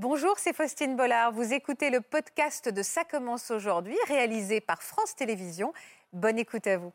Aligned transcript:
Bonjour, 0.00 0.34
c'est 0.36 0.54
Faustine 0.54 0.94
Bollard. 0.94 1.32
Vous 1.32 1.52
écoutez 1.52 1.90
le 1.90 2.00
podcast 2.00 2.72
de 2.72 2.82
Ça 2.84 3.02
commence 3.02 3.50
aujourd'hui, 3.50 3.96
réalisé 4.06 4.60
par 4.60 4.80
France 4.80 5.16
Télévisions. 5.16 5.72
Bonne 6.12 6.38
écoute 6.38 6.68
à 6.68 6.78
vous. 6.78 6.92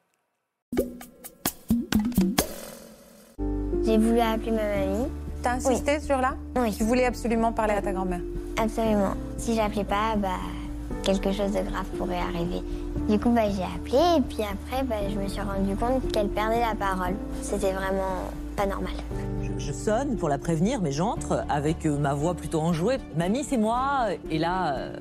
J'ai 3.83 3.97
voulu 3.97 4.21
appeler 4.21 4.51
ma 4.51 4.63
mamie. 4.63 5.11
T'as 5.43 5.55
insisté 5.55 5.99
sur 5.99 6.15
là 6.19 6.37
Oui. 6.55 6.73
Tu 6.77 6.85
voulais 6.85 7.03
absolument 7.03 7.51
parler 7.51 7.73
à 7.73 7.81
ta 7.81 7.91
grand-mère. 7.91 8.21
Absolument. 8.55 9.15
Si 9.37 9.53
j'appelais 9.53 9.83
pas, 9.83 10.15
bah, 10.15 10.39
quelque 11.03 11.33
chose 11.33 11.51
de 11.51 11.61
grave 11.61 11.87
pourrait 11.97 12.21
arriver. 12.21 12.61
Du 13.09 13.19
coup, 13.19 13.31
bah, 13.31 13.49
j'ai 13.49 13.63
appelé 13.63 13.99
et 14.17 14.21
puis 14.21 14.43
après, 14.43 14.81
bah, 14.85 15.09
je 15.09 15.19
me 15.19 15.27
suis 15.27 15.41
rendu 15.41 15.75
compte 15.75 16.09
qu'elle 16.13 16.29
perdait 16.29 16.61
la 16.61 16.73
parole. 16.73 17.15
C'était 17.41 17.73
vraiment 17.73 18.31
pas 18.55 18.65
normal. 18.65 18.93
Je, 19.65 19.71
sonne 19.71 20.17
pour 20.17 20.27
la 20.29 20.37
prévenir, 20.37 20.81
mais 20.81 20.91
j'entre 20.91 21.45
avec 21.47 21.85
euh, 21.85 21.97
ma 21.97 22.13
voix 22.13 22.33
plutôt 22.33 22.59
enjouée. 22.59 22.97
Mamie, 23.15 23.43
c'est 23.43 23.57
moi. 23.57 24.07
Et 24.29 24.37
là, 24.37 24.75
euh, 24.75 24.93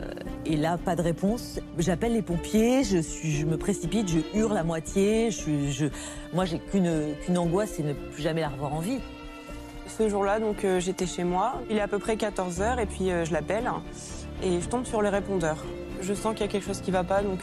et 0.47 0.57
là, 0.57 0.79
pas 0.79 0.95
de 0.95 1.03
réponse. 1.03 1.59
J'appelle 1.79 2.13
les 2.13 2.23
pompiers. 2.23 2.85
Je 2.85 3.45
me 3.45 3.57
précipite, 3.57 4.09
je 4.09 4.19
hurle 4.39 4.57
à 4.57 4.63
moitié. 4.63 5.31
Moi, 6.33 6.45
j'ai 6.45 6.59
qu'une 6.59 7.39
angoisse, 7.39 7.73
c'est 7.77 7.83
ne 7.83 7.93
plus 7.93 8.23
jamais 8.23 8.41
la 8.41 8.51
revoir 8.51 8.75
en 8.75 8.79
vie. 8.79 9.01
Ce 9.87 10.09
jour-là, 10.09 10.39
donc 10.39 10.65
euh, 10.65 10.81
j'étais 10.81 11.07
chez 11.07 11.25
moi. 11.25 11.61
Il 11.69 11.77
est 11.77 11.83
à 11.83 11.89
peu 11.89 11.99
près 11.99 12.15
14h 12.15 12.81
et 12.81 12.87
puis 12.87 13.11
je 13.25 13.33
l'appelle 13.33 13.69
et 14.43 14.61
je 14.61 14.69
tombe 14.69 14.85
sur 14.85 15.03
le 15.03 15.09
répondeur. 15.09 15.57
Je 16.01 16.15
sens 16.15 16.33
qu'il 16.35 16.47
y 16.47 16.49
a 16.49 16.53
quelque 16.53 16.67
chose 16.67 16.81
qui 16.81 16.91
va 16.91 17.05
pas, 17.05 17.23
donc, 17.23 17.41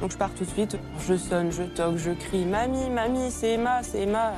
donc 0.00 0.12
je 0.12 0.16
pars 0.16 0.32
tout 0.34 0.44
de 0.44 0.50
suite. 0.50 0.76
Je 1.06 1.16
sonne, 1.16 1.50
je 1.50 1.64
toque, 1.64 1.96
je 1.96 2.10
crie 2.10 2.44
Mamie, 2.44 2.90
mamie, 2.90 3.30
c'est 3.30 3.54
Emma, 3.54 3.82
c'est 3.82 4.02
Emma. 4.02 4.34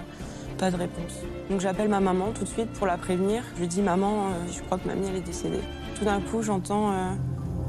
Pas 0.60 0.70
de 0.70 0.76
réponse. 0.76 1.14
Donc 1.48 1.60
j'appelle 1.60 1.88
ma 1.88 2.00
maman 2.00 2.32
tout 2.34 2.44
de 2.44 2.48
suite 2.48 2.70
pour 2.74 2.86
la 2.86 2.98
prévenir. 2.98 3.42
Je 3.54 3.60
lui 3.60 3.66
dis 3.66 3.80
Maman, 3.80 4.26
euh, 4.26 4.30
je 4.52 4.60
crois 4.60 4.76
que 4.76 4.86
mamie 4.86 5.06
elle 5.08 5.16
est 5.16 5.20
décédée. 5.22 5.62
Tout 5.98 6.04
d'un 6.04 6.20
coup, 6.20 6.42
j'entends 6.42 6.92
euh, 6.92 7.12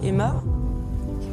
Emma. 0.03 0.44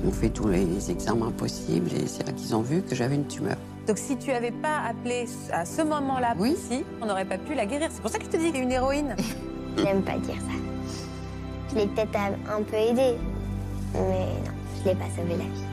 Ils 0.04 0.08
ont 0.08 0.12
fait 0.12 0.28
tous 0.28 0.46
les 0.46 0.88
examens 0.92 1.32
possibles 1.32 1.92
et 1.92 2.06
c'est 2.06 2.24
là 2.24 2.32
qu'ils 2.32 2.54
ont 2.54 2.62
vu 2.62 2.82
que 2.82 2.94
j'avais 2.94 3.16
une 3.16 3.26
tumeur. 3.26 3.56
Donc 3.88 3.98
si 3.98 4.16
tu 4.16 4.30
avais 4.30 4.52
pas 4.52 4.82
appelé 4.88 5.26
à 5.52 5.64
ce 5.64 5.82
moment-là 5.82 6.34
Oui. 6.38 6.52
précis, 6.52 6.84
on 7.02 7.06
n'aurait 7.06 7.24
pas 7.24 7.38
pu 7.38 7.54
la 7.54 7.66
guérir. 7.66 7.88
C'est 7.90 8.02
pour 8.02 8.10
ça 8.10 8.18
que 8.18 8.24
je 8.26 8.30
te 8.30 8.36
dis 8.36 8.52
qu'elle 8.52 8.60
est 8.60 8.64
une 8.64 8.72
héroïne. 8.72 9.16
J'aime 9.78 10.02
pas 10.02 10.16
dire 10.18 10.36
ça. 10.36 10.54
Je 11.70 11.74
l'ai 11.74 11.86
peut-être 11.88 12.14
un 12.16 12.56
un 12.56 12.62
peu 12.62 12.76
aidée, 12.76 13.16
mais 13.94 14.26
non, 14.44 14.52
je 14.80 14.88
l'ai 14.90 14.94
pas 14.94 15.06
sauvé 15.16 15.30
la 15.36 15.44
vie. 15.44 15.67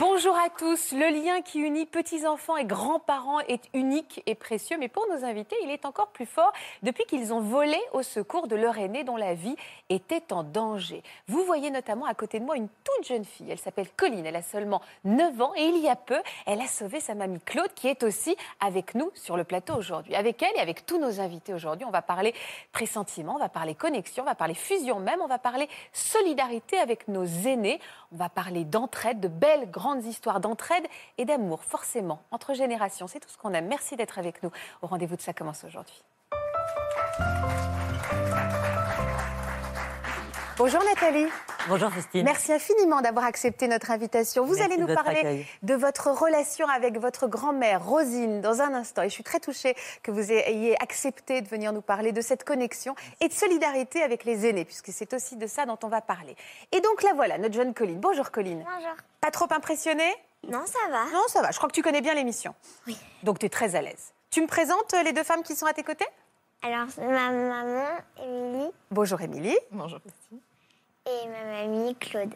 Bonjour 0.00 0.34
à 0.34 0.48
tous. 0.48 0.92
Le 0.92 1.10
lien 1.22 1.42
qui 1.42 1.58
unit 1.58 1.84
petits-enfants 1.84 2.56
et 2.56 2.64
grands-parents 2.64 3.40
est 3.40 3.68
unique 3.74 4.22
et 4.24 4.34
précieux, 4.34 4.78
mais 4.80 4.88
pour 4.88 5.06
nos 5.10 5.26
invités, 5.26 5.56
il 5.62 5.68
est 5.68 5.84
encore 5.84 6.08
plus 6.08 6.24
fort 6.24 6.54
depuis 6.82 7.04
qu'ils 7.04 7.34
ont 7.34 7.42
volé 7.42 7.76
au 7.92 8.02
secours 8.02 8.48
de 8.48 8.56
leur 8.56 8.78
aîné 8.78 9.04
dont 9.04 9.18
la 9.18 9.34
vie 9.34 9.56
était 9.90 10.32
en 10.32 10.42
danger. 10.42 11.02
Vous 11.28 11.44
voyez 11.44 11.70
notamment 11.70 12.06
à 12.06 12.14
côté 12.14 12.40
de 12.40 12.46
moi 12.46 12.56
une 12.56 12.70
toute 12.82 13.06
jeune 13.06 13.26
fille. 13.26 13.50
Elle 13.50 13.58
s'appelle 13.58 13.90
Colline. 13.94 14.24
Elle 14.24 14.36
a 14.36 14.42
seulement 14.42 14.80
9 15.04 15.38
ans 15.42 15.52
et 15.54 15.64
il 15.64 15.76
y 15.82 15.88
a 15.90 15.96
peu, 15.96 16.18
elle 16.46 16.62
a 16.62 16.66
sauvé 16.66 17.00
sa 17.00 17.14
mamie 17.14 17.40
Claude 17.44 17.74
qui 17.74 17.86
est 17.86 18.02
aussi 18.02 18.34
avec 18.58 18.94
nous 18.94 19.10
sur 19.12 19.36
le 19.36 19.44
plateau 19.44 19.74
aujourd'hui. 19.74 20.14
Avec 20.14 20.42
elle 20.42 20.56
et 20.56 20.60
avec 20.60 20.86
tous 20.86 20.98
nos 20.98 21.20
invités 21.20 21.52
aujourd'hui, 21.52 21.84
on 21.84 21.90
va 21.90 22.00
parler 22.00 22.32
pressentiment, 22.72 23.34
on 23.34 23.38
va 23.38 23.50
parler 23.50 23.74
connexion, 23.74 24.22
on 24.22 24.26
va 24.26 24.34
parler 24.34 24.54
fusion 24.54 24.98
même, 24.98 25.20
on 25.20 25.28
va 25.28 25.38
parler 25.38 25.68
solidarité 25.92 26.78
avec 26.78 27.06
nos 27.06 27.26
aînés, 27.26 27.80
on 28.12 28.16
va 28.16 28.28
parler 28.28 28.64
d'entraide, 28.64 29.20
de 29.20 29.28
belles 29.28 29.70
grandes 29.70 30.04
histoires 30.04 30.40
d'entraide 30.40 30.86
et 31.18 31.24
d'amour, 31.24 31.62
forcément, 31.62 32.22
entre 32.30 32.54
générations. 32.54 33.06
C'est 33.06 33.20
tout 33.20 33.28
ce 33.28 33.38
qu'on 33.38 33.52
aime. 33.52 33.68
Merci 33.68 33.96
d'être 33.96 34.18
avec 34.18 34.42
nous 34.42 34.50
au 34.82 34.86
rendez-vous 34.86 35.16
de 35.16 35.22
Ça 35.22 35.32
commence 35.32 35.64
aujourd'hui. 35.64 36.02
Bonjour 40.60 40.84
Nathalie. 40.84 41.26
Bonjour 41.68 41.90
Faustine. 41.90 42.22
Merci 42.22 42.52
infiniment 42.52 43.00
d'avoir 43.00 43.24
accepté 43.24 43.66
notre 43.66 43.90
invitation. 43.92 44.44
Vous 44.44 44.56
Merci 44.56 44.72
allez 44.74 44.76
nous 44.76 44.94
parler 44.94 45.20
accueil. 45.20 45.46
de 45.62 45.72
votre 45.72 46.08
relation 46.08 46.68
avec 46.68 46.98
votre 46.98 47.28
grand-mère 47.28 47.82
Rosine 47.82 48.42
dans 48.42 48.60
un 48.60 48.74
instant. 48.74 49.00
Et 49.00 49.08
je 49.08 49.14
suis 49.14 49.24
très 49.24 49.40
touchée 49.40 49.74
que 50.02 50.10
vous 50.10 50.30
ayez 50.30 50.78
accepté 50.82 51.40
de 51.40 51.48
venir 51.48 51.72
nous 51.72 51.80
parler 51.80 52.12
de 52.12 52.20
cette 52.20 52.44
connexion 52.44 52.94
et 53.22 53.28
de 53.28 53.32
solidarité 53.32 54.02
avec 54.02 54.24
les 54.26 54.46
aînés, 54.46 54.66
puisque 54.66 54.90
c'est 54.92 55.14
aussi 55.14 55.36
de 55.36 55.46
ça 55.46 55.64
dont 55.64 55.78
on 55.82 55.88
va 55.88 56.02
parler. 56.02 56.36
Et 56.72 56.82
donc 56.82 57.02
là 57.04 57.12
voilà, 57.14 57.38
notre 57.38 57.54
jeune 57.54 57.72
Colline. 57.72 57.98
Bonjour 57.98 58.30
Colline. 58.30 58.62
Bonjour. 58.70 58.96
Pas 59.22 59.30
trop 59.30 59.50
impressionnée? 59.50 60.14
Non, 60.46 60.66
ça 60.66 60.90
va. 60.90 61.04
Non, 61.06 61.22
ça 61.28 61.40
va. 61.40 61.52
Je 61.52 61.56
crois 61.56 61.70
que 61.70 61.74
tu 61.74 61.82
connais 61.82 62.02
bien 62.02 62.12
l'émission. 62.12 62.54
Oui. 62.86 62.98
Donc 63.22 63.38
tu 63.38 63.46
es 63.46 63.48
très 63.48 63.76
à 63.76 63.80
l'aise. 63.80 64.12
Tu 64.28 64.42
me 64.42 64.46
présentes 64.46 64.92
euh, 64.92 65.02
les 65.04 65.14
deux 65.14 65.24
femmes 65.24 65.42
qui 65.42 65.56
sont 65.56 65.64
à 65.64 65.72
tes 65.72 65.84
côtés? 65.84 66.06
Alors, 66.62 66.88
ma 66.98 67.30
maman, 67.30 67.86
Émilie, 68.22 68.70
Bonjour 68.90 69.22
Émilie. 69.22 69.56
Et 71.06 71.28
ma 71.28 71.44
mamie, 71.44 71.96
Claude. 71.96 72.34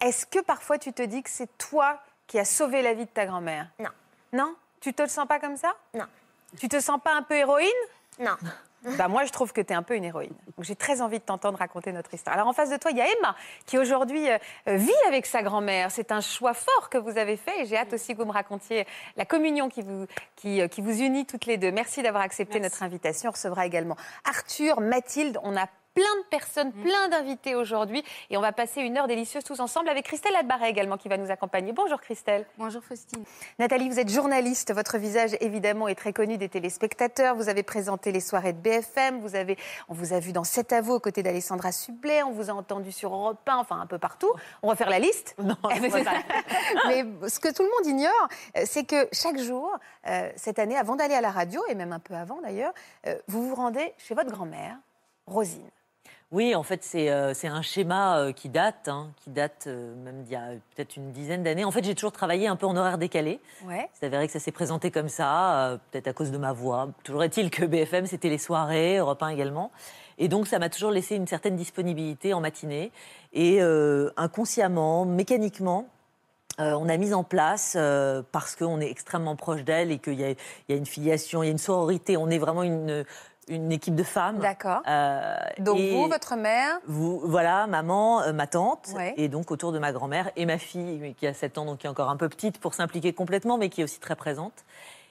Est-ce 0.00 0.26
que 0.26 0.40
parfois 0.40 0.78
tu 0.78 0.92
te 0.92 1.02
dis 1.02 1.22
que 1.22 1.30
c'est 1.30 1.58
toi 1.58 1.98
qui 2.26 2.38
as 2.38 2.44
sauvé 2.44 2.82
la 2.82 2.94
vie 2.94 3.04
de 3.04 3.10
ta 3.10 3.26
grand-mère? 3.26 3.68
Non. 3.78 3.90
Non? 4.32 4.54
Tu 4.80 4.94
te 4.94 5.02
le 5.02 5.08
sens 5.08 5.26
pas 5.26 5.38
comme 5.38 5.56
ça? 5.56 5.74
Non. 5.94 6.06
Tu 6.58 6.68
te 6.68 6.80
sens 6.80 7.00
pas 7.02 7.14
un 7.14 7.22
peu 7.22 7.34
héroïne? 7.34 7.68
Non. 8.18 8.36
Bah 8.96 9.08
moi, 9.08 9.24
je 9.24 9.30
trouve 9.30 9.52
que 9.52 9.60
tu 9.60 9.74
es 9.74 9.76
un 9.76 9.82
peu 9.82 9.94
une 9.94 10.04
héroïne. 10.04 10.34
J'ai 10.60 10.74
très 10.74 11.02
envie 11.02 11.18
de 11.18 11.24
t'entendre 11.24 11.58
raconter 11.58 11.92
notre 11.92 12.14
histoire. 12.14 12.34
Alors 12.34 12.48
en 12.48 12.54
face 12.54 12.70
de 12.70 12.78
toi, 12.78 12.90
il 12.90 12.96
y 12.96 13.02
a 13.02 13.06
Emma 13.06 13.36
qui 13.66 13.76
aujourd'hui 13.76 14.26
euh, 14.30 14.38
euh, 14.68 14.76
vit 14.76 14.90
avec 15.06 15.26
sa 15.26 15.42
grand-mère. 15.42 15.90
C'est 15.90 16.12
un 16.12 16.22
choix 16.22 16.54
fort 16.54 16.88
que 16.88 16.96
vous 16.96 17.18
avez 17.18 17.36
fait 17.36 17.60
et 17.60 17.66
j'ai 17.66 17.76
hâte 17.76 17.92
aussi 17.92 18.14
que 18.14 18.22
vous 18.22 18.26
me 18.26 18.32
racontiez 18.32 18.86
la 19.16 19.26
communion 19.26 19.68
qui 19.68 19.82
vous, 19.82 20.06
qui, 20.34 20.62
euh, 20.62 20.68
qui 20.68 20.80
vous 20.80 20.98
unit 20.98 21.26
toutes 21.26 21.44
les 21.44 21.58
deux. 21.58 21.70
Merci 21.70 22.02
d'avoir 22.02 22.22
accepté 22.22 22.58
Merci. 22.58 22.72
notre 22.72 22.82
invitation. 22.82 23.28
On 23.28 23.32
recevra 23.32 23.66
également 23.66 23.96
Arthur, 24.24 24.80
Mathilde. 24.80 25.38
On 25.42 25.58
a 25.58 25.66
plein 25.94 26.16
de 26.22 26.26
personnes, 26.30 26.72
plein 26.72 27.08
d'invités 27.08 27.54
aujourd'hui 27.54 28.02
et 28.30 28.36
on 28.36 28.40
va 28.40 28.52
passer 28.52 28.80
une 28.80 28.96
heure 28.96 29.06
délicieuse 29.06 29.44
tous 29.44 29.60
ensemble 29.60 29.88
avec 29.88 30.04
Christelle 30.04 30.36
Adbaret 30.36 30.70
également 30.70 30.96
qui 30.96 31.08
va 31.08 31.16
nous 31.16 31.30
accompagner. 31.30 31.72
Bonjour 31.72 32.00
Christelle. 32.00 32.46
Bonjour 32.58 32.82
Faustine. 32.82 33.24
Nathalie, 33.58 33.88
vous 33.88 33.98
êtes 33.98 34.10
journaliste. 34.10 34.72
Votre 34.72 34.98
visage, 34.98 35.36
évidemment, 35.40 35.88
est 35.88 35.94
très 35.94 36.12
connu 36.12 36.38
des 36.38 36.48
téléspectateurs. 36.48 37.34
Vous 37.34 37.48
avez 37.48 37.62
présenté 37.62 38.12
les 38.12 38.20
soirées 38.20 38.52
de 38.52 38.58
BFM. 38.58 39.20
Vous 39.20 39.34
avez, 39.34 39.56
on 39.88 39.94
vous 39.94 40.12
a 40.12 40.20
vu 40.20 40.32
dans 40.32 40.44
7 40.44 40.72
à 40.72 40.80
vous 40.80 40.94
aux 40.94 41.00
côtés 41.00 41.22
d'Alessandra 41.22 41.72
Sublet. 41.72 42.22
On 42.22 42.32
vous 42.32 42.50
a 42.50 42.52
entendu 42.54 42.92
sur 42.92 43.12
Europe 43.12 43.40
1, 43.46 43.56
enfin 43.56 43.80
un 43.80 43.86
peu 43.86 43.98
partout. 43.98 44.32
On 44.62 44.68
va 44.68 44.76
faire 44.76 44.90
la 44.90 44.98
liste. 44.98 45.34
Non. 45.38 45.56
Mais 46.88 47.04
ce 47.28 47.40
que 47.40 47.52
tout 47.52 47.62
le 47.62 47.68
monde 47.68 47.86
ignore, 47.86 48.28
euh, 48.56 48.62
c'est 48.64 48.84
que 48.84 49.08
chaque 49.12 49.38
jour, 49.38 49.76
euh, 50.06 50.30
cette 50.36 50.58
année, 50.58 50.76
avant 50.76 50.96
d'aller 50.96 51.14
à 51.14 51.20
la 51.20 51.30
radio, 51.30 51.62
et 51.68 51.74
même 51.74 51.92
un 51.92 51.98
peu 51.98 52.14
avant 52.14 52.40
d'ailleurs, 52.40 52.72
euh, 53.06 53.16
vous 53.28 53.48
vous 53.48 53.54
rendez 53.54 53.92
chez 53.98 54.14
votre 54.14 54.30
grand-mère, 54.30 54.76
Rosine. 55.26 55.70
Oui, 56.32 56.54
en 56.54 56.62
fait, 56.62 56.84
c'est 56.84 57.10
euh, 57.10 57.32
un 57.42 57.62
schéma 57.62 58.18
euh, 58.18 58.32
qui 58.32 58.48
date, 58.48 58.86
hein, 58.86 59.10
qui 59.16 59.30
date 59.30 59.64
euh, 59.66 59.96
même 60.04 60.22
d'il 60.22 60.34
y 60.34 60.36
a 60.36 60.50
peut-être 60.76 60.96
une 60.96 61.10
dizaine 61.10 61.42
d'années. 61.42 61.64
En 61.64 61.72
fait, 61.72 61.82
j'ai 61.84 61.96
toujours 61.96 62.12
travaillé 62.12 62.46
un 62.46 62.54
peu 62.54 62.66
en 62.66 62.76
horaire 62.76 62.98
décalé. 62.98 63.40
Ouais. 63.64 63.88
C'est 63.94 64.06
avéré 64.06 64.28
que 64.28 64.32
ça 64.32 64.38
s'est 64.38 64.52
présenté 64.52 64.92
comme 64.92 65.08
ça, 65.08 65.70
euh, 65.70 65.78
peut-être 65.90 66.06
à 66.06 66.12
cause 66.12 66.30
de 66.30 66.38
ma 66.38 66.52
voix. 66.52 66.90
Toujours 67.02 67.24
est-il 67.24 67.50
que 67.50 67.64
BFM, 67.64 68.06
c'était 68.06 68.28
les 68.28 68.38
soirées, 68.38 68.98
Europe 68.98 69.20
1 69.20 69.30
également. 69.30 69.72
Et 70.18 70.28
donc, 70.28 70.46
ça 70.46 70.60
m'a 70.60 70.68
toujours 70.68 70.92
laissé 70.92 71.16
une 71.16 71.26
certaine 71.26 71.56
disponibilité 71.56 72.32
en 72.32 72.40
matinée. 72.40 72.92
Et 73.32 73.60
inconsciemment, 74.16 75.06
mécaniquement, 75.06 75.88
euh, 76.60 76.72
on 76.72 76.88
a 76.88 76.96
mis 76.98 77.14
en 77.14 77.24
place, 77.24 77.74
euh, 77.76 78.22
parce 78.32 78.54
qu'on 78.54 78.80
est 78.80 78.90
extrêmement 78.90 79.34
proche 79.34 79.64
d'elle 79.64 79.90
et 79.90 79.98
qu'il 79.98 80.20
y, 80.20 80.36
y 80.68 80.72
a 80.72 80.76
une 80.76 80.84
filiation, 80.84 81.42
il 81.42 81.46
y 81.46 81.48
a 81.48 81.52
une 81.52 81.58
sororité, 81.58 82.16
on 82.18 82.28
est 82.28 82.38
vraiment 82.38 82.62
une, 82.62 83.04
une 83.48 83.72
équipe 83.72 83.94
de 83.96 84.02
femmes. 84.02 84.38
D'accord. 84.38 84.82
Euh, 84.86 85.34
Donc 85.58 85.78
vous, 85.80 86.06
votre 86.08 86.36
mère, 86.36 86.78
vous, 86.86 87.20
voilà, 87.24 87.66
maman, 87.66 88.22
euh, 88.22 88.32
ma 88.32 88.46
tante, 88.46 88.88
Ouais. 88.94 89.14
et 89.16 89.28
donc 89.28 89.50
autour 89.50 89.72
de 89.72 89.78
ma 89.78 89.92
grand-mère 89.92 90.30
et 90.36 90.46
ma 90.46 90.58
fille, 90.58 91.14
qui 91.18 91.26
a 91.26 91.34
7 91.34 91.58
ans, 91.58 91.64
donc 91.64 91.78
qui 91.78 91.86
est 91.86 91.90
encore 91.90 92.10
un 92.10 92.16
peu 92.16 92.28
petite 92.28 92.58
pour 92.58 92.74
s'impliquer 92.74 93.12
complètement, 93.12 93.58
mais 93.58 93.68
qui 93.68 93.80
est 93.80 93.84
aussi 93.84 93.98
très 94.00 94.14
présente. 94.16 94.64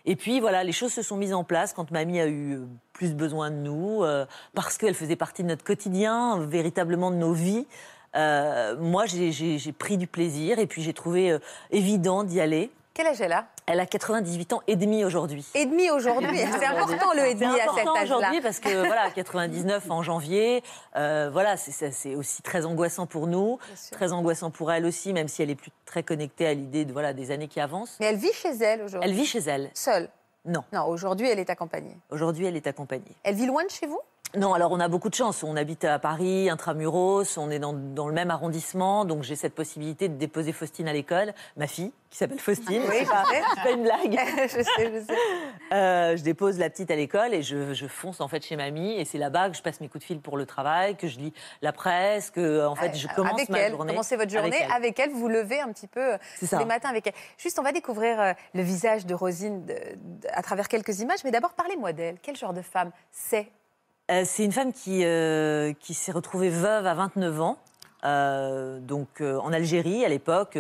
Et 0.06 0.16
puis 0.16 0.40
voilà, 0.40 0.64
les 0.64 0.72
choses 0.72 0.94
se 0.94 1.02
sont 1.02 1.18
mises 1.18 1.34
en 1.34 1.44
place 1.44 1.74
quand 1.74 1.92
mamie 1.92 2.20
a 2.22 2.28
eu 2.28 2.54
euh, 2.56 2.66
plus 2.94 3.14
besoin 3.14 3.52
de 3.52 3.58
nous, 3.58 4.04
euh, 4.04 4.26
parce 4.56 4.78
qu'elle 4.78 4.94
faisait 4.96 5.18
partie 5.18 5.44
de 5.44 5.50
notre 5.50 5.64
quotidien, 5.66 6.40
véritablement 6.40 7.12
de 7.12 7.18
nos 7.18 7.34
vies. 7.34 7.68
Moi, 8.16 9.06
j'ai- 9.06 9.74
pris 9.78 9.98
du 9.98 10.08
plaisir 10.08 10.58
et 10.60 10.66
puis 10.68 10.82
j'ai 10.82 10.94
trouvé 10.94 11.38
évident 11.72 12.24
d'y 12.24 12.42
aller. 12.42 12.72
Quel 13.00 13.08
âge 13.08 13.22
elle 13.22 13.32
a 13.32 13.46
Elle 13.66 13.80
a 13.80 13.86
98 13.86 14.52
ans 14.52 14.62
et 14.68 14.76
demi 14.76 15.06
aujourd'hui. 15.06 15.46
Et 15.56 15.66
demi 15.66 15.90
aujourd'hui. 15.90 16.38
C'est 16.60 16.66
important 16.66 17.14
le 17.16 17.28
et 17.28 17.34
demi 17.34 17.46
à 17.58 17.74
cet 17.74 17.88
âge-là. 17.88 18.18
aujourd'hui 18.18 18.42
parce 18.42 18.60
que 18.60 18.86
voilà, 18.86 19.10
99 19.10 19.90
en 19.90 20.04
janvier, 20.04 20.62
euh, 20.98 21.30
voilà, 21.32 21.56
c'est- 21.56 22.16
aussi 22.16 22.42
très 22.42 22.66
angoissant 22.66 23.06
pour 23.06 23.28
nous, 23.28 23.58
très 23.92 24.12
angoissant 24.12 24.52
pour 24.52 24.70
elle 24.74 24.86
aussi, 24.86 25.14
même 25.14 25.30
si 25.30 25.42
elle 25.42 25.50
est 25.50 25.56
plus 25.56 25.72
très 25.86 26.04
connectée 26.04 26.46
à 26.46 26.54
l'idée 26.54 26.84
de 26.84 26.92
voilà 26.92 27.14
des 27.14 27.32
années 27.32 27.48
qui 27.48 27.62
avancent. 27.62 27.96
Mais 28.02 28.08
elle 28.08 28.18
vit 28.18 28.34
chez 28.34 28.50
elle 28.50 28.82
aujourd'hui. 28.82 29.10
Elle 29.10 29.16
vit 29.16 29.26
chez 29.26 29.40
elle. 29.40 29.70
Seule 29.74 30.10
Non, 30.44 30.66
Non, 30.74 30.84
aujourd'hui, 30.88 31.30
elle 31.30 31.40
est 31.40 31.50
accompagnée. 31.50 31.96
aujourd'hui 32.10 32.48
elle 32.48 32.58
est 32.58 32.68
accompagnée. 32.68 33.16
Elle 33.24 33.36
vit 33.36 33.46
loin 33.46 33.64
de 33.64 33.70
chez 33.72 33.88
vous? 33.88 34.02
Non, 34.38 34.54
alors 34.54 34.72
on 34.72 34.80
a 34.80 34.88
beaucoup 34.88 35.10
de 35.10 35.16
chance. 35.16 35.42
On 35.44 35.56
habite 35.56 35.84
à 35.86 35.98
Paris, 35.98 36.52
intramuros, 36.52 37.38
on 37.38 37.50
est 37.50 37.58
dans, 37.58 37.74
dans 37.74 38.08
le 38.08 38.14
même 38.14 38.30
arrondissement, 38.30 39.04
donc 39.04 39.24
j'ai 39.24 39.36
cette 39.36 39.56
possibilité 39.56 40.08
de 40.08 40.16
déposer 40.16 40.52
Faustine 40.52 40.88
à 40.88 40.94
l'école, 40.94 41.34
ma 41.58 41.66
fille, 41.66 41.92
qui 42.12 42.18
s'appelle 42.20 42.38
Faustine. 42.40 42.84
Oui, 42.88 42.98
c'est 43.00 43.64
pas, 43.64 43.72
une 43.72 43.82
blague. 43.82 44.20
je 44.44 44.48
sais, 44.48 44.64
je 44.78 45.04
sais. 45.04 45.18
Euh, 45.74 46.16
je 46.16 46.22
dépose 46.22 46.60
la 46.60 46.70
petite 46.70 46.92
à 46.92 46.96
l'école 46.96 47.34
et 47.34 47.42
je, 47.42 47.74
je 47.74 47.88
fonce 47.88 48.22
en 48.22 48.28
fait 48.28 48.46
chez 48.46 48.56
mamie. 48.56 48.94
Et 49.00 49.06
c'est 49.06 49.18
là-bas 49.18 49.50
que 49.50 49.58
je 49.58 49.64
passe 49.64 49.82
mes 49.82 49.88
coups 49.88 50.04
de 50.04 50.08
fil 50.08 50.20
pour 50.22 50.38
le 50.38 50.46
travail, 50.46 50.96
que 50.96 51.08
je 51.08 51.18
lis 51.18 51.34
la 51.64 51.72
presse, 51.74 52.30
que 52.30 52.68
en 52.68 52.76
fait 52.76 52.96
je 52.96 53.08
Euh, 53.08 53.12
commence 53.16 53.34
avec 53.34 53.50
ma 53.50 53.58
elle, 53.60 53.72
journée. 53.72 53.94
Commencez 53.94 54.16
votre 54.16 54.36
avec 54.38 54.52
journée 54.54 54.64
elle. 54.64 54.72
avec 54.76 55.00
elle? 55.00 55.10
Vous 55.10 55.28
levez 55.28 55.60
un 55.60 55.72
petit 55.72 55.88
peu 55.88 56.14
euh, 56.14 56.18
les 56.60 56.66
matins 56.66 56.90
avec 56.90 57.08
elle. 57.08 57.14
Juste, 57.40 57.58
on 57.58 57.64
va 57.64 57.72
découvrir 57.72 58.36
le 58.54 58.62
visage 58.62 59.08
de 59.08 59.16
Rosine 59.16 59.66
à 60.34 60.44
travers 60.44 60.68
quelques 60.68 61.00
images. 61.00 61.24
Mais 61.24 61.32
d'abord, 61.32 61.54
parlez-moi 61.54 61.94
d'elle. 61.94 62.18
Quel 62.22 62.36
genre 62.36 62.54
de 62.54 62.62
femme 62.62 62.92
c'est 63.12 63.48
Euh, 64.10 64.24
c'est 64.26 64.44
une 64.44 64.52
femme 64.52 64.74
qui, 64.74 65.06
euh, 65.06 65.74
qui 65.80 65.94
s'est 65.94 66.12
retrouvée 66.12 66.50
veuve 66.50 66.88
à 66.88 66.94
29 66.96 67.42
ans, 67.42 67.58
euh, 68.06 68.80
donc 68.80 69.22
en 69.22 69.54
Algérie 69.54 70.04
à 70.04 70.10
l'époque. 70.10 70.58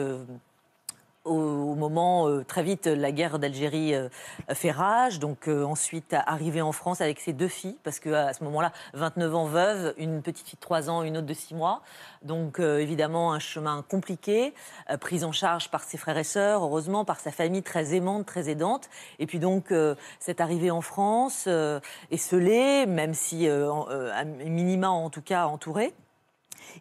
Au, 1.30 1.76
moment, 1.76 2.28
euh, 2.28 2.44
très 2.44 2.64
vite, 2.64 2.88
la 2.88 3.12
guerre 3.12 3.40
d'Algérie 3.40 3.94
euh, 3.94 4.10
fait 4.54 4.72
rage. 4.72 5.20
Donc 5.20 5.48
euh, 5.48 5.64
ensuite, 5.64 6.14
arrivée 6.26 6.62
en 6.62 6.72
France 6.72 7.02
avec 7.02 7.20
ses 7.20 7.34
deux 7.34 7.48
filles, 7.48 7.78
parce 7.84 8.00
qu'à 8.00 8.34
ce 8.34 8.44
moment-là, 8.44 8.72
29 8.94 9.36
ans 9.36 9.46
veuve, 9.46 9.94
une 9.98 10.22
petite 10.22 10.48
fille 10.48 10.58
de 10.58 10.62
3 10.62 10.90
ans, 10.90 11.04
une 11.04 11.18
autre 11.18 11.28
de 11.28 11.34
6 11.34 11.56
mois. 11.56 11.82
Donc 12.24 12.60
évidemment, 12.60 13.32
un 13.32 13.40
chemin 13.40 13.84
compliqué, 13.88 14.54
prise 15.00 15.24
en 15.24 15.32
charge 15.32 15.70
par 15.70 15.84
ses 15.84 15.98
frères 15.98 16.18
et 16.18 16.24
sœurs, 16.24 16.64
heureusement, 16.64 17.06
par 17.06 17.20
sa 17.20 17.32
famille 17.32 17.64
très 17.64 17.96
aimante, 17.96 18.26
très 18.26 18.50
aidante. 18.50 18.90
Et 19.20 19.26
puis 19.26 19.40
donc, 19.40 19.74
cette 20.20 20.42
arrivée 20.42 20.72
en 20.72 20.82
France 20.82 21.48
est 21.48 22.18
scellée, 22.18 22.86
même 22.86 23.14
si, 23.14 23.48
à 23.48 24.24
minima 24.26 24.90
en 24.90 25.10
tout 25.10 25.22
cas, 25.22 25.46
entourée. 25.46 25.94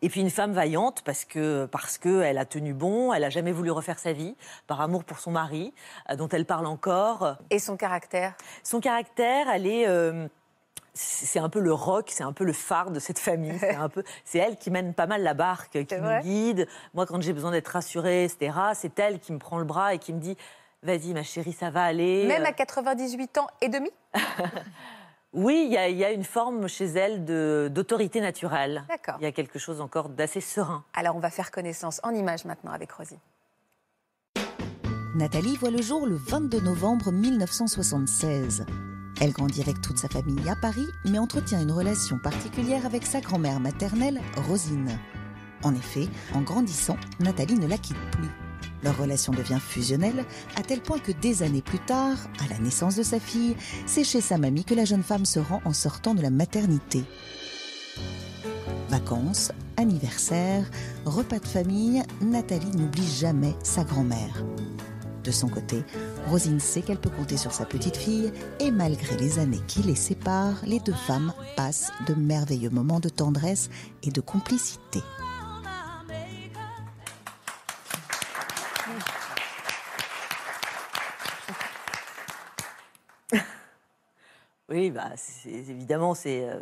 Et 0.02 0.08
puis 0.08 0.20
une 0.20 0.30
femme 0.30 0.52
vaillante 0.52 1.02
parce 1.02 1.24
que 1.24 1.66
parce 1.66 1.98
que 1.98 2.22
elle 2.22 2.38
a 2.38 2.44
tenu 2.44 2.74
bon, 2.74 3.12
elle 3.12 3.24
a 3.24 3.30
jamais 3.30 3.52
voulu 3.52 3.70
refaire 3.70 3.98
sa 3.98 4.12
vie 4.12 4.36
par 4.66 4.80
amour 4.80 5.04
pour 5.04 5.18
son 5.18 5.30
mari, 5.30 5.72
euh, 6.10 6.16
dont 6.16 6.28
elle 6.28 6.44
parle 6.46 6.66
encore. 6.66 7.36
Et 7.50 7.58
son 7.58 7.76
caractère? 7.76 8.34
Son 8.62 8.80
caractère, 8.80 9.48
elle 9.50 9.66
est 9.66 9.86
euh, 9.88 10.28
c'est 10.94 11.38
un 11.38 11.48
peu 11.48 11.60
le 11.60 11.72
rock, 11.72 12.06
c'est 12.08 12.24
un 12.24 12.32
peu 12.32 12.44
le 12.44 12.52
phare 12.52 12.90
de 12.90 12.98
cette 12.98 13.18
famille. 13.20 13.56
C'est 13.60 13.74
un 13.76 13.88
peu, 13.88 14.02
c'est 14.24 14.38
elle 14.38 14.56
qui 14.56 14.70
mène 14.70 14.94
pas 14.94 15.06
mal 15.06 15.22
la 15.22 15.34
barque, 15.34 15.84
qui 15.84 15.94
nous 15.94 16.02
vrai? 16.02 16.20
guide. 16.22 16.68
Moi, 16.94 17.06
quand 17.06 17.20
j'ai 17.22 17.32
besoin 17.32 17.52
d'être 17.52 17.68
rassurée, 17.68 18.24
etc., 18.24 18.52
c'est 18.74 18.98
elle 18.98 19.20
qui 19.20 19.32
me 19.32 19.38
prend 19.38 19.58
le 19.58 19.64
bras 19.64 19.94
et 19.94 19.98
qui 19.98 20.12
me 20.12 20.18
dit 20.18 20.36
"Vas-y, 20.82 21.12
ma 21.14 21.22
chérie, 21.22 21.52
ça 21.52 21.70
va 21.70 21.84
aller." 21.84 22.26
Même 22.26 22.42
Euh, 22.42 22.48
à 22.48 22.52
98 22.52 23.38
ans 23.38 23.46
et 23.60 23.68
demi? 23.68 23.90
Oui, 25.34 25.64
il 25.66 25.72
y, 25.72 25.76
a- 25.76 25.88
il 25.88 25.96
y 25.96 26.04
a 26.04 26.10
une 26.12 26.24
forme 26.24 26.68
chez 26.68 26.86
elle 26.86 27.24
d'autorité 27.72 28.20
naturelle. 28.20 28.84
D'accord. 28.88 29.16
Il 29.20 29.24
y 29.24 29.26
a 29.26 29.32
quelque 29.32 29.58
chose 29.58 29.80
encore 29.80 30.08
d'assez 30.08 30.40
serein. 30.40 30.84
Alors, 30.94 31.16
on 31.16 31.20
va 31.20 31.30
faire 31.30 31.50
connaissance 31.50 32.00
en 32.02 32.10
images 32.10 32.44
maintenant 32.46 32.72
avec 32.72 32.90
Rosine. 32.92 33.18
Nathalie 35.14 35.56
voit 35.56 35.70
le 35.70 35.82
jour 35.82 36.06
le 36.06 36.16
22 36.16 36.60
novembre 36.60 37.10
1976. 37.12 38.64
Elle 39.20 39.32
grandit 39.32 39.60
avec 39.62 39.80
toute 39.80 39.98
sa 39.98 40.08
famille 40.08 40.48
à 40.48 40.54
Paris, 40.56 40.86
mais 41.04 41.18
entretient 41.18 41.60
une 41.60 41.72
relation 41.72 42.18
particulière 42.22 42.86
avec 42.86 43.04
sa 43.04 43.20
grand-mère 43.20 43.58
maternelle, 43.58 44.20
Rosine. 44.48 44.96
En 45.64 45.74
effet, 45.74 46.06
en 46.34 46.42
grandissant, 46.42 46.96
Nathalie 47.18 47.58
ne 47.58 47.66
la 47.66 47.78
quitte 47.78 47.96
plus. 48.12 48.28
Leur 48.82 48.96
relation 48.96 49.32
devient 49.32 49.58
fusionnelle, 49.60 50.24
à 50.56 50.62
tel 50.62 50.80
point 50.80 50.98
que 50.98 51.12
des 51.12 51.42
années 51.42 51.62
plus 51.62 51.80
tard, 51.80 52.16
à 52.44 52.52
la 52.52 52.58
naissance 52.58 52.96
de 52.96 53.02
sa 53.02 53.18
fille, 53.18 53.56
c'est 53.86 54.04
chez 54.04 54.20
sa 54.20 54.38
mamie 54.38 54.64
que 54.64 54.74
la 54.74 54.84
jeune 54.84 55.02
femme 55.02 55.26
se 55.26 55.38
rend 55.38 55.60
en 55.64 55.72
sortant 55.72 56.14
de 56.14 56.22
la 56.22 56.30
maternité. 56.30 57.04
Vacances, 58.88 59.52
anniversaires, 59.76 60.70
repas 61.04 61.38
de 61.38 61.46
famille, 61.46 62.02
Nathalie 62.22 62.70
n'oublie 62.76 63.06
jamais 63.06 63.54
sa 63.62 63.84
grand-mère. 63.84 64.44
De 65.24 65.30
son 65.30 65.48
côté, 65.48 65.84
Rosine 66.28 66.60
sait 66.60 66.80
qu'elle 66.80 67.00
peut 67.00 67.10
compter 67.10 67.36
sur 67.36 67.52
sa 67.52 67.66
petite 67.66 67.96
fille 67.96 68.32
et 68.60 68.70
malgré 68.70 69.16
les 69.16 69.38
années 69.38 69.60
qui 69.66 69.82
les 69.82 69.94
séparent, 69.94 70.62
les 70.64 70.80
deux 70.80 70.94
femmes 70.94 71.34
passent 71.54 71.92
de 72.06 72.14
merveilleux 72.14 72.70
moments 72.70 73.00
de 73.00 73.10
tendresse 73.10 73.68
et 74.02 74.10
de 74.10 74.20
complicité. 74.22 75.02
Oui, 84.68 84.90
bah, 84.90 85.12
évidemment, 85.46 86.14
c'est 86.14 86.46
euh, 86.46 86.58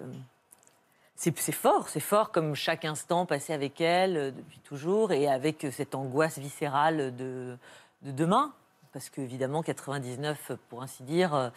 c'est 1.17 1.37
c'est 1.37 1.51
fort, 1.51 1.89
c'est 1.89 1.99
fort 1.99 2.31
comme 2.31 2.55
chaque 2.55 2.85
instant 2.85 3.27
passé 3.27 3.53
avec 3.53 3.81
elle 3.81 4.17
euh, 4.17 4.31
depuis 4.31 4.61
toujours 4.61 5.11
et 5.11 5.27
avec 5.27 5.65
euh, 5.65 5.73
cette 5.73 5.97
angoisse 5.97 6.39
viscérale 6.39 7.17
de, 7.17 7.57
de 8.03 8.13
demain. 8.13 8.53
Parce 8.93 9.11
qu'évidemment, 9.11 9.63
99, 9.63 10.53
pour 10.69 10.83
ainsi 10.83 11.03
dire, 11.03 11.53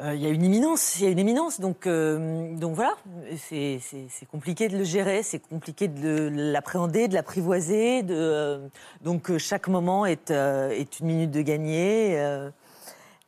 il 0.00 0.14
y 0.14 0.26
a 0.26 0.28
une 0.28 0.44
imminence, 0.44 1.00
il 1.00 1.04
y 1.04 1.08
a 1.08 1.10
une 1.10 1.18
éminence. 1.18 1.58
Donc, 1.58 1.88
donc 1.88 2.72
voilà, 2.76 2.94
c'est 3.36 3.80
compliqué 4.30 4.68
de 4.68 4.78
le 4.78 4.84
gérer, 4.84 5.24
c'est 5.24 5.40
compliqué 5.40 5.88
de 5.88 6.30
l'appréhender, 6.32 7.08
de 7.08 7.14
l'apprivoiser. 7.14 8.04
donc 9.00 9.36
chaque 9.38 9.66
moment 9.66 10.06
est, 10.06 10.30
est 10.30 11.00
une 11.00 11.06
minute 11.06 11.32
de 11.32 11.42
gagner. 11.42 12.16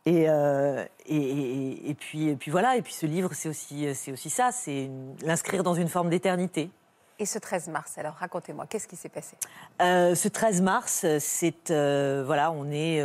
Euh, 0.06 0.10
et, 0.10 0.28
euh, 0.28 0.84
et, 1.06 1.94
puis, 1.94 2.28
et 2.28 2.36
puis 2.36 2.50
voilà, 2.50 2.76
et 2.76 2.82
puis 2.82 2.92
ce 2.92 3.06
livre, 3.06 3.30
c'est 3.34 3.48
aussi, 3.48 3.94
c'est 3.94 4.12
aussi 4.12 4.30
ça, 4.30 4.50
c'est 4.52 4.90
l'inscrire 5.22 5.62
dans 5.62 5.74
une 5.74 5.88
forme 5.88 6.10
d'éternité. 6.10 6.70
Et 7.18 7.26
ce 7.26 7.38
13 7.38 7.68
mars, 7.68 7.98
alors 7.98 8.14
racontez-moi, 8.14 8.66
qu'est-ce 8.68 8.86
qui 8.86 8.96
s'est 8.96 9.08
passé? 9.08 9.36
Euh, 9.82 10.14
ce 10.14 10.28
13 10.28 10.62
mars, 10.62 11.04
c'est 11.18 11.70
euh, 11.70 12.22
voilà, 12.24 12.52
on 12.52 12.70
est 12.70 13.02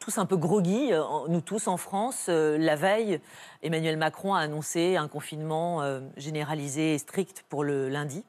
tous 0.00 0.18
un 0.18 0.26
peu 0.26 0.36
groggy, 0.36 0.90
nous 1.28 1.40
tous 1.40 1.68
en 1.68 1.76
France. 1.76 2.28
La 2.28 2.76
veille, 2.76 3.20
Emmanuel 3.62 3.96
Macron 3.96 4.34
a 4.34 4.40
annoncé 4.40 4.96
un 4.96 5.08
confinement 5.08 5.80
généralisé 6.16 6.94
et 6.94 6.98
strict 6.98 7.44
pour 7.48 7.64
le 7.64 7.88
lundi. 7.88 8.24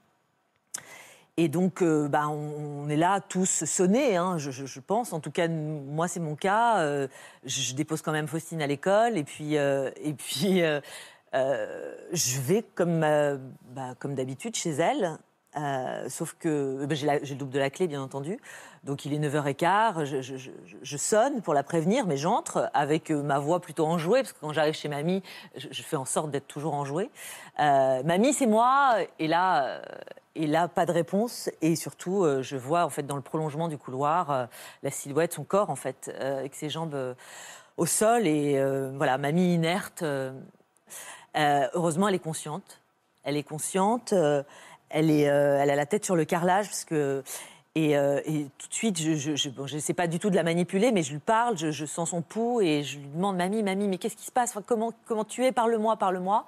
Et 1.40 1.50
donc, 1.50 1.84
euh, 1.84 2.08
bah, 2.08 2.28
on, 2.30 2.90
est 2.90 2.96
là 2.96 3.22
tous 3.22 3.64
sonnés, 3.66 4.18
hein, 4.18 4.40
je, 4.40 4.80
pense. 4.80 5.14
En 5.14 5.20
tout 5.20 5.30
cas, 5.30 5.48
moi, 5.48 6.08
c'est 6.08 6.20
mon 6.20 6.36
cas. 6.36 6.80
Euh, 6.80 7.08
je, 7.46 7.76
dépose 7.76 8.02
quand 8.02 8.12
même 8.12 8.28
Faustine 8.28 8.60
à 8.60 8.68
l'école. 8.68 9.18
Et 9.18 9.24
puis, 9.24 9.58
euh, 9.58 9.92
et 10.02 10.14
puis 10.14 10.62
je 11.34 12.42
vais 12.42 12.64
comme, 12.74 13.02
bah, 13.02 13.94
comme 14.00 14.16
d'habitude 14.16 14.56
chez 14.56 14.72
elle. 14.72 15.20
Sauf 16.10 16.36
que 16.40 16.86
bah, 16.88 16.96
j'ai 16.96 17.08
le 17.08 17.36
double 17.36 17.52
de 17.52 17.60
la 17.60 17.70
clé, 17.70 17.88
bien 17.88 18.02
entendu. 18.02 18.40
Donc 18.84 19.06
il 19.06 19.14
est 19.14 19.20
9h15, 19.20 20.06
je, 20.06 20.22
je- 20.82 20.98
sonne 20.98 21.42
pour 21.42 21.54
la 21.54 21.64
prévenir, 21.64 22.08
mais 22.08 22.16
j'entre 22.16 22.70
avec 22.74 23.10
ma 23.12 23.38
voix 23.38 23.60
plutôt 23.60 23.86
enjouée, 23.86 24.22
parce 24.22 24.34
que 24.34 24.40
quand 24.40 24.54
j'arrive 24.54 24.76
chez 24.76 24.88
mamie, 24.88 25.22
je, 25.56 25.82
fais 25.82 25.98
en 25.98 26.06
sorte 26.06 26.32
d'être 26.32 26.48
toujours 26.48 26.74
enjouée. 26.74 27.10
Mamie, 27.58 28.34
c'est 28.34 28.48
moi, 28.48 28.96
et 29.20 29.28
là, 29.28 29.82
et 30.38 30.48
là, 30.48 30.68
pas 30.68 30.86
de 30.86 30.92
réponse. 30.92 31.50
Et 31.62 31.76
surtout, 31.76 32.24
euh, 32.24 32.42
je 32.42 32.56
vois 32.56 32.86
en 32.86 32.90
fait 32.90 33.04
dans 33.04 33.16
le 33.16 33.22
prolongement 33.22 33.68
du 33.68 33.78
couloir 33.78 34.32
euh, 34.32 34.46
la 34.84 34.92
silhouette, 34.92 35.34
son 35.34 35.44
corps 35.44 35.70
en 35.70 35.76
fait, 35.76 36.14
euh, 36.14 36.40
avec 36.40 36.56
ses 36.56 36.70
jambes 36.70 37.16
au 37.78 37.86
sol, 37.86 38.26
et 38.26 38.60
voilà, 38.96 39.18
mamie 39.18 39.54
inerte. 39.54 40.04
heureusement, 41.36 42.08
elle 42.08 42.16
est 42.16 42.20
consciente. 42.20 42.82
Elle 43.24 43.38
est 43.38 43.44
consciente. 43.44 44.14
elle, 44.90 45.30
a 45.30 45.76
la 45.76 45.86
tête 45.86 46.06
sur 46.06 46.16
le 46.16 46.26
carrelage 46.26 46.68
parce. 46.68 47.24
Et, 47.76 47.94
tout 48.58 48.68
de 48.68 48.74
suite, 48.74 48.98
je 48.98 49.76
ne 49.76 49.80
sais 49.80 49.94
pas 49.94 50.08
du 50.08 50.18
tout 50.18 50.32
de 50.32 50.36
la 50.36 50.42
manipuler, 50.42 50.92
mais 50.92 51.04
je 51.04 51.12
lui 51.12 51.20
parle, 51.20 51.56
je, 51.56 51.86
sens 51.86 52.10
son 52.10 52.24
pouls 52.24 52.62
et 52.62 52.82
je 52.82 52.98
lui 52.98 53.06
demande 53.06 53.38
Mamie, 53.38 53.62
mamie, 53.62 53.88
mais 53.88 54.00
qu'est-ce 54.00 54.16
qui 54.16 54.26
se 54.26 54.32
passe? 54.32 54.58
Comment, 54.66 54.92
comment 55.06 55.26
tu 55.26 55.46
es? 55.46 55.52
Parle-moi, 55.52 55.98
parle-moi. 55.98 56.48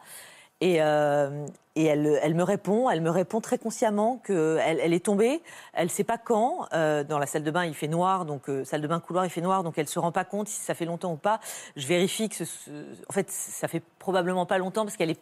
Et, 0.62 0.82
euh, 0.82 1.46
elle, 1.76 2.36
me 2.36 2.44
répond, 2.44 2.90
elle 2.90 3.00
me 3.00 3.10
répond 3.10 3.40
très 3.40 3.58
consciemment 3.58 4.18
qu'elle 4.26 4.80
elle 4.82 4.94
est 4.94 5.06
tombée. 5.06 5.42
Elle 5.72 5.86
ne 5.86 5.90
sait 5.90 6.04
pas 6.04 6.18
quand. 6.18 6.68
Euh, 6.74 7.06
dans 7.06 7.18
la 7.18 7.26
salle 7.26 7.44
de 7.44 7.52
bain, 7.52 7.64
il 7.64 7.74
fait 7.74 7.88
noir, 7.88 8.26
donc 8.26 8.50
euh, 8.50 8.66
salle 8.66 8.82
de 8.82 8.88
bain 8.88 9.00
couloir, 9.00 9.26
il 9.26 9.30
fait 9.30 9.40
noir, 9.40 9.64
donc 9.64 9.78
elle 9.78 9.88
se 9.88 9.98
rend 10.00 10.12
pas 10.12 10.26
compte 10.26 10.50
si 10.50 10.60
ça 10.60 10.74
fait 10.74 10.84
longtemps 10.84 11.14
ou 11.14 11.18
pas. 11.18 11.40
Je 11.78 11.88
vérifie 11.88 12.28
que, 12.28 12.44
ce, 12.44 12.70
en 13.08 13.14
fait, 13.14 13.32
ça 13.32 13.70
fait 13.70 13.82
probablement 13.98 14.46
pas 14.46 14.58
longtemps 14.58 14.84
parce 14.84 14.98
qu'elle 14.98 15.12
est, 15.12 15.22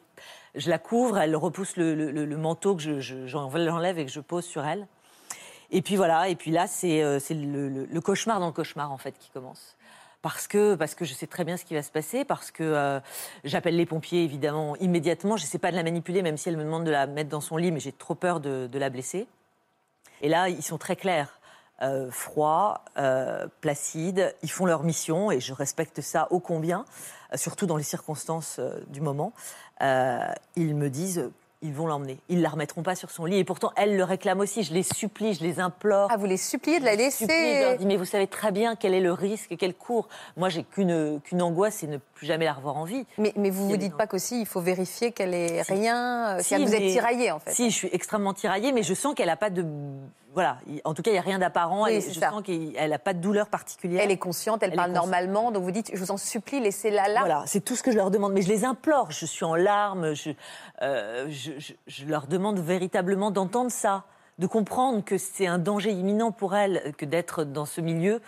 je 0.55 0.69
la 0.71 0.79
couvre, 0.79 1.19
elle 1.19 1.35
repousse 1.35 1.77
le, 1.77 2.25
manteau 2.37 2.75
que 2.75 2.81
je, 2.81 2.99
je- 2.99 3.27
j'enlève 3.27 3.99
et 3.99 4.05
que 4.05 4.11
je 4.11 4.19
pose 4.19 4.45
sur 4.45 4.65
elle. 4.65 4.87
Et 5.69 5.83
puis 5.83 5.95
voilà, 5.95 6.27
et 6.29 6.35
puis 6.35 6.49
là, 6.49 6.65
c'est 6.65 7.03
le- 7.29 7.69
le 7.69 8.01
cauchemar 8.01 8.39
dans 8.39 8.47
le 8.47 8.53
cauchemar, 8.53 8.91
en 8.91 8.97
fait, 8.97 9.13
qui 9.19 9.29
commence. 9.29 9.76
Parce 10.27 10.49
que, 10.49 10.75
parce 10.75 10.93
que 10.93 11.05
je 11.05 11.13
sais 11.13 11.25
très 11.25 11.45
bien 11.45 11.55
ce 11.55 11.63
qui 11.63 11.73
va 11.73 11.81
se 11.81 11.89
passer, 11.89 12.25
parce 12.25 12.51
que 12.51 12.61
euh, 12.61 12.99
j'appelle 13.45 13.77
les 13.77 13.85
pompiers, 13.85 14.25
évidemment, 14.25 14.75
immédiatement. 14.75 15.37
Je 15.37 15.45
ne 15.45 15.47
sais 15.47 15.57
pas 15.57 15.71
de 15.71 15.77
la 15.77 15.83
manipuler, 15.83 16.21
même 16.21 16.35
si 16.35 16.49
elle 16.49 16.57
me 16.57 16.65
demande 16.65 16.83
de 16.83 16.91
la 16.91 17.07
mettre 17.07 17.29
dans 17.29 17.39
son 17.39 17.55
lit, 17.55 17.71
mais 17.71 17.79
j'ai 17.79 17.93
trop 17.93 18.13
peur 18.13 18.41
de, 18.41 18.77
la 18.77 18.89
blesser. 18.89 19.25
Et 20.19 20.27
là, 20.27 20.49
ils 20.49 20.61
sont 20.63 20.77
très 20.77 20.97
clairs. 20.97 21.39
Euh, 21.81 22.11
froids, 22.11 22.83
euh, 22.97 23.47
placides, 23.61 24.35
ils 24.43 24.51
font 24.51 24.65
leur 24.65 24.83
mission 24.83 25.31
et 25.31 25.39
je 25.39 25.53
respecte 25.53 26.01
ça 26.01 26.27
ô 26.29 26.41
combien. 26.41 26.83
surtout 27.35 27.65
dans 27.65 27.77
les 27.77 27.83
circonstances 27.83 28.59
du 28.87 28.99
moment, 28.99 29.31
ils 29.79 30.75
me 30.75 30.89
disent 30.89 31.31
ils 31.61 31.73
vont 31.73 31.87
l'emmener. 31.87 32.19
Ils 32.29 32.41
la 32.41 32.49
remettront 32.49 32.83
pas 32.83 32.95
sur 32.95 33.09
son 33.09 33.25
lit. 33.25 33.37
Et 33.37 33.43
pourtant, 33.43 33.71
elle 33.75 33.97
le 33.97 34.03
réclame 34.03 34.39
aussi. 34.39 34.63
Je 34.63 34.73
les 34.73 34.83
supplie, 34.83 35.33
je 35.33 35.43
les 35.43 35.59
implore. 35.59 36.09
Ah, 36.11 36.17
vous 36.17 36.25
les 36.25 36.37
suppliez 36.37 36.79
de 36.79 36.85
la 36.85 36.93
Je 36.93 36.97
les 36.97 37.11
supplie, 37.11 37.35
je 37.35 37.59
leur 37.61 37.71
laisser 37.71 37.77
dis, 37.79 37.85
mais 37.85 37.97
vous 37.97 38.05
savez 38.05 38.27
très 38.27 38.51
bien 38.51 38.75
quel 38.75 38.93
est 38.93 39.01
le 39.01 39.13
risque, 39.13 39.55
quel 39.57 39.73
cours. 39.73 40.07
Moi, 40.35 40.49
j'ai 40.49 40.63
qu'une 40.63 41.19
qu'une 41.21 41.41
angoisse, 41.41 41.77
c'est 41.77 41.87
ne 41.87 41.97
plus 42.17 42.27
jamais 42.27 42.45
la 42.45 42.53
revoir 42.53 42.75
en 42.77 42.83
vie. 42.83 43.05
mais, 43.17 43.31
mais 43.37 43.49
vous 43.49 43.67
y 43.67 43.71
vous 43.71 43.77
dites 43.77 43.95
pas 43.95 44.07
qu'aussi 44.07 44.39
il 44.41 44.45
faut 44.45 44.59
vérifier 44.61 45.11
qu'elle 45.11 45.33
est 45.33 45.63
Si. 45.63 45.71
rien, 45.73 46.37
euh, 46.37 46.39
Si, 46.41 46.55
vous 46.55 46.73
êtes 46.73 46.91
tiraillée 46.91 47.31
en 47.31 47.39
fait. 47.39 47.51
Si, 47.51 47.69
je 47.69 47.75
suis 47.75 47.89
extrêmement 47.93 48.33
tiraillée, 48.33 48.71
mais 48.71 48.83
je 48.83 48.93
sens 48.93 49.13
qu'elle 49.13 49.27
n'a 49.27 49.35
pas 49.37 49.49
de. 49.49 49.65
Voilà, 50.33 50.57
il- 50.67 50.81
en 50.83 50.93
tout 50.93 51.01
cas, 51.01 51.09
il 51.09 51.13
n'y 51.13 51.19
a 51.19 51.23
rien 51.23 51.39
d'apparent. 51.39 51.85
Oui, 51.85 51.93
Elle- 51.95 52.13
je 52.13 52.19
ça. 52.19 52.29
sens 52.29 52.43
qu'elle 52.43 52.89
n'a 52.89 52.99
pas 52.99 53.13
de 53.13 53.19
douleur 53.19 53.47
particulière. 53.47 54.01
Elle 54.03 54.11
est 54.11 54.17
consciente, 54.17 54.61
elle, 54.61 54.69
Elle 54.71 54.75
parle 54.75 54.91
normalement, 54.91 55.51
donc 55.51 55.63
vous 55.63 55.71
dites, 55.71 55.89
je 55.93 55.99
vous 55.99 56.11
en 56.11 56.17
supplie, 56.17 56.59
laissez-la 56.59 57.07
là. 57.07 57.19
Voilà, 57.21 57.43
c'est 57.47 57.61
tout 57.63 57.75
ce 57.75 57.81
que 57.81 57.91
je 57.91 57.97
leur 57.97 58.11
demande. 58.11 58.33
Mais 58.33 58.41
je 58.43 58.49
les 58.49 58.63
implore. 58.65 59.09
Je 59.11 59.25
suis 59.25 59.45
en 59.45 59.55
larmes. 59.55 60.13
Je, 60.13 60.31
euh, 60.83 61.25
je, 61.29 61.51
je- 61.57 61.73
je 61.87 62.05
leur 62.05 62.27
demande 62.27 62.59
véritablement 62.59 63.31
d'entendre 63.31 63.71
ça, 63.71 64.03
de 64.37 64.45
comprendre 64.45 65.03
que 65.03 65.17
c'est 65.17 65.47
un 65.47 65.57
danger 65.57 65.91
imminent 65.91 66.31
pour 66.31 66.55
elles 66.55 66.93
que 66.97 67.05
d'être 67.05 67.43
dans 67.43 67.65
ce 67.65 67.81
milieu. 67.81 68.21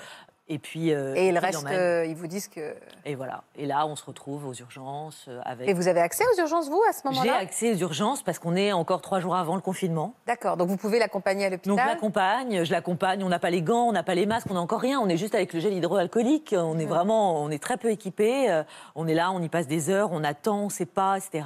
Et 0.51 0.58
puis. 0.60 0.91
euh, 0.94 1.13
Et 1.15 1.32
restent, 1.38 1.63
l'emmènent. 1.63 1.79
euh, 1.79 2.06
ils 2.06 2.15
vous 2.15 2.25
disent 2.27 2.48
que. 2.48 2.75
Et 3.06 3.13
voilà. 3.15 3.44
Et 3.56 3.65
là, 3.68 3.86
on 3.86 3.96
se 3.96 4.03
retrouve 4.03 4.48
aux 4.48 4.53
urgences 4.53 5.25
euh, 5.27 5.39
avec. 5.46 5.70
Et 5.70 5.74
vous 5.74 5.88
avez 5.88 6.01
accès 6.01 6.24
aux 6.36 6.39
urgences, 6.39 6.68
vous, 6.70 6.82
à 6.89 6.91
ce 6.91 7.01
J'ai 7.03 7.10
moment-là 7.10 7.38
accès 7.38 7.74
aux 7.74 7.77
urgences 7.77 8.24
parce 8.24 8.39
qu'on 8.39 8.56
est 8.56 8.72
encore 8.72 9.01
trois 9.01 9.20
jours 9.20 9.36
avant 9.36 9.56
le 9.56 9.62
confinement. 9.62 10.13
D'accord, 10.25 10.58
donc 10.58 10.68
vous 10.70 10.77
pouvez 10.77 10.98
l'accompagner 11.00 11.46
à 11.46 11.50
Donc 11.51 11.65
l'hôpital. 11.65 11.88
l'accompagne, 11.88 12.63
je 12.63 12.72
l'accompagne. 12.72 13.24
On 13.24 13.29
n'a 13.29 13.39
pas 13.39 13.51
les 13.51 13.62
gants, 13.62 13.88
on 13.88 13.91
n'a 13.91 14.03
pas 14.03 14.15
les 14.15 14.25
masques, 14.25 14.48
on 14.50 14.56
n'a 14.56 14.62
encore 14.62 14.82
rien. 14.82 15.00
On 15.00 15.08
est 15.08 15.18
juste 15.18 15.36
avec 15.36 15.53
le 15.53 15.60
gel 15.60 15.74
hydroalcoolique. 15.74 16.56
On 16.58 16.79
est 16.79 16.86
vraiment, 16.86 17.41
on 17.41 17.51
est 17.51 17.62
très 17.62 17.77
peu 17.77 17.91
équipé. 17.91 18.63
On 18.96 19.08
est 19.08 19.13
là, 19.13 19.32
on 19.32 19.41
y 19.41 19.50
passe 19.50 19.68
des 19.68 19.89
heures, 19.91 20.10
on 20.12 20.24
attend, 20.24 20.62
on 20.62 20.65
ne 20.65 20.70
sait 20.72 20.86
pas, 20.88 21.18
etc. 21.18 21.44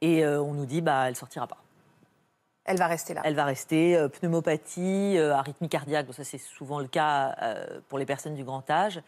Et 0.00 0.24
euh, 0.24 0.40
on 0.40 0.52
nous 0.52 0.66
dit, 0.66 0.80
bah, 0.80 1.04
elle 1.08 1.16
sortira 1.16 1.46
pas. 1.46 1.56
Elle 2.68 2.78
va 2.78 2.86
rester 2.86 3.14
là. 3.14 3.22
Elle 3.24 3.34
va 3.34 3.44
rester 3.44 3.96
euh, 3.96 4.08
pneumopathie, 4.08 5.16
euh, 5.18 5.34
arythmie 5.34 5.68
cardiaque. 5.68 6.06
Bon, 6.06 6.12
ça 6.12 6.22
c'est 6.24 6.38
souvent 6.38 6.78
le 6.78 6.86
cas 6.86 7.34
euh, 7.42 7.80
pour 7.88 7.98
les 7.98 8.06
personnes 8.06 8.34
du 8.34 8.44
grand 8.44 8.68
âge. 8.70 9.00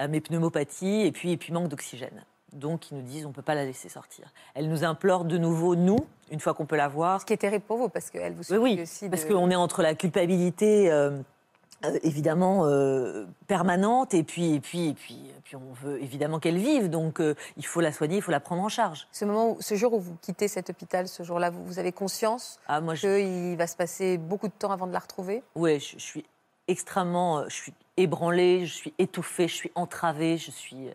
Euh, 0.00 0.06
mais 0.08 0.20
pneumopathie 0.20 1.02
et 1.02 1.12
puis 1.12 1.32
et 1.32 1.36
puis 1.36 1.52
manque 1.52 1.68
d'oxygène. 1.68 2.24
Donc 2.52 2.90
ils 2.90 2.96
nous 2.96 3.02
disent, 3.02 3.26
on 3.26 3.32
peut 3.32 3.42
pas 3.42 3.54
la 3.54 3.64
laisser 3.64 3.88
sortir. 3.88 4.32
Elle 4.54 4.68
nous 4.68 4.82
implore 4.84 5.24
de 5.24 5.38
nouveau, 5.38 5.76
nous, 5.76 5.98
une 6.32 6.40
fois 6.40 6.54
qu'on 6.54 6.66
peut 6.66 6.76
la 6.76 6.88
voir, 6.88 7.20
Ce 7.20 7.26
qui 7.26 7.32
est 7.32 7.36
terrible 7.36 7.64
pour 7.64 7.76
vous, 7.76 7.88
parce 7.88 8.10
qu'elle 8.10 8.32
vous 8.32 8.40
oui, 8.40 8.44
supplie 8.44 8.58
oui, 8.76 8.82
aussi. 8.82 9.08
parce 9.08 9.24
de- 9.24 9.32
qu'on 9.32 9.50
est 9.50 9.56
entre 9.56 9.82
la 9.82 9.94
culpabilité 9.94 10.90
euh, 11.84 11.98
évidemment 12.02 12.66
euh, 12.66 13.24
permanente 13.46 14.12
et 14.12 14.22
puis 14.22 14.54
et 14.54 14.60
puis 14.60 14.88
et 14.88 14.94
puis, 14.94 15.14
et 15.14 15.40
puis 15.42 15.56
on 15.56 15.72
veut 15.72 16.02
évidemment 16.02 16.38
qu'elle 16.38 16.58
vive. 16.58 16.90
Donc 16.90 17.20
euh, 17.20 17.34
il 17.56 17.64
faut 17.64 17.80
la 17.80 17.92
soigner, 17.92 18.16
il 18.16 18.22
faut 18.22 18.30
la 18.30 18.40
prendre 18.40 18.62
en 18.62 18.68
charge. 18.68 19.08
Ce, 19.12 19.24
moment 19.24 19.52
où, 19.52 19.56
ce 19.60 19.74
jour 19.74 19.94
où 19.94 20.00
vous 20.00 20.16
quittez 20.20 20.48
cet 20.48 20.70
hôpital, 20.70 21.08
ce 21.08 21.22
jour-là, 21.22 21.50
vous, 21.50 21.64
vous 21.64 21.78
avez 21.78 21.92
conscience 21.92 22.60
Ah 22.68 22.80
moi 22.80 22.94
je, 22.94 23.18
qu'il 23.18 23.56
va 23.56 23.66
se 23.66 23.76
passer 23.76 24.18
beaucoup 24.18 24.48
de 24.48 24.52
temps 24.52 24.72
avant 24.72 24.86
de 24.86 24.92
la 24.92 24.98
retrouver? 24.98 25.42
Ouais, 25.54 25.80
je, 25.80 25.92
je 25.92 26.04
suis 26.04 26.24
extrêmement, 26.68 27.48
je 27.48 27.54
suis 27.54 27.74
ébranlée, 27.96 28.66
je 28.66 28.74
suis 28.74 28.94
étouffée, 28.98 29.48
je 29.48 29.54
suis 29.54 29.72
entravée, 29.74 30.36
je 30.36 30.50
suis 30.50 30.90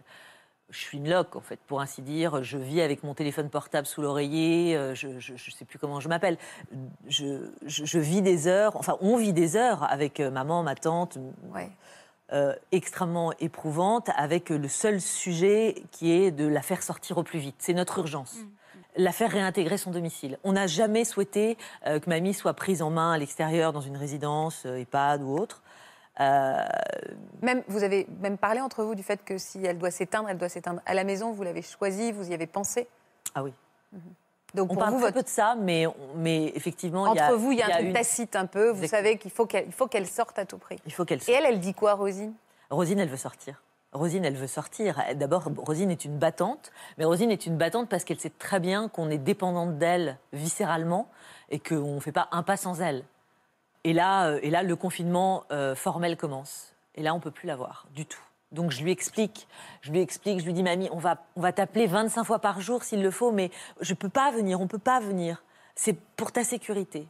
je 0.72 0.80
suis 0.80 0.98
une 0.98 1.10
loque, 1.10 1.36
en 1.36 1.42
fait, 1.42 1.60
pour 1.68 1.80
ainsi 1.82 2.02
dire. 2.02 2.44
Je 2.44 2.58
vis 2.58 2.82
avec 2.82 3.04
mon 3.04 3.14
téléphone 3.14 3.50
portable 3.50 3.86
sous 3.88 4.02
l'oreiller. 4.02 4.76
euh, 4.76 4.96
Je 4.96 5.08
ne 5.08 5.38
sais 5.38 5.66
plus 5.66 5.78
comment 5.80 6.00
je 6.00 6.10
m'appelle. 6.10 6.38
Je, 7.08 7.50
je- 7.66 7.86
je 7.86 8.00
vis 8.00 8.22
des 8.22 8.48
heures, 8.48 8.76
enfin, 8.78 8.98
on 9.02 9.16
vit 9.18 9.34
des 9.34 9.56
heures 9.58 9.84
avec 9.84 10.20
euh, 10.20 10.32
maman, 10.32 10.64
ma 10.64 10.76
tante, 10.76 11.18
Ouais. 11.54 11.70
euh, 12.34 12.54
extrêmement 12.72 13.32
éprouvante 13.40 14.10
avec 14.18 14.50
le 14.50 14.68
seul 14.68 15.00
sujet 15.02 15.76
qui 15.92 16.12
est 16.12 16.32
de 16.32 16.48
la 16.48 16.62
faire 16.62 16.82
sortir 16.84 17.18
au 17.20 17.24
plus 17.24 17.40
vite. 17.40 17.56
C'est 17.60 17.74
notre 17.74 18.00
urgence. 18.00 18.38
La 18.98 19.12
faire 19.12 19.30
réintégrer 19.32 19.78
son 19.78 19.92
domicile. 19.92 20.40
On 20.46 20.54
n'a 20.54 20.68
jamais 20.68 21.04
souhaité 21.04 21.58
euh, 21.86 22.00
que 22.00 22.10
mamie 22.10 22.34
soit 22.34 22.54
prise 22.54 22.82
en 22.82 22.90
main 22.90 23.12
à 23.12 23.18
l'extérieur 23.18 23.72
dans 23.74 23.82
une 23.82 23.98
résidence, 23.98 24.64
euh, 24.66 24.78
EHPAD 24.80 25.22
ou 25.22 25.38
autre. 25.38 25.62
Euh, 26.20 26.64
Même, 27.42 27.64
vous 27.68 27.84
avez 27.84 28.08
même 28.22 28.38
parlé 28.38 28.62
entre 28.62 28.84
vous 28.84 28.96
du 28.96 29.04
fait 29.04 29.24
que 29.24 29.38
si 29.38 29.64
elle 29.66 29.78
doit 29.78 29.92
s'éteindre, 29.92 30.30
elle 30.30 30.38
doit 30.38 30.50
s'éteindre 30.50 30.82
à 30.86 30.94
la 30.94 31.04
maison. 31.04 31.32
Vous 31.32 31.44
l'avez 31.44 31.62
choisi, 31.62 32.12
vous 32.12 32.30
y 32.32 32.34
avez 32.34 32.48
pensé. 32.48 32.88
ah 33.36 33.44
oui. 33.44 33.54
Donc 34.54 34.72
On 34.72 34.76
pour 34.76 34.84
parle 34.84 34.92
vous, 34.94 35.00
très 35.00 35.08
votre- 35.08 35.18
peu 35.18 35.24
de 35.24 35.28
ça, 35.28 35.56
mais, 35.60 35.86
mais 36.16 36.46
effectivement, 36.56 37.12
il 37.14 37.18
y 37.18 37.20
a, 37.20 37.26
entre 37.28 37.36
vous, 37.38 37.52
il 37.52 37.58
y 37.58 37.62
a 37.62 37.66
un 37.66 37.70
truc 37.72 37.88
une- 37.88 37.94
tacite 37.94 38.36
un 38.38 38.46
peu. 38.46 38.70
Vous 38.70 38.84
Exactement. 38.84 38.98
savez 39.10 39.18
qu'il 39.18 39.32
faut 39.32 39.46
qu'elle 39.46 39.70
faut 39.72 39.88
qu'elle 39.88 40.08
sorte 40.08 40.40
à 40.40 40.46
tout 40.46 40.58
prix. 40.58 40.78
Il 40.86 40.94
faut 40.94 41.04
qu'elle 41.04 41.20
Et 41.28 41.32
elle, 41.34 41.46
elle 41.46 41.60
dit 41.60 41.74
quoi, 41.74 41.94
Rosine? 41.96 42.34
Rosine, 42.70 43.00
elle 43.00 43.10
veut 43.10 43.18
sortir. 43.18 43.62
Rosine, 43.92 44.24
elle 44.26 44.36
veut 44.38 44.48
sortir. 44.48 45.02
D'abord, 45.16 45.44
Rosine 45.58 45.92
est 45.92 46.06
une 46.06 46.18
battante, 46.18 46.72
mais 46.98 47.04
Rosine 47.06 47.32
est 47.32 47.46
une 47.46 47.58
battante 47.58 47.90
parce 47.90 48.06
qu'elle 48.06 48.20
sait 48.20 48.32
très 48.40 48.60
bien 48.62 48.88
qu'on 48.88 49.10
est 49.10 49.18
dépendante 49.18 49.78
d'elle 49.78 50.18
viscéralement 50.34 51.10
et 51.50 51.60
qu'on 51.60 51.96
ne 51.96 52.00
fait 52.00 52.12
pas 52.14 52.28
un 52.32 52.42
pas 52.44 52.56
sans 52.58 52.82
elle. 52.82 53.04
Et 53.86 53.94
là, 53.94 54.30
euh, 54.30 54.40
et 54.42 54.50
là 54.50 54.64
le 54.64 54.76
confinement 54.76 55.44
euh, 55.52 55.76
formel 55.76 56.18
commence. 56.18 56.74
Et 56.96 57.04
là, 57.04 57.14
on 57.14 57.18
ne 57.18 57.22
peut 57.22 57.32
plus 57.32 57.46
la 57.46 57.56
voir 57.56 57.86
du 57.94 58.08
tout. 58.08 58.20
Donc 58.52 58.72
je 58.72 58.82
lui 58.82 58.92
explique, 58.92 59.48
je 59.82 59.92
lui 59.92 60.00
explique, 60.02 60.40
je 60.40 60.46
lui 60.46 60.54
dis, 60.54 60.64
mamie, 60.64 60.90
on 60.92 60.98
va, 60.98 61.24
on 61.36 61.42
va 61.42 61.52
t'appeler 61.54 61.86
25 61.86 62.24
fois 62.24 62.40
par 62.40 62.62
jour 62.62 62.84
s'il 62.84 63.04
le 63.04 63.12
faut, 63.12 63.32
mais 63.32 63.52
je 63.82 63.94
ne 63.94 63.96
peux 63.96 64.10
pas 64.10 64.32
venir, 64.32 64.60
on 64.60 64.64
ne 64.64 64.68
peut 64.68 64.80
pas 64.80 65.00
venir. 65.00 65.44
C'est 65.76 65.96
pour 66.16 66.32
ta 66.32 66.44
sécurité 66.44 67.08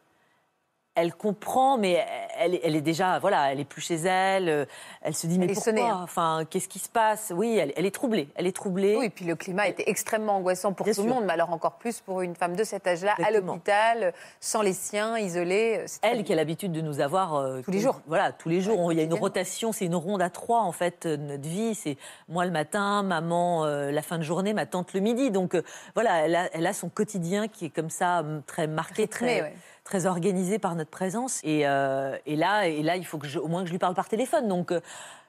elle 0.96 1.14
comprend, 1.14 1.78
mais 1.78 2.06
elle, 2.40 2.56
est- 2.56 2.62
elle 2.64 2.76
est 2.76 2.82
déjà, 2.82 3.20
voilà, 3.20 3.52
elle 3.52 3.60
est 3.60 3.66
plus 3.66 3.82
chez 3.82 3.96
elle. 3.96 4.50
euh, 4.50 4.66
Elle 5.02 5.14
se 5.14 5.28
dit, 5.28 5.38
mais 5.38 5.46
Elle 5.46 5.54
pourquoi 5.54 5.72
sonnée, 5.74 5.82
hein. 5.88 6.00
Enfin, 6.04 6.44
qu'est-ce 6.50 6.68
qui 6.70 6.80
se 6.80 6.90
passe? 6.90 7.32
Oui, 7.36 7.58
elle, 7.58 7.74
elle 7.76 7.86
est 7.86 7.94
troublée. 7.94 8.30
Elle 8.36 8.48
est 8.48 8.56
troublée. 8.56 8.96
Oui, 8.98 9.06
et 9.06 9.10
puis 9.10 9.26
le 9.26 9.36
climat 9.36 9.68
était 9.68 9.84
extrêmement 9.88 10.38
angoissant 10.38 10.74
pour 10.74 10.86
Bien 10.86 10.94
tout 10.94 11.04
le 11.04 11.10
monde, 11.10 11.26
mais 11.26 11.34
alors 11.34 11.52
encore 11.52 11.74
plus 11.74 12.00
pour 12.00 12.22
une 12.22 12.36
femme 12.36 12.56
de 12.56 12.64
cet 12.64 12.88
âge-là, 12.88 13.14
à 13.24 13.30
l'hôpital, 13.32 14.14
sans 14.40 14.62
les 14.62 14.74
siens, 14.74 15.18
isolée. 15.18 15.84
très 16.02 16.12
Elle 16.12 16.24
qui 16.24 16.34
a 16.34 16.36
l'habitude 16.36 16.72
de 16.72 16.82
nous 16.82 17.02
avoir 17.02 17.36
euh, 17.36 17.62
Tous 17.62 17.72
les 17.72 17.80
jours. 17.82 18.02
Voilà, 18.08 18.32
tous 18.32 18.50
les 18.50 18.62
jours. 18.62 18.80
Ouais, 18.80 18.96
Il 18.96 18.98
y 18.98 19.02
a 19.02 19.04
une 19.04 19.14
rotation, 19.14 19.72
c'est 19.72 19.86
une 19.86 19.96
ronde 19.96 20.22
à 20.22 20.30
trois 20.30 20.62
en 20.62 20.72
fait. 20.72 21.06
euh, 21.06 21.18
Notre 21.18 21.48
vie, 21.48 21.76
c'est 21.76 21.98
moi 22.30 22.46
le 22.46 22.52
matin, 22.52 23.04
maman 23.04 23.66
euh, 23.66 23.92
la 23.92 24.02
fin 24.02 24.18
de 24.18 24.24
journée, 24.24 24.54
ma 24.54 24.66
tante 24.66 24.94
le 24.94 25.02
midi. 25.02 25.30
Donc 25.30 25.56
euh, 25.56 25.62
voilà, 25.94 26.26
elle 26.26 26.36
a, 26.36 26.50
elle 26.54 26.66
a 26.66 26.74
son 26.74 26.90
quotidien 26.90 27.48
qui 27.48 27.66
est 27.66 27.70
comme 27.70 27.90
ça, 27.90 28.24
très 28.48 28.68
marqué, 28.68 29.04
Rythmé, 29.04 29.08
très, 29.08 29.42
ouais. 29.42 29.54
Très 29.86 30.06
organisé 30.08 30.60
par 30.60 30.76
notre 30.76 30.90
présence. 30.90 31.40
Et, 31.44 31.66
euh, 31.66 32.18
et 32.26 32.36
là, 32.36 32.68
et 32.68 32.84
là, 32.84 32.98
il 32.98 33.06
faut 33.06 33.18
que 33.18 33.28
je, 33.28 33.40
au 33.40 33.48
moins 33.48 33.62
que 33.62 33.68
je 33.68 33.72
lui 33.72 33.80
parle 33.80 33.94
par 33.94 34.10
téléphone. 34.10 34.50
Donc 34.50 34.74
euh, 34.74 34.82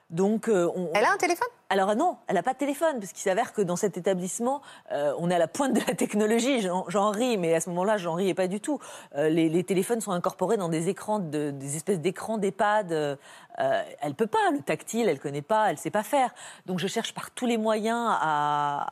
donc 0.09 0.47
euh, 0.47 0.71
on, 0.73 0.89
Elle 0.93 1.03
a 1.03 1.11
un 1.11 1.17
téléphone? 1.17 1.49
Alors 1.69 1.93
non, 1.95 2.15
elle 2.27 2.35
n'a 2.35 2.43
pas 2.43 2.53
de 2.53 2.57
téléphone, 2.57 2.97
parce 2.99 3.11
qu'il 3.11 3.23
s'avère 3.23 3.51
que 3.51 3.61
dans 3.61 3.75
cet 3.75 3.97
établissement, 3.97 4.61
euh, 4.93 5.13
on 5.19 5.29
est 5.29 5.35
à 5.35 5.37
la 5.37 5.49
pointe 5.49 5.73
de 5.73 5.81
la 5.85 5.95
technologie. 5.95 6.61
J'en 6.87 7.11
ris, 7.11 7.37
mais 7.37 7.53
à 7.53 7.59
ce 7.59 7.69
moment-là, 7.71 7.97
j'en 7.97 8.13
riais 8.13 8.33
pas 8.33 8.47
du 8.47 8.61
tout. 8.61 8.79
Euh, 9.17 9.27
les, 9.27 9.49
les 9.49 9.63
téléphones 9.65 9.99
sont 9.99 10.13
incorporés 10.13 10.55
dans 10.55 10.69
des 10.69 10.87
écrans, 10.87 11.19
de- 11.19 11.51
des 11.51 11.75
espèces 11.75 11.99
d'écrans 11.99 12.37
d'EHPAD. 12.37 13.17
Elle 13.57 14.13
peut 14.15 14.27
pas, 14.27 14.49
le 14.53 14.61
tactile, 14.61 15.09
elle 15.09 15.19
connaît 15.19 15.41
pas, 15.41 15.71
elle 15.71 15.77
sait 15.77 15.91
pas 15.91 16.03
faire. 16.03 16.33
Donc 16.65 16.79
je 16.79 16.87
cherche 16.87 17.13
par 17.13 17.31
tous 17.31 17.45
les 17.45 17.57
moyens 17.57 18.07
à, 18.21 18.87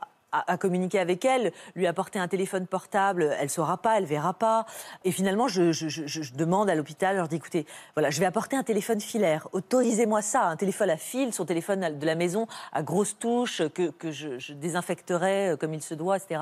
à, 0.46 0.56
communiquer 0.56 0.98
avec 0.98 1.24
elle, 1.24 1.52
lui 1.74 1.86
apporter 1.86 2.18
un 2.18 2.28
téléphone 2.28 2.66
portable, 2.66 3.34
elle 3.38 3.50
saura 3.50 3.78
pas, 3.78 3.98
elle 3.98 4.04
verra 4.04 4.34
pas. 4.34 4.66
Et 5.04 5.12
finalement, 5.12 5.48
je, 5.48 6.36
demande 6.36 6.70
à 6.70 6.74
l'hôpital, 6.74 7.14
je 7.14 7.18
leur 7.18 7.28
dis 7.28 7.36
écoutez, 7.36 7.66
voilà, 7.94 8.10
je 8.10 8.20
vais 8.20 8.26
apporter 8.26 8.56
un 8.56 8.62
téléphone 8.62 9.00
filaire. 9.00 9.48
Autorisez-moi 9.52 10.22
ça, 10.22 10.44
un 10.44 10.56
téléphone 10.56 10.90
à 10.90 10.96
fil, 10.96 11.32
son 11.32 11.44
téléphone 11.44 11.98
de 11.98 12.06
la 12.06 12.14
maison 12.14 12.46
à 12.72 12.82
grosses 12.82 13.18
touches 13.18 13.62
que, 13.68 14.10
je 14.10 14.52
désinfecterai 14.52 15.50
euh, 15.50 15.56
comme 15.56 15.74
il 15.74 15.82
se 15.82 15.94
doit, 15.94 16.16
etc. 16.16 16.40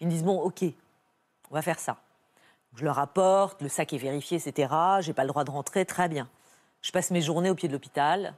Ils 0.00 0.06
me 0.06 0.12
disent 0.12 0.24
bon, 0.24 0.40
ok, 0.40 0.64
on 1.50 1.54
va 1.54 1.62
faire 1.62 1.78
ça. 1.78 1.96
Je 2.74 2.84
leur 2.84 2.98
apporte, 2.98 3.62
le 3.62 3.68
sac 3.68 3.92
est 3.92 3.98
vérifié, 3.98 4.38
etc. 4.38 4.72
J'ai 5.00 5.14
pas 5.14 5.22
le 5.22 5.28
droit 5.28 5.44
de 5.44 5.50
rentrer, 5.50 5.86
très 5.86 6.08
bien. 6.08 6.28
Je 6.82 6.92
passe 6.92 7.10
mes 7.10 7.22
journées 7.22 7.50
au 7.50 7.54
pied 7.54 7.68
de 7.68 7.72
l'hôpital 7.72 8.34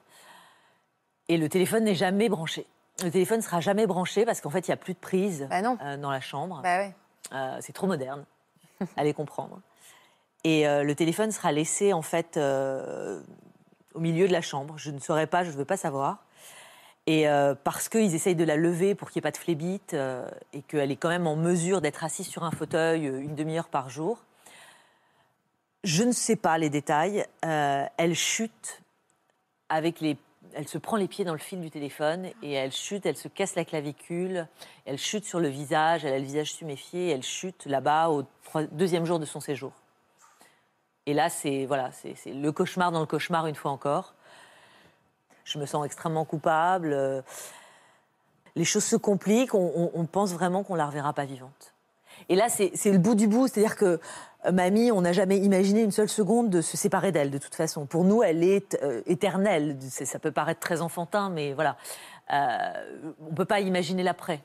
et 1.29 1.37
le 1.37 1.49
téléphone 1.49 1.85
n'est 1.85 1.95
jamais 1.95 2.29
branché. 2.29 2.67
Le 3.03 3.11
téléphone 3.11 3.41
sera 3.43 3.61
jamais 3.61 3.87
branché 3.87 4.25
parce 4.25 4.41
qu'en 4.41 4.51
fait, 4.51 4.67
il 4.67 4.71
n'y 4.71 4.75
a 4.75 4.79
plus 4.79 4.95
de 4.95 4.99
prise 4.99 5.47
Bah 5.51 5.63
non. 5.63 5.79
euh, 5.83 5.97
dans 5.97 6.11
la 6.11 6.21
chambre. 6.21 6.61
Bah 6.63 6.79
ouais. 6.79 6.95
Euh, 7.33 7.59
c'est 7.61 7.73
trop 7.73 7.87
moderne. 7.87 8.25
Allez 8.97 9.15
comprendre. 9.15 9.61
Et 10.45 10.67
euh, 10.69 10.83
le 10.83 10.95
téléphone 10.95 11.31
sera 11.31 11.53
laissé 11.53 11.93
en 11.93 12.03
fait 12.03 12.37
au 12.39 14.01
milieu 14.01 14.27
de 14.29 14.33
la 14.33 14.41
chambre. 14.41 14.75
Je 14.79 14.91
ne 14.91 14.99
saurais 14.99 15.27
pas, 15.27 15.45
je 15.45 15.51
ne 15.51 15.57
veux 15.57 15.65
pas 15.65 15.77
savoir. 15.77 16.25
Et 17.07 17.27
parce 17.65 17.89
qu'ils 17.89 18.15
essayent 18.15 18.35
de 18.35 18.45
la 18.45 18.57
lever 18.57 18.95
pour 18.95 19.11
qu'il 19.11 19.21
n'y 19.21 19.23
ait 19.23 19.31
pas 19.31 19.33
de 19.33 19.39
flébite 19.39 19.97
et 20.53 20.61
qu'elle 20.69 20.91
est 20.91 20.97
quand 20.97 21.09
même 21.09 21.27
en 21.27 21.37
mesure 21.37 21.81
d'être 21.81 22.05
assise 22.05 22.27
sur 22.27 22.45
un 22.45 22.51
fauteuil 22.51 23.07
une 23.07 23.35
demi-heure 23.35 23.69
par 23.69 23.89
jour. 23.89 24.19
Je 25.85 26.03
ne 26.03 26.13
sais 26.13 26.37
pas 26.37 26.59
les 26.59 26.69
détails. 26.69 27.25
Elle 27.41 28.15
chute 28.15 28.83
avec 29.71 30.01
les. 30.01 30.19
Elle 30.55 30.67
se 30.69 30.79
prend 30.79 30.97
les 30.97 31.09
pieds 31.09 31.25
dans 31.25 31.33
le 31.33 31.39
fil 31.39 31.61
du 31.61 31.71
téléphone 31.71 32.31
et 32.43 32.53
elle 32.53 32.73
chute, 32.73 33.07
elle 33.07 33.17
se 33.17 33.29
casse 33.29 33.55
la 33.55 33.65
clavicule, 33.65 34.49
elle 34.87 34.99
chute 34.99 35.25
sur 35.25 35.41
le 35.41 35.49
visage, 35.49 36.05
elle 36.05 36.15
a 36.15 36.19
le 36.19 36.25
visage 36.25 36.57
tuméfié, 36.57 37.11
elle 37.11 37.23
chute 37.23 37.67
là-bas 37.67 38.09
au 38.11 38.25
deuxième 38.73 39.05
jour 39.05 39.19
de 39.19 39.25
son 39.25 39.41
séjour. 39.41 39.73
Et 41.07 41.15
là, 41.15 41.31
c'est 41.31 41.65
voilà, 41.67 41.91
c'est 41.93 42.17
le 42.27 42.53
cauchemar 42.53 42.93
dans 42.93 43.01
le 43.01 43.07
cauchemar 43.07 43.47
une 43.47 43.55
fois 43.55 43.71
encore. 43.71 44.15
Je 45.45 45.59
me 45.59 45.65
sens 45.67 45.87
extrêmement 45.87 46.25
coupable. 46.25 47.25
les 48.55 48.65
choses 48.65 48.85
se 48.85 48.97
compliquent, 48.97 49.55
on, 49.55 49.91
on- 49.95 50.05
pense 50.07 50.33
vraiment 50.33 50.63
qu'on 50.65 50.75
la 50.75 50.87
reverra 50.87 51.13
pas 51.13 51.25
vivante. 51.25 51.73
Et 52.29 52.35
là, 52.35 52.49
c'est 52.49 52.73
c'est 52.75 52.91
le 52.93 52.99
bout 52.99 53.15
du 53.15 53.29
bout, 53.29 53.47
c'est-à-dire 53.49 53.77
que 53.77 54.01
mamie, 54.53 54.93
on 54.93 55.01
n'a 55.03 55.13
jamais 55.13 55.39
imaginé 55.39 55.83
une 55.83 55.91
seule 55.91 56.09
seconde 56.09 56.51
de 56.51 56.61
se 56.61 56.77
séparer 56.77 57.13
d'elle, 57.13 57.31
de 57.31 57.39
toute 57.39 57.55
façon. 57.55 57.87
Pour 57.87 58.05
nous, 58.05 58.23
elle 58.23 58.43
est 58.45 58.79
euh, 58.83 59.03
éternelle. 59.07 59.77
Ça 59.91 60.19
peut 60.19 60.33
paraître 60.33 60.61
très 60.61 60.81
enfantin, 60.81 61.29
mais 61.31 61.53
voilà. 61.55 61.77
Euh, 62.33 63.15
on 63.27 63.31
ne 63.31 63.35
peut 63.37 63.45
pas 63.45 63.61
imaginer 63.61 64.03
l'après. 64.03 64.41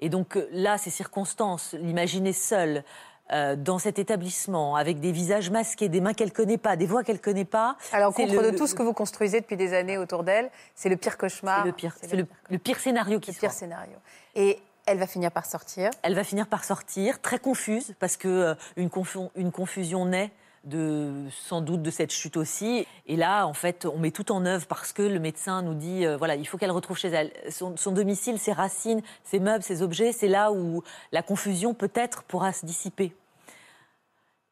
Et 0.00 0.08
donc 0.08 0.36
euh, 0.36 0.48
là, 0.52 0.78
ces 0.78 0.90
circonstances, 0.90 1.74
l'imaginer 1.74 2.32
seule, 2.32 2.84
euh, 3.32 3.54
dans 3.54 3.78
cet 3.78 3.98
établissement, 4.00 4.74
avec 4.74 4.98
des 4.98 5.12
visages 5.12 5.50
masqués, 5.50 5.88
des 5.88 6.00
mains 6.00 6.14
qu'elle 6.14 6.32
connaît 6.32 6.58
pas, 6.58 6.74
des 6.74 6.86
voix 6.86 7.04
qu'elle 7.04 7.20
connaît 7.20 7.44
pas. 7.44 7.76
Alors, 7.92 8.12
contre 8.12 8.34
le- 8.34 8.50
de 8.50 8.56
tout 8.58 8.66
ce 8.66 8.74
que 8.74 8.82
vous 8.82 8.92
construisez 8.92 9.40
depuis 9.40 9.56
des 9.56 9.72
années 9.72 9.98
autour 9.98 10.24
d'elle, 10.24 10.50
c'est 10.74 10.88
le 10.88 10.96
pire 10.96 11.16
cauchemar. 11.16 11.60
C'est 11.62 11.66
le 11.68 11.72
pire, 11.72 11.96
c'est 12.02 12.16
le, 12.16 12.26
le 12.50 12.58
pire 12.58 12.78
scénario 12.80 13.20
qui 13.20 13.30
le 13.30 13.36
pire 13.38 13.52
scénario. 13.52 13.94
Et 14.34 14.58
elle 14.90 14.98
va 14.98 15.06
finir 15.06 15.30
par 15.30 15.46
sortir. 15.46 15.90
Elle 16.02 16.14
va 16.14 16.24
finir 16.24 16.46
par 16.46 16.64
sortir, 16.64 17.20
très 17.20 17.38
confuse, 17.38 17.94
parce 17.98 18.16
que 18.16 18.28
euh, 18.28 18.54
une, 18.76 18.88
confu- 18.88 19.30
une 19.36 19.52
confusion 19.52 20.04
naît 20.04 20.32
de 20.64 21.26
sans 21.30 21.62
doute 21.62 21.80
de 21.80 21.90
cette 21.90 22.10
chute 22.10 22.36
aussi. 22.36 22.86
Et 23.06 23.16
là, 23.16 23.46
en 23.46 23.54
fait, 23.54 23.86
on 23.86 23.98
met 23.98 24.10
tout 24.10 24.30
en 24.30 24.44
œuvre 24.44 24.66
parce 24.66 24.92
que 24.92 25.02
le 25.02 25.18
médecin 25.18 25.62
nous 25.62 25.74
dit, 25.74 26.04
euh, 26.04 26.16
voilà, 26.18 26.34
il 26.34 26.46
faut 26.46 26.58
qu'elle 26.58 26.70
retrouve 26.70 26.98
chez 26.98 27.08
elle 27.08 27.32
son, 27.50 27.76
son 27.76 27.92
domicile, 27.92 28.38
ses 28.38 28.52
racines, 28.52 29.00
ses 29.24 29.38
meubles, 29.38 29.62
ses 29.62 29.80
objets. 29.80 30.12
C'est 30.12 30.28
là 30.28 30.52
où 30.52 30.82
la 31.12 31.22
confusion 31.22 31.72
peut-être 31.72 32.24
pourra 32.24 32.52
se 32.52 32.66
dissiper. 32.66 33.14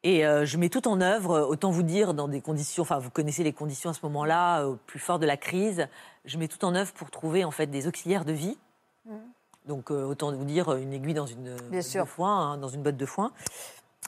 Et 0.03 0.25
euh, 0.25 0.45
je 0.45 0.57
mets 0.57 0.69
tout 0.69 0.87
en 0.87 1.01
œuvre, 1.01 1.41
autant 1.41 1.71
vous 1.71 1.83
dire, 1.83 2.13
dans 2.13 2.29
des 2.29 2.39
conditions, 2.39 2.83
enfin 2.83 2.99
vous 2.99 3.09
connaissez 3.09 3.43
les 3.43 3.51
conditions 3.51 3.89
à 3.89 3.93
ce 3.93 3.99
moment-là, 4.03 4.63
au 4.65 4.77
plus 4.77 4.97
fort 4.99 5.19
de 5.19 5.25
la 5.25 5.35
crise, 5.35 5.87
je 6.23 6.37
mets 6.37 6.47
tout 6.47 6.63
en 6.63 6.73
œuvre 6.73 6.93
pour 6.93 7.11
trouver 7.11 7.43
en 7.43 7.51
fait 7.51 7.67
des 7.67 7.85
auxiliaires 7.85 8.23
de 8.23 8.31
vie. 8.31 8.57
Donc 9.69 9.91
euh, 9.91 10.03
autant 10.03 10.33
vous 10.33 10.43
dire 10.43 10.75
une 10.75 10.91
aiguille 10.91 11.13
dans 11.13 11.27
une 11.27 11.55
botte 11.71 11.81
sûr. 11.83 12.03
de 12.03 12.09
foin, 12.09 12.53
hein, 12.53 12.57
dans 12.57 12.67
une 12.67 12.81
botte 12.81 12.97
de 12.97 13.05
foin. 13.05 13.31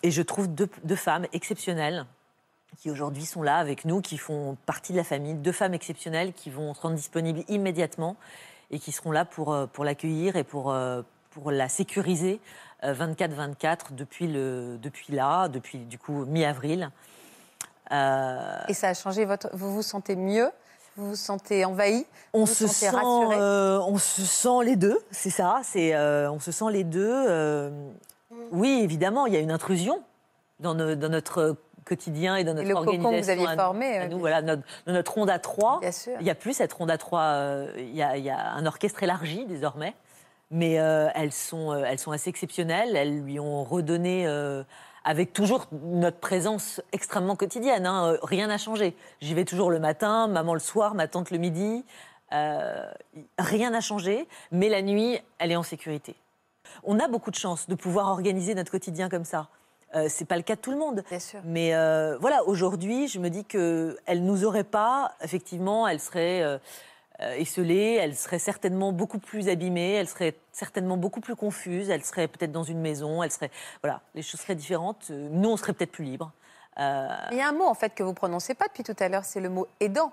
Et 0.03 0.09
je 0.09 0.23
trouve 0.23 0.47
deux, 0.47 0.67
deux 0.83 0.95
femmes 0.95 1.27
exceptionnelles 1.33 2.05
qui 2.77 2.89
aujourd'hui 2.89 3.25
sont 3.25 3.43
là 3.43 3.57
avec 3.57 3.85
nous, 3.85 4.01
qui 4.01 4.17
font 4.17 4.57
partie 4.65 4.91
de 4.91 4.97
la 4.97 5.03
famille, 5.03 5.35
deux 5.35 5.51
femmes 5.51 5.75
exceptionnelles 5.75 6.33
qui 6.33 6.49
vont 6.49 6.73
se 6.73 6.81
rendre 6.81 6.95
disponibles 6.95 7.43
immédiatement 7.47 8.17
et 8.71 8.79
qui 8.79 8.91
seront 8.91 9.11
là 9.11 9.23
pour, 9.23 9.53
euh, 9.53 9.67
pour 9.67 9.85
l'accueillir 9.85 10.35
et 10.35 10.43
pour, 10.43 10.71
euh, 10.71 11.03
pour 11.29 11.51
la 11.51 11.69
sécuriser 11.69 12.41
24-24 12.83 13.93
depuis, 13.93 14.25
le, 14.25 14.79
depuis 14.81 15.13
là, 15.13 15.47
depuis 15.47 15.77
du 15.77 15.99
coup 15.99 16.25
mi-avril. 16.25 16.89
Euh, 17.91 18.57
Et 18.67 18.73
ça 18.73 18.89
a 18.89 18.93
changé 18.95 19.25
votre. 19.25 19.49
Vous 19.53 19.71
vous 19.71 19.83
sentez 19.83 20.15
mieux 20.15 20.49
Vous 20.97 21.09
vous 21.09 21.15
sentez 21.15 21.63
envahi? 21.65 22.05
On 22.33 22.41
Vous 22.41 22.45
se, 22.53 22.67
sentez 22.67 22.91
sent, 22.97 23.37
euh, 23.39 23.79
on 23.79 23.97
se 23.97 24.21
sent 24.23 24.63
les 24.65 24.75
deux, 24.75 24.99
c'est 25.11 25.29
ça. 25.29 25.61
C'est, 25.63 25.93
euh, 25.95 26.29
on 26.31 26.39
se 26.39 26.51
sent 26.51 26.65
les 26.71 26.83
deux. 26.83 27.09
euh, 27.29 27.69
oui, 28.51 28.81
évidemment, 28.83 29.25
il 29.25 29.33
y 29.33 29.37
a 29.37 29.39
une 29.39 29.51
intrusion 29.51 30.01
dans, 30.59 30.73
no- 30.75 30.95
dans 30.95 31.09
notre 31.09 31.55
quotidien 31.85 32.35
et 32.35 32.43
dans 32.43 32.53
notre 32.53 32.67
le 32.67 32.73
cocon 32.75 32.91
que 32.91 32.97
vous 32.97 33.05
organisation. 33.05 33.43
aviez 33.45 33.55
formé, 33.57 33.97
à 33.97 34.07
nous, 34.07 34.19
voilà, 34.19 34.41
notre, 34.41 34.63
dans 34.85 34.93
notre 34.93 35.13
ronde 35.13 35.29
à 35.29 35.39
trois. 35.39 35.79
Bien 35.79 35.91
sûr. 35.91 36.13
Il 36.19 36.23
n'y 36.23 36.29
a 36.29 36.35
plus 36.35 36.53
cette 36.53 36.73
ronde 36.73 36.91
à 36.91 36.97
trois. 36.97 37.35
Il 37.77 37.95
y, 37.95 38.03
a, 38.03 38.17
il 38.17 38.23
y 38.23 38.29
a 38.29 38.51
un 38.51 38.65
orchestre 38.65 39.01
élargi 39.03 39.45
désormais, 39.45 39.95
mais 40.51 40.73
elles, 40.73 41.31
sont, 41.31 41.73
elles 41.73 41.99
sont 41.99 42.11
assez 42.11 42.29
exceptionnelles. 42.29 42.95
Elles 42.95 43.21
lui 43.21 43.39
ont 43.39 43.63
redonné, 43.63 44.25
avec 45.03 45.33
toujours 45.33 45.65
notre 45.71 46.19
présence 46.19 46.81
extrêmement 46.91 47.35
quotidienne. 47.35 47.85
hein, 47.85 48.13
euh, 48.13 48.17
rien 48.23 48.47
n'a 48.47 48.57
changé. 48.57 48.95
J'y 49.19 49.33
vais 49.33 49.45
toujours 49.45 49.71
le 49.71 49.79
matin, 49.79 50.27
maman 50.27 50.53
le 50.53 50.59
soir, 50.59 50.93
ma 50.95 51.07
tante 51.07 51.31
le 51.31 51.37
midi. 51.37 51.83
Euh, 52.33 52.85
rien 53.37 53.71
n'a 53.71 53.81
changé, 53.81 54.27
mais 54.51 54.69
la 54.69 54.81
nuit, 54.81 55.19
elle 55.39 55.51
est 55.51 55.55
en 55.55 55.63
sécurité. 55.63 56.15
On 56.83 56.99
a 56.99 57.07
beaucoup 57.07 57.31
de 57.31 57.35
chance 57.35 57.67
de 57.67 57.75
pouvoir 57.75 58.07
organiser 58.07 58.55
notre 58.55 58.71
quotidien 58.71 59.09
comme 59.09 59.25
ça. 59.25 59.49
Euh, 59.95 60.05
c'est 60.07 60.25
pas 60.25 60.37
le 60.37 60.43
cas 60.43 60.55
de 60.55 60.61
tout 60.61 60.71
le 60.71 60.77
monde. 60.77 61.03
Bien 61.09 61.19
sûr. 61.19 61.41
Mais 61.43 61.75
euh, 61.75 62.17
voilà, 62.19 62.43
aujourd'hui, 62.45 63.09
je 63.09 63.19
me 63.19 63.29
dis 63.29 63.43
qu'elle 63.43 64.23
nous 64.23 64.45
aurait 64.45 64.63
pas, 64.63 65.11
effectivement, 65.21 65.87
elle 65.87 65.99
serait 65.99 66.59
esselée, 67.37 67.97
elle 68.01 68.15
serait 68.15 68.39
certainement 68.39 68.91
beaucoup 68.91 69.19
plus 69.19 69.49
abîmée, 69.49 69.93
elle 69.93 70.07
serait 70.07 70.35
certainement 70.51 70.97
beaucoup 70.97 71.21
plus 71.21 71.35
confuse, 71.35 71.89
elle 71.89 72.03
serait 72.03 72.27
peut-être 72.27 72.51
dans 72.51 72.63
une 72.63 72.79
maison, 72.79 73.23
elle 73.23 73.31
serait. 73.31 73.51
Voilà, 73.83 74.01
les 74.15 74.21
choses 74.21 74.39
seraient 74.41 74.55
différentes. 74.55 75.07
Euh, 75.11 75.27
Nous, 75.31 75.49
on 75.49 75.57
serait 75.57 75.73
peut-être 75.73 75.91
plus 75.91 76.05
libres. 76.05 76.31
Euh, 76.79 77.07
Il 77.31 77.37
y 77.37 77.41
a 77.41 77.49
un 77.49 77.53
mot 77.53 77.65
en 77.65 77.73
fait 77.73 77.93
que 77.93 78.03
vous 78.03 78.13
prononcez 78.13 78.53
pas 78.53 78.67
depuis 78.67 78.83
tout 78.83 78.95
à 78.99 79.09
l'heure, 79.09 79.25
c'est 79.25 79.41
le 79.41 79.49
mot 79.49 79.67
aidant. 79.79 80.11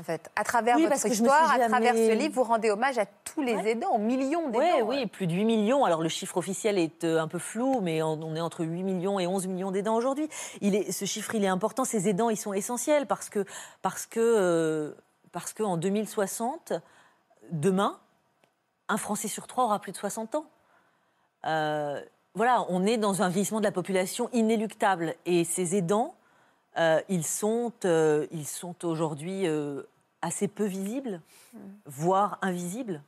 En 0.00 0.02
fait, 0.02 0.28
à 0.34 0.42
travers 0.42 0.74
Oui, 0.74 0.82
votre 0.82 1.00
parce 1.02 1.04
histoire, 1.14 1.52
à 1.52 1.68
travers 1.68 1.94
ce 1.94 2.12
livre, 2.14 2.34
vous 2.34 2.42
rendez 2.42 2.68
hommage 2.68 2.98
à 2.98 3.06
tous 3.06 3.42
les 3.42 3.54
aidants, 3.68 3.92
aux 3.94 3.98
millions 3.98 4.46
Oui, 4.46 4.52
d'aidants. 4.52 4.86
oui, 4.88 5.06
plus 5.06 5.28
de 5.28 5.32
8 5.32 5.44
millions. 5.44 5.84
Alors 5.84 6.02
le 6.02 6.08
chiffre 6.08 6.36
officiel 6.36 6.78
est 6.80 7.04
euh, 7.04 7.20
un 7.20 7.28
peu 7.28 7.38
flou, 7.38 7.80
mais 7.80 8.02
on 8.02 8.14
on 8.20 8.34
est 8.34 8.40
entre 8.40 8.64
8 8.64 8.82
millions 8.82 9.20
et 9.20 9.28
11 9.28 9.46
millions 9.46 9.70
d'aidants 9.70 9.94
aujourd'hui. 9.94 10.28
Il 10.60 10.74
est, 10.74 10.90
ce 10.90 11.04
chiffre, 11.04 11.32
il 11.36 11.44
est 11.44 11.48
important. 11.48 11.84
Ces 11.84 12.08
aidants, 12.08 12.28
ils 12.28 12.36
sont 12.36 12.52
essentiels 12.52 13.06
parce 13.06 13.28
que, 13.28 13.44
parce 13.82 14.06
que, 14.06 14.18
euh, 14.18 14.94
parce 15.34 15.52
qu'en 15.52 15.76
2060, 15.76 16.74
demain, 17.50 17.98
un 18.88 18.96
Français 18.96 19.26
sur 19.26 19.48
trois 19.48 19.64
aura 19.64 19.80
plus 19.80 19.90
de 19.90 19.96
60 19.96 20.36
ans. 20.36 20.46
Euh, 21.44 22.00
voilà, 22.34 22.64
on 22.68 22.86
est 22.86 22.98
dans 22.98 23.20
un 23.20 23.28
vieillissement 23.28 23.58
de 23.58 23.64
la 23.64 23.72
population 23.72 24.30
inéluctable. 24.32 25.16
Et 25.26 25.42
ces 25.42 25.74
aidants, 25.74 26.14
euh, 26.78 27.00
ils 27.08 27.26
sont, 27.26 27.72
euh, 27.84 28.28
ils 28.30 28.46
sont 28.46 28.84
aujourd'hui 28.84 29.44
assez 30.22 30.46
peu 30.46 30.66
visibles, 30.66 31.20
voire 31.84 32.38
invisibles. 32.40 33.02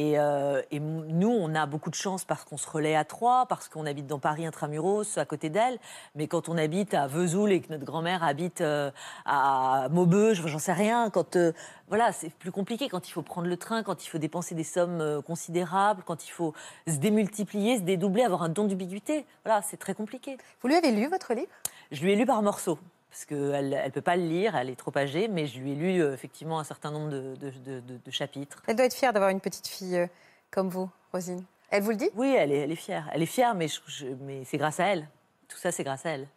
Et, 0.00 0.18
euh, 0.18 0.62
et 0.70 0.80
nous, 0.80 1.28
on 1.28 1.54
a 1.54 1.66
beaucoup 1.66 1.90
de 1.90 1.94
chance 1.94 2.24
parce 2.24 2.44
qu'on 2.44 2.56
se 2.56 2.70
relaie 2.70 2.96
à 2.96 3.04
Troyes, 3.04 3.44
parce 3.50 3.68
qu'on 3.68 3.84
habite 3.84 4.06
dans 4.06 4.18
Paris 4.18 4.46
intramuros, 4.46 5.18
à 5.18 5.26
côté 5.26 5.50
d'elle. 5.50 5.78
Mais 6.14 6.26
quand 6.26 6.48
on 6.48 6.56
habite 6.56 6.94
à 6.94 7.06
Vesoul 7.06 7.52
et 7.52 7.60
que 7.60 7.70
notre 7.70 7.84
grand-mère 7.84 8.24
habite 8.24 8.62
euh, 8.62 8.90
à 9.26 9.88
Maubeuge, 9.90 10.46
j'en 10.46 10.58
sais 10.58 10.72
rien. 10.72 11.10
Quand 11.10 11.36
euh, 11.36 11.52
voilà, 11.88 12.12
c'est 12.12 12.30
plus 12.30 12.50
compliqué. 12.50 12.88
Quand 12.88 13.06
il 13.08 13.12
faut 13.12 13.20
prendre 13.20 13.46
le 13.46 13.58
train, 13.58 13.82
quand 13.82 14.02
il 14.02 14.08
faut 14.08 14.16
dépenser 14.16 14.54
des 14.54 14.64
sommes 14.64 15.20
considérables, 15.26 16.02
quand 16.06 16.26
il 16.26 16.30
faut 16.30 16.54
se 16.86 16.96
démultiplier, 16.96 17.76
se 17.76 17.82
dédoubler, 17.82 18.22
avoir 18.22 18.42
un 18.42 18.48
don 18.48 18.64
d'ubiquité. 18.64 19.26
Voilà, 19.44 19.60
c'est 19.60 19.76
très 19.76 19.92
compliqué. 19.92 20.38
Vous 20.62 20.68
lui 20.68 20.76
avez 20.76 20.92
lu 20.92 21.08
votre 21.08 21.34
livre? 21.34 21.52
Je 21.92 22.02
lui 22.02 22.12
ai 22.12 22.16
lu 22.16 22.24
par 22.24 22.40
morceaux. 22.40 22.78
Parce 23.10 23.24
qu'elle 23.24 23.70
ne 23.70 23.90
peut 23.90 24.00
pas 24.00 24.16
le 24.16 24.22
lire, 24.22 24.54
elle 24.56 24.70
est 24.70 24.76
trop 24.76 24.96
âgée, 24.96 25.26
mais 25.28 25.46
je 25.46 25.58
lui 25.58 25.72
ai 25.72 25.74
lu 25.74 26.00
euh, 26.00 26.14
effectivement 26.14 26.60
un 26.60 26.64
certain 26.64 26.92
nombre 26.92 27.10
de, 27.10 27.34
de- 27.40 27.50
de- 27.50 27.80
de- 27.80 27.98
de 28.04 28.10
chapitres. 28.10 28.62
Elle 28.68 28.76
doit 28.76 28.86
être 28.86 28.94
fière 28.94 29.12
d'avoir 29.12 29.30
une 29.30 29.40
petite 29.40 29.66
fille 29.66 29.96
euh, 29.96 30.06
comme 30.52 30.68
vous, 30.68 30.88
Rosine. 31.12 31.44
Elle 31.70 31.82
vous 31.82 31.90
le 31.90 31.96
dit? 31.96 32.08
Oui, 32.14 32.32
elle 32.38 32.52
est, 32.52 32.58
elle 32.58 32.72
est 32.72 32.76
fière. 32.76 33.08
Elle 33.12 33.22
est 33.22 33.26
fière, 33.26 33.54
mais, 33.54 33.66
je- 33.68 33.80
je- 33.86 34.06
mais 34.20 34.44
c'est 34.44 34.58
grâce 34.58 34.78
à 34.80 34.86
elle. 34.86 35.08
Tout 35.48 35.56
ça, 35.58 35.72
c'est 35.72 35.82
grâce 35.82 36.06
à 36.06 36.10
elle. 36.10 36.28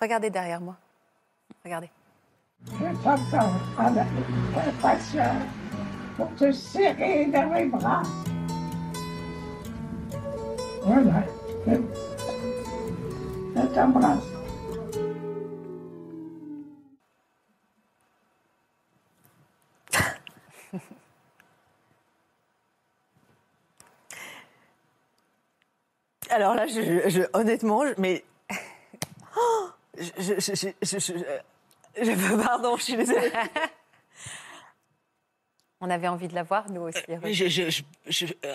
Regardez 0.00 0.30
derrière 0.30 0.60
moi. 0.60 0.76
Regardez. 1.64 1.90
Je 2.66 3.02
t'attends 3.02 3.52
avec 3.76 4.06
impatience 4.68 5.42
pour 6.16 6.32
te 6.36 6.52
serrer 6.52 7.26
dans 7.26 7.48
mes 7.50 7.66
bras. 7.66 8.02
Voilà. 10.84 11.24
Je 13.56 13.74
t'embrasse. 13.74 14.31
Alors 26.32 26.54
là, 26.54 26.66
je, 26.66 27.08
je- 27.08 27.22
honnêtement, 27.34 27.86
je- 27.86 27.94
mais. 27.98 28.24
Oh 29.36 29.66
je, 29.98 30.04
je, 30.18 30.34
je, 30.40 30.54
je, 30.54 30.68
je- 30.82 30.98
je- 30.98 32.04
je- 32.04 32.42
pardon, 32.42 32.76
je 32.76 32.82
suis 32.82 32.96
désolée. 32.96 33.32
On 35.80 35.90
avait 35.90 36.08
envie 36.08 36.28
de 36.28 36.34
la 36.34 36.42
voir, 36.42 36.70
nous 36.70 36.82
aussi. 36.82 37.00
Mais 37.08 37.16
Rosine. 37.16 37.34
je, 37.34 37.48
je, 37.48 37.70
je- 37.70 38.26
je- 38.26 38.34
euh, 38.44 38.54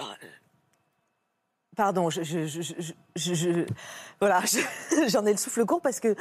pardon, 1.75 2.09
je, 2.09 2.23
je, 2.23 2.47
je, 2.47 2.61
je- 2.61 2.93
je- 3.15 3.33
je- 3.33 3.65
voilà, 4.19 4.41
je- 4.45 5.07
j'en 5.09 5.25
ai 5.25 5.31
le 5.31 5.37
souffle 5.37 5.65
court 5.65 5.81
parce 5.81 5.99
que 5.99 6.15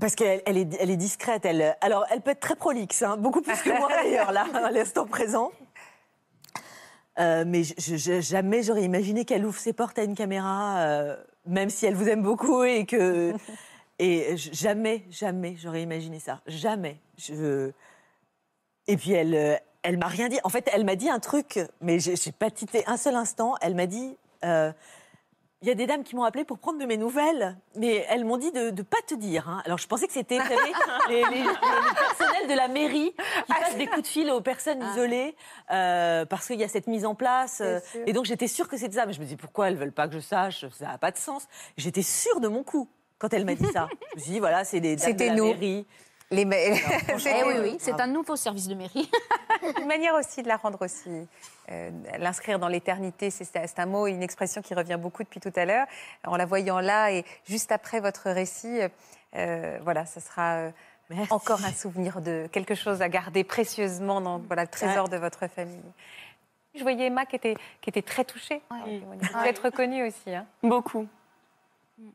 parce 0.00 0.14
qu'elle 0.16 0.42
elle 0.46 0.56
est, 0.58 0.74
elle 0.80 0.90
est 0.90 0.96
discrète. 0.96 1.44
Elle, 1.44 1.76
alors, 1.80 2.04
elle 2.10 2.20
peut 2.22 2.30
être 2.32 2.40
très 2.40 2.56
prolixe, 2.56 3.02
hein, 3.02 3.16
beaucoup 3.16 3.42
plus 3.42 3.60
que 3.62 3.70
moi 3.78 3.88
d'ailleurs 3.88 4.32
là, 4.32 4.46
à 4.54 4.70
l'instant 4.70 5.06
présent. 5.06 5.52
Euh, 7.18 7.44
mais 7.46 7.62
je- 7.62 7.74
je- 7.78 7.96
je- 7.96 8.20
jamais 8.22 8.62
j'aurais 8.62 8.84
imaginé 8.84 9.24
qu'elle 9.26 9.44
ouvre 9.44 9.58
ses 9.58 9.72
portes 9.74 9.98
à 9.98 10.04
une 10.04 10.14
caméra, 10.14 10.78
euh, 10.80 11.16
même 11.46 11.68
si 11.68 11.84
elle 11.84 11.94
vous 11.94 12.08
aime 12.08 12.22
beaucoup 12.22 12.62
et 12.64 12.86
que 12.86 13.34
et 13.98 14.36
jamais, 14.36 15.04
jamais 15.10 15.56
j'aurais 15.58 15.82
imaginé 15.82 16.18
ça, 16.20 16.40
jamais. 16.46 16.98
Je, 17.18 17.70
et 18.86 18.96
puis 18.96 19.12
elle, 19.12 19.34
euh, 19.34 19.56
elle 19.82 19.98
m'a 19.98 20.06
rien 20.06 20.28
dit. 20.28 20.38
En 20.44 20.48
fait, 20.48 20.68
elle 20.72 20.84
m'a 20.84 20.96
dit 20.96 21.10
un 21.10 21.18
truc, 21.20 21.60
mais 21.82 21.98
j'ai 22.00 22.16
j'ai 22.16 22.32
pas 22.32 22.50
tité 22.50 22.82
un 22.86 22.96
seul 22.96 23.14
instant. 23.14 23.56
Elle 23.60 23.74
m'a 23.74 23.86
dit, 23.86 24.16
euh, 24.44 24.72
il 25.62 25.68
y 25.68 25.70
a 25.70 25.74
des 25.74 25.86
dames 25.86 26.02
qui 26.02 26.16
m'ont 26.16 26.24
appelé 26.24 26.44
pour 26.44 26.58
prendre 26.58 26.78
de 26.80 26.84
mes 26.84 26.96
nouvelles, 26.96 27.56
mais 27.76 28.04
elles 28.08 28.24
m'ont 28.24 28.36
dit 28.36 28.50
de 28.52 28.70
ne 28.70 28.82
pas 28.82 28.98
te 29.06 29.14
dire. 29.14 29.48
hein. 29.48 29.62
Alors 29.64 29.78
je 29.78 29.86
pensais 29.86 30.06
que 30.06 30.12
c'était, 30.12 30.38
les, 31.08 31.14
les- 31.22 31.30
les- 31.30 31.42
le 31.42 31.48
personnel 31.54 31.94
personnel 32.18 32.48
de 32.48 32.54
la 32.54 32.68
mairie 32.68 33.14
Ah, 33.18 33.22
qui 33.46 33.52
passe 33.62 33.76
des 33.76 33.86
coups 33.86 34.02
de 34.02 34.06
fil 34.06 34.30
aux 34.30 34.40
personnes 34.40 34.82
isolées 34.92 35.36
euh, 35.70 36.24
parce 36.26 36.46
qu'il 36.48 36.58
y 36.60 36.64
a 36.64 36.68
cette 36.68 36.86
mise 36.88 37.06
en 37.06 37.14
place. 37.14 37.60
euh, 37.60 37.78
et 38.06 38.12
donc 38.12 38.24
j'étais 38.24 38.48
sûre 38.48 38.68
que 38.68 38.76
c'était 38.76 38.96
ça. 38.96 39.06
Mais 39.06 39.12
je 39.12 39.20
me 39.20 39.24
dis 39.26 39.36
pourquoi 39.36 39.68
elles 39.68 39.76
veulent 39.76 39.92
pas 39.92 40.08
que 40.08 40.14
je 40.14 40.20
sache? 40.20 40.66
Ça 40.70 40.86
n'a 40.86 40.98
pas 40.98 41.10
de 41.12 41.18
sens. 41.18 41.46
J'étais 41.76 42.02
sûre 42.02 42.40
de 42.40 42.48
mon 42.48 42.62
coup 42.64 42.88
quand 43.18 43.32
elle 43.32 43.44
m'a 43.44 43.54
dit 43.54 43.66
ça. 43.72 43.88
Je 44.12 44.16
me 44.16 44.20
suis 44.22 44.32
dit 44.32 44.38
voilà, 44.40 44.64
c'est 44.64 44.80
des 44.80 44.96
dames 44.96 45.12
de 45.14 45.24
la 45.24 45.34
nous. 45.34 45.44
mairie. 45.46 45.86
Les 46.32 46.44
ma- 46.44 46.56
Eh 46.58 47.44
oui, 47.46 47.54
oui, 47.60 47.76
c'est 47.78 48.00
un 48.00 48.06
nouveau 48.06 48.34
service 48.36 48.66
de 48.66 48.74
mairie. 48.74 49.08
une 49.80 49.86
manière 49.86 50.14
aussi 50.14 50.42
de 50.42 50.48
la 50.48 50.56
rendre 50.56 50.80
aussi, 50.82 51.28
euh, 51.70 51.90
l'inscrire 52.18 52.58
dans 52.58 52.68
l'éternité. 52.68 53.30
C'est 53.30 53.78
un 53.78 53.86
mot, 53.86 54.06
une 54.06 54.22
expression 54.22 54.62
qui 54.62 54.74
revient 54.74 54.98
beaucoup 55.00 55.22
depuis 55.22 55.40
tout 55.40 55.52
à 55.54 55.64
l'heure. 55.64 55.86
En 56.26 56.36
la 56.36 56.46
voyant 56.46 56.80
là 56.80 57.12
et 57.12 57.24
juste 57.46 57.70
après 57.70 58.00
votre 58.00 58.30
récit, 58.30 58.80
euh, 59.36 59.78
voilà, 59.82 60.06
ça 60.06 60.20
sera 60.20 60.54
euh, 60.56 60.70
encore 61.30 61.64
un 61.64 61.72
souvenir 61.72 62.20
de 62.20 62.48
quelque 62.50 62.74
chose 62.74 63.02
à 63.02 63.08
garder 63.08 63.44
précieusement 63.44 64.20
dans 64.20 64.38
voilà, 64.38 64.62
le 64.62 64.68
trésor 64.68 65.08
de 65.08 65.16
votre 65.18 65.46
famille. 65.48 65.80
Je 66.74 66.80
voyais 66.82 67.06
Emma 67.08 67.26
qui 67.26 67.36
était, 67.36 67.54
qui 67.82 67.90
était 67.90 68.00
très 68.02 68.24
touchée. 68.24 68.62
témoignage. 68.86 69.30
Vous 69.34 69.44
êtes 69.44 69.58
reconnue 69.58 70.06
aussi. 70.08 70.34
hein. 70.34 70.46
Beaucoup. 70.62 71.06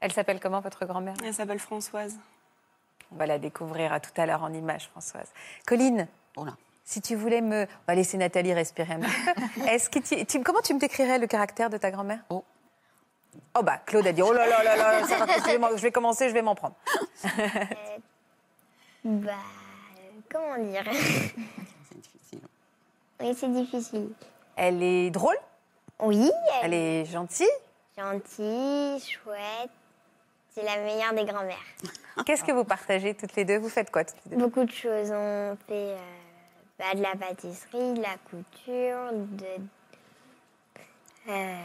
Elle 0.02 0.12
s'appelle 0.12 0.40
comment 0.40 0.60
votre 0.60 0.86
grand-mère? 0.86 1.14
Elle 1.24 1.34
s'appelle 1.36 1.60
Françoise. 1.60 2.18
On 3.12 3.16
va 3.16 3.26
la 3.26 3.40
découvrir 3.40 3.94
à 3.94 4.00
tout 4.00 4.12
à 4.18 4.26
l'heure 4.26 4.44
en 4.44 4.52
images, 4.54 4.88
Françoise. 4.90 5.28
Colline, 5.66 6.08
Oh 6.36 6.46
là. 6.46 6.54
si 6.84 7.02
tu 7.02 7.16
voulais 7.16 7.42
me... 7.42 7.64
On 7.64 7.68
va 7.88 7.96
laisser 7.96 8.18
Nathalie 8.18 8.54
respirer 8.54 8.94
un. 8.96 9.66
Est-ce 9.68 9.90
que 9.90 10.00
tu- 10.00 10.26
tu- 10.26 10.42
Comment 10.44 10.62
tu 10.62 10.74
me 10.74 10.80
décrirais 10.80 11.18
le 11.20 11.28
caractère 11.28 11.70
de 11.70 11.78
ta 11.78 11.90
grand-mère? 11.92 12.20
Oh. 12.30 12.44
Oh 13.58 13.64
bah, 13.64 13.78
Claude 13.86 14.06
a 14.08 14.12
dit, 14.12 14.22
oh 14.22 14.34
là 14.34 14.48
là 14.48 14.64
là 14.64 14.76
là, 14.76 15.08
ça 15.08 15.18
va, 15.26 15.76
je 15.76 15.82
vais 15.82 15.92
commencer, 15.92 16.28
je 16.30 16.34
vais 16.34 16.42
m'en 16.42 16.56
prendre. 16.56 16.76
Bah, 19.04 19.32
comment 20.32 20.58
dire? 20.64 20.84
C'est 20.92 21.98
difficile. 22.02 22.42
Oui, 23.22 23.36
c'est 23.40 23.52
difficile. 23.52 24.10
Elle 24.56 24.82
est 24.84 25.10
drôle, 25.12 25.38
Oui, 26.00 26.30
elle 26.64 26.66
elle 26.66 26.74
est 26.74 27.06
gentille? 27.06 27.48
gentille, 27.98 29.00
chouette. 29.00 29.70
C'est 30.58 30.64
la 30.66 30.78
meilleure 30.78 31.14
des 31.14 31.24
grand-mères. 31.24 31.56
Qu'est-ce 32.26 32.44
que 32.44 32.52
vous 32.52 32.64
partagez 32.64 33.14
toutes 33.14 33.36
les 33.36 33.46
deux? 33.46 33.60
Vous 33.60 33.70
faites 33.70 33.92
quoi 33.92 34.04
toutes 34.04 34.18
les 34.26 34.36
deux? 34.36 34.44
Beaucoup 34.44 34.64
de 34.64 34.72
choses. 34.72 35.12
On 35.12 35.56
fait 35.68 35.94
euh, 35.94 35.98
bah, 36.80 36.96
de 36.96 37.02
la 37.04 37.16
pâtisserie, 37.16 37.94
de 37.94 38.02
la 38.02 38.16
couture, 38.28 39.12
de, 39.14 39.46
euh, 41.30 41.56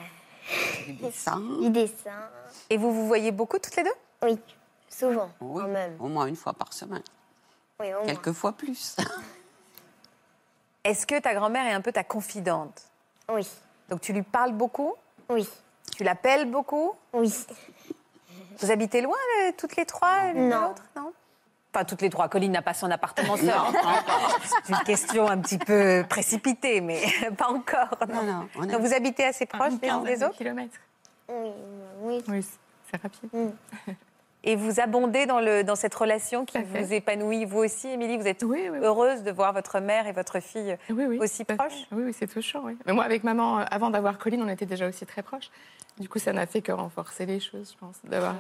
Du 0.89 0.93
dessin. 1.05 1.41
du 1.41 1.71
dessin. 1.71 2.29
Et 2.69 2.77
vous 2.77 2.93
vous 2.93 3.07
voyez 3.07 3.33
beaucoup 3.33 3.59
toutes 3.59 3.77
les 3.77 3.83
deux? 3.85 3.95
Oui, 4.25 4.39
souvent, 4.91 5.31
Oui, 5.41 5.63
quand 5.63 5.69
même. 5.69 5.97
au 5.99 6.09
moins 6.09 6.27
une 6.27 6.37
fois 6.37 6.53
par 6.53 6.71
semaine. 6.75 7.03
Oui, 7.81 7.87
au 7.95 7.99
moins. 8.01 8.05
Quelquefois 8.07 8.53
plus. 8.53 8.95
Est-ce 10.85 11.07
que 11.07 11.19
ta 11.19 11.33
grand-mère 11.33 11.65
est 11.67 11.73
un 11.73 11.81
peu 11.81 11.93
ta 11.93 12.05
confidente? 12.05 12.83
Oui, 13.31 13.49
Donc 13.89 14.03
tu 14.03 14.13
lui 14.13 14.23
parles 14.23 14.53
beaucoup? 14.53 14.93
Oui, 15.31 15.49
Tu 15.97 16.05
l'appelles 16.05 16.51
beaucoup? 16.51 16.93
Oui. 17.15 17.33
Vous 18.61 18.71
habitez 18.71 19.01
loin, 19.01 19.17
toutes 19.57 19.77
les 19.77 19.85
trois, 19.87 20.33
l'une 20.33 20.49
Non. 20.49 20.61
l'autre 20.69 20.83
Non? 20.97 21.13
Enfin, 21.75 21.85
toutes 21.87 22.03
les 22.03 22.11
trois. 22.11 22.29
Colline 22.29 22.53
n'a 22.53 22.61
pas 22.63 22.75
son 22.75 22.91
appartement 22.91 23.37
seul. 23.39 23.51
C'est 24.67 24.73
une 24.73 24.79
question 24.85 25.27
un 25.29 25.39
petit 25.39 25.59
peu 25.59 26.05
précipitée, 26.09 26.81
mais 26.81 27.03
pas 27.39 27.49
encore. 27.49 27.97
Non. 28.09 28.15
Non, 28.15 28.23
non, 28.23 28.49
on 28.57 28.63
est- 28.65 28.67
Donc, 28.67 28.81
vous 28.83 28.93
habitez 28.93 29.25
assez 29.25 29.47
proches 29.47 29.73
les 29.83 29.89
uns 29.89 30.01
des 30.03 30.23
autres? 30.23 30.37
kilomètres. 30.37 30.79
Oui, 31.29 31.51
oui. 32.03 32.25
Oui, 32.29 32.47
c'est 32.91 33.01
rapide. 33.01 33.31
et 34.45 34.57
vous 34.57 34.81
abondez 34.81 35.27
dans, 35.27 35.41
le, 35.41 35.63
dans 35.63 35.77
cette 35.77 35.95
relation 35.95 36.45
qui 36.45 36.61
vous 36.63 36.93
épanouit. 36.93 37.45
Vous 37.45 37.59
aussi, 37.59 37.89
Émilie, 37.89 38.17
vous 38.17 38.27
êtes 38.27 38.43
Oui, 38.43 38.61
oui, 38.65 38.69
oui. 38.71 38.79
heureuse 38.83 39.23
de 39.23 39.31
voir 39.31 39.53
votre 39.53 39.79
mère 39.81 40.07
et 40.07 40.13
votre 40.13 40.41
fille 40.41 40.77
Oui, 40.91 41.05
oui, 41.07 41.19
aussi 41.19 41.45
proches 41.45 41.87
Oui, 41.93 42.03
oui, 42.07 42.13
c'est 42.19 42.27
touchant. 42.27 42.63
Oui. 42.65 42.77
Mais 42.87 42.93
moi, 42.93 43.05
avec 43.05 43.23
maman, 43.25 43.61
euh, 43.61 43.65
avant 43.71 43.91
d'avoir 43.91 44.19
Colline, 44.19 44.43
on 44.43 44.49
était 44.49 44.67
déjà 44.67 44.89
aussi 44.89 45.07
très 45.07 45.23
proches. 45.23 45.51
Du 45.99 46.09
coup, 46.09 46.19
ça 46.19 46.33
n'a 46.33 46.47
fait 46.47 46.63
que 46.63 46.73
renforcer 46.73 47.27
les 47.27 47.39
choses, 47.41 47.73
je 47.73 47.79
pense. 47.79 47.97
D'avoir... 48.05 48.35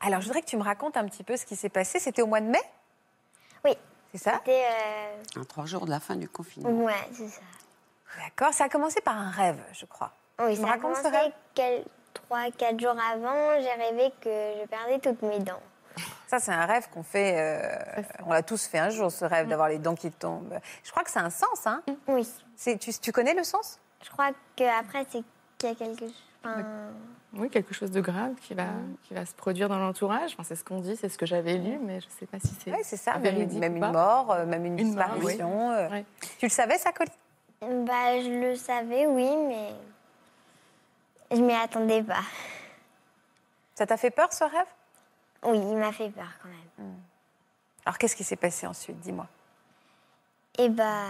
Alors, 0.00 0.20
je 0.20 0.26
voudrais 0.26 0.40
que 0.42 0.46
tu 0.46 0.56
me 0.56 0.62
racontes 0.62 0.96
un 0.96 1.04
petit 1.06 1.24
peu 1.24 1.36
ce 1.36 1.44
qui 1.44 1.56
s'est 1.56 1.68
passé. 1.68 1.98
C'était 1.98 2.22
au 2.22 2.26
mois 2.26 2.40
de 2.40 2.46
mai? 2.46 2.60
Oui. 3.64 3.72
C'est 4.12 4.18
ça? 4.18 4.34
C'était. 4.44 4.62
euh, 5.36 5.40
En 5.40 5.44
trois 5.44 5.66
jours 5.66 5.84
de 5.84 5.90
la 5.90 6.00
fin 6.00 6.16
du 6.16 6.28
confinement. 6.28 6.70
Ouais, 6.70 6.94
c'est 7.12 7.28
ça. 7.28 7.40
D'accord. 8.24 8.52
Ça 8.52 8.64
a 8.64 8.68
commencé 8.68 9.00
par 9.00 9.16
un 9.16 9.30
rêve, 9.30 9.58
je 9.72 9.84
crois. 9.86 10.12
Oui, 10.40 10.54
Tu 10.54 10.60
me 10.60 10.66
ça 10.66 10.72
a 10.72 10.74
racontes 10.76 10.96
ce 10.96 11.02
commencé 11.02 11.18
rêve? 11.22 11.32
quel... 11.54 11.84
3-4 12.30 12.80
jours 12.80 12.96
avant. 13.12 13.60
J'ai 13.60 13.82
rêvé 13.82 14.12
que 14.20 14.60
je 14.62 14.66
perdais 14.66 14.98
toutes 14.98 15.22
mes 15.22 15.38
dents. 15.40 15.60
Ça, 16.26 16.38
c'est 16.38 16.52
un 16.52 16.64
rêve 16.66 16.88
qu'on 16.90 17.02
fait. 17.02 17.34
euh, 17.36 18.02
on 18.26 18.32
l'a 18.32 18.42
tous 18.42 18.66
fait 18.66 18.78
un 18.78 18.90
jour, 18.90 19.10
ce 19.10 19.24
rêve 19.24 19.48
d'avoir 19.48 19.68
les 19.68 19.78
dents 19.78 19.94
qui 19.96 20.10
tombent. 20.10 20.58
Je 20.84 20.90
crois 20.90 21.02
que 21.02 21.10
ça 21.10 21.20
a 21.20 21.24
un 21.24 21.30
sens. 21.30 21.66
Hein 21.66 21.82
Oui. 22.06 22.26
C'est- 22.56 22.78
tu, 22.78 22.92
tu 22.92 23.12
connais 23.12 23.34
le 23.34 23.42
sens? 23.42 23.78
Je 24.04 24.10
crois 24.10 24.30
qu'après, 24.56 25.04
c'est 25.10 25.22
qu'il 25.58 25.68
y 25.68 25.72
a 25.72 25.74
quelque 25.74 26.00
chose. 26.00 26.14
enfin, 26.44 26.64
Oui, 27.34 27.50
quelque 27.50 27.74
chose 27.74 27.90
de 27.90 28.00
grave 28.00 28.34
qui 28.40 28.54
va, 28.54 28.64
qui 29.02 29.12
va 29.14 29.26
se 29.26 29.34
produire 29.34 29.68
dans 29.68 29.78
l'entourage. 29.78 30.32
Enfin, 30.34 30.44
c'est 30.44 30.54
ce 30.56 30.64
qu'on 30.64 30.78
dit, 30.80 30.96
c'est 30.96 31.08
ce 31.08 31.18
que 31.18 31.26
j'avais 31.26 31.58
lu, 31.58 31.78
mais 31.82 32.00
je 32.00 32.06
ne 32.06 32.12
sais 32.12 32.26
pas 32.26 32.38
si 32.40 32.54
c'est 32.64 32.70
Oui, 32.72 32.78
c'est 32.82 32.96
ça. 32.96 33.12
Même, 33.14 33.22
véridique 33.22 33.58
même 33.60 33.74
ou 33.74 33.84
une 33.84 33.92
mort, 33.92 34.30
euh, 34.32 34.46
même 34.46 34.64
une, 34.64 34.78
Une 34.78 34.94
mort, 34.94 35.06
oui. 35.16 35.26
disparition. 35.26 35.70
euh. 35.72 35.88
Ouais. 35.90 36.04
Tu 36.38 36.46
le 36.46 36.50
savais, 36.50 36.78
ça, 36.78 36.92
Colline? 36.92 37.84
Bah, 37.84 38.20
je 38.22 38.30
le 38.50 38.54
savais, 38.56 39.06
oui, 39.06 39.28
mais. 39.48 39.70
Je 41.30 41.40
m'y 41.40 41.54
attendais 41.54 42.02
pas. 42.02 42.22
Ça 43.74 43.86
t'a 43.86 43.96
fait 43.96 44.10
peur, 44.10 44.32
ce 44.32 44.44
rêve? 44.44 44.66
Oui, 45.44 45.58
il 45.58 45.76
m'a 45.76 45.92
fait 45.92 46.10
peur 46.10 46.28
quand 46.42 46.48
même. 46.48 46.94
Alors, 47.84 47.98
qu'est-ce 47.98 48.16
qui 48.16 48.24
s'est 48.24 48.36
passé 48.36 48.66
ensuite? 48.66 48.98
Dis-moi. 49.00 49.26
Et 50.58 50.68
bah. 50.68 51.06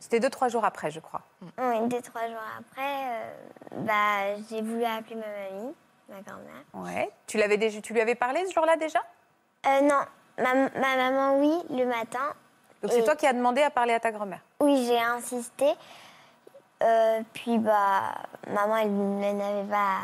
C'était 0.00 0.20
deux, 0.20 0.30
trois 0.30 0.48
jours 0.48 0.64
après, 0.64 0.90
je 0.90 1.00
crois. 1.00 1.22
Oui, 1.58 1.88
deux, 1.88 2.02
trois 2.02 2.28
jours 2.28 2.36
après, 2.58 2.82
euh, 2.82 3.32
bah, 3.78 4.36
j'ai 4.50 4.60
voulu 4.60 4.84
appeler 4.84 5.16
ma 5.16 5.26
mamie, 5.26 5.74
ma 6.10 6.20
grand-mère. 6.20 6.62
Ouais. 6.74 7.10
Tu, 7.26 7.38
l'avais 7.38 7.56
déjà, 7.56 7.80
tu 7.80 7.94
lui 7.94 8.00
avais 8.02 8.14
parlé 8.14 8.44
ce 8.46 8.52
jour-là 8.52 8.76
déjà? 8.76 9.00
Euh, 9.66 9.80
non, 9.80 10.00
ma, 10.38 10.54
ma 10.54 10.96
maman, 10.96 11.38
oui, 11.38 11.58
le 11.70 11.86
matin. 11.86 12.34
Donc, 12.82 12.92
c'est 12.92 13.02
toi 13.02 13.16
qui 13.16 13.26
as 13.26 13.32
demandé 13.32 13.62
à 13.62 13.70
parler 13.70 13.94
à 13.94 14.00
ta 14.00 14.12
grand-mère? 14.12 14.40
Oui, 14.60 14.84
j'ai 14.86 15.00
insisté. 15.00 15.72
Euh, 16.82 17.22
puis, 17.32 17.58
bah, 17.58 18.14
maman, 18.48 18.76
elle, 18.76 19.36
n'avait 19.36 19.68
pas. 19.68 19.98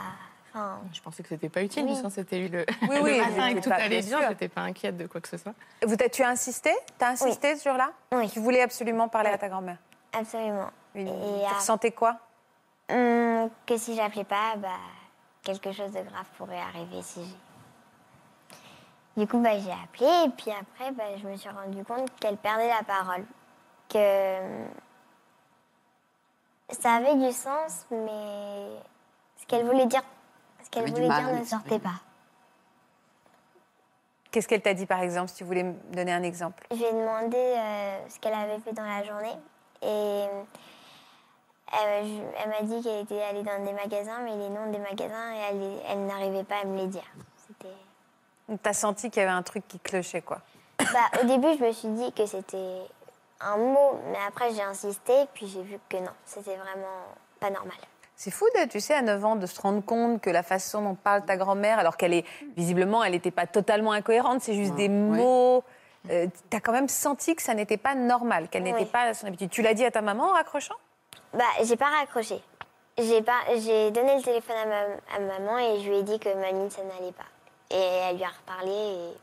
Enfin, 0.54 0.80
Je 0.92 1.00
pensais 1.00 1.22
que 1.22 1.28
c'était 1.28 1.48
pas 1.48 1.62
utile, 1.62 1.84
Oui. 1.84 1.94
du 1.94 2.00
sens 2.00 2.12
c'était 2.14 2.48
le, 2.48 2.66
Oui, 2.82 2.98
oui, 3.02 3.18
le 3.18 3.24
matin 3.24 3.46
et 3.48 3.54
que 3.54 3.60
tout 3.60 3.70
allait 3.72 4.02
bien. 4.02 4.28
J'étais 4.28 4.48
pas 4.48 4.62
inquiète 4.62 4.96
de 4.96 5.06
quoi 5.06 5.20
que 5.20 5.28
ce 5.28 5.36
soit. 5.38 5.52
Vous 5.86 5.96
t'as- 5.96 6.08
Tu 6.10 6.22
as 6.22 6.28
insisté? 6.28 6.70
Tu 6.98 7.04
as 7.04 7.08
insisté 7.08 7.56
ce 7.56 7.68
jour-là? 7.68 7.90
Oui. 8.12 8.30
Tu 8.30 8.38
voulais 8.40 8.60
absolument 8.62 9.08
parler 9.08 9.30
à 9.30 9.38
ta 9.38 9.48
grand-mère? 9.48 9.78
Absolument. 10.12 10.70
Et, 10.94 11.04
Tu 11.04 11.10
ah, 11.50 11.54
ressentais 11.56 11.90
quoi? 11.92 12.16
Hum, 12.90 13.48
que 13.66 13.76
si 13.78 13.94
j'appelais 13.96 14.24
pas, 14.24 14.56
bah, 14.58 14.68
quelque 15.42 15.72
chose 15.72 15.90
de 15.92 16.00
grave 16.02 16.26
pourrait 16.36 16.60
arriver 16.60 17.00
si 17.02 17.20
j'ai. 17.24 17.36
Du 19.22 19.26
coup, 19.26 19.38
bah, 19.40 19.58
j'ai 19.58 19.70
appelé 19.72 20.10
et 20.26 20.30
puis 20.30 20.50
après, 20.50 20.90
bah, 20.92 21.04
je 21.22 21.26
me 21.28 21.36
suis 21.36 21.48
rendu 21.50 21.84
compte 21.84 22.08
qu'elle 22.18 22.36
perdait 22.36 22.68
la 22.68 22.82
parole. 22.82 23.24
Que 23.88 24.38
ça 26.72 26.94
avait 26.94 27.14
du 27.16 27.32
sens, 27.32 27.86
mais 27.90 28.68
ce 29.36 29.46
qu'elle 29.46 29.64
voulait 29.64 29.86
dire, 29.86 30.02
ce 30.64 30.70
qu'elle 30.70 30.90
voulait 30.90 31.08
mal 31.08 31.24
dire 31.24 31.34
ne 31.40 31.44
sortait 31.44 31.78
pas. 31.78 32.00
Qu'est-ce 34.30 34.48
qu'elle 34.48 34.62
t'a 34.62 34.72
dit, 34.74 34.86
par 34.86 35.00
exemple, 35.02 35.28
si 35.28 35.34
tu 35.36 35.44
voulais 35.44 35.62
me 35.62 35.74
donner 35.92 36.12
un 36.12 36.22
exemple? 36.22 36.66
Je 36.70 36.76
lui 36.76 36.84
ai 36.84 36.92
demandé 36.92 37.36
euh, 37.36 38.08
ce 38.08 38.18
qu'elle 38.18 38.32
avait 38.34 38.58
fait 38.60 38.72
dans 38.72 38.84
la 38.84 39.02
journée 39.04 39.36
et 39.82 39.86
euh, 39.86 40.42
elle, 41.72 42.06
je- 42.06 42.22
elle 42.42 42.48
m'a 42.48 42.62
dit 42.62 42.82
qu'elle 42.82 43.00
était 43.00 43.22
allée 43.22 43.42
dans 43.42 43.62
des 43.62 43.72
magasins, 43.74 44.20
mais 44.20 44.36
les 44.36 44.48
noms 44.48 44.70
des 44.70 44.78
magasins, 44.78 45.32
elle, 45.50 45.62
elle 45.88 46.06
n'arrivait 46.06 46.44
pas 46.44 46.60
à 46.62 46.64
me 46.64 46.76
les 46.78 46.86
dire. 46.86 47.04
C'était. 47.46 47.74
Tu 48.62 48.68
as 48.68 48.72
senti 48.72 49.10
qu'il 49.10 49.20
y 49.20 49.24
avait 49.24 49.34
un 49.34 49.42
truc 49.42 49.68
qui 49.68 49.78
clochait, 49.80 50.22
quoi. 50.22 50.38
Bah, 50.78 51.20
au 51.22 51.26
début, 51.26 51.54
je 51.58 51.64
me 51.64 51.72
suis 51.72 51.88
dit 51.88 52.12
que 52.12 52.24
c'était 52.24 52.80
un 53.44 53.56
mot, 53.56 54.00
mais 54.10 54.18
après 54.26 54.52
j'ai 54.54 54.62
insisté, 54.62 55.12
puis 55.34 55.46
j'ai 55.46 55.62
vu 55.62 55.78
que 55.88 55.96
non, 55.96 56.12
c'était 56.24 56.56
vraiment 56.56 57.06
pas 57.40 57.50
normal. 57.50 57.76
C'est 58.14 58.30
fou, 58.30 58.44
de, 58.54 58.68
tu 58.68 58.78
sais, 58.78 58.94
à 58.94 59.02
9 59.02 59.24
ans, 59.24 59.36
de 59.36 59.46
se 59.46 59.60
rendre 59.60 59.84
compte 59.84 60.20
que 60.20 60.30
la 60.30 60.42
façon 60.42 60.82
dont 60.82 60.94
parle 60.94 61.24
ta 61.24 61.36
grand-mère, 61.36 61.78
alors 61.78 61.96
qu'elle 61.96 62.14
est, 62.14 62.24
visiblement, 62.56 63.02
elle 63.02 63.12
n'était 63.12 63.32
pas 63.32 63.46
totalement 63.46 63.90
incohérente, 63.92 64.42
c'est 64.42 64.54
juste 64.54 64.74
des 64.76 64.88
mots. 64.88 65.64
tu 66.08 66.30
as 66.56 66.60
quand 66.60 66.72
même 66.72 66.88
senti 66.88 67.34
que 67.34 67.42
ça 67.42 67.54
n'était 67.54 67.78
pas 67.78 67.96
normal, 67.96 68.48
qu'elle 68.48 68.62
n'était 68.62 68.86
pas 68.86 69.02
à 69.02 69.14
son 69.14 69.26
habitude. 69.26 69.50
Tu 69.50 69.62
l'as 69.62 69.74
dit 69.74 69.84
à 69.84 69.90
ta 69.90 70.02
maman 70.02 70.30
en 70.30 70.32
raccrochant? 70.34 70.76
Bah, 71.34 71.44
j'ai 71.64 71.76
pas 71.76 71.86
raccroché. 71.86 72.40
J'ai 72.98 73.22
pas, 73.22 73.40
j'ai 73.56 73.90
donné 73.90 74.16
le 74.16 74.22
téléphone 74.22 74.56
à, 74.56 74.66
ma, 74.66 75.16
à 75.16 75.38
maman 75.38 75.58
et 75.58 75.80
je 75.80 75.88
lui 75.88 75.96
ai 75.96 76.02
dit 76.02 76.18
que 76.18 76.28
mamie, 76.28 76.70
ça 76.70 76.82
n'allait 76.84 77.12
pas. 77.12 77.24
Et 77.70 77.80
elle 77.80 78.16
lui 78.16 78.24
a 78.24 78.28
reparlé 78.28 78.70
et 78.70 79.16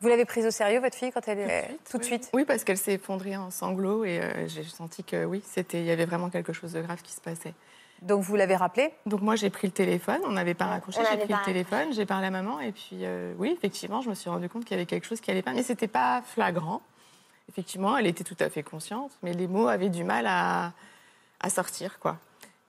Vous 0.00 0.08
l'avez 0.08 0.24
prise 0.24 0.46
au 0.46 0.50
sérieux, 0.50 0.80
votre 0.80 0.96
fille, 0.96 1.10
quand 1.12 1.26
elle 1.26 1.38
est. 1.38 1.64
suite, 1.66 1.80
tout 1.90 1.96
de 1.98 2.02
oui. 2.02 2.08
suite 2.08 2.30
Oui, 2.34 2.44
parce 2.44 2.64
qu'elle 2.64 2.76
s'est 2.76 2.94
effondrée 2.94 3.36
en 3.36 3.50
sanglots 3.50 4.04
et 4.04 4.20
euh, 4.20 4.46
j'ai 4.46 4.64
senti 4.64 5.02
que 5.04 5.24
oui, 5.24 5.42
c'était, 5.44 5.80
il 5.80 5.86
y 5.86 5.90
avait 5.90 6.04
vraiment 6.04 6.28
quelque 6.28 6.52
chose 6.52 6.72
de 6.72 6.82
grave 6.82 7.00
qui 7.02 7.12
se 7.12 7.20
passait. 7.20 7.54
Donc 8.02 8.22
vous 8.22 8.36
l'avez 8.36 8.56
rappelé 8.56 8.92
Donc 9.06 9.22
moi 9.22 9.36
j'ai 9.36 9.48
pris 9.48 9.66
le 9.66 9.72
téléphone, 9.72 10.20
on 10.24 10.32
n'avait 10.32 10.52
pas 10.52 10.66
raccroché, 10.66 11.00
j'ai 11.10 11.16
pris 11.16 11.32
le 11.32 11.44
téléphone, 11.44 11.92
j'ai 11.92 12.04
parlé 12.04 12.26
à 12.26 12.30
maman 12.30 12.60
et 12.60 12.72
puis 12.72 12.98
euh, 13.02 13.32
oui 13.38 13.54
effectivement 13.56 14.02
je 14.02 14.10
me 14.10 14.14
suis 14.14 14.28
rendu 14.28 14.50
compte 14.50 14.66
qu'il 14.66 14.76
y 14.76 14.78
avait 14.78 14.84
quelque 14.84 15.06
chose 15.06 15.20
qui 15.20 15.30
allait 15.30 15.40
pas, 15.40 15.54
mais 15.54 15.62
c'était 15.62 15.88
pas 15.88 16.22
flagrant. 16.22 16.82
Effectivement 17.48 17.96
elle 17.96 18.06
était 18.06 18.22
tout 18.24 18.36
à 18.40 18.50
fait 18.50 18.62
consciente, 18.62 19.12
mais 19.22 19.32
les 19.32 19.46
mots 19.46 19.68
avaient 19.68 19.88
du 19.88 20.04
mal 20.04 20.26
à, 20.26 20.72
à 21.40 21.48
sortir 21.48 21.98
quoi. 21.98 22.18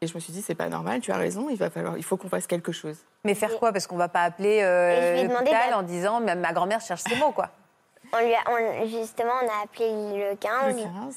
Et 0.02 0.08
je 0.08 0.14
me 0.14 0.20
suis 0.20 0.32
dit 0.32 0.42
c'est 0.44 0.54
pas 0.56 0.70
normal, 0.70 1.02
tu 1.02 1.12
as 1.12 1.18
raison, 1.18 1.50
il 1.50 1.58
va 1.58 1.70
falloir, 1.72 1.98
il 1.98 2.04
faut 2.04 2.18
qu'on 2.18 2.30
fasse 2.30 2.46
quelque 2.46 2.72
chose. 2.72 2.98
Mais 3.24 3.34
faire 3.34 3.58
quoi? 3.58 3.72
Parce 3.74 3.88
qu'on 3.88 3.98
va 3.98 4.10
pas 4.10 4.22
appeler 4.22 4.62
euh, 4.62 5.24
l'hôpital 5.24 5.72
bah- 5.72 5.78
en 5.78 5.82
disant 5.84 6.20
ma, 6.22 6.36
ma 6.36 6.54
grand-mère 6.54 6.82
cherche 6.82 7.02
ses 7.02 7.16
mots, 7.16 7.32
quoi. 7.32 7.50
On 8.14 8.20
lui 8.20 8.34
a- 8.34 8.50
on- 8.50 8.88
justement, 8.88 9.34
on 9.44 9.48
a 9.50 9.64
appelé 9.64 9.90
le 10.30 10.36
15. 10.38 10.78
Le 10.78 10.84
15. 10.84 11.16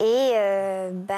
Et 0.00 0.32
euh, 0.34 0.90
bah, 0.92 1.14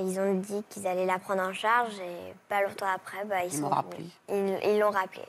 ils 0.00 0.18
ont 0.18 0.34
dit 0.34 0.64
qu'ils 0.70 0.86
allaient 0.86 1.04
la 1.04 1.18
prendre 1.18 1.42
en 1.42 1.52
charge. 1.52 1.92
Et 1.98 2.32
pas 2.48 2.62
longtemps 2.62 2.86
après, 2.94 3.24
bah, 3.26 3.44
ils, 3.44 3.60
m'ont 3.60 3.68
rappelé. 3.68 4.04
Ils 4.30 4.58
ils 4.64 4.78
l'ont 4.78 4.90
rappelé. 4.90 5.20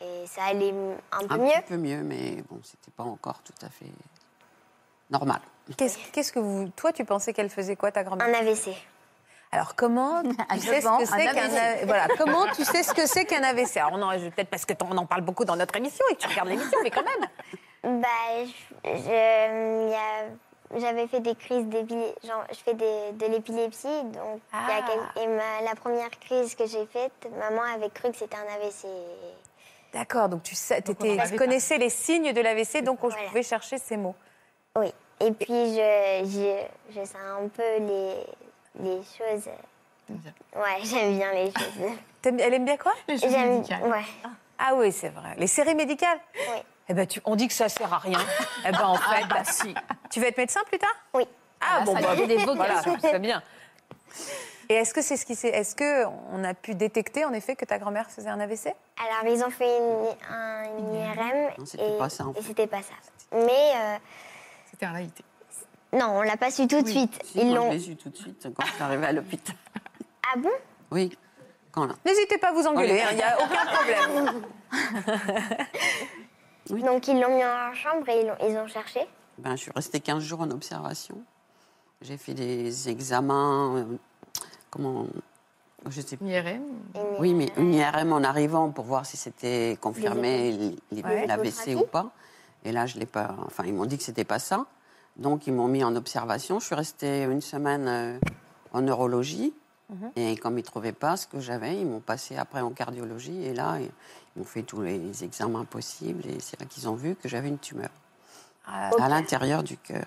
Et 0.00 0.24
ça 0.26 0.44
allait 0.44 0.72
un 1.10 1.26
peu 1.26 1.34
Un 1.34 1.38
mieux. 1.38 1.50
petit 1.50 1.62
peu 1.68 1.76
mieux, 1.78 2.02
mais 2.04 2.36
bon, 2.48 2.60
c'était 2.62 2.92
pas 2.96 3.02
encore 3.02 3.40
tout 3.42 3.66
à 3.66 3.70
fait 3.70 3.86
normal. 5.10 5.40
Qu'est-ce 5.76 5.98
qu'est-ce 6.12 6.30
que 6.32 6.38
vous. 6.38 6.68
Toi, 6.76 6.92
tu 6.92 7.04
pensais 7.04 7.32
qu'elle 7.32 7.50
faisait 7.50 7.74
quoi, 7.74 7.90
ta 7.90 8.04
grand-mère? 8.04 8.28
Un 8.28 8.34
AVC. 8.34 8.68
Alors, 9.50 9.74
comment 9.74 10.22
tu 10.52 10.60
sais 10.60 10.80
ce 10.80 10.88
que 10.98 11.04
c'est 11.06 11.26
un 11.28 11.34
qu'un 11.34 11.86
voilà, 11.86 12.06
comment 12.18 12.46
tu 12.54 12.64
sais 12.64 12.82
ce 12.82 12.92
que 12.92 13.06
c'est 13.06 13.24
qu'un 13.24 13.42
AVC 13.42 13.78
Alors, 13.78 13.96
non, 13.98 14.10
je- 14.18 14.28
peut-être 14.28 14.50
parce 14.50 14.64
que 14.66 14.74
on 14.84 14.96
en 14.96 15.06
parle 15.06 15.22
beaucoup 15.22 15.44
dans 15.44 15.56
notre 15.56 15.74
émission 15.76 16.04
et 16.10 16.14
que 16.16 16.20
tu 16.20 16.28
regardes 16.28 16.48
l'émission, 16.48 16.78
mais 16.82 16.90
quand 16.90 17.04
même. 17.04 17.28
Bah, 18.02 18.08
je- 18.84 19.94
a- 19.94 20.78
j'avais 20.78 21.06
fait 21.06 21.20
des 21.20 21.34
crises 21.36 21.64
d'épilepsie. 21.66 22.14
Genre, 22.26 22.44
je 22.50 22.56
fais 22.56 22.74
des- 22.74 23.12
de 23.12 23.26
l'épilepsie. 23.26 24.02
Donc, 24.04 24.40
il 24.52 24.58
y 24.68 24.72
a 24.72 24.84
Ah. 25.16 25.20
et 25.20 25.26
ma- 25.28 25.62
la 25.64 25.74
première 25.76 26.10
crise 26.20 26.54
que 26.54 26.66
j'ai 26.66 26.84
faite, 26.86 27.12
maman 27.38 27.62
avait 27.74 27.88
cru 27.90 28.10
que 28.10 28.16
c'était 28.18 28.36
un 28.36 28.54
AVC. 28.56 28.86
D'accord, 29.94 30.28
donc 30.28 30.42
tu, 30.42 30.54
sais, 30.54 30.80
Donc, 30.82 30.96
on 31.00 31.18
en 31.18 31.24
tu 31.26 31.36
connaissais 31.36 31.78
les 31.78 31.88
signes 31.88 32.32
de 32.32 32.40
l'AVC, 32.42 32.82
donc 32.82 33.02
on 33.04 33.08
Voilà. 33.08 33.28
pouvait 33.28 33.42
chercher 33.44 33.78
ces 33.78 33.96
mots. 33.96 34.16
Oui. 34.76 34.92
Et 35.20 35.30
puis, 35.32 35.46
je, 35.74 36.24
je, 36.24 36.94
je 37.00 37.04
sais 37.06 37.16
un 37.16 37.48
peu 37.48 37.62
les, 37.78 38.14
les 38.78 39.02
choses. 39.02 39.48
Ouais, 40.54 40.78
j'aime 40.84 41.16
bien 41.16 41.32
les 41.32 41.46
choses. 41.46 41.92
Elle 42.40 42.54
aime 42.54 42.64
bien 42.64 42.76
quoi? 42.76 42.94
Les 43.06 43.18
choses 43.18 43.30
J'aime. 43.30 43.56
médicales. 43.56 43.82
Ouais. 43.82 44.04
Ah 44.58 44.74
oui, 44.74 44.90
c'est 44.92 45.10
vrai. 45.10 45.34
Les 45.36 45.46
séries 45.46 45.74
médicales? 45.74 46.18
Oui. 46.34 46.62
Eh 46.88 46.94
ben, 46.94 47.06
tu, 47.06 47.20
on 47.24 47.36
dit 47.36 47.48
que 47.48 47.54
ça 47.54 47.68
sert 47.68 47.92
à 47.92 47.98
rien. 47.98 48.18
eh 48.66 48.72
ben, 48.72 48.84
en 48.86 48.96
fait, 48.96 49.26
bah 49.28 49.44
si. 49.44 49.74
tu 50.10 50.20
vas 50.20 50.28
être 50.28 50.38
médecin 50.38 50.60
plus 50.66 50.78
tard? 50.78 50.94
Oui. 51.14 51.24
Ah, 51.60 51.80
là, 51.80 51.84
bon, 51.84 51.94
ça 51.94 52.00
bah, 52.02 52.26
des 52.26 52.36
voilà, 52.36 52.82
très 52.82 53.18
bien. 53.18 53.42
Et 54.70 54.74
est-ce 54.74 54.92
que 54.92 55.00
c'est 55.00 55.16
ce 55.16 55.24
qui 55.24 55.34
s'est, 55.34 55.48
est-ce 55.48 55.74
que 55.74 56.04
on 56.32 56.44
a 56.44 56.54
pu 56.54 56.74
détecter 56.74 57.24
en 57.24 57.32
effet 57.32 57.56
que 57.56 57.64
ta 57.64 57.78
grand-mère 57.78 58.10
faisait 58.10 58.28
un 58.28 58.38
AVC 58.38 58.66
Alors, 58.98 59.34
ils 59.34 59.42
ont 59.42 59.50
fait 59.50 59.78
une, 59.78 60.34
un 60.34 60.64
IRM. 60.64 61.50
Non, 61.58 61.66
c'était 61.66 61.94
et, 61.94 61.98
pas 61.98 62.08
ça, 62.08 62.26
en 62.26 62.32
Et 62.32 62.34
fait. 62.36 62.42
c'était 62.42 62.66
pas 62.66 62.82
ça. 62.82 62.94
Mais 63.32 63.72
euh, 63.76 63.96
C'était 64.70 64.86
un 64.86 64.96
AIT. 64.96 65.10
Non, 65.92 66.18
on 66.18 66.22
l'a 66.22 66.36
pas 66.36 66.50
su 66.50 66.66
tout 66.66 66.82
de 66.82 66.88
suite. 66.88 67.18
Si, 67.24 67.40
Ils 67.40 67.54
l'ont. 67.54 67.70
je 67.72 67.76
l'ai 67.76 67.90
eu 67.90 67.96
tout 67.96 68.10
de 68.10 68.16
suite 68.16 68.46
quand 68.54 68.64
je 68.66 68.72
suis 68.72 68.82
arrivée 68.82 69.06
à 69.06 69.12
l'hôpital. 69.12 69.56
Ah 70.34 70.38
bon? 70.38 70.50
Oui, 70.90 71.16
quand 71.72 71.86
là? 71.86 71.94
N'hésitez 72.04 72.38
pas 72.38 72.48
à 72.48 72.52
vous 72.52 72.66
engueuler, 72.66 72.94
Oui. 73.04 73.08
il 73.12 73.16
n'y 73.16 73.22
a 73.22 73.36
aucun 73.42 73.66
problème. 73.74 74.42
Oui. 76.70 76.82
Donc, 76.82 77.08
ils 77.08 77.18
l'ont 77.18 77.34
mis 77.34 77.44
en 77.44 77.72
chambre 77.72 78.06
et 78.10 78.20
ils, 78.20 78.26
l'ont- 78.26 78.36
ils 78.46 78.56
ont 78.58 78.66
cherché? 78.66 79.00
Ben, 79.38 79.52
je 79.56 79.62
suis 79.62 79.70
restée 79.74 80.00
15 80.00 80.22
jours 80.22 80.42
en 80.42 80.50
observation. 80.50 81.16
J'ai 82.02 82.18
fait 82.18 82.34
des 82.34 82.90
examens. 82.90 83.76
euh, 83.78 83.84
comment 84.70 85.06
Je 85.88 86.00
sais 86.02 86.18
plus. 86.18 86.26
IRM. 86.28 86.60
Oui, 87.20 87.32
mais 87.32 87.50
une 87.56 87.72
IRM 87.72 88.12
en 88.12 88.22
arrivant 88.22 88.70
pour 88.70 88.84
voir 88.84 89.06
si 89.06 89.16
c'était 89.16 89.78
confirmé 89.80 90.74
Ouais. 90.92 91.26
l'AVC 91.26 91.74
ou 91.76 91.86
pas. 91.86 92.10
Et 92.64 92.72
là, 92.72 92.84
je 92.84 92.98
l'ai 92.98 93.06
pas. 93.06 93.34
Enfin, 93.46 93.64
ils 93.64 93.72
m'ont 93.72 93.86
dit 93.86 93.96
que 93.96 94.04
c'était 94.04 94.24
pas 94.24 94.38
ça. 94.38 94.66
Donc, 95.18 95.46
ils 95.46 95.52
m'ont 95.52 95.68
mis 95.68 95.82
en 95.84 95.94
observation. 95.96 96.60
Je 96.60 96.66
suis 96.66 96.74
restée 96.74 97.22
une 97.24 97.40
semaine 97.40 97.86
euh, 97.88 98.18
en 98.72 98.80
neurologie. 98.82 99.52
Et 100.16 100.36
comme 100.36 100.58
ils 100.58 100.62
ne 100.62 100.66
trouvaient 100.66 100.92
pas 100.92 101.16
ce 101.16 101.26
que 101.26 101.40
j'avais, 101.40 101.78
ils 101.80 101.86
m'ont 101.86 102.00
passé 102.00 102.36
après 102.36 102.60
en 102.60 102.70
cardiologie. 102.70 103.42
Et 103.46 103.54
là, 103.54 103.78
ils 103.80 103.90
m'ont 104.36 104.44
fait 104.44 104.62
tous 104.62 104.82
les 104.82 105.24
examens 105.24 105.64
possibles. 105.64 106.26
Et 106.26 106.40
c'est 106.40 106.60
là 106.60 106.66
qu'ils 106.66 106.86
ont 106.90 106.94
vu 106.94 107.14
que 107.16 107.26
j'avais 107.26 107.48
une 107.48 107.58
tumeur 107.58 107.88
Ah, 108.66 108.90
à 109.00 109.08
l'intérieur 109.08 109.62
du 109.62 109.78
cœur, 109.78 110.04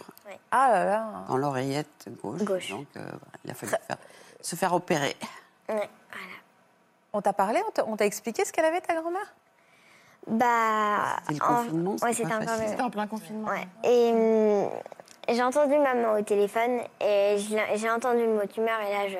ah 0.52 0.70
là 0.72 0.86
là. 0.86 1.26
dans 1.28 1.36
l'oreillette 1.36 2.10
gauche. 2.22 2.44
Gauche. 2.44 2.70
Donc, 2.70 2.86
euh, 2.96 3.10
il 3.44 3.50
a 3.50 3.56
fallu 3.56 3.72
faire- 3.72 3.98
se 4.40 4.56
faire 4.56 4.74
opérer. 4.76 5.16
Ouais, 5.68 5.90
voilà. 6.10 6.34
On 7.14 7.22
t'a 7.22 7.34
parlé, 7.34 7.60
on 7.88 7.96
t'a- 7.98 8.06
expliqué 8.06 8.46
ce 8.46 8.54
qu'elle 8.54 8.66
avait 8.66 8.82
ta 8.82 8.94
grand-mère? 9.02 9.34
Bah. 10.28 11.16
C'était 11.28 11.40
le 11.40 11.44
en- 11.44 11.56
confinement, 11.56 11.96
Ouais, 12.04 12.14
c'était 12.14 12.82
en 12.84 12.90
plein 12.92 13.08
confinement. 13.08 13.48
Ouais. 13.48 13.68
Et 13.84 14.12
hum, 14.14 14.70
j'ai 15.30 15.44
entendu 15.44 15.78
maman 15.78 16.14
au 16.20 16.22
téléphone 16.22 16.82
et 17.00 17.38
j'ai 17.76 17.90
entendu 17.90 18.22
le 18.26 18.34
mot 18.34 18.46
tumeur 18.46 18.80
et 18.82 18.92
là 18.94 19.08
je. 19.10 19.18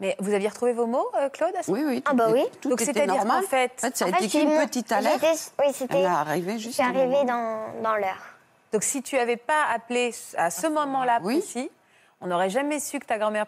Mais 0.00 0.16
vous 0.18 0.32
aviez 0.32 0.48
retrouvé 0.48 0.72
vos 0.72 0.86
mots, 0.86 1.06
euh, 1.16 1.28
Claude 1.28 1.54
à 1.56 1.62
ce 1.62 1.70
Oui, 1.70 1.82
oui. 1.86 2.02
Ah 2.06 2.14
bah 2.14 2.28
oui. 2.30 2.42
Tout 2.62 2.70
Donc 2.70 2.80
était 2.80 2.92
c'est-à-dire 2.94 3.16
normal. 3.16 3.42
qu'en 3.42 3.48
fait- 3.48 3.72
En 3.76 3.86
fait, 3.88 3.96
ça 3.98 4.04
a 4.06 4.08
En 4.08 4.12
fait, 4.12 4.24
été 4.24 4.38
qu'une 4.40 4.56
petite 4.58 4.90
alerte. 4.92 5.22
Oui, 5.58 5.66
c'était. 5.74 5.98
Elle 5.98 6.04
est 6.04 6.06
arrivée 6.06 6.52
Je 6.54 6.58
juste 6.64 6.74
suis 6.74 6.82
arrivée 6.82 7.06
moment. 7.06 7.24
dans, 7.24 7.82
dans 7.90 7.96
l'heure. 7.96 8.34
Donc 8.72 8.82
si 8.82 9.02
tu 9.02 9.16
n'avais 9.16 9.36
pas 9.36 9.64
appelé 9.74 10.12
à 10.38 10.50
ce 10.50 10.66
moment-là 10.68 11.18
Oui. 11.22 11.40
précis, 11.40 11.70
on 12.22 12.28
n'aurait 12.28 12.48
jamais 12.50 12.80
su 12.80 12.98
que 12.98 13.04
ta 13.04 13.18
grand-mère 13.18 13.44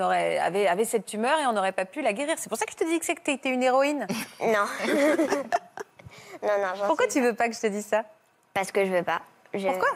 avait, 0.00 0.66
avait 0.68 0.84
cette 0.84 1.06
tumeur 1.06 1.38
et 1.40 1.46
on 1.46 1.52
n'aurait 1.52 1.72
pas 1.72 1.84
pu 1.84 2.00
la 2.00 2.12
guérir. 2.12 2.36
C'est 2.38 2.48
pour 2.48 2.58
ça 2.58 2.64
que 2.66 2.72
je 2.72 2.76
te 2.76 2.84
dis 2.84 2.98
que 3.00 3.04
c'est 3.04 3.14
que 3.16 3.22
tu 3.22 3.30
étais 3.32 3.48
une 3.48 3.62
héroïne. 3.64 4.06
Non. 4.40 4.66
non, 6.42 6.58
non, 6.60 6.86
Pourquoi 6.86 7.06
tu 7.08 7.20
veux 7.20 7.34
pas 7.34 7.48
que 7.48 7.54
je 7.54 7.60
te 7.60 7.66
dise 7.68 7.86
ça? 7.86 8.04
Parce 8.54 8.70
que 8.70 8.84
je 8.84 8.90
veux 8.90 9.02
pas. 9.02 9.20
Je- 9.54 9.66
Pourquoi? 9.66 9.88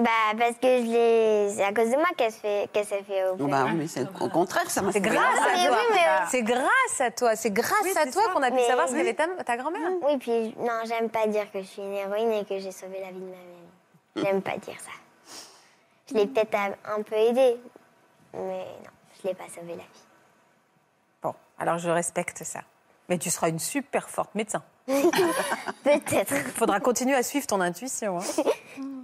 Bah, 0.00 0.10
parce 0.38 0.56
que 0.56 0.78
je. 0.78 1.52
C'est 1.54 1.64
à 1.64 1.72
cause 1.72 1.90
de 1.90 1.96
moi 1.96 2.06
qu'elle 2.16 2.32
se 2.32 2.38
fait, 2.38 2.68
qu'elle 2.72 2.86
s'est 2.86 3.02
fait 3.02 3.24
opérer. 3.28 3.50
Bah, 3.50 3.66
mais 3.74 3.86
c'est 3.86 4.06
au 4.20 4.28
contraire, 4.28 4.70
ça 4.70 4.80
m'a 4.82 4.92
C'est 4.92 5.02
fait 5.02 5.08
grâce 5.10 5.38
à 5.38 5.52
Mais 5.52 5.66
toi. 5.66 5.76
oui, 5.78 5.86
mais- 5.94 6.26
C'est 6.30 6.42
grâce 6.42 7.00
à 7.00 7.10
toi. 7.10 7.36
C'est 7.36 7.50
grâce 7.50 7.72
Oui, 7.84 7.92
à 7.96 8.10
toi 8.10 8.22
qu'on 8.32 8.42
a 8.42 8.48
pu 8.48 8.54
Mais 8.54 8.66
savoir 8.66 8.88
ce 8.88 8.92
oui. 8.94 8.98
qu'avait 9.00 9.14
ta, 9.14 9.26
ta 9.44 9.56
grand-mère. 9.56 9.90
Oui, 10.02 10.16
puis 10.18 10.54
non, 10.58 10.80
j'aime 10.86 11.10
pas 11.10 11.26
dire 11.26 11.50
que 11.52 11.60
je 11.60 11.66
suis 11.66 11.82
une 11.82 11.92
héroïne 11.94 12.32
et 12.32 12.44
que 12.44 12.58
j'ai 12.58 12.72
sauvé 12.72 13.00
la 13.00 13.08
vie 13.12 13.20
de 13.20 13.24
ma 13.24 13.30
mère. 13.30 14.24
J'aime 14.24 14.42
pas 14.42 14.56
dire 14.56 14.76
ça. 14.80 14.90
Je 16.08 16.14
l'ai 16.14 16.26
peut-être 16.26 16.56
un 16.56 17.02
peu 17.02 17.14
aidée, 17.14 17.56
mais 18.34 18.40
non, 18.40 18.90
je 19.22 19.28
l'ai 19.28 19.34
pas 19.34 19.44
sauvé 19.54 19.72
la 19.72 19.76
vie. 19.76 20.04
Bon, 21.22 21.34
alors 21.58 21.78
je 21.78 21.90
respecte 21.90 22.42
ça. 22.42 22.60
Mais 23.08 23.18
tu 23.18 23.28
seras 23.30 23.48
une 23.48 23.58
super 23.58 24.08
forte 24.08 24.34
médecin. 24.34 24.62
Peut-être. 24.86 26.32
Il 26.32 26.52
faudra 26.52 26.80
continuer 26.80 27.14
à 27.16 27.22
suivre 27.22 27.46
ton 27.46 27.60
intuition. 27.60 28.18
hein. 28.18 28.22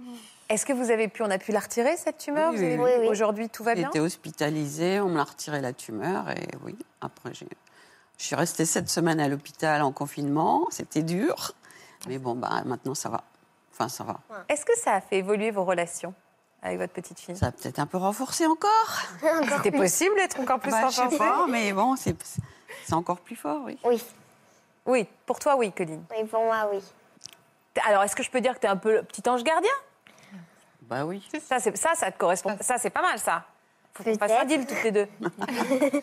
Est-ce 0.49 0.65
que 0.65 0.71
vous 0.73 0.91
avez 0.91 1.07
pu, 1.09 1.23
on 1.23 1.29
a 1.29 1.37
pu 1.37 1.51
la 1.51 1.59
retirer 1.59 1.97
cette 1.97 2.19
tumeur? 2.19 2.51
Oui, 2.51 2.57
Vous 2.57 2.63
avez 2.83 2.99
oui. 2.99 3.07
Aujourd'hui, 3.07 3.49
tout 3.49 3.63
va 3.63 3.75
bien? 3.75 3.89
été 3.89 3.99
hospitalisée, 3.99 4.99
on 5.01 5.09
me 5.09 5.17
l'a 5.17 5.25
retiré 5.25 5.59
la 5.59 5.73
tumeur 5.73 6.29
et 6.29 6.47
oui, 6.63 6.77
après 7.01 7.33
j'ai... 7.33 7.47
Je 8.17 8.23
suis 8.25 8.35
restée 8.35 8.65
sept 8.65 8.89
semaines 8.89 9.19
à 9.19 9.27
l'hôpital 9.27 9.81
en 9.83 9.91
confinement, 9.91 10.65
c'était 10.71 11.03
dur, 11.03 11.51
mais 12.07 12.17
bon, 12.17 12.33
bah, 12.33 12.63
maintenant 12.65 12.95
ça 12.95 13.09
va. 13.09 13.23
Enfin, 13.73 13.89
ça 13.89 14.03
va. 14.03 14.19
Est-ce 14.49 14.65
que 14.65 14.75
ça 14.77 14.93
a 14.93 15.01
fait 15.01 15.17
évoluer 15.17 15.51
vos 15.51 15.63
relations 15.65 16.13
avec 16.63 16.79
votre 16.79 16.93
petite 16.93 17.19
fille? 17.19 17.35
Ça 17.37 17.47
a 17.47 17.51
peut-être 17.51 17.77
un 17.77 17.85
peu 17.85 17.97
renforcé 17.97 18.47
encore. 18.47 19.01
C'était 19.57 19.71
possible 19.77 20.15
d'être 20.15 20.39
encore 20.39 20.59
plus 20.59 20.71
Bah, 20.71 20.87
je 20.89 20.95
sais 20.95 21.17
pas, 21.17 21.45
mais 21.47 21.73
bon, 21.73 21.95
c'est, 21.95 22.15
c'est 22.85 22.93
encore 22.93 23.19
plus 23.19 23.35
fort, 23.35 23.61
oui. 23.65 23.77
Oui, 23.83 24.01
Oui, 24.87 25.07
pour 25.27 25.37
toi, 25.37 25.55
oui, 25.57 25.71
Colline. 25.71 26.03
oui, 26.17 26.25
pour 26.25 26.43
moi, 26.43 26.69
oui. 26.73 26.79
Alors, 27.85 28.01
est-ce 28.01 28.15
que 28.15 28.23
je 28.23 28.31
peux 28.31 28.41
dire 28.41 28.55
que 28.55 28.59
tu 28.61 28.65
es 28.65 28.69
un 28.69 28.77
peu 28.77 28.93
le 28.95 29.03
petit 29.03 29.21
ange 29.29 29.43
gardien? 29.43 29.69
Bah 30.89 31.05
oui. 31.05 31.21
ça, 31.41 31.59
c'est- 31.59 31.75
ça, 31.75 31.89
ça 31.95 32.11
te 32.11 32.17
correspond. 32.17 32.55
Ça, 32.61 32.77
c'est 32.77 32.89
pas 32.89 33.01
mal, 33.01 33.19
ça. 33.19 33.43
Faut 33.93 34.03
qu'on 34.03 34.17
fasse 34.17 34.31
un 34.31 34.45
deal 34.45 34.65
toutes 34.65 34.83
les 34.83 34.91
deux. 34.91 35.07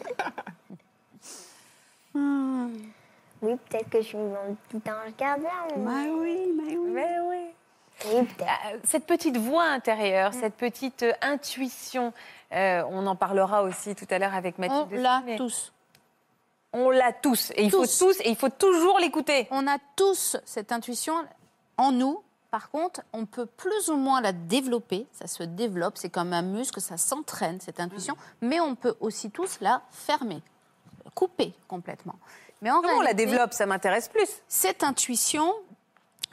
Oui, 3.43 3.57
peut-être 3.69 3.91
que 3.91 4.01
je 4.01 4.07
suis 4.07 4.17
mon 4.17 4.57
petit 4.71 4.91
ange 4.91 5.15
gardien. 5.19 5.51
Bah 5.77 5.91
oui, 6.19 6.53
mais 6.57 6.77
oui. 6.77 6.91
Mais 6.93 7.17
oui. 7.29 7.37
Oui, 8.07 8.23
peut-être. 8.25 8.51
Euh, 8.73 8.79
Cette 8.85 9.07
petite 9.07 9.37
voix 9.37 9.65
intérieure, 9.65 10.33
cette 10.33 10.55
petite 10.55 11.03
euh, 11.03 11.13
intuition, 11.21 12.13
euh, 12.53 12.83
on 12.89 13.07
en 13.07 13.17
parlera 13.17 13.63
aussi 13.63 13.95
tout 13.95 14.07
à 14.11 14.19
l'heure 14.19 14.35
avec 14.35 14.55
On 14.59 14.63
Mathilde. 14.63 15.01
l'a 15.03 15.23
mais 15.27 15.37
tous. 15.37 15.73
On 16.73 16.91
l'a 16.91 17.13
tous. 17.13 17.51
Et 17.57 17.65
il 17.65 17.71
faut 17.71 17.87
tous, 17.87 18.19
et 18.21 18.31
il 18.31 18.37
faut 18.37 18.49
toujours 18.49 18.99
l'écouter. 18.99 19.47
On 19.51 19.67
a 19.67 19.77
tous 19.95 20.37
cette 20.47 20.73
intuition 20.73 21.15
en 21.77 21.93
nous. 21.93 22.23
Par 22.55 22.71
contre, 22.71 23.01
on 23.13 23.27
peut 23.27 23.47
plus 23.47 23.89
ou 23.89 23.97
moins 23.97 24.21
la 24.21 24.31
développer. 24.31 25.09
Ça 25.11 25.27
se 25.27 25.43
développe. 25.43 25.99
C'est 25.99 26.09
comme 26.09 26.33
un 26.33 26.43
muscle, 26.43 26.81
ça 26.81 26.97
s'entraîne, 26.97 27.61
cette 27.61 27.81
intuition. 27.81 28.15
Mais 28.43 28.61
on 28.61 28.77
peut 28.77 28.95
aussi 29.01 29.33
tous 29.33 29.59
la 29.61 29.83
fermer, 29.91 30.41
couper 31.17 31.53
complètement. 31.67 32.15
Mais 32.63 32.71
en 32.71 32.81
Comment 32.81 32.99
on 32.99 33.01
la 33.01 33.13
développe? 33.13 33.53
Ça 33.55 33.67
m'intéresse 33.67 34.07
plus. 34.09 34.29
Cette 34.47 34.85
intuition, 34.85 35.53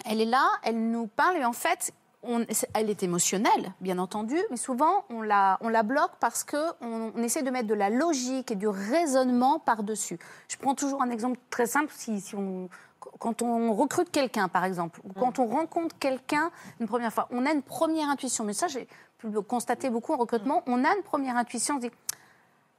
elle 0.06 0.22
est 0.22 0.26
là, 0.26 0.48
elle 0.62 0.92
nous 0.92 1.08
parle. 1.08 1.38
Et 1.38 1.44
en 1.46 1.54
fait, 1.54 1.92
on- 2.22 2.46
elle 2.76 2.92
est 2.92 3.02
émotionnelle, 3.02 3.74
bien 3.82 3.98
entendu, 3.98 4.38
mais 4.52 4.58
souvent 4.58 5.06
on 5.10 5.24
la, 5.24 5.58
on 5.62 5.70
la 5.70 5.82
bloque 5.82 6.12
parce 6.20 6.44
qu'on 6.44 6.72
on 7.16 7.24
essaie 7.24 7.42
de 7.42 7.50
mettre 7.50 7.68
de 7.68 7.74
la 7.74 7.90
logique 7.90 8.52
et 8.52 8.56
du 8.56 8.68
raisonnement 8.68 9.58
par-dessus. 9.58 10.20
Je 10.50 10.58
prends 10.58 10.76
toujours 10.76 11.02
un 11.02 11.10
exemple 11.10 11.40
très 11.50 11.66
simple. 11.66 11.92
Si, 11.98 12.22
si 12.22 12.36
on, 12.36 12.70
quand 13.20 13.42
on 13.42 13.74
recrute 13.74 14.10
quelqu'un, 14.12 14.48
par 14.48 14.66
exemple, 14.66 15.00
ou 15.04 15.14
quand 15.14 15.40
on 15.40 15.46
rencontre 15.48 15.96
quelqu'un 16.00 16.52
une 16.80 16.88
première 16.88 17.14
fois, 17.14 17.28
on 17.32 17.46
a 17.46 17.52
une 17.52 17.62
première 17.64 18.10
intuition. 18.10 18.44
Mais 18.44 18.54
ça, 18.54 18.68
j'ai 18.68 18.88
pu 19.18 19.28
le 19.30 19.42
constater 19.42 19.90
beaucoup 19.90 20.14
en 20.14 20.18
recrutement. 20.18 20.64
On 20.68 20.84
a 20.84 20.96
une 20.96 21.04
première 21.04 21.38
intuition, 21.38 21.76
on 21.76 21.82
se 21.82 21.88
dit, 21.88 21.92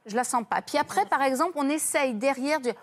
je 0.05 0.15
la 0.15 0.23
sens 0.23 0.43
pas. 0.49 0.61
Puis 0.61 0.77
après, 0.77 1.05
par 1.05 1.21
exemple, 1.21 1.53
on 1.55 1.69
essaye 1.69 2.13
derrière 2.13 2.59
de 2.59 2.73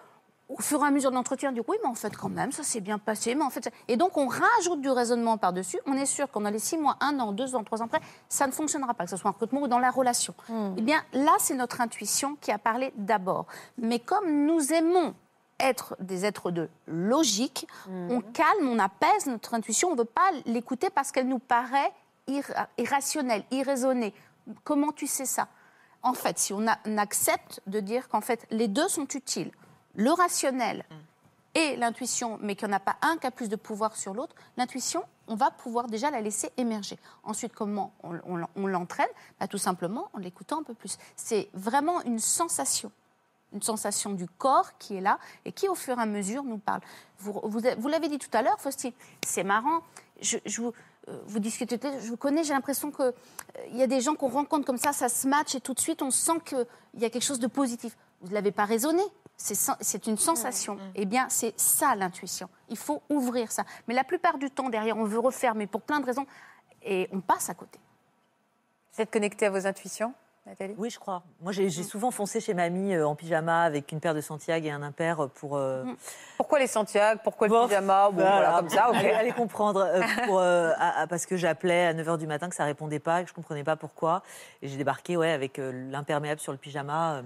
au 0.49 0.61
fur 0.61 0.83
et 0.83 0.87
à 0.89 0.91
mesure 0.91 1.11
de 1.11 1.15
l'entretien, 1.15 1.51
on 1.51 1.53
dit 1.53 1.61
oui, 1.69 1.77
mais 1.81 1.89
en 1.89 1.95
fait, 1.95 2.17
quand 2.17 2.29
même, 2.29 2.51
ça 2.51 2.65
s'est 2.65 2.81
bien 2.81 2.99
passé. 2.99 3.37
Mais 3.37 3.45
en 3.45 3.51
fait, 3.51 3.63
ça- 3.63 3.71
et 3.87 3.97
donc, 3.97 4.17
on 4.17 4.27
rajoute 4.27 4.81
du 4.81 4.91
raisonnement 4.91 5.39
par-dessus. 5.39 5.79
On 5.87 5.93
est 5.93 6.07
sûr 6.07 6.29
qu'en 6.29 6.41
dans 6.41 6.51
les 6.51 6.59
six 6.59 6.77
mois, 6.77 6.97
un 7.01 7.21
an, 7.21 7.31
deux 7.31 7.55
ans, 7.55 7.63
trois 7.63 7.81
ans 7.83 7.85
après, 7.85 8.01
ça 8.29 8.49
ne 8.49 8.53
fonctionnera 8.53 8.93
pas, 8.95 9.05
que 9.05 9.11
ce 9.11 9.17
soit 9.17 9.31
en 9.31 9.33
recrutement 9.33 9.61
ou 9.61 9.69
dans 9.69 9.79
la 9.79 9.91
relation. 9.93 10.35
Eh 10.77 10.83
bien, 10.83 11.05
là, 11.13 11.31
c'est 11.39 11.55
notre 11.55 11.81
intuition 11.81 12.37
qui 12.41 12.51
a 12.51 12.59
parlé 12.59 12.93
d'abord. 12.97 13.47
Mais 13.79 14.01
comme 14.01 14.45
nous 14.47 14.73
aimons 14.73 15.15
être 15.61 15.97
des 16.01 16.25
êtres 16.25 16.51
de 16.51 16.69
logique, 16.87 17.67
on 17.89 18.21
calme, 18.21 18.69
on 18.69 18.79
apaise 18.79 19.27
notre 19.27 19.55
intuition. 19.55 19.89
On 19.89 19.93
ne 19.93 19.99
veut 19.99 20.05
pas 20.05 20.31
l'écouter 20.47 20.89
parce 20.91 21.13
qu'elle 21.13 21.29
nous 21.29 21.39
paraît 21.39 21.93
ir- 22.27 22.67
irrationnelle, 22.79 23.45
irraisonnée. 23.51 24.15
Comment 24.65 24.93
tu 24.93 25.07
sais 25.07 25.27
ça? 25.27 25.49
En 26.03 26.15
fait, 26.15 26.39
si 26.39 26.53
on, 26.53 26.67
a- 26.67 26.79
on 26.87 26.97
accepte 26.99 27.61
de 27.67 27.81
dire 27.81 28.09
qu'en 28.09 28.21
fait, 28.23 28.47
les 28.51 28.69
deux 28.69 28.89
sont 28.89 29.07
utiles, 29.15 29.51
le 29.95 30.11
rationnel 30.11 30.85
et 31.55 31.77
l'intuition, 31.77 32.39
mais 32.41 32.55
qu'il 32.57 32.69
n'y 32.69 32.75
en 32.75 32.77
a 32.77 32.81
pas 32.81 32.97
un 33.03 33.17
qui 33.19 33.27
a 33.27 33.31
plus 33.31 33.49
de 33.49 33.57
pouvoir 33.57 33.97
sur 33.97 34.15
l'autre, 34.15 34.35
l'intuition, 34.57 35.05
on 35.27 35.35
va 35.35 35.51
pouvoir 35.51 35.87
déjà 35.89 36.11
la 36.11 36.21
laisser 36.21 36.51
émerger. 36.57 36.99
Ensuite, 37.23 37.53
comment 37.55 37.93
on, 38.03 38.15
on- 38.25 38.47
on 38.57 38.67
l'entraîne? 38.67 39.09
Bah, 39.39 39.47
Tout 39.49 39.59
simplement 39.59 40.09
en 40.15 40.19
l'écoutant 40.19 40.61
un 40.61 40.63
peu 40.63 40.75
plus. 40.75 40.97
C'est 41.17 41.51
vraiment 41.55 42.03
une 42.03 42.19
sensation 42.19 42.91
une 43.53 43.63
sensation 43.63 44.13
du 44.13 44.27
corps 44.27 44.77
qui 44.79 44.97
est 44.97 45.01
là 45.01 45.19
et 45.45 45.53
qui, 45.53 45.69
au 45.69 45.75
fur 45.75 45.99
et 45.99 46.03
à 46.03 46.07
mesure, 46.07 46.43
nous 46.45 46.59
parle. 46.59 46.81
Vous, 47.19 47.41
vous, 47.45 47.61
vous 47.79 47.89
l'avez 47.89 48.09
dit 48.09 48.19
tout 48.19 48.31
à 48.33 48.43
l'heure, 48.43 48.61
Faustine, 48.61 48.93
c'est 49.25 49.45
marrant. 49.45 49.83
Je, 50.21 50.39
je 50.45 50.61
vous, 50.63 50.73
euh, 51.09 51.19
vous 51.27 51.39
discutez, 51.39 51.79
je 52.01 52.09
vous 52.09 52.17
connais, 52.17 52.45
j'ai 52.45 52.53
l'impression 52.53 52.91
qu'il 52.91 53.77
y 53.77 53.83
a 53.83 53.87
des 53.87 54.01
gens 54.01 54.15
qu'on 54.15 54.29
rencontre 54.29 54.67
comme 54.67 54.77
ça, 54.77 54.93
ça 54.93 55.09
se 55.09 55.27
match 55.27 55.55
et 55.55 55.61
tout 55.61 55.75
de 55.75 55.81
suite, 55.81 56.03
on 56.03 56.11
sent 56.11 56.41
qu'il 56.45 56.67
y 56.95 57.05
a 57.05 57.11
quelque 57.11 57.25
chose 57.25 57.41
de 57.41 57.47
positif. 57.47 57.97
Vous 58.21 58.29
ne 58.29 58.35
l'avez 58.35 58.53
pas 58.53 58.65
raisonné. 58.65 59.03
C'est 59.37 60.07
une 60.07 60.19
sensation. 60.19 60.77
Eh 60.95 61.07
bien, 61.07 61.27
c'est 61.31 61.59
ça 61.59 61.95
l'intuition. 61.95 62.51
Il 62.69 62.77
faut 62.77 63.03
ouvrir 63.09 63.51
ça. 63.51 63.65
Mais 63.89 63.95
la 63.95 64.05
plupart 64.05 64.37
du 64.37 64.51
temps, 64.51 64.69
derrière, 64.69 64.99
on 64.99 65.05
veut 65.05 65.19
refermer 65.19 65.67
pour 65.67 65.81
plein 65.81 66.01
de 66.01 66.05
raisons 66.05 66.27
et 66.83 67.09
on 67.11 67.21
passe 67.23 67.49
à 67.49 67.55
côté. 67.55 67.81
Vous 68.93 69.01
êtes 69.01 69.11
connecté 69.11 69.47
à 69.47 69.51
vos 69.51 69.67
intuitions, 69.67 70.13
Nathalie? 70.47 70.75
Oui, 70.79 70.89
je 70.91 70.99
crois. 70.99 71.23
Moi, 71.41 71.53
j'ai 71.53 71.69
j'ai 71.69 71.83
souvent 71.83 72.11
foncé 72.11 72.41
chez 72.41 72.55
mamie 72.55 72.95
euh, 72.95 73.07
en 73.07 73.15
pyjama 73.15 73.63
avec 73.63 73.93
une 73.93 74.01
paire 74.01 74.15
de 74.15 74.21
Santiago 74.23 74.67
et 74.67 74.71
un 74.71 74.83
impair 74.83 75.29
pour. 75.35 75.57
euh, 75.57 75.85
Pourquoi 76.39 76.59
les 76.59 76.67
Santiago? 76.67 77.21
Pourquoi 77.23 77.47
le 77.47 77.53
Bon, 77.53 77.67
pyjama? 77.67 78.11
Bon, 78.11 78.17
voilà, 78.23 78.55
comme 78.57 78.69
ça, 78.71 78.89
ok. 78.91 78.97
Allez, 78.97 79.11
allez 79.11 79.33
comprendre. 79.33 79.81
euh, 79.81 80.03
pour, 80.25 80.39
euh, 80.39 80.73
à- 80.79 81.03
à- 81.03 81.07
parce 81.07 81.27
que 81.27 81.37
j'appelais 81.37 81.87
à 81.87 81.93
9h 81.95 82.17
du 82.19 82.27
matin, 82.27 82.49
que 82.49 82.55
ça 82.55 82.65
répondait 82.65 82.99
pas, 83.01 83.23
que 83.23 83.29
je 83.29 83.35
comprenais 83.35 83.65
pas 83.65 83.77
pourquoi. 83.77 84.23
Et 84.63 84.69
j'ai 84.69 84.77
débarqué 84.79 85.17
ouais, 85.19 85.31
avec 85.31 85.59
euh, 85.59 85.73
l'imperméable 85.91 86.41
sur 86.41 86.53
le 86.53 86.59
pyjama, 86.59 87.17
euh, 87.19 87.23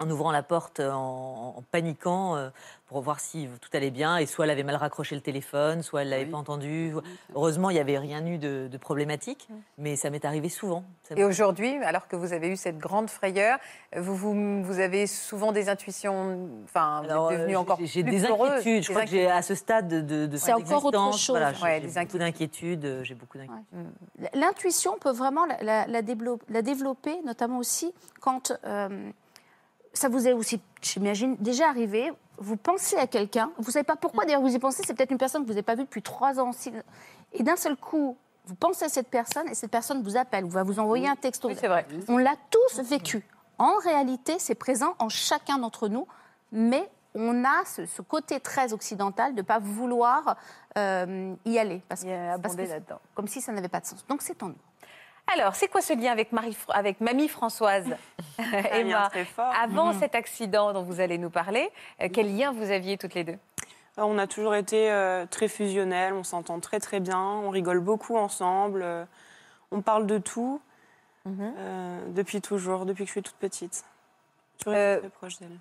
en 0.00 0.10
ouvrant 0.10 0.32
la 0.32 0.42
porte, 0.42 0.80
euh, 0.80 0.90
en, 0.92 1.54
en 1.58 1.62
paniquant, 1.70 2.36
euh, 2.36 2.50
pour 2.88 3.00
voir 3.00 3.18
si 3.20 3.48
tout 3.60 3.70
allait 3.72 3.90
bien. 3.90 4.18
Et 4.18 4.26
soit 4.26 4.44
elle 4.44 4.50
avait 4.50 4.62
mal 4.62 4.76
raccroché 4.76 5.14
le 5.14 5.20
téléphone, 5.20 5.82
soit 5.82 6.02
elle 6.02 6.10
l'avait 6.10 6.24
Oui. 6.24 6.30
pas 6.30 6.36
entendu. 6.36 6.92
Heureusement, 7.34 7.70
il 7.70 7.74
n'y 7.74 7.80
avait 7.80 7.98
rien 7.98 8.24
eu 8.26 8.38
de, 8.38 8.68
de 8.70 8.76
problématique, 8.78 9.48
mais 9.78 9.96
ça 9.96 10.10
m'est 10.10 10.24
arrivé 10.24 10.48
souvent. 10.48 10.84
Et 11.16 11.24
aujourd'hui, 11.24 11.76
alors 11.84 12.06
que 12.08 12.14
vous 12.16 12.32
avez 12.32 12.48
eu 12.48 12.56
cette 12.56 12.78
grande 12.78 13.08
frayeur, 13.10 13.58
vous, 13.96 14.14
vous, 14.14 14.62
vous 14.62 14.78
avez 14.80 15.06
souvent 15.06 15.50
des 15.52 15.68
intuitions, 15.68 16.48
enfin, 16.64 17.00
vous 17.04 17.10
Alors, 17.10 17.32
êtes 17.32 17.38
devenue 17.40 17.56
euh, 17.56 17.60
encore 17.60 17.78
j'ai- 17.78 17.86
J'ai 17.86 18.02
plus 18.04 18.20
des 18.20 18.26
peureuse, 18.28 18.50
inquiétudes. 18.50 18.82
Je 18.82 18.88
des 18.88 18.94
crois 18.94 19.04
que 19.04 19.10
j'ai 19.10 19.30
à 19.30 19.42
ce 19.42 19.54
stade 19.54 19.88
de, 19.88 20.00
de, 20.00 20.26
de 20.26 20.36
C'est 20.36 20.52
encore 20.52 20.84
autre 20.84 21.12
chose. 21.18 21.30
Voilà, 21.36 21.52
j'ai 21.52 21.62
Ouais, 21.62 21.80
j'ai 21.82 21.88
des 21.88 22.00
beaucoup 22.04 22.18
d'inquiétudes. 22.18 23.00
J'ai 23.02 23.14
beaucoup 23.14 23.38
d'inquiétudes. 23.38 23.88
L'intuition 24.34 24.96
peut 25.00 25.12
vraiment 25.12 25.46
la, 25.46 25.62
la- 25.62 25.86
la 25.86 26.02
déblo- 26.02 26.40
la 26.48 26.62
développer, 26.62 27.16
notamment 27.24 27.58
aussi 27.58 27.92
quand 28.20 28.52
euh, 28.64 29.10
ça 29.94 30.08
vous 30.08 30.28
est 30.28 30.32
aussi, 30.32 30.60
j'imagine, 30.82 31.36
déjà 31.40 31.68
arrivé. 31.68 32.12
Vous 32.38 32.56
pensez 32.56 32.96
à 32.96 33.06
quelqu'un, 33.06 33.50
vous 33.58 33.70
savez 33.70 33.84
pas 33.84 33.94
pourquoi 33.96 34.24
d'ailleurs 34.24 34.40
vous 34.42 34.54
y 34.54 34.58
pensez, 34.58 34.82
c'est 34.84 34.92
peut-être 34.94 35.12
une 35.12 35.18
personne 35.18 35.42
que 35.42 35.46
vous 35.46 35.52
n'avez 35.52 35.62
pas 35.62 35.76
vue 35.76 35.84
depuis 35.84 36.02
trois 36.02 36.40
ans. 36.40 36.52
six- 36.52 36.72
Et 37.32 37.42
d'un 37.44 37.54
seul 37.56 37.76
coup, 37.76 38.16
vous 38.46 38.54
pensez 38.56 38.84
à 38.84 38.88
cette 38.88 39.08
personne 39.08 39.48
et 39.48 39.54
cette 39.54 39.70
personne 39.70 40.02
vous 40.02 40.16
appelle 40.16 40.44
ou 40.44 40.50
va 40.50 40.64
vous 40.64 40.78
envoyer 40.80 41.08
un 41.08 41.14
texto. 41.16 41.48
Oui, 41.48 41.56
c'est 41.58 41.68
vrai. 41.68 41.86
On 42.08 42.18
l'a 42.18 42.34
tous 42.50 42.80
vécu. 42.82 43.24
En 43.58 43.76
réalité, 43.76 44.34
c'est 44.40 44.56
présent 44.56 44.96
en 44.98 45.08
chacun 45.08 45.58
d'entre 45.58 45.86
nous, 45.88 46.08
mais 46.50 46.90
on 47.14 47.44
a 47.44 47.64
ce, 47.64 47.86
ce 47.86 48.02
côté 48.02 48.40
très 48.40 48.72
occidental 48.72 49.32
de 49.34 49.38
ne 49.42 49.46
pas 49.46 49.60
vouloir 49.60 50.36
euh, 50.76 51.32
y 51.44 51.56
aller. 51.58 51.80
Parce, 51.88 52.02
Il 52.02 52.08
y 52.08 52.12
a 52.12 52.36
parce 52.38 52.54
abondé 52.54 52.64
que- 52.64 52.72
là-dedans. 52.72 52.98
Comme 53.14 53.28
si 53.28 53.40
ça 53.40 53.52
n'avait 53.52 53.68
pas 53.68 53.78
de 53.78 53.86
sens. 53.86 54.04
Donc 54.08 54.22
c'est 54.22 54.42
en 54.42 54.48
nous. 54.48 54.56
Alors, 55.32 55.54
c'est 55.54 55.68
quoi 55.68 55.80
ce 55.80 55.92
lien 55.94 56.12
avec, 56.12 56.32
Marie, 56.32 56.56
avec 56.68 57.00
Mamie 57.00 57.28
Françoise 57.28 57.86
Emma, 58.72 59.10
avant 59.60 59.92
cet 59.92 60.14
accident 60.14 60.72
dont 60.72 60.82
vous 60.82 61.00
allez 61.00 61.18
nous 61.18 61.30
parler, 61.30 61.70
euh, 62.02 62.08
quel 62.12 62.36
lien 62.36 62.52
vous 62.52 62.70
aviez 62.70 62.98
toutes 62.98 63.14
les 63.14 63.24
deux? 63.24 63.38
Alors, 63.96 64.10
on 64.10 64.18
a 64.18 64.26
toujours 64.26 64.54
été 64.54 64.90
euh, 64.90 65.24
très 65.26 65.48
fusionnels, 65.48 66.12
on 66.14 66.24
s'entend 66.24 66.60
très 66.60 66.80
très 66.80 67.00
bien, 67.00 67.20
on 67.20 67.50
rigole 67.50 67.80
beaucoup 67.80 68.16
ensemble, 68.16 68.82
euh, 68.82 69.04
on 69.70 69.82
parle 69.82 70.06
de 70.06 70.18
tout 70.18 70.60
euh, 71.26 72.00
depuis 72.08 72.40
toujours, 72.40 72.84
depuis 72.84 73.04
que 73.04 73.08
je 73.08 73.12
suis 73.12 73.22
toute 73.22 73.36
petite. 73.36 73.84
Toujours 74.58 74.78
Euh, 74.78 74.98
très 74.98 75.08
proche 75.08 75.38
d'elle. 75.38 75.58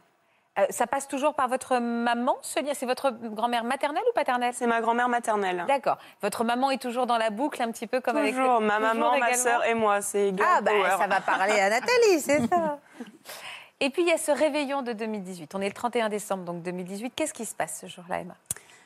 Euh, 0.60 0.66
Ça 0.70 0.86
passe 0.86 1.08
toujours 1.08 1.34
par 1.34 1.48
votre 1.48 1.78
maman, 1.80 2.38
ce 2.42 2.64
lien? 2.64 2.74
C'est 2.74 2.86
votre 2.86 3.10
grand-mère 3.12 3.64
maternelle 3.64 4.04
ou 4.10 4.14
paternelle? 4.14 4.54
C'est 4.54 4.68
ma 4.68 4.82
grand-mère 4.82 5.10
maternelle. 5.10 5.66
D'accord. 5.68 5.98
Votre 6.22 6.44
maman 6.44 6.70
est 6.72 6.82
toujours 6.82 7.08
dans 7.08 7.18
la 7.18 7.30
boucle, 7.32 7.62
un 7.62 7.72
petit 7.72 7.88
peu 7.88 8.02
comme 8.02 8.18
avec... 8.18 8.36
Toujours, 8.36 8.62
ma 8.62 8.76
toujours 8.78 8.94
maman, 8.94 9.18
ma 9.18 9.34
sœur 9.34 9.66
et 9.66 9.74
moi, 9.74 10.02
c'est 10.02 10.30
girl 10.30 10.48
Ah, 10.48 10.62
bah, 10.62 10.72
ça 10.98 11.08
va 11.08 11.22
parler 11.22 11.60
à 11.60 11.70
Nathalie, 11.70 12.20
c'est 12.20 12.48
ça. 12.48 12.80
Et 13.80 13.90
puis, 13.90 14.04
il 14.04 14.08
y 14.08 14.14
a 14.14 14.18
ce 14.18 14.32
réveillon 14.32 14.82
de 14.82 14.94
2018. 14.94 15.56
On 15.56 15.62
est 15.62 15.68
le 15.68 15.74
31 15.74 16.08
décembre, 16.08 16.44
donc 16.44 16.62
2018. 16.62 17.14
Qu'est-ce 17.16 17.34
qui 17.34 17.46
se 17.46 17.56
passe 17.56 17.80
ce 17.82 17.88
jour-là, 17.88 18.20
Emma? 18.22 18.36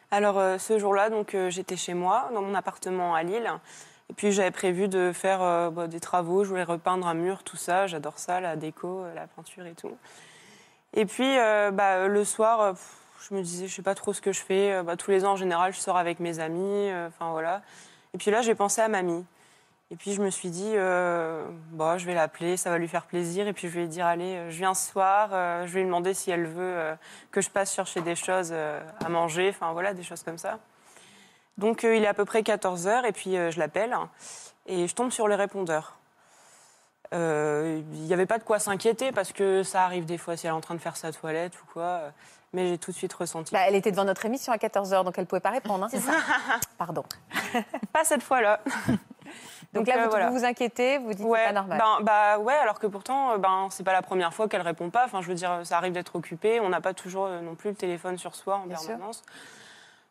Alors 0.09 0.39
euh, 0.39 0.57
ce 0.57 0.79
jour-là, 0.79 1.09
donc 1.09 1.35
euh, 1.35 1.49
j'étais 1.49 1.75
chez 1.75 1.93
moi, 1.93 2.29
dans 2.33 2.41
mon 2.41 2.55
appartement 2.55 3.13
à 3.13 3.23
Lille. 3.23 3.51
Et 4.09 4.13
puis 4.13 4.31
j'avais 4.31 4.51
prévu 4.51 4.87
de 4.87 5.11
faire 5.11 5.69
bah, 5.69 5.87
des 5.87 5.99
travaux. 5.99 6.45
Je 6.45 6.49
voulais 6.49 6.63
repeindre 6.63 7.05
un 7.05 7.13
mur, 7.13 7.43
tout 7.43 7.57
ça. 7.57 7.87
J'adore 7.87 8.17
ça, 8.17 8.39
la 8.39 8.55
déco, 8.55 9.03
la 9.13 9.27
peinture 9.27 9.65
et 9.65 9.73
tout. 9.73 9.91
Et 10.93 11.05
puis 11.05 11.37
euh, 11.37 11.71
bah, 11.71 12.07
le 12.07 12.23
soir, 12.23 12.61
euh, 12.61 12.73
je 13.27 13.35
me 13.35 13.41
disais, 13.41 13.67
je 13.67 13.75
sais 13.75 13.81
pas 13.81 13.95
trop 13.95 14.13
ce 14.13 14.21
que 14.21 14.31
je 14.31 14.41
fais. 14.41 14.73
Euh, 14.73 14.83
bah, 14.83 14.95
tous 14.95 15.11
les 15.11 15.25
ans, 15.25 15.33
en 15.33 15.35
général, 15.35 15.73
je 15.73 15.79
sors 15.79 15.97
avec 15.97 16.19
mes 16.19 16.39
amis. 16.39 16.89
Enfin 17.07 17.31
voilà. 17.31 17.61
Et 18.13 18.17
puis 18.17 18.31
là, 18.31 18.41
j'ai 18.41 18.55
pensé 18.55 18.81
à 18.81 18.87
mamie. 18.87 19.25
Et 19.89 19.95
puis 19.95 20.13
je 20.13 20.21
me 20.21 20.29
suis 20.29 20.49
dit, 20.49 20.73
euh, 20.75 21.45
bah, 21.71 21.97
je 21.97 22.05
vais 22.05 22.13
l'appeler, 22.13 22.57
ça 22.57 22.69
va 22.69 22.77
lui 22.77 22.87
faire 22.87 23.05
plaisir. 23.05 23.47
Et 23.47 23.53
puis 23.53 23.67
je 23.67 23.73
vais 23.73 23.81
lui 23.81 23.87
dire, 23.87 24.05
allez, 24.05 24.49
je 24.49 24.57
viens 24.57 24.73
ce 24.73 24.91
soir, 24.91 25.29
je 25.65 25.71
vais 25.71 25.79
lui 25.79 25.85
demander 25.85 26.13
si 26.13 26.29
elle 26.29 26.45
veut 26.45 26.97
que 27.31 27.39
je 27.39 27.49
passe 27.49 27.73
chercher 27.73 28.01
des 28.01 28.15
choses 28.15 28.51
à 28.53 29.09
manger, 29.09 29.49
enfin 29.49 29.71
voilà, 29.71 29.93
des 29.93 30.03
choses 30.03 30.23
comme 30.23 30.37
ça. 30.37 30.59
Donc 31.57 31.83
il 31.83 32.03
est 32.03 32.07
à 32.07 32.13
peu 32.13 32.25
près 32.25 32.43
14 32.43 32.87
heures 32.87 33.05
et 33.05 33.13
puis 33.13 33.35
je 33.35 33.59
l'appelle 33.59 33.95
et 34.65 34.89
je 34.89 34.93
tombe 34.93 35.11
sur 35.11 35.29
le 35.29 35.35
répondeur. 35.35 35.97
Euh, 37.13 37.81
Il 37.93 38.01
n'y 38.01 38.13
avait 38.13 38.25
pas 38.25 38.37
de 38.37 38.43
quoi 38.43 38.59
s'inquiéter 38.59 39.11
parce 39.11 39.31
que 39.33 39.63
ça 39.63 39.83
arrive 39.83 40.05
des 40.05 40.17
fois 40.17 40.35
si 40.37 40.45
elle 40.47 40.53
est 40.53 40.55
en 40.55 40.61
train 40.61 40.75
de 40.75 40.79
faire 40.81 40.97
sa 40.97 41.11
toilette 41.11 41.53
ou 41.61 41.65
quoi. 41.73 41.83
euh, 41.83 42.09
Mais 42.53 42.67
j'ai 42.67 42.77
tout 42.77 42.91
de 42.91 42.95
suite 42.95 43.13
ressenti. 43.13 43.53
Bah, 43.53 43.61
Elle 43.67 43.75
était 43.75 43.91
devant 43.91 44.03
notre 44.05 44.25
émission 44.25 44.51
à 44.53 44.57
14h, 44.57 45.03
donc 45.03 45.17
elle 45.17 45.23
ne 45.23 45.27
pouvait 45.27 45.39
pas 45.41 45.51
répondre. 45.51 45.83
hein, 45.85 45.87
c'est 45.91 45.99
ça? 45.99 46.13
Pardon. 46.77 47.03
Pas 47.93 48.03
cette 48.03 48.23
fois-là. 48.23 48.59
Donc, 49.73 49.85
là, 49.87 49.97
euh, 49.97 50.03
vous, 50.05 50.09
voilà. 50.11 50.29
vous 50.29 50.37
vous 50.39 50.45
inquiétez, 50.45 50.97
vous 50.99 51.13
dites 51.13 51.25
Ouais, 51.25 51.39
c'est 51.39 51.45
pas 51.47 51.51
normal. 51.51 51.77
ben, 51.77 52.03
bah 52.03 52.37
ouais, 52.39 52.53
alors 52.53 52.79
que 52.79 52.87
pourtant, 52.87 53.33
euh, 53.33 53.37
ben, 53.37 53.67
c'est 53.69 53.83
pas 53.83 53.91
la 53.91 54.01
première 54.01 54.33
fois 54.33 54.47
qu'elle 54.47 54.61
répond 54.61 54.89
pas. 54.89 55.03
Enfin, 55.03 55.21
je 55.21 55.27
veux 55.27 55.33
dire, 55.35 55.59
ça 55.65 55.75
arrive 55.77 55.91
d'être 55.91 56.15
occupé. 56.15 56.61
On 56.61 56.69
n'a 56.69 56.79
pas 56.79 56.93
toujours 56.93 57.25
euh, 57.25 57.41
non 57.41 57.53
plus 57.55 57.71
le 57.71 57.75
téléphone 57.75 58.17
sur 58.17 58.33
soi 58.35 58.55
en 58.57 58.65
Bien 58.65 58.77
sûr. 58.77 58.97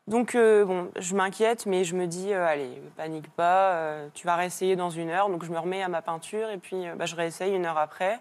Donc, 0.08 0.36
euh, 0.36 0.64
bon, 0.64 0.88
je 0.96 1.16
m'inquiète, 1.16 1.66
mais 1.66 1.82
je 1.82 1.96
me 1.96 2.06
dis, 2.06 2.32
euh, 2.32 2.46
allez, 2.46 2.80
panique 2.96 3.28
pas, 3.32 3.72
euh, 3.72 4.08
tu 4.14 4.24
vas 4.24 4.36
réessayer 4.36 4.76
dans 4.76 4.90
une 4.90 5.10
heure. 5.10 5.28
Donc, 5.28 5.44
je 5.44 5.50
me 5.50 5.58
remets 5.58 5.82
à 5.82 5.88
ma 5.88 6.00
peinture 6.00 6.48
et 6.48 6.58
puis 6.58 6.84
bah, 6.96 7.06
je 7.06 7.16
réessaye 7.16 7.52
une 7.52 7.66
heure 7.66 7.78
après. 7.78 8.20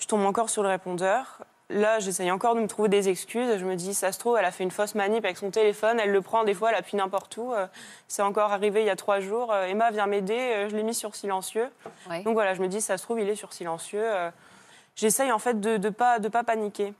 Je 0.00 0.06
tombe 0.06 0.24
encore 0.24 0.50
sur 0.50 0.64
le 0.64 0.68
répondeur. 0.68 1.38
Là, 1.70 2.00
j'essaye 2.00 2.32
encore 2.32 2.56
de 2.56 2.60
me 2.60 2.66
trouver 2.66 2.88
des 2.88 3.08
excuses. 3.08 3.58
Je 3.58 3.64
me 3.64 3.76
dis, 3.76 3.94
ça 3.94 4.10
se 4.10 4.18
trouve, 4.18 4.38
elle 4.38 4.44
a 4.44 4.50
fait 4.50 4.64
une 4.64 4.72
fausse 4.72 4.96
manip 4.96 5.24
avec 5.24 5.36
son 5.36 5.50
téléphone. 5.50 6.00
Elle 6.00 6.10
le 6.10 6.20
prend 6.20 6.42
des 6.42 6.54
fois, 6.54 6.70
elle 6.70 6.76
appuie 6.76 6.96
n'importe 6.96 7.36
où. 7.36 7.52
C'est 8.08 8.22
encore 8.22 8.52
arrivé 8.52 8.80
il 8.80 8.86
y 8.86 8.90
a 8.90 8.96
trois 8.96 9.20
jours. 9.20 9.54
Emma 9.54 9.90
vient 9.90 10.06
m'aider. 10.06 10.66
Je 10.70 10.74
l'ai 10.74 10.82
mis 10.82 10.94
sur 10.94 11.14
silencieux. 11.14 11.68
Donc 12.24 12.32
voilà, 12.32 12.54
je 12.54 12.62
me 12.62 12.68
dis, 12.68 12.80
ça 12.80 12.96
se 12.96 13.02
trouve, 13.02 13.20
il 13.20 13.28
est 13.28 13.34
sur 13.34 13.52
silencieux. 13.52 14.08
J'essaye 14.96 15.30
en 15.30 15.38
fait 15.38 15.60
de 15.60 15.76
ne 15.76 15.90
pas, 15.90 16.20
de 16.20 16.28
pas 16.28 16.42
paniquer. 16.42 16.94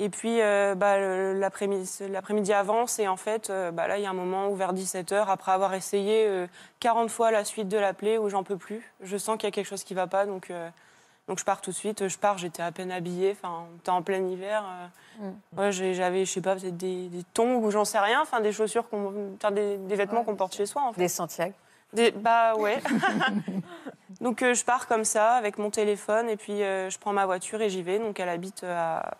Et 0.00 0.08
puis, 0.10 0.40
euh, 0.40 0.76
bah, 0.76 0.96
l'après-midi 0.98 2.52
avance 2.52 2.98
et 3.00 3.08
en 3.08 3.16
fait, 3.16 3.50
euh, 3.50 3.72
bah, 3.72 3.88
là, 3.88 3.98
il 3.98 4.02
y 4.04 4.06
a 4.06 4.10
un 4.10 4.14
moment 4.14 4.48
où 4.48 4.54
vers 4.54 4.72
17h, 4.72 5.26
après 5.28 5.50
avoir 5.52 5.74
essayé 5.74 6.24
euh, 6.28 6.46
40 6.80 7.10
fois 7.10 7.30
la 7.32 7.44
suite 7.44 7.68
de 7.68 7.76
l'appeler, 7.76 8.16
où 8.16 8.28
j'en 8.28 8.44
peux 8.44 8.56
plus, 8.56 8.80
je 9.02 9.16
sens 9.16 9.36
qu'il 9.36 9.48
y 9.48 9.48
a 9.48 9.50
quelque 9.50 9.66
chose 9.66 9.82
qui 9.82 9.94
va 9.94 10.06
pas, 10.06 10.24
donc, 10.24 10.50
euh, 10.50 10.68
donc 11.26 11.40
je 11.40 11.44
pars 11.44 11.60
tout 11.60 11.70
de 11.70 11.76
suite. 11.76 12.06
Je 12.06 12.16
pars, 12.16 12.38
j'étais 12.38 12.62
à 12.62 12.70
peine 12.70 12.92
habillée, 12.92 13.32
enfin, 13.36 13.64
on 13.74 13.76
était 13.78 13.90
en 13.90 14.02
plein 14.02 14.24
hiver. 14.24 14.64
euh, 15.20 15.30
ouais, 15.56 15.72
j'ai- 15.72 15.94
J'avais, 15.94 16.24
je 16.24 16.30
sais 16.30 16.40
pas, 16.40 16.54
peut-être 16.54 16.76
des, 16.76 17.08
des 17.08 17.24
tongs 17.34 17.56
ou 17.56 17.70
j'en 17.72 17.84
sais 17.84 17.98
rien, 17.98 18.20
enfin, 18.22 18.40
des 18.40 18.52
chaussures, 18.52 18.88
qu'on, 18.88 19.12
des, 19.50 19.78
des 19.78 19.96
vêtements 19.96 20.22
qu'on 20.22 20.36
porte 20.36 20.54
chez 20.54 20.66
soi, 20.66 20.82
en 20.82 20.92
fait. 20.92 21.00
Des 21.00 21.08
Santiago. 21.08 21.54
Des- 21.92 22.10
bah 22.12 22.54
ouais. 22.54 22.80
donc 24.20 24.42
euh, 24.42 24.54
je 24.54 24.64
pars 24.64 24.86
comme 24.86 25.04
ça 25.04 25.32
avec 25.32 25.58
mon 25.58 25.70
téléphone 25.70 26.28
et 26.28 26.36
puis 26.36 26.62
euh, 26.62 26.90
je 26.90 26.98
prends 26.98 27.12
ma 27.14 27.24
voiture 27.26 27.60
et 27.62 27.70
j'y 27.70 27.82
vais. 27.82 27.98
Donc 27.98 28.20
elle 28.20 28.28
habite 28.28 28.62
à- 28.64 29.16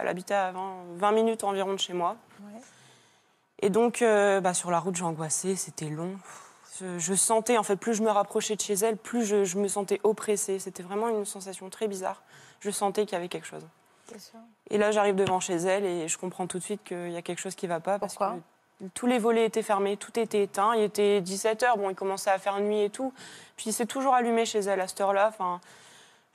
elle 0.00 0.08
habitait 0.08 0.34
à 0.34 0.52
20, 0.52 0.74
20 0.96 1.12
minutes 1.12 1.44
environ 1.44 1.72
de 1.72 1.78
chez 1.78 1.92
moi. 1.92 2.16
Et 3.60 3.70
donc 3.70 4.02
euh, 4.02 4.40
bah, 4.40 4.54
sur 4.54 4.70
la 4.70 4.78
route 4.78 4.96
j'angoissais, 4.96 5.56
c'était 5.56 5.88
long. 5.88 6.16
Je, 6.78 6.98
je 6.98 7.14
sentais 7.14 7.56
en 7.56 7.62
fait 7.62 7.76
plus 7.76 7.94
je 7.94 8.02
me 8.02 8.10
rapprochais 8.10 8.54
de 8.54 8.60
chez 8.60 8.74
elle, 8.74 8.96
plus 8.98 9.24
je, 9.24 9.44
je 9.44 9.58
me 9.58 9.66
sentais 9.68 10.00
oppressée. 10.02 10.58
C'était 10.58 10.82
vraiment 10.82 11.08
une 11.08 11.24
sensation 11.24 11.70
très 11.70 11.88
bizarre. 11.88 12.22
Je 12.60 12.70
sentais 12.70 13.06
qu'il 13.06 13.14
y 13.14 13.16
avait 13.16 13.28
quelque 13.28 13.46
chose. 13.46 13.66
Et 14.70 14.78
là 14.78 14.90
j'arrive 14.92 15.14
devant 15.14 15.40
chez 15.40 15.56
elle 15.56 15.84
et 15.84 16.06
je 16.08 16.18
comprends 16.18 16.46
tout 16.46 16.58
de 16.58 16.62
suite 16.62 16.84
qu'il 16.84 17.10
y 17.10 17.16
a 17.16 17.22
quelque 17.22 17.40
chose 17.40 17.54
qui 17.54 17.66
va 17.66 17.80
pas 17.80 17.98
parce 17.98 18.14
Pourquoi? 18.14 18.36
que 18.36 18.84
tous 18.92 19.06
les 19.06 19.18
volets 19.18 19.46
étaient 19.46 19.62
fermés, 19.62 19.96
tout 19.96 20.18
était 20.18 20.42
éteint. 20.42 20.74
Il 20.74 20.82
était 20.82 21.22
17h, 21.22 21.78
bon, 21.78 21.88
il 21.88 21.96
commençait 21.96 22.30
à 22.30 22.38
faire 22.38 22.60
nuit 22.60 22.82
et 22.82 22.90
tout. 22.90 23.12
Puis 23.56 23.72
c'est 23.72 23.86
toujours 23.86 24.14
allumé 24.14 24.44
chez 24.44 24.58
elle 24.60 24.80
à 24.80 24.86
cette 24.86 25.00
heure-là. 25.00 25.28
Enfin, 25.28 25.60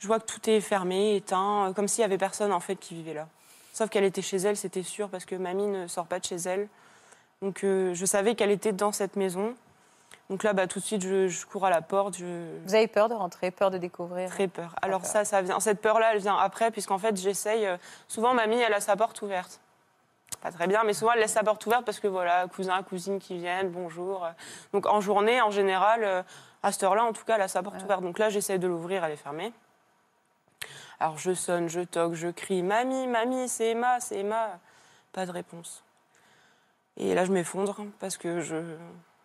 je 0.02 0.08
vois 0.08 0.18
que 0.18 0.26
tout 0.26 0.50
est 0.50 0.60
fermé, 0.60 1.14
éteint, 1.14 1.68
euh, 1.68 1.72
comme 1.72 1.86
s'il 1.86 2.02
y 2.02 2.04
avait 2.04 2.18
personne 2.18 2.52
en 2.52 2.58
fait 2.58 2.74
qui 2.74 2.92
vivait 2.96 3.14
là. 3.14 3.28
Sauf 3.72 3.88
qu'elle 3.88 4.02
était 4.02 4.20
chez 4.20 4.36
elle, 4.38 4.56
c'était 4.56 4.82
sûr, 4.82 5.08
parce 5.08 5.24
que 5.24 5.36
mamie 5.36 5.68
ne 5.68 5.86
sort 5.86 6.06
pas 6.06 6.18
de 6.18 6.24
chez 6.24 6.34
elle. 6.36 6.68
Donc 7.40 7.62
euh, 7.62 7.94
je 7.94 8.04
savais 8.04 8.34
qu'elle 8.34 8.50
était 8.50 8.72
dans 8.72 8.90
cette 8.90 9.14
maison. 9.14 9.54
Donc 10.28 10.42
là, 10.42 10.54
bah, 10.54 10.66
tout 10.66 10.80
de 10.80 10.84
suite, 10.84 11.02
je, 11.02 11.28
je 11.28 11.46
cours 11.46 11.66
à 11.66 11.70
la 11.70 11.82
porte. 11.82 12.16
Je... 12.16 12.58
Vous 12.66 12.74
avez 12.74 12.88
peur 12.88 13.08
de 13.08 13.14
rentrer, 13.14 13.52
peur 13.52 13.70
de 13.70 13.78
découvrir 13.78 14.28
Très 14.28 14.48
peur. 14.48 14.74
Alors 14.82 15.02
peur. 15.02 15.10
ça, 15.10 15.24
ça 15.24 15.40
vient. 15.40 15.60
Cette 15.60 15.80
peur-là, 15.80 16.14
elle 16.14 16.20
vient 16.20 16.36
après, 16.36 16.72
puisqu'en 16.72 16.98
fait, 16.98 17.16
j'essaye. 17.16 17.64
euh, 17.64 17.76
Souvent, 18.08 18.34
mamie, 18.34 18.56
elle 18.56 18.74
a 18.74 18.80
sa 18.80 18.96
porte 18.96 19.22
ouverte. 19.22 19.60
Pas 20.40 20.50
très 20.50 20.66
bien, 20.66 20.82
mais 20.82 20.94
souvent, 20.94 21.12
elle 21.12 21.20
laisse 21.20 21.32
sa 21.32 21.44
porte 21.44 21.64
ouverte 21.66 21.84
parce 21.84 22.00
que 22.00 22.08
voilà, 22.08 22.48
cousin, 22.48 22.82
cousine 22.82 23.20
qui 23.20 23.38
viennent, 23.38 23.70
bonjour. 23.70 24.26
Donc 24.72 24.86
en 24.86 25.00
journée, 25.00 25.40
en 25.40 25.52
général, 25.52 26.24
à 26.64 26.72
cette 26.72 26.82
heure-là, 26.82 27.04
en 27.04 27.12
tout 27.12 27.24
cas, 27.24 27.36
elle 27.36 27.42
a 27.42 27.48
sa 27.48 27.62
porte 27.62 27.80
ouverte. 27.84 28.02
Donc 28.02 28.18
là, 28.18 28.28
j'essaie 28.30 28.58
de 28.58 28.66
l'ouvrir, 28.66 29.04
elle 29.04 29.12
est 29.12 29.16
fermée. 29.16 29.52
Alors 31.02 31.18
je 31.18 31.34
sonne, 31.34 31.68
je 31.68 31.80
toque, 31.80 32.14
je 32.14 32.28
crie 32.28 32.62
Mamie, 32.62 33.08
mamie, 33.08 33.48
c'est 33.48 33.70
Emma, 33.70 33.98
c'est 33.98 34.20
Emma. 34.20 34.60
Pas 35.10 35.26
de 35.26 35.32
réponse. 35.32 35.82
Et 36.96 37.12
là, 37.12 37.24
je 37.24 37.32
m'effondre 37.32 37.86
parce 37.98 38.16
que 38.16 38.40
je, 38.40 38.76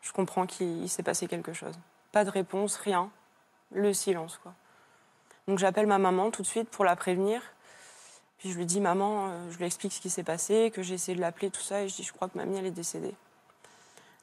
je 0.01 0.11
comprends 0.11 0.47
qu'il 0.47 0.81
il 0.81 0.89
s'est 0.89 1.03
passé 1.03 1.27
quelque 1.27 1.53
chose. 1.53 1.75
Pas 2.11 2.25
de 2.25 2.31
réponse, 2.31 2.77
rien. 2.77 3.11
Le 3.71 3.93
silence, 3.93 4.39
quoi. 4.41 4.55
Donc 5.47 5.59
j'appelle 5.59 5.85
ma 5.85 5.99
maman 5.99 6.31
tout 6.31 6.41
de 6.41 6.47
suite 6.47 6.67
pour 6.67 6.83
la 6.83 6.95
prévenir. 6.95 7.43
Puis 8.39 8.51
je 8.51 8.57
lui 8.57 8.65
dis, 8.65 8.81
maman, 8.81 9.27
euh, 9.27 9.51
je 9.51 9.59
lui 9.59 9.65
explique 9.65 9.93
ce 9.93 10.01
qui 10.01 10.09
s'est 10.09 10.23
passé, 10.23 10.71
que 10.73 10.81
j'ai 10.81 10.95
essayé 10.95 11.15
de 11.15 11.21
l'appeler, 11.21 11.51
tout 11.51 11.61
ça, 11.61 11.83
et 11.83 11.89
je 11.89 11.95
dis, 11.95 12.03
je 12.03 12.11
crois 12.11 12.27
que 12.27 12.39
mamie, 12.39 12.57
elle 12.57 12.65
est 12.65 12.71
décédée. 12.71 13.13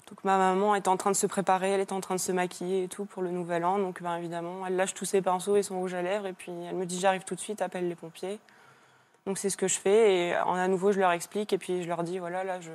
Donc 0.08 0.22
ma 0.22 0.36
maman 0.36 0.74
est 0.74 0.86
en 0.86 0.96
train 0.98 1.10
de 1.10 1.16
se 1.16 1.26
préparer, 1.26 1.70
elle 1.70 1.80
est 1.80 1.92
en 1.92 2.00
train 2.00 2.14
de 2.14 2.20
se 2.20 2.30
maquiller 2.30 2.84
et 2.84 2.88
tout 2.88 3.06
pour 3.06 3.22
le 3.22 3.30
nouvel 3.30 3.64
an. 3.64 3.78
Donc 3.78 4.02
ben, 4.02 4.16
évidemment, 4.16 4.66
elle 4.66 4.76
lâche 4.76 4.92
tous 4.94 5.06
ses 5.06 5.22
pinceaux 5.22 5.56
et 5.56 5.62
son 5.62 5.78
rouge 5.78 5.94
à 5.94 6.02
lèvres, 6.02 6.26
et 6.26 6.34
puis 6.34 6.52
elle 6.68 6.76
me 6.76 6.84
dit, 6.86 7.00
j'arrive 7.00 7.24
tout 7.24 7.34
de 7.34 7.40
suite, 7.40 7.62
appelle 7.62 7.88
les 7.88 7.94
pompiers. 7.94 8.38
Donc 9.26 9.38
c'est 9.38 9.48
ce 9.48 9.56
que 9.56 9.66
je 9.68 9.78
fais, 9.78 10.14
et 10.28 10.36
en 10.38 10.54
à 10.54 10.68
nouveau, 10.68 10.92
je 10.92 11.00
leur 11.00 11.10
explique, 11.12 11.52
et 11.54 11.58
puis 11.58 11.82
je 11.82 11.88
leur 11.88 12.02
dis, 12.02 12.18
voilà, 12.18 12.44
là, 12.44 12.60
je... 12.60 12.70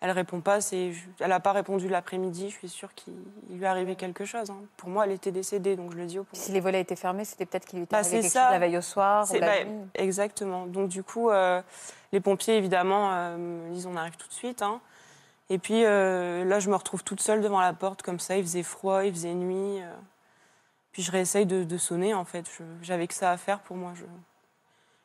elle 0.00 0.12
répond 0.12 0.40
pas, 0.40 0.60
c'est... 0.60 0.92
elle 1.18 1.30
n'a 1.30 1.40
pas 1.40 1.50
répondu 1.50 1.88
l'après-midi, 1.88 2.50
je 2.50 2.54
suis 2.54 2.68
sûre 2.68 2.94
qu'il 2.94 3.14
il 3.50 3.56
lui 3.58 3.64
est 3.64 3.66
arrivé 3.66 3.96
quelque 3.96 4.24
chose. 4.24 4.48
hein. 4.50 4.58
Pour 4.76 4.88
moi, 4.90 5.06
elle 5.06 5.10
était 5.12 5.32
décédée, 5.32 5.74
donc 5.74 5.90
je 5.90 5.96
le 5.96 6.06
dis 6.06 6.20
au 6.20 6.26
Si 6.32 6.52
les 6.52 6.60
volets 6.60 6.80
étaient 6.82 6.94
fermés, 6.94 7.24
c'était 7.24 7.46
peut-être 7.46 7.66
qu'il 7.66 7.80
lui 7.80 7.84
était 7.86 7.96
Bah, 7.96 7.98
arrivé 8.02 8.20
quelque 8.20 8.30
ça. 8.30 8.42
chose 8.44 8.52
la 8.52 8.58
veille 8.60 8.78
au 8.78 8.80
soir 8.82 9.24
ou 9.24 9.32
C'est- 9.32 9.40
la 9.40 9.46
bah, 9.48 9.64
nuit. 9.64 9.88
exactement. 9.96 10.66
Donc 10.66 10.88
du 10.88 11.02
coup, 11.02 11.30
euh, 11.30 11.60
les 12.12 12.20
pompiers, 12.20 12.56
évidemment, 12.56 13.10
euh, 13.12 13.36
me 13.36 13.72
disent 13.72 13.86
on 13.86 13.96
arrive 13.96 14.14
tout 14.16 14.28
de 14.28 14.32
suite. 14.32 14.62
hein. 14.62 14.80
Et 15.50 15.58
puis 15.58 15.84
euh, 15.84 16.44
là, 16.44 16.58
je 16.58 16.70
me 16.70 16.76
retrouve 16.76 17.04
toute 17.04 17.20
seule 17.20 17.40
devant 17.42 17.60
la 17.60 17.72
porte 17.74 18.02
comme 18.02 18.18
ça. 18.18 18.36
Il 18.36 18.42
faisait 18.42 18.62
froid, 18.62 19.04
il 19.04 19.12
faisait 19.12 19.34
nuit. 19.34 19.82
euh. 19.82 19.92
Puis 20.92 21.02
je 21.02 21.10
réessaye 21.12 21.44
de, 21.44 21.64
de 21.64 21.76
sonner, 21.76 22.14
en 22.14 22.24
fait. 22.24 22.46
Je- 22.58 22.64
J'avais 22.82 23.06
que 23.06 23.14
ça 23.14 23.30
à 23.30 23.36
faire 23.36 23.60
pour 23.60 23.76
moi. 23.76 23.92
je- 23.94 24.04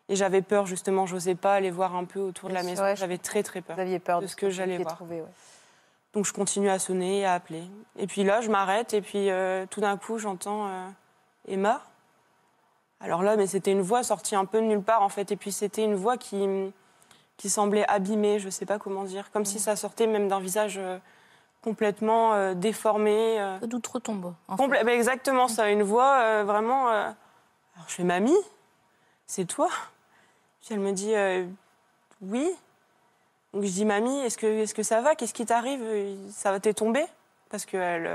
Et 0.08 0.16
j'avais 0.16 0.42
peur, 0.42 0.66
justement. 0.66 1.06
J'osais 1.06 1.36
pas 1.36 1.54
aller 1.56 1.72
voir 1.72 1.96
un 1.96 2.06
peu 2.06 2.20
autour 2.20 2.50
de 2.50 2.54
la 2.54 2.64
maison. 2.64 2.84
je 2.96 3.00
J'avais 3.00 3.18
très, 3.18 3.44
très 3.44 3.62
peur. 3.62 3.76
Vous 3.76 3.82
aviez 3.82 4.00
peur 4.00 4.22
de 4.22 4.28
ce 4.28 4.36
que 4.36 4.50
j'allais 4.50 4.78
voir. 4.78 5.02
ouais. 5.02 5.24
Donc 6.14 6.26
je 6.26 6.34
continue 6.34 6.70
à 6.70 6.80
sonner 6.80 7.20
et 7.20 7.26
à 7.26 7.34
appeler. 7.34 7.64
Et 7.98 8.08
puis 8.08 8.24
là, 8.24 8.42
je 8.42 8.50
m'arrête 8.50 8.96
et 8.96 9.02
puis 9.02 9.30
euh, 9.30 9.68
tout 9.70 9.80
d'un 9.82 9.96
coup, 9.98 10.18
j'entends 10.18 10.68
Emma. 11.48 11.84
Alors 13.00 13.22
là, 13.24 13.36
mais 13.38 13.46
c'était 13.46 13.72
une 13.72 13.82
voix 13.82 14.02
sortie 14.04 14.36
un 14.36 14.46
peu 14.46 14.60
de 14.60 14.66
nulle 14.66 14.82
part 14.82 15.04
en 15.04 15.10
fait. 15.10 15.32
Et 15.32 15.36
puis 15.36 15.52
c'était 15.52 15.84
une 15.84 15.94
voix 15.96 16.18
qui, 16.18 16.48
qui 17.40 17.50
semblait 17.50 17.88
abîmée, 17.90 18.38
je 18.38 18.48
ne 18.48 18.52
sais 18.52 18.66
pas 18.66 18.78
comment 18.80 19.06
dire, 19.06 19.32
comme 19.32 19.46
si 19.46 19.60
ça 19.62 19.78
sortait 19.78 20.08
même 20.08 20.28
d'un 20.28 20.42
visage 20.42 20.78
euh, 20.78 20.98
complètement 21.64 22.34
euh, 22.34 22.54
déformé. 22.54 23.40
euh, 23.40 23.58
D'outre-tombe. 23.62 24.34
ben, 24.68 24.90
exactement 24.90 25.48
ça, 25.48 25.70
une 25.70 25.82
voix 25.84 26.20
euh, 26.20 26.44
vraiment. 26.46 26.90
euh, 26.90 27.04
Alors 27.76 27.88
je 27.88 27.94
fais 27.96 28.04
mamie, 28.04 28.36
c'est 29.26 29.46
toi? 29.46 29.70
Puis 30.60 30.74
elle 30.74 30.82
me 30.82 30.92
dit 30.92 31.14
oui. 32.22 32.52
Donc 33.54 33.64
je 33.64 33.70
dis 33.72 33.86
mamie, 33.86 34.20
est-ce 34.20 34.38
que, 34.38 34.46
est 34.46 34.74
que 34.74 34.84
ça 34.84 35.00
va? 35.02 35.16
Qu'est-ce 35.16 35.34
qui 35.34 35.46
t'arrive? 35.46 35.82
Ça 36.32 36.52
va 36.52 36.60
t'es 36.60 36.74
tombé 36.74 37.06
Parce 37.50 37.66
qu'elle 37.66 38.06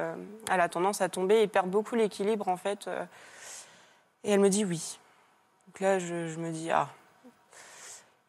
elle 0.50 0.60
a 0.60 0.68
tendance 0.68 1.00
à 1.00 1.08
tomber 1.08 1.40
et 1.40 1.46
perdre 1.48 1.70
beaucoup 1.70 1.94
l'équilibre 1.94 2.48
en 2.48 2.58
fait. 2.58 2.88
Et 4.22 4.32
elle 4.32 4.40
me 4.40 4.50
dit 4.50 4.66
oui. 4.66 4.98
Donc 5.66 5.80
là 5.80 5.98
je, 5.98 6.28
je 6.28 6.38
me 6.38 6.50
dis 6.50 6.70
ah. 6.70 6.88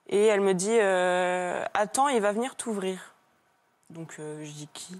Et 0.10 0.26
elle 0.26 0.42
me 0.42 0.54
dit 0.54 0.78
euh, 0.80 1.64
attends, 1.74 2.08
il 2.10 2.22
va 2.22 2.32
venir 2.32 2.56
t'ouvrir. 2.56 3.14
Donc 3.90 4.16
euh, 4.20 4.44
je 4.44 4.52
dis 4.52 4.70
qui? 4.74 5.00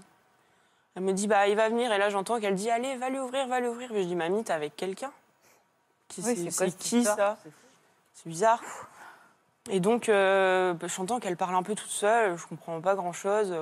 Elle 0.94 1.02
me 1.02 1.12
dit, 1.12 1.26
bah, 1.28 1.46
il 1.46 1.56
va 1.56 1.68
venir. 1.68 1.92
Et 1.92 1.98
là, 1.98 2.08
j'entends 2.08 2.40
qu'elle 2.40 2.54
dit, 2.54 2.70
allez, 2.70 2.96
va 2.96 3.10
lui 3.10 3.18
ouvrir, 3.18 3.46
va 3.48 3.60
lui 3.60 3.68
ouvrir. 3.68 3.92
Et 3.92 4.02
je 4.02 4.06
dis, 4.08 4.16
mamie, 4.16 4.42
t'es 4.44 4.54
avec 4.54 4.76
quelqu'un? 4.76 5.12
Qui- 6.08 6.22
Oui, 6.22 6.34
C'est 6.50 6.78
qui 6.78 7.04
ça? 7.16 7.36
C'est 8.14 8.28
bizarre. 8.30 8.62
Et 9.68 9.78
donc, 9.78 10.08
euh, 10.08 10.72
bah, 10.72 10.86
j'entends 10.86 11.20
qu'elle 11.20 11.36
parle 11.36 11.54
un 11.54 11.62
peu 11.62 11.74
toute 11.74 11.90
seule. 11.90 12.38
Je 12.38 12.46
comprends 12.46 12.80
pas 12.80 12.94
grand-chose. 12.94 13.54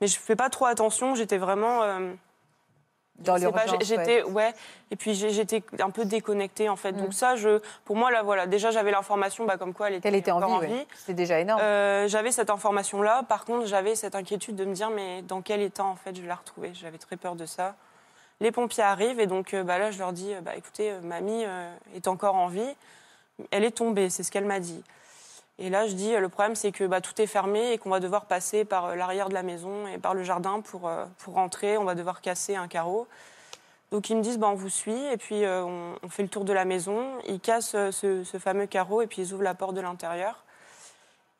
Mais 0.00 0.06
je 0.06 0.16
fais 0.16 0.36
pas 0.36 0.48
trop 0.48 0.66
attention. 0.66 1.16
J'étais 1.16 1.38
vraiment. 1.38 1.82
euh, 1.82 2.12
Dans 3.18 3.36
j'ai- 3.36 3.84
J'étais, 3.84 4.22
ouais. 4.24 4.52
Et 4.90 4.96
puis 4.96 5.14
j'étais 5.14 5.62
un 5.80 5.90
peu 5.90 6.04
déconnectée 6.04 6.68
en 6.68 6.76
fait. 6.76 6.92
Mm. 6.92 6.96
Donc 6.96 7.14
ça, 7.14 7.36
je, 7.36 7.60
pour 7.84 7.94
moi 7.96 8.10
là, 8.10 8.22
voilà. 8.22 8.46
Déjà, 8.46 8.70
j'avais 8.72 8.90
l'information, 8.90 9.44
bah, 9.44 9.56
comme 9.56 9.72
quoi 9.72 9.88
elle 9.88 9.94
était, 9.94 10.08
Qu'elle 10.08 10.18
était 10.18 10.30
en 10.32 10.58
vie, 10.58 10.72
ouais. 10.72 10.86
C'était 10.96 11.14
déjà 11.14 11.38
énorme. 11.38 11.60
euh, 11.62 12.08
j'avais 12.08 12.32
cette 12.32 12.50
information-là. 12.50 13.22
Par 13.28 13.44
contre, 13.44 13.66
j'avais 13.66 13.94
cette 13.94 14.14
inquiétude 14.16 14.56
de 14.56 14.64
me 14.64 14.74
dire, 14.74 14.90
mais 14.90 15.22
dans 15.22 15.42
quel 15.42 15.62
état, 15.62 15.84
en 15.84 15.94
fait, 15.96 16.14
je 16.16 16.22
vais 16.22 16.28
la 16.28 16.34
retrouver? 16.34 16.72
J'avais 16.74 16.98
très 16.98 17.16
peur 17.16 17.36
de 17.36 17.46
ça. 17.46 17.76
Les 18.40 18.50
pompiers 18.50 18.82
arrivent 18.82 19.20
et 19.20 19.26
donc 19.28 19.54
euh, 19.54 19.62
bah, 19.62 19.78
là, 19.78 19.92
je 19.92 19.98
leur 20.00 20.12
dis, 20.12 20.34
euh, 20.34 20.40
bah, 20.40 20.56
écoutez, 20.56 20.92
mamie 21.02 21.44
euh, 21.46 21.72
est 21.94 22.08
encore 22.08 22.34
en 22.34 22.48
vie. 22.48 22.74
Elle 23.52 23.64
est 23.64 23.76
tombée, 23.76 24.10
c'est 24.10 24.24
ce 24.24 24.32
qu'elle 24.32 24.44
m'a 24.44 24.58
dit. 24.60 24.82
Et 25.58 25.70
là, 25.70 25.86
je 25.86 25.94
dis, 25.94 26.14
euh, 26.14 26.20
le 26.20 26.28
problème, 26.28 26.56
c'est 26.56 26.72
que 26.72 26.84
bah, 26.84 27.00
tout 27.00 27.20
est 27.22 27.26
fermé 27.26 27.72
et 27.72 27.78
qu'on 27.78 27.90
va 27.90 28.00
devoir 28.00 28.26
passer 28.26 28.64
par 28.64 28.86
euh, 28.86 28.94
l'arrière 28.96 29.28
de 29.28 29.34
la 29.34 29.42
maison 29.44 29.86
et 29.86 29.98
par 29.98 30.12
le 30.14 30.22
jardin 30.24 30.60
pour, 30.60 30.88
euh, 30.88 31.04
pour 31.18 31.34
rentrer. 31.34 31.78
On 31.78 31.84
va 31.84 31.94
devoir 31.94 32.20
casser 32.20 32.56
un 32.56 32.66
carreau. 32.66 33.06
Donc 33.92 34.10
ils 34.10 34.16
me 34.16 34.22
disent, 34.22 34.38
bah, 34.38 34.48
on 34.50 34.54
vous 34.54 34.68
suit, 34.70 35.00
et 35.12 35.16
puis 35.16 35.44
euh, 35.44 35.62
on, 35.64 35.94
on 36.02 36.08
fait 36.08 36.22
le 36.24 36.28
tour 36.28 36.44
de 36.44 36.52
la 36.52 36.64
maison. 36.64 37.06
Ils 37.28 37.38
cassent 37.38 37.76
euh, 37.76 37.92
ce, 37.92 38.24
ce 38.24 38.38
fameux 38.38 38.66
carreau, 38.66 39.02
et 39.02 39.06
puis 39.06 39.22
ils 39.22 39.32
ouvrent 39.32 39.44
la 39.44 39.54
porte 39.54 39.74
de 39.74 39.80
l'intérieur. 39.80 40.42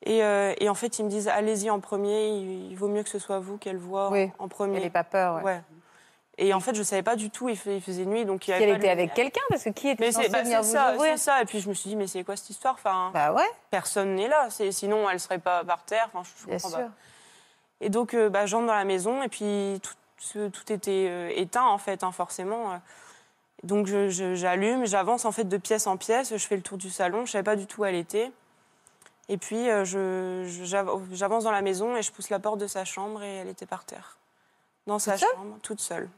Et, 0.07 0.23
euh, 0.23 0.55
et 0.61 0.69
en 0.69 0.75
fait, 0.75 0.99
ils 1.01 1.05
me 1.05 1.11
disent, 1.11 1.27
allez-y 1.29 1.71
en 1.71 1.81
premier, 1.81 2.29
il, 2.29 2.71
il 2.71 2.77
vaut 2.77 2.89
mieux 2.89 3.03
que 3.03 3.09
ce 3.09 3.19
soit 3.19 3.41
vous 3.41 3.57
qu'elle 3.57 3.79
voit 3.79 4.11
Oui, 4.11 4.31
en 4.39 4.47
premier. 4.47 4.77
Elle 4.77 4.83
n'ait 4.85 4.91
pas 4.91 5.03
peur. 5.03 5.37
ouais. 5.37 5.43
Ouais. 5.43 5.61
Et 6.37 6.53
en 6.53 6.59
fait, 6.61 6.75
je 6.75 6.81
ne 6.81 6.85
savais 6.85 7.03
pas 7.05 7.15
du 7.15 7.31
tout, 7.31 7.49
il, 7.49 7.57
fais- 7.57 7.77
il 7.77 7.81
faisait 7.81 8.05
nuit, 8.05 8.25
donc 8.25 8.49
il 8.49 8.53
avait 8.55 8.65
elle 8.65 8.77
était 8.77 8.89
avec 8.89 9.15
quelqu'un, 9.15 9.41
parce 9.51 9.63
que 9.63 9.69
qui 9.71 9.89
était 9.89 10.05
Mais 10.07 10.11
censé 10.13 10.29
bah, 10.31 10.43
venir 10.43 10.63
vous 10.63 10.73
ça, 10.73 10.95
ouvrir 10.97 11.13
c'est 11.17 11.25
ça. 11.25 11.41
Et 11.41 11.45
puis 11.45 11.61
je 11.61 11.69
me 11.69 11.75
suis 11.75 11.91
dit, 11.91 11.97
mais 11.97 12.09
c'est 12.09 12.25
quoi 12.25 12.35
cette 12.37 12.51
histoire? 12.51 12.75
Enfin, 12.75 13.13
Bah 13.15 13.33
ouais, 13.33 13.49
Personne 13.71 14.17
n'est 14.17 14.27
là, 14.27 14.49
sinon 14.51 15.09
elle 15.09 15.15
ne 15.15 15.19
serait 15.21 15.39
pas 15.39 15.63
par 15.63 15.85
terre. 15.85 16.09
Enfin, 16.13 16.23
je, 16.25 16.43
je 16.43 16.47
bien 16.47 16.57
comprends 16.57 16.71
sûr. 16.71 16.79
pas. 16.79 16.91
Et 17.81 17.89
donc, 17.89 18.15
euh, 18.15 18.29
bah, 18.29 18.47
j'entre 18.47 18.67
dans 18.67 18.75
la 18.75 18.85
maison 18.85 19.23
et 19.23 19.29
puis 19.29 19.81
tout, 19.83 20.73
était 20.73 21.07
euh, 21.09 21.31
éteint, 21.37 21.67
en 21.67 21.79
fait, 21.79 22.03
hein, 22.03 22.11
forcément. 22.11 22.73
euh. 22.73 22.77
Donc, 23.63 23.87
j'allume, 23.87 24.87
j'avance 24.87 25.25
en 25.27 25.33
fait 25.33 25.45
de 25.45 25.57
pièce 25.57 25.87
en 25.87 25.97
pièce, 25.97 26.33
je 26.37 26.47
fais 26.47 26.57
le 26.57 26.63
tour 26.63 26.77
du 26.79 26.91
salon, 26.91 27.19
je 27.19 27.23
ne 27.23 27.27
savais 27.29 27.45
pas 27.45 27.57
du 27.57 27.67
tout 27.67 27.83
où 27.83 27.85
elle 27.85 27.95
était. 27.95 28.31
Et 29.29 29.39
puis, 29.39 29.67
j'avance 31.13 31.45
dans 31.45 31.51
la 31.53 31.63
maison 31.63 31.97
et 31.97 32.03
je 32.03 32.13
pousse 32.13 32.31
la 32.31 32.39
porte 32.39 32.59
de 32.59 32.67
sa 32.67 32.85
chambre 32.85 33.23
et 33.23 33.37
elle 33.37 33.49
était 33.49 33.67
par 33.67 33.85
terre. 33.85 34.17
Dans 34.87 34.99
sa 34.99 35.17
chambre, 35.17 35.57
toute 35.63 35.81
seule. 35.81 36.09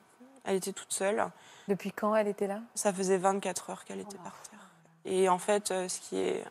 Elle 0.46 0.56
était 0.56 0.72
toute 0.72 0.92
seule. 0.92 1.24
Depuis 1.68 1.92
quand 1.92 2.14
elle 2.14 2.28
était 2.28 2.46
là? 2.46 2.60
Ça 2.74 2.92
faisait 2.92 3.18
24 3.18 3.70
heures 3.70 3.84
qu'elle 3.84 4.00
était 4.00 4.16
par 4.18 4.32
terre. 4.50 4.60
Et 5.04 5.28
en 5.28 5.38
fait, 5.38 5.70
euh, 5.70 5.88
ce 5.88 6.00
qui 6.00 6.18
est 6.20 6.44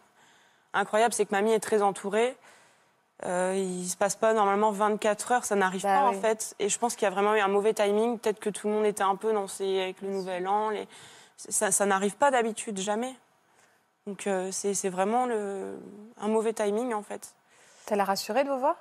incroyable, 0.73 1.13
c'est 1.13 1.25
que 1.25 1.31
mamie 1.31 1.51
est 1.51 1.59
très 1.59 1.81
entourée. 1.81 2.35
Euh, 3.23 3.53
il 3.55 3.87
se 3.87 3.95
passe 3.95 4.17
pas 4.17 4.33
normalement 4.33 4.71
24 4.71 5.31
heures, 5.31 5.45
ça 5.45 5.55
n'arrive 5.55 5.83
Bah 5.83 6.01
pas 6.01 6.09
oui. 6.09 6.17
en 6.17 6.21
fait. 6.21 6.53
Et 6.59 6.67
je 6.67 6.77
pense 6.77 6.95
qu'il 6.95 7.03
y 7.03 7.07
a 7.07 7.11
vraiment 7.11 7.33
eu 7.35 7.39
un 7.39 7.47
mauvais 7.47 7.73
timing. 7.73 8.19
Peut-être 8.19 8.39
que 8.39 8.49
tout 8.49 8.67
le 8.67 8.73
monde 8.73 8.85
était 8.85 9.03
un 9.03 9.15
peu 9.15 9.31
dans 9.31 9.47
ces, 9.47 9.81
avec 9.81 10.01
le 10.01 10.09
nouvel 10.09 10.47
an. 10.47 10.69
les- 10.69 10.87
Ça, 11.37 11.71
ça 11.71 11.85
n'arrive 11.85 12.15
pas 12.17 12.29
d'habitude, 12.31 12.77
jamais. 12.79 13.15
Donc 14.05 14.27
euh, 14.27 14.51
c'est 14.51 14.89
vraiment 14.89 15.25
le... 15.25 15.79
un 16.21 16.27
mauvais 16.27 16.53
timing 16.53 16.93
en 16.93 17.01
fait. 17.03 17.33
Ça 17.87 17.95
l'a 17.95 18.03
rassuré 18.03 18.43
de 18.43 18.49
vous 18.49 18.59
voir? 18.59 18.75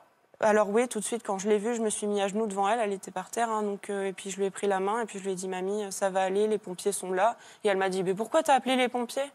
Alors 0.44 0.68
oui, 0.68 0.88
tout 0.88 1.00
de 1.00 1.04
suite, 1.04 1.22
quand 1.24 1.38
je 1.38 1.48
l'ai 1.48 1.58
vue, 1.58 1.74
je 1.74 1.80
me 1.80 1.88
suis 1.88 2.06
mis 2.06 2.20
à 2.20 2.28
genoux 2.28 2.46
devant 2.46 2.68
elle. 2.68 2.78
Elle 2.78 2.92
était 2.92 3.10
par 3.10 3.30
terre, 3.30 3.50
hein, 3.50 3.62
donc 3.62 3.88
euh, 3.88 4.04
et 4.04 4.12
puis 4.12 4.30
je 4.30 4.36
lui 4.36 4.44
ai 4.44 4.50
pris 4.50 4.66
la 4.66 4.78
main 4.78 5.00
et 5.00 5.06
puis 5.06 5.18
je 5.18 5.24
lui 5.24 5.32
ai 5.32 5.34
dit, 5.34 5.48
mamie, 5.48 5.90
ça 5.90 6.10
va 6.10 6.22
aller, 6.22 6.46
les 6.46 6.58
pompiers 6.58 6.92
sont 6.92 7.12
là. 7.12 7.36
Et 7.64 7.68
elle 7.68 7.78
m'a 7.78 7.88
dit, 7.88 8.02
mais 8.02 8.12
pourquoi 8.14 8.42
t'as 8.42 8.54
appelé 8.54 8.76
les 8.76 8.88
pompiers? 8.88 9.30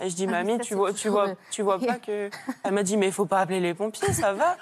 Et 0.00 0.08
je 0.08 0.14
dis, 0.14 0.28
mamie, 0.28 0.58
ça, 0.58 0.62
tu 0.62 0.74
vois, 0.76 0.92
tu 0.92 1.08
vois, 1.08 1.34
tu 1.50 1.62
vois 1.62 1.78
pas 1.86 1.96
que 1.96 2.30
Elle 2.62 2.72
m'a 2.72 2.84
dit, 2.84 2.96
mais 2.96 3.06
il 3.06 3.12
faut 3.12 3.26
pas 3.26 3.40
appeler 3.40 3.58
les 3.58 3.74
pompiers, 3.74 4.12
ça 4.12 4.32
va. 4.32 4.56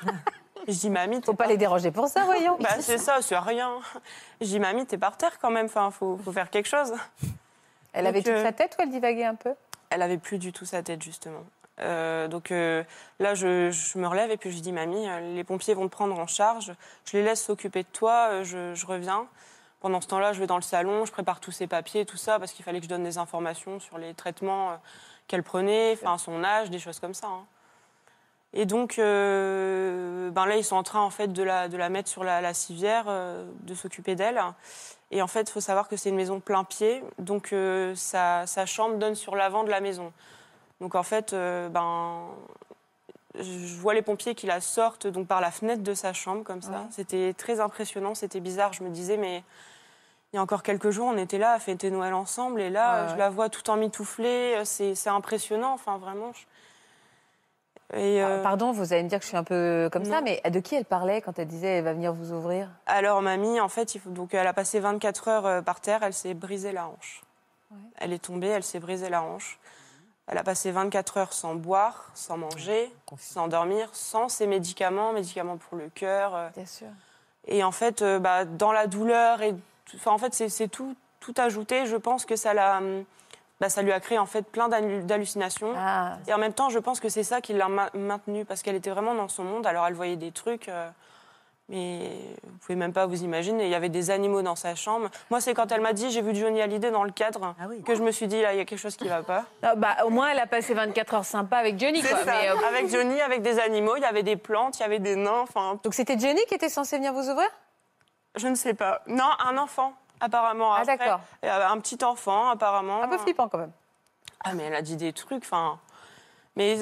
Je 0.67 0.73
dis, 0.73 0.91
mamie, 0.91 1.21
Faut 1.23 1.35
pas 1.35 1.47
les 1.47 1.59
déranger 1.59 1.91
pour 1.91 2.09
ça, 2.09 2.25
voyons. 2.25 2.57
bah, 2.59 2.81
c'est 2.81 2.99
ça, 2.99 3.19
c'est 3.21 3.39
rien. 3.39 3.79
Je 4.41 4.47
dis, 4.47 4.59
mamie, 4.59 4.87
t'es 4.87 4.99
par 4.99 5.17
terre 5.17 5.39
quand 5.39 5.51
même. 5.51 5.67
Enfin, 5.67 5.91
faut, 5.91 6.19
faut 6.25 6.33
faire 6.33 6.51
quelque 6.51 6.69
chose. 6.69 6.93
Elle 7.93 8.07
avait 8.07 8.23
toute 8.23 8.33
euh, 8.33 8.43
sa 8.43 8.53
tête 8.53 8.77
ou 8.79 8.83
elle 8.83 8.91
divaguait 8.91 9.25
un 9.25 9.37
peu? 9.37 9.53
Elle 9.91 10.03
avait 10.03 10.19
plus 10.19 10.39
du 10.39 10.53
tout 10.53 10.65
sa 10.65 10.83
tête, 10.83 11.03
justement. 11.03 11.45
Euh, 11.81 12.29
donc 12.29 12.51
euh, 12.51 12.83
là, 13.21 13.35
je, 13.35 13.99
me 13.99 14.07
relève 14.07 14.31
et 14.31 14.37
puis 14.37 14.51
je 14.51 14.61
dis, 14.61 14.73
mamie, 14.73 15.09
euh, 15.09 15.35
les 15.35 15.45
pompiers 15.45 15.75
vont 15.75 15.87
te 15.87 15.93
prendre 15.93 16.19
en 16.19 16.27
charge. 16.27 16.73
Je 17.05 17.17
les 17.17 17.23
laisse 17.23 17.45
s'occuper 17.45 17.83
de 17.83 17.89
toi. 17.93 18.43
Je, 18.43 18.87
reviens. 18.87 19.27
Pendant 19.81 20.01
ce 20.01 20.09
temps-là, 20.09 20.33
je 20.33 20.41
vais 20.41 20.47
dans 20.47 20.57
le 20.57 20.63
salon, 20.63 21.05
je 21.05 21.13
prépare 21.13 21.39
tous 21.39 21.53
ses 21.53 21.67
papiers, 21.67 22.07
tout 22.07 22.17
ça, 22.17 22.39
parce 22.39 22.53
qu'il 22.53 22.65
fallait 22.65 22.79
que 22.79 22.85
je 22.85 22.89
donne 22.89 23.05
des 23.05 23.19
informations 23.19 23.79
sur 23.79 23.99
les 23.99 24.15
traitements 24.15 24.81
qu'elle 25.29 25.43
prenait, 25.43 25.93
enfin 25.93 26.19
son 26.19 26.43
âge, 26.43 26.71
des 26.71 26.79
choses 26.79 26.99
comme 26.99 27.15
ça. 27.15 27.27
hein. 27.27 27.45
Et 28.53 28.65
donc, 28.65 28.95
ben 28.97 30.47
là, 30.47 30.57
ils 30.57 30.65
sont 30.65 30.77
en 30.77 30.83
train 30.83 31.03
en 31.03 31.11
fait 31.11 31.29
de 31.29 31.43
la, 31.43 31.69
de 31.69 31.77
la 31.77 31.91
mettre 31.91 32.09
sur 32.09 32.25
la, 32.25 32.55
civière, 32.55 33.05
de 33.05 33.75
s'occuper 33.75 34.15
d'elle. 34.15 34.41
Et 35.11 35.21
en 35.21 35.27
fait, 35.27 35.43
il 35.43 35.53
faut 35.53 35.61
savoir 35.61 35.89
que 35.89 35.97
c'est 35.97 36.09
une 36.09 36.17
maison 36.17 36.41
plein 36.41 36.65
pied, 36.65 37.05
donc 37.19 37.55
sa 37.95 38.67
chambre 38.67 38.97
donne 38.97 39.15
sur 39.15 39.37
l'avant 39.37 39.63
de 39.63 39.71
la 39.71 39.81
maison. 39.81 40.11
Donc 40.81 40.95
en 40.95 41.03
fait, 41.03 41.33
euh, 41.33 41.69
ben, 41.69 42.25
je 43.39 43.77
vois 43.77 43.95
les 43.95 44.03
pompiers 44.03 44.35
qui 44.35 44.47
la 44.47 44.61
sortent 44.61 45.07
donc 45.07 45.27
par 45.27 45.41
la 45.41 45.51
fenêtre 45.51 45.83
de 45.83 45.95
sa 45.95 46.13
chambre 46.13 46.43
comme 46.45 46.63
ça. 46.63 46.71
Ouais. 46.71 46.77
C'était 46.91 47.35
très 47.37 47.61
impressionnant, 47.61 48.15
c'était 48.15 48.41
bizarre. 48.41 48.73
Je 48.73 48.83
me 48.83 48.91
disais 48.91 49.17
mais 49.17 49.43
il 50.33 50.37
y 50.37 50.39
a 50.39 50.43
encore 50.43 50.63
quelques 50.63 50.91
jours, 50.91 51.07
on 51.13 51.17
était 51.17 51.39
là 51.39 51.53
à 51.53 51.59
fêter 51.59 51.91
Noël 51.91 52.13
ensemble 52.13 52.61
et 52.61 52.69
là, 52.71 53.03
Ouais, 53.03 53.09
je 53.09 53.13
ouais. 53.13 53.19
la 53.19 53.31
vois 53.31 53.49
tout 53.49 53.69
emmitouflée. 53.71 54.61
C'est 54.65 54.95
c'est 54.95 55.11
impressionnant, 55.11 55.73
enfin 55.73 55.99
vraiment. 55.99 56.33
je- 56.33 56.45
Et, 57.97 58.21
Ah, 58.21 58.27
euh, 58.27 58.43
Pardon, 58.43 58.73
vous 58.73 58.93
allez 58.93 59.05
me 59.05 59.09
dire 59.09 59.19
que 59.21 59.25
je 59.25 59.29
suis 59.29 59.37
un 59.37 59.45
peu 59.45 59.89
comme 59.93 60.05
ça, 60.05 60.21
mais 60.21 60.43
de 60.51 60.59
qui 60.61 60.75
elle 60.75 60.85
parlait 60.85 61.21
quand 61.23 61.39
elle 61.39 61.47
disait 61.47 61.79
elle 61.79 61.85
va 61.85 61.93
venir 61.93 62.13
vous 62.13 62.33
ouvrir? 62.33 62.69
Alors 62.87 63.23
mamie, 63.23 63.61
en 63.61 63.69
fait, 63.69 63.95
il 63.95 64.01
faut, 64.01 64.11
donc 64.11 64.35
elle 64.35 64.47
a 64.47 64.53
passé 64.53 64.81
24 64.81 65.29
heures 65.29 65.47
euh, 65.47 65.63
par 65.63 65.81
terre, 65.81 66.03
elle 66.03 66.13
s'est 66.13 66.35
brisée 66.35 66.73
la 66.73 66.89
hanche. 66.89 67.23
Elle 67.99 68.13
est 68.13 68.19
tombée, 68.25 68.49
elle 68.49 68.63
s'est 68.65 68.81
brisée 68.81 69.09
la 69.09 69.23
hanche. 69.23 69.59
Elle 70.29 70.39
a 70.39 70.43
passé 70.43 70.71
24 70.73 71.19
heures 71.19 71.33
sans 71.33 71.55
boire, 71.55 72.07
sans 72.15 72.37
manger, 72.37 72.93
sans 73.19 73.47
dormir, 73.49 73.89
sans 73.93 74.29
ses 74.29 74.47
médicaments, 74.47 75.13
médicaments 75.13 75.57
pour 75.57 75.79
le 75.79 75.89
cœur. 75.89 76.35
euh. 76.35 76.49
Bien 76.57 76.67
sûr. 76.67 76.89
Et 77.47 77.63
en 77.63 77.71
fait, 77.71 78.03
euh, 78.03 78.19
bah, 78.19 78.45
dans 78.45 78.73
la 78.73 78.89
douleur, 78.89 79.41
et, 79.43 79.55
enfin, 79.95 80.11
en 80.11 80.19
fait, 80.19 80.35
c'est 80.35 80.69
tout, 80.69 80.97
tout 81.21 81.35
ajouté. 81.37 81.87
Je 81.87 81.95
pense 81.97 82.25
que 82.27 82.35
ça, 82.35 82.55
l'a, 82.55 82.79
hum, 82.79 83.05
bah, 83.61 83.69
ça 83.69 83.83
lui 83.83 83.93
a 83.93 84.01
créé 84.01 84.19
en 84.19 84.27
fait 84.27 84.43
plein 84.43 84.69
d'hallu- 84.69 85.05
d'hallucinations. 85.05 85.73
Ah, 85.77 86.19
Et 86.27 86.33
en 86.35 86.39
même 86.39 86.53
temps, 86.55 86.71
je 86.71 86.81
pense 86.81 86.99
que 86.99 87.09
c'est 87.09 87.23
ça 87.23 87.41
qui 87.41 87.53
l'a 87.53 87.69
ma- 87.69 87.91
maintenue, 87.95 88.45
parce 88.45 88.63
qu'elle 88.63 88.75
était 88.75 88.91
vraiment 88.91 89.15
dans 89.15 89.29
son 89.29 89.45
monde. 89.45 89.65
Alors, 89.65 89.87
elle 89.87 89.95
voyait 89.95 90.17
des 90.17 90.33
trucs, 90.33 90.69
euh, 90.69 90.89
mais 91.69 92.11
vous 92.45 92.59
pouvez 92.59 92.77
même 92.77 92.93
pas 92.93 93.07
vous 93.07 93.23
imaginer. 93.25 93.65
Il 93.65 93.71
y 93.71 93.75
avait 93.75 93.89
des 93.89 94.11
animaux 94.11 94.43
dans 94.43 94.55
sa 94.55 94.75
chambre. 94.75 95.09
Moi, 95.31 95.41
c'est 95.41 95.53
quand 95.55 95.73
elle 95.73 95.81
m'a 95.81 95.93
dit 95.93 96.11
j'ai 96.11 96.23
vu 96.23 96.35
Johnny 96.35 96.63
Hallyday 96.63 96.91
dans 96.93 97.03
le 97.05 97.11
cadre 97.11 97.55
Ah 97.61 97.65
oui. 97.69 97.83
que 97.83 97.95
je 97.95 98.03
me 98.03 98.13
suis 98.13 98.29
dit 98.29 98.41
là, 98.41 98.53
il 98.55 98.59
y 98.59 98.61
a 98.61 98.65
quelque 98.65 98.79
chose 98.79 98.97
qui 98.97 99.09
va 99.09 99.23
pas. 99.23 99.45
Ah, 99.63 99.75
bah, 99.75 99.97
au 100.05 100.11
moins, 100.11 100.29
elle 100.31 100.39
a 100.39 100.47
passé 100.47 100.75
24 100.75 101.15
heures 101.15 101.25
sympa 101.25 101.57
avec 101.57 101.79
Johnny. 101.79 102.01
Quoi. 102.03 102.19
ça. 102.19 102.25
Mais, 102.25 102.49
euh, 102.51 102.55
Avec 102.69 102.89
Johnny, 102.89 103.21
avec 103.21 103.43
des 103.43 103.59
animaux, 103.59 103.97
il 103.97 104.03
y 104.03 104.07
avait 104.07 104.23
des 104.23 104.37
plantes, 104.37 104.79
il 104.79 104.83
y 104.83 104.85
avait 104.85 105.01
des 105.01 105.17
nains. 105.17 105.41
Enfin, 105.41 105.81
Donc 105.83 105.95
c'était 105.95 106.19
Johnny 106.19 106.41
qui 106.49 106.55
était 106.55 106.69
censé 106.69 106.97
venir 106.99 107.13
vous 107.13 107.29
ouvrir? 107.29 107.49
Je 108.37 108.47
ne 108.49 108.55
sais 108.55 108.75
pas. 108.75 109.03
Non, 109.09 109.29
un 109.45 109.57
enfant. 109.59 109.93
Apparemment, 110.21 110.73
Ah, 110.75 110.85
d'accord. 110.85 111.21
Euh, 111.45 111.67
Un 111.69 111.79
petit 111.81 112.03
enfant, 112.05 112.49
apparemment. 112.51 113.03
Un 113.03 113.09
peu 113.09 113.19
flippant 113.19 113.49
quand 113.49 113.59
même. 113.59 113.73
Ah, 114.45 114.53
mais 114.55 114.65
elle 114.65 114.75
a 114.75 114.83
dit 114.83 114.97
des 114.97 115.13
trucs, 115.13 115.43
enfin. 115.45 115.79
Mais 116.57 116.77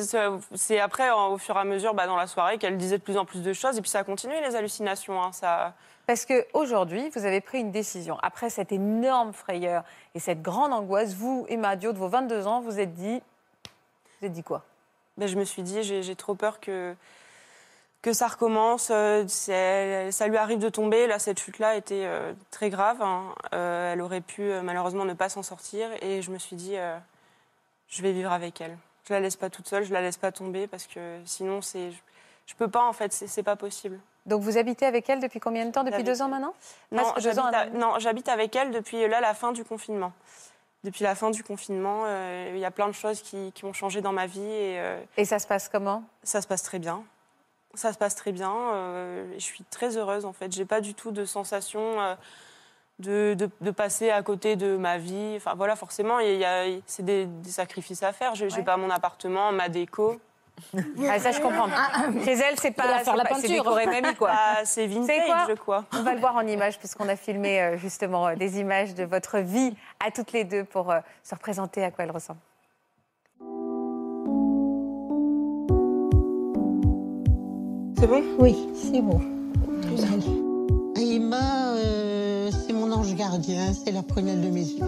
c'est- 0.54 0.78
après, 0.78 1.10
au 1.10 1.36
fur 1.36 1.56
et 1.56 1.58
à 1.60 1.64
mesure, 1.64 1.94
bah, 1.94 2.06
dans 2.06 2.16
la 2.16 2.26
soirée, 2.28 2.58
qu'elle 2.58 2.76
disait 2.76 2.98
de 2.98 3.02
plus 3.02 3.16
en 3.18 3.24
plus 3.24 3.42
de 3.42 3.52
choses. 3.52 3.76
Et 3.76 3.80
puis 3.82 3.90
ça 3.90 3.98
a 4.00 4.04
continué, 4.04 4.40
les 4.40 4.54
hallucinations. 4.56 5.20
hein, 5.22 5.32
ça... 5.32 5.74
Parce 6.06 6.26
qu'aujourd'hui, 6.26 7.10
vous 7.14 7.24
avez 7.24 7.40
pris 7.40 7.60
une 7.60 7.72
décision. 7.72 8.18
Après 8.22 8.50
cette 8.50 8.70
énorme 8.72 9.32
frayeur 9.32 9.82
et 10.14 10.20
cette 10.20 10.42
grande 10.42 10.72
angoisse, 10.72 11.14
vous, 11.14 11.46
Emma 11.48 11.76
Dio, 11.76 11.92
de 11.92 11.98
vos 11.98 12.08
22 12.08 12.46
ans, 12.46 12.60
vous 12.60 12.78
êtes 12.78 12.92
dit. 12.94 13.20
Vous 14.20 14.26
êtes 14.26 14.32
dit 14.32 14.42
quoi? 14.42 14.62
Ben, 15.16 15.26
je 15.26 15.36
me 15.36 15.44
suis 15.44 15.62
dit, 15.62 15.82
j'ai 15.82 16.14
trop 16.16 16.34
peur 16.34 16.60
que, 16.60 16.94
que 18.02 18.12
ça 18.12 18.26
recommence. 18.28 18.88
euh, 18.92 19.26
ça 19.28 20.26
lui 20.28 20.36
arrive 20.36 20.58
de 20.58 20.68
tomber. 20.68 21.06
Là, 21.06 21.18
cette 21.18 21.40
chute-là 21.40 21.74
était 21.76 22.04
euh, 22.04 22.32
très 22.50 22.68
grave. 22.68 23.00
hein. 23.00 23.34
Euh, 23.54 23.94
elle 23.94 24.02
aurait 24.02 24.20
pu 24.20 24.42
malheureusement 24.62 25.04
ne 25.06 25.14
pas 25.14 25.28
s'en 25.30 25.42
sortir. 25.42 25.88
Et 26.02 26.20
je 26.22 26.30
me 26.30 26.38
suis 26.38 26.54
dit, 26.56 26.76
euh, 26.76 26.96
je 27.88 28.02
vais 28.02 28.12
vivre 28.12 28.30
avec 28.30 28.60
elle. 28.60 28.76
Je 29.08 29.12
la 29.12 29.20
laisse 29.20 29.36
pas 29.36 29.50
toute 29.50 29.68
seule, 29.68 29.84
je 29.84 29.92
la 29.92 30.00
laisse 30.00 30.16
pas 30.16 30.32
tomber 30.32 30.66
parce 30.66 30.86
que 30.86 31.18
sinon, 31.26 31.60
c'est, 31.60 31.90
je, 31.90 31.96
je 32.46 32.54
peux 32.54 32.68
pas 32.68 32.84
en 32.86 32.92
fait, 32.92 33.12
c'est 33.12 33.42
pas 33.42 33.56
possible. 33.56 34.00
Donc 34.26 34.40
vous 34.40 34.56
habitez 34.56 34.86
avec 34.86 35.08
elle 35.10 35.20
depuis 35.20 35.40
combien 35.40 35.66
de 35.66 35.70
temps? 35.70 35.84
Depuis 35.84 36.02
deux 36.04 36.22
ans 36.22 36.28
maintenant? 36.28 36.54
Non, 36.90 37.02
j'habite 37.98 38.28
à- 38.28 38.32
avec 38.32 38.56
elle 38.56 38.70
depuis 38.70 39.06
là 39.06 39.20
la 39.20 39.34
fin 39.34 39.52
du 39.52 39.64
confinement. 39.64 40.12
Depuis 40.82 41.02
la 41.04 41.14
fin 41.14 41.30
du 41.30 41.42
confinement, 41.44 42.02
euh, 42.06 42.52
il 42.54 42.58
y 42.58 42.64
a 42.64 42.70
plein 42.70 42.86
de 42.88 42.92
choses 42.92 43.20
qui, 43.22 43.52
qui 43.52 43.64
ont 43.64 43.72
changé 43.72 44.00
dans 44.02 44.12
ma 44.12 44.26
vie 44.26 44.40
et 44.42 44.78
euh, 44.80 44.98
Et 45.16 45.24
ça 45.26 45.38
se 45.38 45.46
passe 45.46 45.68
comment? 45.68 46.02
ça 46.22 46.40
se 46.42 46.46
passe 46.46 46.62
très 46.62 46.78
bien. 46.78 47.02
Ça 47.74 47.92
se 47.92 47.98
passe 47.98 48.14
très 48.14 48.32
bien. 48.32 48.52
euh, 48.54 49.30
je 49.34 49.42
suis 49.44 49.64
très 49.64 49.96
heureuse 49.98 50.24
en 50.24 50.32
fait. 50.32 50.52
J'ai 50.52 50.64
pas 50.64 50.80
du 50.80 50.94
tout 50.94 51.10
de 51.10 51.24
sensation 51.24 52.00
de, 52.98 53.34
de- 53.34 53.50
de 53.60 53.70
passer 53.70 54.10
à 54.10 54.22
côté 54.22 54.56
de 54.56 54.76
ma 54.76 54.98
vie. 54.98 55.34
Enfin 55.36 55.54
voilà, 55.56 55.76
forcément, 55.76 56.18
il 56.20 56.36
y 56.36 56.44
a, 56.44 56.64
c'est 56.86 57.04
des, 57.04 57.26
des 57.26 57.50
sacrifices 57.50 58.02
à 58.02 58.12
faire. 58.12 58.34
J'ai 58.34 58.46
Ouais. 58.46 58.62
pas 58.62 58.76
mon 58.76 58.90
appartement, 58.90 59.50
ma 59.52 59.68
déco. 59.68 60.20
Ah, 61.08 61.18
ça, 61.18 61.32
je 61.32 61.40
comprends. 61.40 61.66
Chez 62.24 62.32
elle, 62.34 62.56
c'est 62.60 62.70
pas, 62.70 62.84
faire 63.00 63.04
c'est 63.04 63.16
la 63.16 63.24
pas- 63.24 63.34
c'est 63.34 63.48
peinture. 63.48 63.64
décoré 63.64 63.86
mamie, 63.86 64.14
quoi. 64.14 64.30
Ah, 64.32 64.58
c'est 64.64 64.88
C'est 64.88 65.24
quoi 65.26 65.36
vintage 65.38 65.56
quoi. 65.64 65.84
On 65.92 66.02
va 66.04 66.14
le 66.14 66.20
voir 66.20 66.36
en 66.36 66.46
images 66.46 66.78
puisqu'on 66.78 67.08
a 67.08 67.16
filmé 67.16 67.60
euh, 67.60 67.76
justement 67.76 68.28
euh, 68.28 68.36
des 68.36 68.60
images 68.60 68.94
de 68.94 69.02
votre 69.02 69.38
vie 69.38 69.74
à 70.04 70.12
toutes 70.12 70.30
les 70.30 70.44
deux 70.44 70.62
pour 70.62 70.92
euh, 70.92 71.00
se 71.24 71.34
représenter 71.34 71.82
à 71.82 71.90
quoi 71.90 72.04
elle 72.04 72.12
ressemble. 72.12 72.38
C'est 77.98 78.06
bon? 78.06 78.22
Oui, 78.38 78.54
c'est 78.74 79.00
bon. 79.00 79.20
Euh, 80.96 81.63
c'est 83.16 83.22
mon 83.22 83.26
ange 83.26 83.30
gardien, 83.30 83.72
c'est 83.72 83.92
la 83.92 84.02
prunelle 84.02 84.40
de 84.40 84.48
mes 84.48 84.62
yeux. 84.62 84.84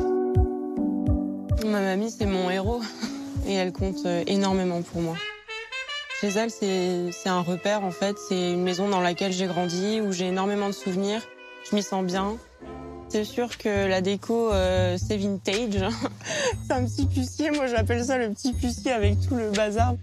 Ma 1.67 1.81
mamie, 1.81 2.11
c'est 2.11 2.27
mon 2.27 2.51
héros 2.51 2.81
et 3.47 3.55
elle 3.55 3.73
compte 3.73 4.05
euh, 4.07 4.23
énormément 4.27 4.83
pour 4.83 5.01
moi. 5.01 5.17
Chez 6.21 6.29
elle, 6.29 6.51
c'est 6.51 7.29
un 7.29 7.41
repère 7.41 7.85
en 7.85 7.91
fait. 7.91 8.17
C'est 8.29 8.53
une 8.53 8.63
maison 8.63 8.89
dans 8.89 9.01
laquelle 9.01 9.33
j'ai 9.33 9.47
grandi, 9.47 10.01
où 10.01 10.13
j'ai 10.13 10.27
énormément 10.27 10.69
de 10.69 10.73
souvenirs. 10.73 11.21
Je 11.69 11.77
m'y 11.77 11.83
sens 11.83 12.05
bien. 12.05 12.37
C'est 13.09 13.25
sûr 13.25 13.59
que 13.59 13.87
la 13.87 14.01
déco, 14.01 14.51
euh, 14.51 14.97
c'est 14.99 15.17
vintage. 15.17 15.85
c'est 16.67 16.73
un 16.73 16.85
petit 16.85 17.07
pucier, 17.07 17.51
moi 17.51 17.67
j'appelle 17.67 18.05
ça 18.05 18.19
le 18.19 18.31
petit 18.31 18.53
pucier 18.53 18.93
avec 18.93 19.21
tout 19.29 19.35
le 19.35 19.51
bazar. 19.51 19.95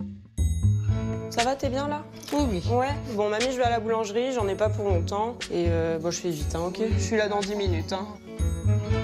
Ça 1.35 1.43
va, 1.43 1.55
t'es 1.55 1.69
bien 1.69 1.87
là? 1.87 2.03
Oui, 2.31 2.43
oui. 2.47 2.63
Ouais. 2.71 2.93
Bon, 3.15 3.27
mamie, 3.27 3.47
je 3.49 3.57
vais 3.57 3.63
à 3.63 3.71
la 3.71 3.79
boulangerie, 3.79 4.33
j'en 4.33 4.47
ai 4.47 4.53
pas 4.53 4.69
pour 4.69 4.87
longtemps. 4.87 5.35
Et 5.49 5.65
euh, 5.67 5.97
bon, 5.97 6.11
je 6.11 6.19
fais 6.19 6.29
vite, 6.29 6.53
hein, 6.53 6.65
ok? 6.67 6.79
Je 6.95 7.03
suis 7.03 7.17
là 7.17 7.27
dans 7.27 7.39
10 7.39 7.55
minutes. 7.55 7.91
Hein. 7.91 8.05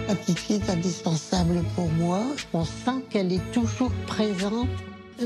La 0.08 0.14
petite 0.14 0.38
fille 0.38 0.58
est 0.58 0.70
indispensable 0.70 1.64
pour 1.76 1.88
moi. 1.88 2.20
On 2.54 2.66
sent 2.66 3.04
qu'elle 3.10 3.34
est 3.34 3.52
toujours 3.52 3.90
présente. 4.06 4.68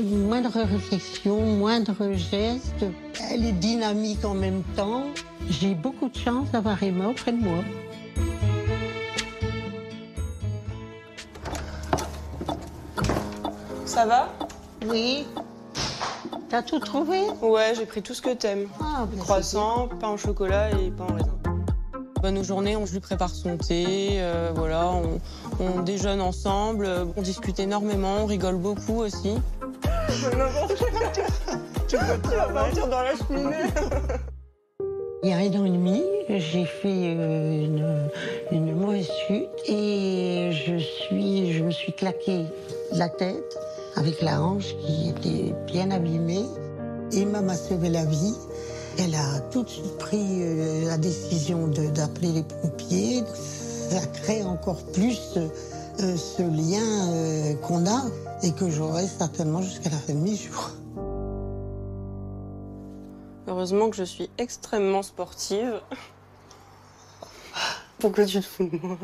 Moindre 0.02 0.62
réflexion, 0.62 1.40
moindre 1.40 2.14
geste, 2.14 2.86
elle 3.30 3.44
est 3.44 3.52
dynamique 3.52 4.24
en 4.24 4.32
même 4.32 4.62
temps. 4.74 5.04
J'ai 5.50 5.74
beaucoup 5.74 6.08
de 6.08 6.16
chance 6.16 6.50
d'avoir 6.52 6.82
Emma 6.82 7.08
auprès 7.08 7.32
de 7.32 7.36
moi. 7.36 7.62
Ça 13.84 14.06
va? 14.06 14.32
Oui. 14.88 15.26
T'as 16.54 16.62
tout 16.62 16.78
trouvé 16.78 17.18
Ouais, 17.42 17.72
j'ai 17.76 17.84
pris 17.84 18.00
tout 18.00 18.14
ce 18.14 18.22
que 18.22 18.32
t'aimes. 18.32 18.68
Ah, 18.80 19.08
ben, 19.10 19.18
Croissant, 19.18 19.88
pain 20.00 20.10
au 20.10 20.16
chocolat 20.16 20.70
et 20.70 20.92
pain 20.92 21.04
en 21.10 21.14
raisin. 21.14 21.36
Bah, 22.22 22.30
nos 22.30 22.44
journées, 22.44 22.76
on 22.76 22.86
je 22.86 22.92
lui 22.92 23.00
prépare 23.00 23.30
son 23.30 23.56
thé, 23.56 24.20
euh, 24.20 24.52
voilà, 24.54 24.88
on, 24.88 25.18
on 25.58 25.82
déjeune 25.82 26.20
ensemble, 26.20 26.86
euh, 26.86 27.06
on 27.16 27.22
discute 27.22 27.58
énormément, 27.58 28.18
on 28.20 28.26
rigole 28.26 28.54
beaucoup 28.54 29.00
aussi. 29.00 29.34
Tu 31.88 31.98
peux 31.98 32.06
tu 32.22 32.36
vas 32.36 32.48
partir 32.48 32.86
dans 32.86 33.02
la 33.02 33.16
cheminée. 33.16 33.64
Il 35.24 35.30
y 35.30 35.32
a 35.32 35.38
un 35.38 35.60
an 35.60 35.64
et 35.64 35.70
demi, 35.70 36.04
j'ai 36.28 36.66
fait 36.66 37.16
euh, 37.18 37.64
une, 37.64 38.10
une 38.52 38.76
mauvaise 38.76 39.10
chute 39.26 39.48
et 39.66 40.52
je, 40.52 40.78
suis, 40.78 41.52
je 41.52 41.64
me 41.64 41.72
suis 41.72 41.92
claqué 41.92 42.44
la 42.92 43.08
tête 43.08 43.58
avec 43.96 44.22
la 44.22 44.42
hanche 44.42 44.76
qui 44.84 45.08
était 45.08 45.54
bien 45.66 45.90
abîmée. 45.90 46.44
Emma 47.12 47.40
m'a 47.40 47.56
sauvé 47.56 47.88
la 47.88 48.04
vie. 48.04 48.34
Elle 48.98 49.14
a 49.14 49.40
tout 49.50 49.62
de 49.62 49.68
suite 49.68 49.98
pris 49.98 50.42
euh, 50.42 50.86
la 50.86 50.98
décision 50.98 51.68
d'appeler 51.68 52.32
les 52.32 52.42
pompiers. 52.42 53.22
Ça 53.34 54.06
crée 54.06 54.42
encore 54.44 54.84
plus 54.92 55.36
euh, 55.36 56.16
ce 56.16 56.42
lien 56.42 57.12
euh, 57.12 57.54
qu'on 57.56 57.86
a 57.86 58.04
et 58.42 58.52
que 58.52 58.70
j'aurai 58.70 59.06
certainement 59.06 59.62
jusqu'à 59.62 59.90
la 59.90 59.96
fin 59.96 60.14
de 60.14 60.18
mes 60.18 60.36
jours. 60.36 60.70
Heureusement 63.46 63.90
que 63.90 63.96
je 63.96 64.04
suis 64.04 64.30
extrêmement 64.38 65.02
sportive. 65.02 65.80
Pourquoi 67.98 68.26
tu 68.26 68.40
te 68.40 68.44
fous 68.44 68.68
de 68.68 68.78
moi? 68.82 68.98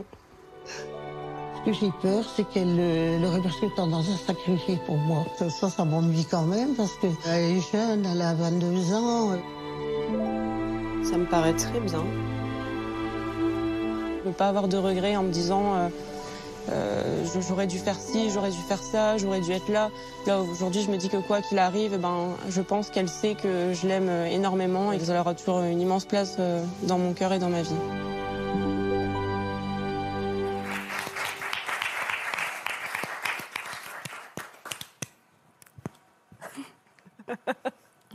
Ce 1.60 1.70
que 1.70 1.72
j'ai 1.76 1.90
peur, 2.02 2.24
c'est 2.34 2.44
qu'elle 2.48 2.76
euh, 2.78 3.26
aurait 3.26 3.40
presque 3.40 3.74
tendance 3.76 4.06
à 4.08 4.16
sacrifier 4.28 4.78
pour 4.86 4.96
moi. 4.96 5.24
Ça, 5.38 5.50
ça, 5.50 5.68
ça 5.68 5.84
m'ennuie 5.84 6.24
quand 6.24 6.44
même 6.46 6.74
parce 6.74 6.92
qu'elle 6.96 7.10
est 7.34 7.60
jeune, 7.72 8.06
elle 8.06 8.22
a 8.22 8.34
22 8.34 8.94
ans. 8.94 9.32
Ça 11.04 11.16
me 11.18 11.26
paraît 11.26 11.52
très 11.54 11.80
bien. 11.80 12.02
Ne 14.24 14.32
pas 14.32 14.48
avoir 14.48 14.68
de 14.68 14.76
regrets 14.78 15.16
en 15.16 15.22
me 15.24 15.30
disant 15.30 15.74
euh, 15.74 15.88
euh, 16.70 17.24
je- 17.34 17.40
j'aurais 17.46 17.66
dû 17.66 17.78
faire 17.78 17.96
ci, 17.98 18.30
j'aurais 18.30 18.50
dû 18.50 18.58
faire 18.68 18.82
ça, 18.82 19.18
j'aurais 19.18 19.40
dû 19.40 19.50
être 19.52 19.68
là. 19.68 19.90
Là 20.26 20.40
aujourd'hui, 20.40 20.82
je 20.82 20.90
me 20.90 20.96
dis 20.96 21.08
que 21.10 21.16
quoi 21.18 21.42
qu'il 21.42 21.58
arrive, 21.58 21.98
ben, 21.98 22.28
je 22.48 22.60
pense 22.62 22.88
qu'elle 22.90 23.08
sait 23.08 23.34
que 23.34 23.72
je 23.74 23.86
l'aime 23.86 24.08
euh, 24.08 24.26
énormément 24.26 24.92
et 24.92 24.98
qu'elle 24.98 25.16
aura 25.16 25.34
toujours 25.34 25.60
une 25.60 25.80
immense 25.80 26.04
place 26.06 26.36
euh, 26.38 26.62
dans 26.84 26.98
mon 26.98 27.12
cœur 27.12 27.32
et 27.34 27.38
dans 27.38 27.48
ma 27.50 27.62
vie. 27.62 27.74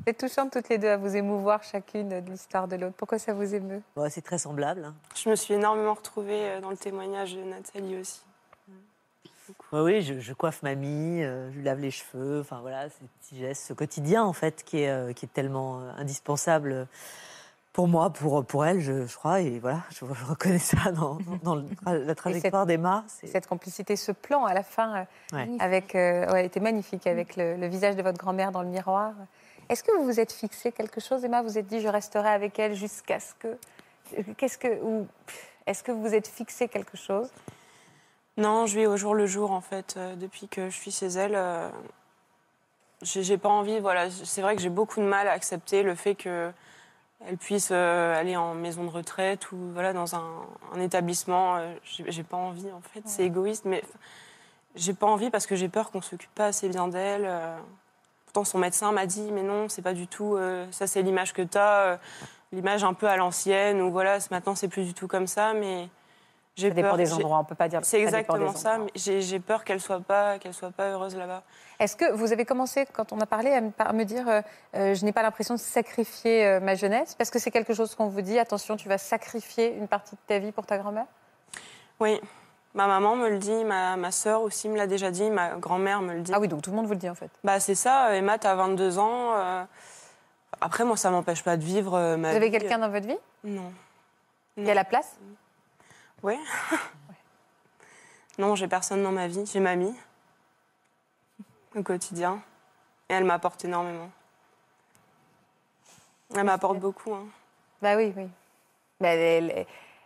C'est 0.05 0.17
touchant 0.17 0.49
toutes 0.49 0.69
les 0.69 0.79
deux 0.79 0.87
à 0.87 0.97
vous 0.97 1.15
émouvoir 1.15 1.61
chacune 1.61 2.09
de 2.09 2.31
l'histoire 2.31 2.67
de 2.67 2.75
l'autre. 2.75 2.95
Pourquoi 2.97 3.19
ça 3.19 3.33
vous 3.33 3.53
émeut? 3.53 3.83
Bon, 3.95 4.09
c'est 4.09 4.21
très 4.23 4.39
semblable. 4.39 4.83
hein. 4.83 4.95
Je 5.15 5.29
me 5.29 5.35
suis 5.35 5.53
énormément 5.53 5.93
retrouvée 5.93 6.49
euh, 6.49 6.59
dans 6.61 6.71
le 6.71 6.77
témoignage 6.77 7.35
de 7.35 7.43
Nathalie 7.43 7.97
aussi. 7.97 8.21
Oui, 9.71 9.79
oui, 9.81 10.01
je, 10.01 10.19
je 10.19 10.33
coiffe 10.33 10.61
mamie, 10.63 11.23
euh, 11.23 11.51
je 11.51 11.57
lui 11.57 11.63
lave 11.63 11.79
les 11.79 11.91
cheveux, 11.91 12.39
enfin 12.41 12.59
voilà, 12.61 12.87
ces 12.89 13.05
petits 13.19 13.37
gestes, 13.39 13.63
ce 13.67 13.73
quotidien 13.73 14.23
en 14.23 14.33
fait 14.33 14.63
qui 14.63 14.81
est, 14.81 14.89
euh, 14.89 15.11
qui 15.13 15.25
est 15.25 15.33
tellement 15.33 15.79
euh, 15.81 15.91
indispensable 15.97 16.87
pour 17.73 17.87
moi, 17.87 18.09
pour, 18.09 18.43
pour 18.45 18.65
elle, 18.65 18.79
je, 18.81 19.05
je 19.05 19.15
crois, 19.15 19.41
et 19.41 19.59
voilà, 19.59 19.83
je, 19.91 20.05
je 20.13 20.25
reconnais 20.25 20.57
ça 20.59 20.91
dans, 20.91 21.17
dans 21.43 21.55
le 21.55 21.65
la 21.85 22.15
trajectoire 22.15 22.65
d'Emma. 22.65 23.03
Cette 23.07 23.47
complicité, 23.47 23.95
ce 23.95 24.11
plan 24.11 24.45
à 24.45 24.53
la 24.53 24.63
fin, 24.63 24.95
euh, 24.95 25.03
Ouais. 25.33 25.47
avec, 25.59 25.93
euh, 25.95 26.31
ouais, 26.31 26.45
était 26.45 26.59
magnifique, 26.59 27.05
avec 27.07 27.35
le, 27.35 27.55
le 27.55 27.67
visage 27.67 27.95
de 27.95 28.01
votre 28.01 28.17
grand-mère 28.17 28.51
dans 28.51 28.63
le 28.63 28.69
miroir. 28.69 29.13
Est-ce 29.69 29.83
que 29.83 29.95
vous 29.97 30.03
vous 30.03 30.19
êtes 30.19 30.31
fixé 30.31 30.71
quelque 30.71 30.99
chose, 30.99 31.23
Emma? 31.23 31.41
Vous 31.43 31.49
vous 31.49 31.57
êtes 31.59 31.67
dit, 31.67 31.79
je 31.79 31.87
resterai 31.87 32.29
avec 32.29 32.57
elle 32.57 32.73
jusqu'à 32.73 33.19
ce 33.19 33.33
que. 33.35 33.57
Qu'est-ce 34.37 34.57
que. 34.57 34.81
Ou 34.81 35.05
est-ce 35.67 35.83
que 35.83 35.91
vous 35.91 36.01
vous 36.01 36.15
êtes 36.15 36.27
fixé 36.27 36.67
quelque 36.67 36.97
chose? 36.97 37.29
Non, 38.35 38.65
je 38.65 38.79
vis 38.79 38.87
au 38.87 38.97
jour 38.97 39.13
le 39.13 39.27
jour 39.27 39.51
en 39.51 39.61
fait. 39.61 39.93
Euh, 39.97 40.15
depuis 40.15 40.47
que 40.47 40.71
je 40.71 40.75
suis 40.75 40.89
chez 40.91 41.05
elle, 41.07 41.35
euh, 41.35 41.69
j'ai 43.03 43.21
j'ai 43.21 43.37
pas 43.37 43.49
envie. 43.49 43.79
Voilà, 43.79 44.09
c'est 44.09 44.41
vrai 44.41 44.55
que 44.55 44.61
j'ai 44.63 44.69
beaucoup 44.69 44.99
de 45.01 45.05
mal 45.05 45.27
à 45.27 45.33
accepter 45.33 45.83
le 45.83 45.93
fait 45.93 46.15
que 46.15 46.51
elle 47.25 47.37
puisse 47.37 47.69
euh, 47.71 48.15
aller 48.19 48.35
en 48.37 48.53
maison 48.53 48.83
de 48.83 48.89
retraite 48.89 49.51
ou 49.51 49.57
voilà 49.73 49.93
dans 49.93 50.15
un, 50.15 50.25
un 50.73 50.79
établissement. 50.79 51.57
euh, 51.57 51.73
j'ai 51.83 52.23
pas 52.23 52.37
envie 52.37 52.71
en 52.71 52.81
fait. 52.81 53.01
C'est 53.05 53.25
égoïste, 53.25 53.65
mais 53.65 53.83
j'ai 54.75 54.93
pas 54.93 55.07
envie 55.07 55.29
parce 55.29 55.45
que 55.45 55.55
j'ai 55.55 55.69
peur 55.69 55.91
qu'on 55.91 56.01
s'occupe 56.01 56.33
pas 56.33 56.47
assez 56.47 56.69
bien 56.69 56.87
d'elle. 56.87 57.25
euh. 57.25 57.57
Pourtant, 58.25 58.45
son 58.45 58.59
médecin 58.59 58.91
m'a 58.91 59.07
dit, 59.07 59.31
mais 59.31 59.41
non, 59.41 59.69
c'est 59.69 59.81
pas 59.81 59.93
du 59.93 60.05
tout. 60.05 60.37
ça, 60.69 60.85
c'est 60.85 61.01
l'image 61.01 61.33
que 61.33 61.41
tu 61.41 61.57
as, 61.57 61.99
l'image 62.51 62.83
un 62.83 62.93
peu 62.93 63.07
à 63.07 63.17
l'ancienne, 63.17 63.81
ou 63.81 63.89
voilà, 63.89 64.19
maintenant, 64.29 64.53
c'est 64.53 64.67
plus 64.67 64.85
du 64.85 64.93
tout 64.93 65.07
comme 65.07 65.25
ça, 65.25 65.55
mais 65.55 65.89
Ça 66.67 66.73
dépend 66.73 66.89
peur. 66.89 66.97
des 66.97 67.13
endroits, 67.13 67.39
on 67.39 67.43
peut 67.45 67.55
pas 67.55 67.69
dire. 67.69 67.79
C'est 67.83 68.01
exactement 68.01 68.53
ça, 68.53 68.77
mais 68.77 68.91
j'ai 68.95 69.21
j'ai 69.21 69.39
peur 69.39 69.63
qu'elle 69.63 69.79
soit 69.79 70.01
pas, 70.01 70.37
qu'elle 70.37 70.53
soit 70.53 70.71
pas 70.71 70.89
heureuse 70.89 71.15
là-bas. 71.15 71.43
Est-ce 71.79 71.95
que 71.95 72.11
vous 72.11 72.33
avez 72.33 72.43
commencé, 72.43 72.85
quand 72.91 73.13
on 73.13 73.19
a 73.21 73.25
parlé, 73.25 73.51
à 73.51 73.93
me, 73.93 74.03
dire 74.03 74.27
euh, 74.27 74.41
euh, 74.75 74.93
je 74.93 75.05
n'ai 75.05 75.13
pas 75.13 75.21
l'impression 75.23 75.53
de 75.53 75.59
sacrifier 75.59 76.45
euh, 76.45 76.59
ma 76.59 76.75
jeunesse 76.75 77.15
Parce 77.15 77.29
que 77.29 77.39
c'est 77.39 77.51
quelque 77.51 77.73
chose 77.73 77.95
qu'on 77.95 78.07
vous 78.07 78.21
dit 78.21 78.37
attention, 78.37 78.75
tu 78.75 78.89
vas 78.89 78.97
sacrifier 78.97 79.73
une 79.73 79.87
partie 79.87 80.15
de 80.15 80.21
ta 80.27 80.39
vie 80.39 80.51
pour 80.51 80.65
ta 80.65 80.77
grand-mère? 80.77 81.05
Oui, 82.01 82.19
ma 82.73 82.87
maman 82.87 83.15
me 83.15 83.29
le 83.29 83.37
dit, 83.37 83.63
ma, 83.63 83.95
ma 83.95 84.11
sœur 84.11 84.41
aussi 84.41 84.67
me 84.67 84.75
l'a 84.77 84.87
déjà 84.87 85.09
dit, 85.09 85.29
ma 85.29 85.55
grand-mère 85.55 86.01
me 86.01 86.13
le 86.13 86.21
dit. 86.21 86.31
Ah 86.35 86.39
oui, 86.39 86.47
donc 86.49 86.61
tout 86.61 86.69
le 86.71 86.75
monde 86.75 86.85
vous 86.85 86.93
le 86.93 86.99
dit 86.99 87.09
en 87.09 87.15
fait. 87.15 87.29
Bah 87.43 87.59
c'est 87.61 87.75
ça, 87.75 88.13
Emma, 88.15 88.37
t'as 88.37 88.55
22 88.55 88.99
ans. 88.99 89.33
euh, 89.35 89.63
Après, 90.59 90.83
moi, 90.83 90.97
ça 90.97 91.09
m'empêche 91.11 91.43
pas 91.43 91.55
de 91.55 91.63
vivre 91.63 91.95
euh, 91.95 92.17
ma 92.17 92.31
Vous 92.31 92.35
avez 92.35 92.51
quelqu'un 92.51 92.79
dans 92.79 92.89
votre 92.89 93.07
vie? 93.07 93.17
Non. 93.45 93.71
Il 94.57 94.65
y 94.65 94.71
a 94.71 94.73
la 94.73 94.83
place? 94.83 95.15
Oui. 96.23 96.37
non, 98.37 98.55
j'ai 98.55 98.67
personne 98.67 99.03
dans 99.03 99.11
ma 99.11 99.27
vie. 99.27 99.45
J'ai 99.45 99.59
mamie 99.59 99.95
au 101.75 101.83
quotidien. 101.83 102.41
Et 103.09 103.13
elle 103.13 103.23
m'apporte 103.25 103.63
énormément. 103.65 104.09
Elle 106.35 106.43
m'apporte 106.43 106.79
beaucoup. 106.79 107.13
hein. 107.13 107.25
Bah 107.81 107.95
oui, 107.95 108.13
oui. 108.15 108.27
Bah, 108.99 109.09
elle, 109.09 109.49
elle- 109.51 109.65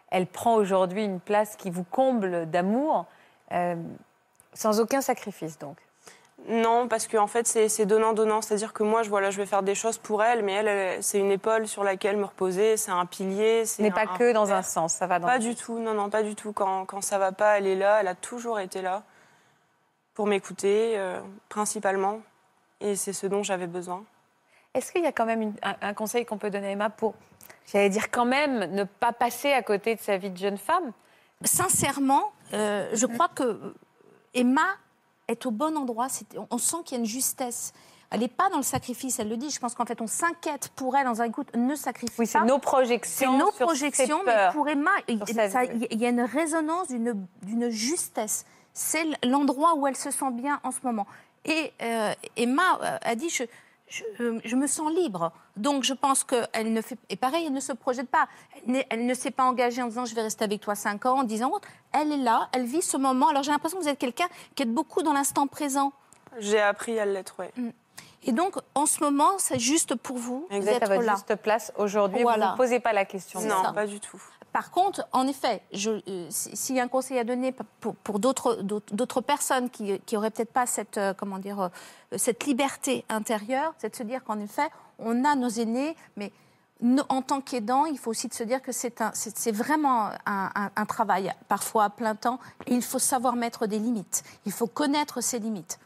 elle 0.09 0.27
prend 0.27 0.55
aujourd'hui 0.55 1.03
une 1.03 1.19
place 1.19 1.55
qui 1.55 1.71
vous 1.71 1.83
comble 1.83 2.49
d'amour, 2.49 3.07
euh, 3.51 3.75
sans 4.53 4.79
aucun 4.79 5.01
sacrifice 5.01 5.57
donc. 5.57 5.77
Non, 6.49 6.89
parce 6.89 7.07
qu'en 7.07 7.27
fait, 7.27 7.47
c'est 7.47 7.85
donnant-donnant. 7.85 8.41
C'est-à-dire 8.41 8.73
que 8.73 8.83
moi, 8.83 9.01
je, 9.03 9.09
voilà, 9.09 9.31
je 9.31 9.37
vais 9.37 9.45
faire 9.45 9.63
des 9.63 9.75
choses 9.75 9.97
pour 9.97 10.23
elle, 10.23 10.43
mais 10.43 10.51
elle, 10.53 10.67
elle, 10.67 11.03
c'est 11.03 11.17
une 11.19 11.31
épaule 11.31 11.67
sur 11.67 11.83
laquelle 11.85 12.17
me 12.17 12.25
reposer, 12.25 12.75
c'est 12.75 12.91
un 12.91 13.05
pilier. 13.05 13.65
Ce 13.65 13.81
n'est 13.81 13.91
pas 13.91 14.07
que 14.07 14.33
dans 14.33 14.51
un 14.51 14.61
sens, 14.61 14.93
ça 14.93 15.07
va 15.07 15.19
dans 15.19 15.27
Pas 15.27 15.39
du 15.39 15.55
tout, 15.55 15.79
non, 15.79 15.93
non, 15.93 16.09
pas 16.09 16.21
du 16.23 16.35
tout. 16.35 16.51
Quand, 16.51 16.85
quand 16.85 17.01
ça 17.01 17.17
va 17.17 17.31
pas, 17.31 17.57
elle 17.57 17.67
est 17.67 17.75
là, 17.77 18.01
elle 18.01 18.07
a 18.09 18.15
toujours 18.15 18.59
été 18.59 18.81
là 18.81 19.03
pour 20.15 20.27
m'écouter, 20.27 20.93
euh, 20.97 21.19
principalement. 21.47 22.19
Et 22.81 22.95
c'est 22.97 23.13
ce 23.13 23.25
dont 23.25 23.41
j'avais 23.43 23.67
besoin. 23.67 24.03
Est-ce 24.73 24.91
qu'il 24.91 25.03
y 25.03 25.07
a 25.07 25.11
quand 25.13 25.25
même 25.25 25.41
une- 25.41 25.55
un, 25.63 25.75
un 25.81 25.93
conseil 25.93 26.25
qu'on 26.25 26.37
peut 26.37 26.49
donner 26.49 26.67
à 26.67 26.71
Emma 26.71 26.89
pour, 26.89 27.13
j'allais 27.71 27.89
dire 27.89 28.11
quand 28.11 28.25
même, 28.25 28.65
ne 28.73 28.83
pas 28.83 29.13
passer 29.13 29.53
à 29.53 29.61
côté 29.61 29.95
de 29.95 30.01
sa 30.01 30.17
vie 30.17 30.29
de 30.29 30.37
jeune 30.37 30.57
femme? 30.57 30.91
Sincèrement, 31.45 32.31
euh, 32.53 32.89
je 32.93 33.05
crois 33.05 33.29
que 33.33 33.73
Emma 34.33 34.61
est 35.27 35.45
au 35.45 35.51
bon 35.51 35.75
endroit. 35.77 36.09
C'est- 36.09 36.25
On 36.51 36.57
sent 36.57 36.77
qu'il 36.85 36.95
y 36.97 36.99
a 36.99 37.03
une 37.03 37.09
justesse. 37.09 37.73
Elle 38.11 38.19
n'est 38.19 38.27
pas 38.27 38.49
dans 38.49 38.57
le 38.57 38.63
sacrifice, 38.63 39.17
elle 39.19 39.29
le 39.29 39.37
dit. 39.37 39.49
Je 39.49 39.59
pense 39.59 39.73
qu'en 39.73 39.85
fait, 39.85 39.99
on 39.99 40.05
s'inquiète 40.07 40.69
pour 40.75 40.95
elle 40.95 41.05
dans 41.05 41.21
un 41.21 41.25
écoute, 41.25 41.47
ne 41.55 41.73
sacrifie 41.75 42.13
Oui, 42.19 42.27
c'est 42.27 42.39
nos 42.41 42.55
C'est 42.55 42.59
projections. 42.61 43.37
nos 43.37 43.47
sur 43.47 43.53
ses 43.57 43.63
projections, 43.63 44.19
mais 44.25 44.33
peurs. 44.33 44.53
pour 44.53 44.69
Emma, 44.69 44.91
il 45.07 45.19
y 45.99 46.05
a 46.05 46.09
une 46.09 46.21
résonance 46.21 46.89
d'une 46.89 47.69
justesse. 47.69 48.45
C'est 48.73 49.05
l'endroit 49.23 49.73
où 49.75 49.87
elle 49.87 49.95
se 49.95 50.11
sent 50.11 50.31
bien 50.31 50.59
en 50.63 50.71
ce 50.71 50.79
moment. 50.83 51.07
Et 51.45 51.73
euh, 51.81 52.13
Emma 52.37 52.79
euh, 52.83 52.97
a 53.01 53.15
dit, 53.15 53.29
je, 53.29 53.43
je, 53.87 54.03
euh, 54.21 54.39
je 54.45 54.55
me 54.55 54.67
sens 54.67 54.91
libre. 54.93 55.31
Donc 55.55 55.83
je 55.83 55.93
pense 55.93 56.23
qu'elle 56.23 56.73
ne 56.73 56.81
fait... 56.81 56.97
Et 57.09 57.15
pareil, 57.15 57.45
elle 57.45 57.53
ne 57.53 57.59
se 57.59 57.73
projette 57.73 58.09
pas. 58.09 58.27
Elle, 58.89 59.05
ne 59.05 59.13
s'est 59.13 59.31
pas 59.31 59.43
engagée 59.43 59.81
en 59.81 59.87
disant, 59.87 60.05
je 60.05 60.15
vais 60.15 60.23
rester 60.23 60.43
avec 60.43 60.61
toi 60.61 60.75
cinq 60.75 61.05
ans, 61.05 61.19
en 61.19 61.23
disant, 61.23 61.51
autre. 61.51 61.67
Elle 61.91 62.11
est 62.11 62.17
là, 62.17 62.49
elle 62.53 62.65
vit 62.65 62.81
ce 62.81 62.97
moment. 62.97 63.27
Alors 63.27 63.43
j'ai 63.43 63.51
l'impression 63.51 63.77
que 63.77 63.83
vous 63.83 63.89
êtes 63.89 63.99
quelqu'un 63.99 64.27
qui 64.55 64.63
est 64.63 64.67
beaucoup 64.67 65.03
dans 65.03 65.13
l'instant 65.13 65.47
présent. 65.47 65.93
J'ai 66.39 66.59
appris 66.59 66.99
à 66.99 67.05
l'être, 67.05 67.35
ouais. 67.39 67.51
Et 68.25 68.31
donc, 68.31 68.55
en 68.73 68.85
ce 68.85 69.03
moment, 69.03 69.31
c'est 69.37 69.59
juste 69.59 69.95
pour 69.95 70.17
vous 70.17 70.47
Vous 70.49 70.55
êtes 70.55 70.67
à 70.67 70.79
d'être 70.79 70.89
votre 70.93 71.05
là. 71.05 71.13
juste 71.15 71.35
place 71.35 71.73
aujourd'hui. 71.77 72.23
Voilà. 72.23 72.47
Vous 72.47 72.51
ne 72.53 72.57
posez 72.57 72.79
pas 72.79 72.93
la 72.93 73.05
question. 73.05 73.41
Non, 73.41 73.63
ça. 73.63 73.73
pas 73.73 73.85
du 73.85 73.99
tout. 73.99 74.21
Par 74.53 74.69
contre, 74.71 75.05
en 75.11 75.27
effet, 75.27 75.61
euh, 75.87 75.99
si- 76.29 76.55
s'il 76.55 76.75
y 76.75 76.79
a 76.79 76.83
un 76.83 76.87
conseil 76.87 77.17
à 77.17 77.23
donner 77.23 77.51
pour, 77.81 77.95
pour 77.95 78.19
d'autres, 78.19 79.21
personnes 79.21 79.69
qui, 79.71 79.99
qui 80.05 80.15
auraient 80.15 80.29
peut-être 80.31 80.53
pas 80.53 80.67
cette, 80.67 80.97
euh, 80.99 81.13
comment 81.15 81.39
dire, 81.39 81.59
euh, 81.59 81.69
cette 82.17 82.45
liberté 82.45 83.03
intérieure, 83.09 83.73
c'est 83.79 83.89
de 83.89 83.95
se 83.95 84.03
dire 84.03 84.23
qu'en 84.23 84.39
effet, 84.39 84.69
on 84.99 85.25
a 85.25 85.35
nos 85.35 85.49
aînés, 85.49 85.95
mais 86.17 86.31
en 87.09 87.21
tant 87.21 87.41
qu'aidant, 87.41 87.85
il 87.85 87.97
faut 87.97 88.11
aussi 88.11 88.27
de 88.27 88.33
se 88.33 88.43
dire 88.43 88.61
que 88.61 88.71
c'est, 88.71 89.01
c'est, 89.13 89.35
c'est 89.37 89.51
vraiment 89.51 90.07
un, 90.25 90.51
un- 90.53 90.71
un 90.75 90.85
travail, 90.85 91.33
parfois 91.47 91.85
à 91.85 91.89
plein 91.89 92.13
temps, 92.13 92.39
et 92.67 92.73
il 92.75 92.81
faut 92.83 92.99
savoir 92.99 93.35
mettre 93.35 93.67
des 93.67 93.79
limites. 93.79 94.23
Il 94.45 94.51
faut 94.51 94.67
connaître 94.67 95.21
ses 95.21 95.39
limites. 95.39 95.79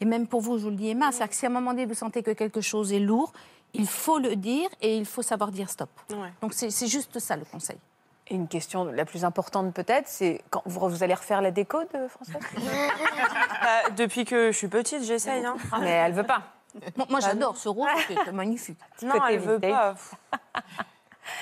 Et 0.00 0.04
même 0.04 0.26
pour 0.26 0.40
vous, 0.42 0.58
je 0.58 0.64
vous 0.64 0.70
le 0.70 0.76
dis, 0.76 0.88
Emma, 0.90 1.10
c'est-à-dire 1.10 1.30
que 1.30 1.34
si 1.36 1.46
à 1.46 1.48
un 1.48 1.52
moment 1.52 1.70
donné, 1.72 1.86
vous 1.86 1.94
sentez 1.94 2.22
que 2.22 2.32
quelque 2.32 2.60
chose 2.60 2.92
est 2.92 2.98
lourd, 3.00 3.32
il 3.72 3.86
faut 3.86 4.18
le 4.18 4.36
dire 4.36 4.68
et 4.80 4.96
il 4.98 5.06
faut 5.06 5.22
savoir 5.22 5.50
dire 5.52 5.70
stop. 5.70 5.88
Ouais. 6.10 6.32
Donc 6.42 6.52
c'est, 6.52 6.70
c'est 6.70 6.88
juste 6.88 7.18
ça 7.18 7.36
le 7.36 7.44
conseil. 7.46 7.78
Et 8.28 8.34
une 8.34 8.48
question 8.48 8.84
la 8.84 9.04
plus 9.04 9.24
importante 9.24 9.74
peut-être, 9.74 10.06
c'est 10.06 10.42
quand 10.50 10.62
vous, 10.64 10.88
vous 10.88 11.02
allez 11.02 11.14
refaire 11.14 11.42
la 11.42 11.50
déco 11.50 11.82
de 11.92 12.08
Françoise 12.08 12.42
Bah, 13.62 13.90
depuis 13.96 14.24
que 14.24 14.52
je 14.52 14.56
suis 14.56 14.68
petite, 14.68 15.02
j'essaye. 15.04 15.44
Hein. 15.44 15.56
Mais 15.80 15.90
elle 15.90 16.12
veut 16.12 16.22
pas. 16.22 16.42
Moi, 16.96 17.06
moi, 17.10 17.20
j'adore 17.20 17.56
ce 17.56 17.68
rose, 17.68 17.88
c'est 18.08 18.32
magnifique. 18.32 18.78
Non, 19.02 19.26
elle 19.26 19.40
veut 19.40 19.60
pas. 19.60 19.94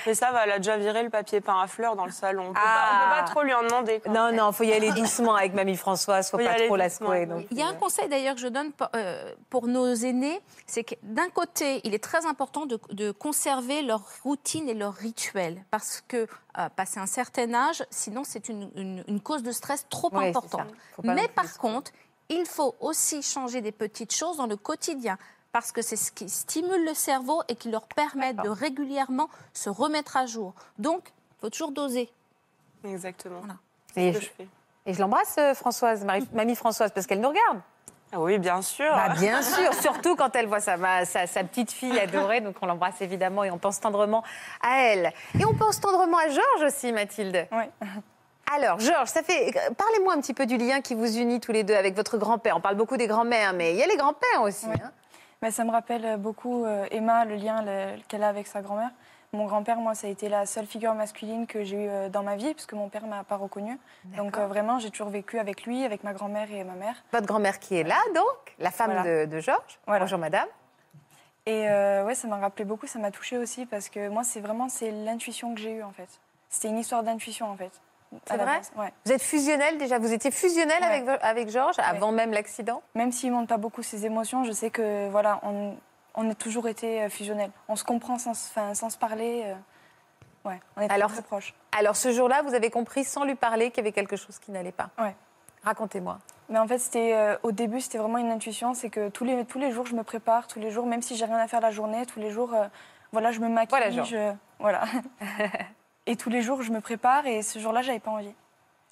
Mais 0.05 0.13
ça 0.13 0.31
va, 0.31 0.43
elle 0.45 0.51
a 0.51 0.57
déjà 0.57 0.77
viré 0.77 1.03
le 1.03 1.09
papier 1.09 1.41
peint 1.41 1.59
à 1.59 1.67
fleurs 1.67 1.95
dans 1.95 2.05
le 2.05 2.11
salon. 2.11 2.49
On 2.49 2.53
peut, 2.53 2.59
Ah. 2.63 2.63
pas, 2.63 2.95
on 2.95 3.09
peut 3.09 3.21
pas 3.25 3.31
trop 3.31 3.43
lui 3.43 3.53
en 3.53 3.63
demander. 3.63 3.99
quoi. 3.99 4.11
Non, 4.11 4.31
non, 4.31 4.51
faut 4.51 4.63
y 4.63 4.71
aller 4.73 4.91
doucement 4.91 5.35
avec 5.35 5.53
Mamie 5.53 5.75
Françoise, 5.77 6.29
faut, 6.29 6.37
Faut 6.37 6.43
pas 6.45 6.53
trop 6.65 6.75
la 6.75 6.89
secouer. 6.89 7.27
Il 7.51 7.57
y 7.57 7.61
a 7.61 7.67
un 7.67 7.73
conseil 7.73 8.07
d'ailleurs 8.09 8.35
que 8.35 8.41
je 8.41 8.47
donne 8.47 8.71
pour, 8.73 8.87
euh, 8.95 9.33
pour 9.49 9.67
nos 9.67 9.93
aînés, 9.93 10.39
c'est 10.67 10.83
que 10.83 10.95
d'un 11.03 11.29
côté, 11.29 11.81
il 11.83 11.93
est 11.93 12.03
très 12.03 12.25
important 12.25 12.65
de, 12.65 12.79
de 12.91 13.11
conserver 13.11 13.81
leur 13.81 14.01
routine 14.23 14.69
et 14.69 14.73
leur 14.73 14.93
rituel, 14.93 15.63
parce 15.71 16.01
que 16.07 16.27
euh, 16.57 16.69
passer 16.75 16.99
un 16.99 17.05
certain 17.07 17.53
âge, 17.53 17.83
sinon 17.89 18.23
c'est 18.23 18.49
une, 18.49 18.69
une- 18.75 19.03
une 19.07 19.21
cause 19.21 19.41
de 19.43 19.51
stress 19.51 19.87
trop 19.89 20.15
importante. 20.17 20.67
Mais 21.03 21.27
par 21.29 21.57
contre, 21.57 21.91
il 22.29 22.45
faut 22.45 22.75
aussi 22.79 23.21
changer 23.21 23.61
des 23.61 23.71
petites 23.71 24.13
choses 24.13 24.37
dans 24.37 24.47
le 24.47 24.55
quotidien. 24.57 25.17
Parce 25.51 25.71
que 25.71 25.81
c'est 25.81 25.95
ce 25.97 26.11
qui 26.11 26.29
stimule 26.29 26.85
le 26.85 26.93
cerveau 26.93 27.41
et 27.49 27.55
qui 27.55 27.69
leur 27.69 27.87
permet 27.87 28.33
de 28.33 28.47
régulièrement 28.47 29.29
se 29.53 29.69
remettre 29.69 30.15
à 30.17 30.25
jour. 30.25 30.53
Donc, 30.79 31.01
il 31.07 31.41
faut 31.41 31.49
toujours 31.49 31.71
doser. 31.71 32.09
Exactement. 32.85 33.39
Voilà. 33.39 33.55
Et 33.97 34.13
Ce 34.13 34.17
que 34.19 34.23
je, 34.23 34.29
je 34.29 34.31
fais. 34.37 34.47
et 34.85 34.93
je 34.93 34.99
l'embrasse, 35.01 35.35
euh, 35.37 35.53
Françoise, 35.53 36.05
Marie- 36.05 36.27
Mamie 36.33 36.55
Françoise, 36.55 36.91
parce 36.93 37.05
qu'elle 37.05 37.19
nous 37.19 37.29
regarde. 37.29 37.59
Ah 38.13 38.19
oui, 38.19 38.39
bien 38.39 38.61
sûr. 38.61 38.89
Bah, 38.93 39.09
bien 39.17 39.41
sûr, 39.41 39.73
surtout 39.73 40.15
quand 40.15 40.35
elle 40.35 40.47
voit 40.47 40.59
sa, 40.61 40.77
ma- 40.77 41.05
sa, 41.05 41.27
sa 41.27 41.43
petite 41.43 41.71
fille 41.71 41.97
adorée, 41.99 42.41
donc 42.41 42.55
on 42.61 42.65
l'embrasse 42.65 43.01
évidemment 43.01 43.43
et 43.43 43.51
on 43.51 43.57
pense 43.57 43.79
tendrement 43.79 44.23
à 44.61 44.81
elle. 44.83 45.11
Et 45.39 45.45
on 45.45 45.53
pense 45.53 45.79
tendrement 45.81 46.17
à 46.17 46.27
Georges 46.29 46.63
aussi, 46.67 46.91
Mathilde. 46.93 47.47
Oui. 47.51 47.63
Alors, 48.53 48.79
Georges, 48.79 49.07
ça 49.09 49.23
fait. 49.23 49.53
Parlez-moi 49.77 50.13
un 50.13 50.19
petit 50.21 50.33
peu 50.33 50.45
du 50.45 50.57
lien 50.57 50.81
qui 50.81 50.93
vous 50.95 51.17
unit 51.17 51.39
tous 51.39 51.53
les 51.53 51.63
deux 51.63 51.75
avec 51.75 51.95
votre 51.95 52.17
grand-père. 52.17 52.57
On 52.57 52.61
parle 52.61 52.75
beaucoup 52.75 52.97
des 52.97 53.07
grands-mères, 53.07 53.53
mais 53.53 53.71
il 53.71 53.77
y 53.77 53.83
a 53.83 53.87
les 53.87 53.95
grands-pères 53.97 54.41
aussi. 54.41 54.65
Oui. 54.67 54.75
hein. 54.83 54.91
Mais 55.41 55.49
ça 55.51 55.63
me 55.63 55.71
rappelle 55.71 56.17
beaucoup 56.17 56.65
euh, 56.65 56.85
Emma, 56.91 57.25
le 57.25 57.35
lien 57.35 57.63
le- 57.63 57.99
qu'elle 58.07 58.23
a 58.23 58.27
avec 58.29 58.45
sa 58.47 58.61
grand-mère. 58.61 58.91
Mon 59.33 59.45
grand-père, 59.45 59.77
moi, 59.77 59.95
ça 59.95 60.07
a 60.07 60.09
été 60.09 60.29
la 60.29 60.45
seule 60.45 60.67
figure 60.67 60.93
masculine 60.93 61.47
que 61.47 61.63
j'ai 61.63 61.85
eue 61.85 61.89
euh, 61.89 62.09
dans 62.09 62.21
ma 62.21 62.35
vie, 62.35 62.53
parce 62.53 62.65
que 62.65 62.75
mon 62.75 62.89
père 62.89 63.07
m'a 63.07 63.23
pas 63.23 63.37
reconnue. 63.37 63.79
Donc 64.17 64.37
euh, 64.37 64.45
vraiment, 64.45 64.77
j'ai 64.77 64.91
toujours 64.91 65.09
vécu 65.09 65.39
avec 65.39 65.63
lui, 65.63 65.83
avec 65.83 66.03
ma 66.03 66.13
grand-mère 66.13 66.51
et 66.51 66.63
ma 66.63 66.73
mère. 66.73 66.95
Votre 67.11 67.25
grand-mère 67.25 67.57
qui 67.59 67.75
est 67.77 67.83
là, 67.83 67.97
donc, 68.13 68.55
la 68.59 68.69
femme 68.71 68.91
Voilà. 68.91 69.25
de, 69.25 69.31
de 69.31 69.39
Georges. 69.39 69.79
Voilà. 69.87 70.01
Bonjour, 70.05 70.19
madame. 70.19 70.47
Et 71.47 71.67
euh, 71.69 72.03
ouais, 72.05 72.13
ça 72.13 72.27
m'a 72.27 72.37
rappelé 72.37 72.65
beaucoup, 72.65 72.85
ça 72.85 72.99
m'a 72.99 73.09
touchée 73.09 73.37
aussi, 73.37 73.65
parce 73.65 73.89
que 73.89 74.09
moi, 74.09 74.23
c'est 74.23 74.41
vraiment 74.41 74.69
c'est 74.69 74.91
l'intuition 74.91 75.55
que 75.55 75.61
j'ai 75.61 75.71
eue, 75.77 75.83
en 75.83 75.91
fait. 75.91 76.09
C'était 76.49 76.67
une 76.67 76.77
histoire 76.77 77.01
d'intuition, 77.01 77.49
en 77.49 77.55
fait. 77.55 77.71
C'est 78.25 78.33
à 78.33 78.37
la 78.37 78.43
vrai 78.45 78.57
base, 78.57 78.71
ouais. 78.77 78.91
Vous 79.05 79.11
êtes 79.13 79.21
fusionnelle 79.21 79.77
déjà 79.77 79.97
Vous 79.99 80.11
étiez 80.11 80.31
fusionnelle 80.31 80.81
Ouais. 80.81 81.03
avec, 81.09 81.19
avec 81.23 81.49
Georges 81.49 81.77
avant 81.79 82.11
même 82.11 82.31
l'accident 82.33 82.81
Même 82.95 83.11
s'il 83.11 83.31
montre 83.31 83.47
pas 83.47 83.57
beaucoup 83.57 83.83
ses 83.83 84.05
émotions, 84.05 84.43
je 84.43 84.51
sais 84.51 84.69
que 84.69 85.09
voilà, 85.09 85.39
on, 85.43 85.75
on 86.15 86.29
a 86.29 86.35
toujours 86.35 86.67
été 86.67 87.03
euh, 87.03 87.09
fusionnels. 87.09 87.51
On 87.69 87.75
se 87.75 87.83
comprend 87.83 88.17
sans, 88.17 88.31
enfin, 88.31 88.73
sans 88.73 88.89
se 88.89 88.97
parler. 88.97 89.43
euh, 89.45 90.49
ouais, 90.49 90.59
on 90.75 90.81
est 90.81 90.87
très, 90.87 90.95
Alors- 90.95 91.11
très 91.11 91.21
proches. 91.21 91.53
Alors, 91.71 91.95
ce 91.95 92.11
jour-là, 92.11 92.41
vous 92.41 92.53
avez 92.53 92.69
compris 92.69 93.05
sans 93.05 93.23
lui 93.23 93.35
parler 93.35 93.69
qu'il 93.71 93.77
y 93.77 93.87
avait 93.87 93.93
quelque 93.93 94.17
chose 94.17 94.39
qui 94.39 94.51
n'allait 94.51 94.73
pas. 94.73 94.89
Ouais. 94.99 95.15
Racontez-moi. 95.63 96.19
Mais 96.49 96.59
en 96.59 96.67
fait, 96.67 96.79
c'était 96.79 97.13
euh, 97.13 97.37
au 97.43 97.53
début, 97.53 97.79
c'était 97.79 97.97
vraiment 97.99 98.17
une 98.17 98.29
intuition. 98.31 98.73
C'est 98.73 98.89
que 98.89 99.07
tous 99.07 99.23
les, 99.23 99.45
tous 99.45 99.57
les 99.59 99.71
jours, 99.71 99.85
je 99.85 99.95
me 99.95 100.03
prépare, 100.03 100.47
tous 100.47 100.59
les 100.59 100.69
jours, 100.69 100.85
même 100.85 101.01
si 101.01 101.15
j'ai 101.15 101.23
rien 101.23 101.37
à 101.37 101.47
faire 101.47 101.61
la 101.61 101.71
journée, 101.71 102.05
tous 102.05 102.19
les 102.19 102.29
jours, 102.29 102.53
euh, 102.53 102.65
voilà, 103.13 103.31
je 103.31 103.39
me 103.39 103.47
maquille. 103.47 103.69
Voilà, 103.69 103.89
Georges. 103.89 104.09
je- 104.09 104.33
voilà. 104.59 104.81
et 106.07 106.15
tous 106.15 106.29
les 106.29 106.41
jours, 106.41 106.61
je 106.61 106.71
me 106.71 106.81
prépare. 106.81 107.25
Et 107.27 107.41
ce 107.41 107.59
jour-là, 107.59 107.81
j'avais 107.81 107.99
pas 107.99 108.11
envie. 108.11 108.33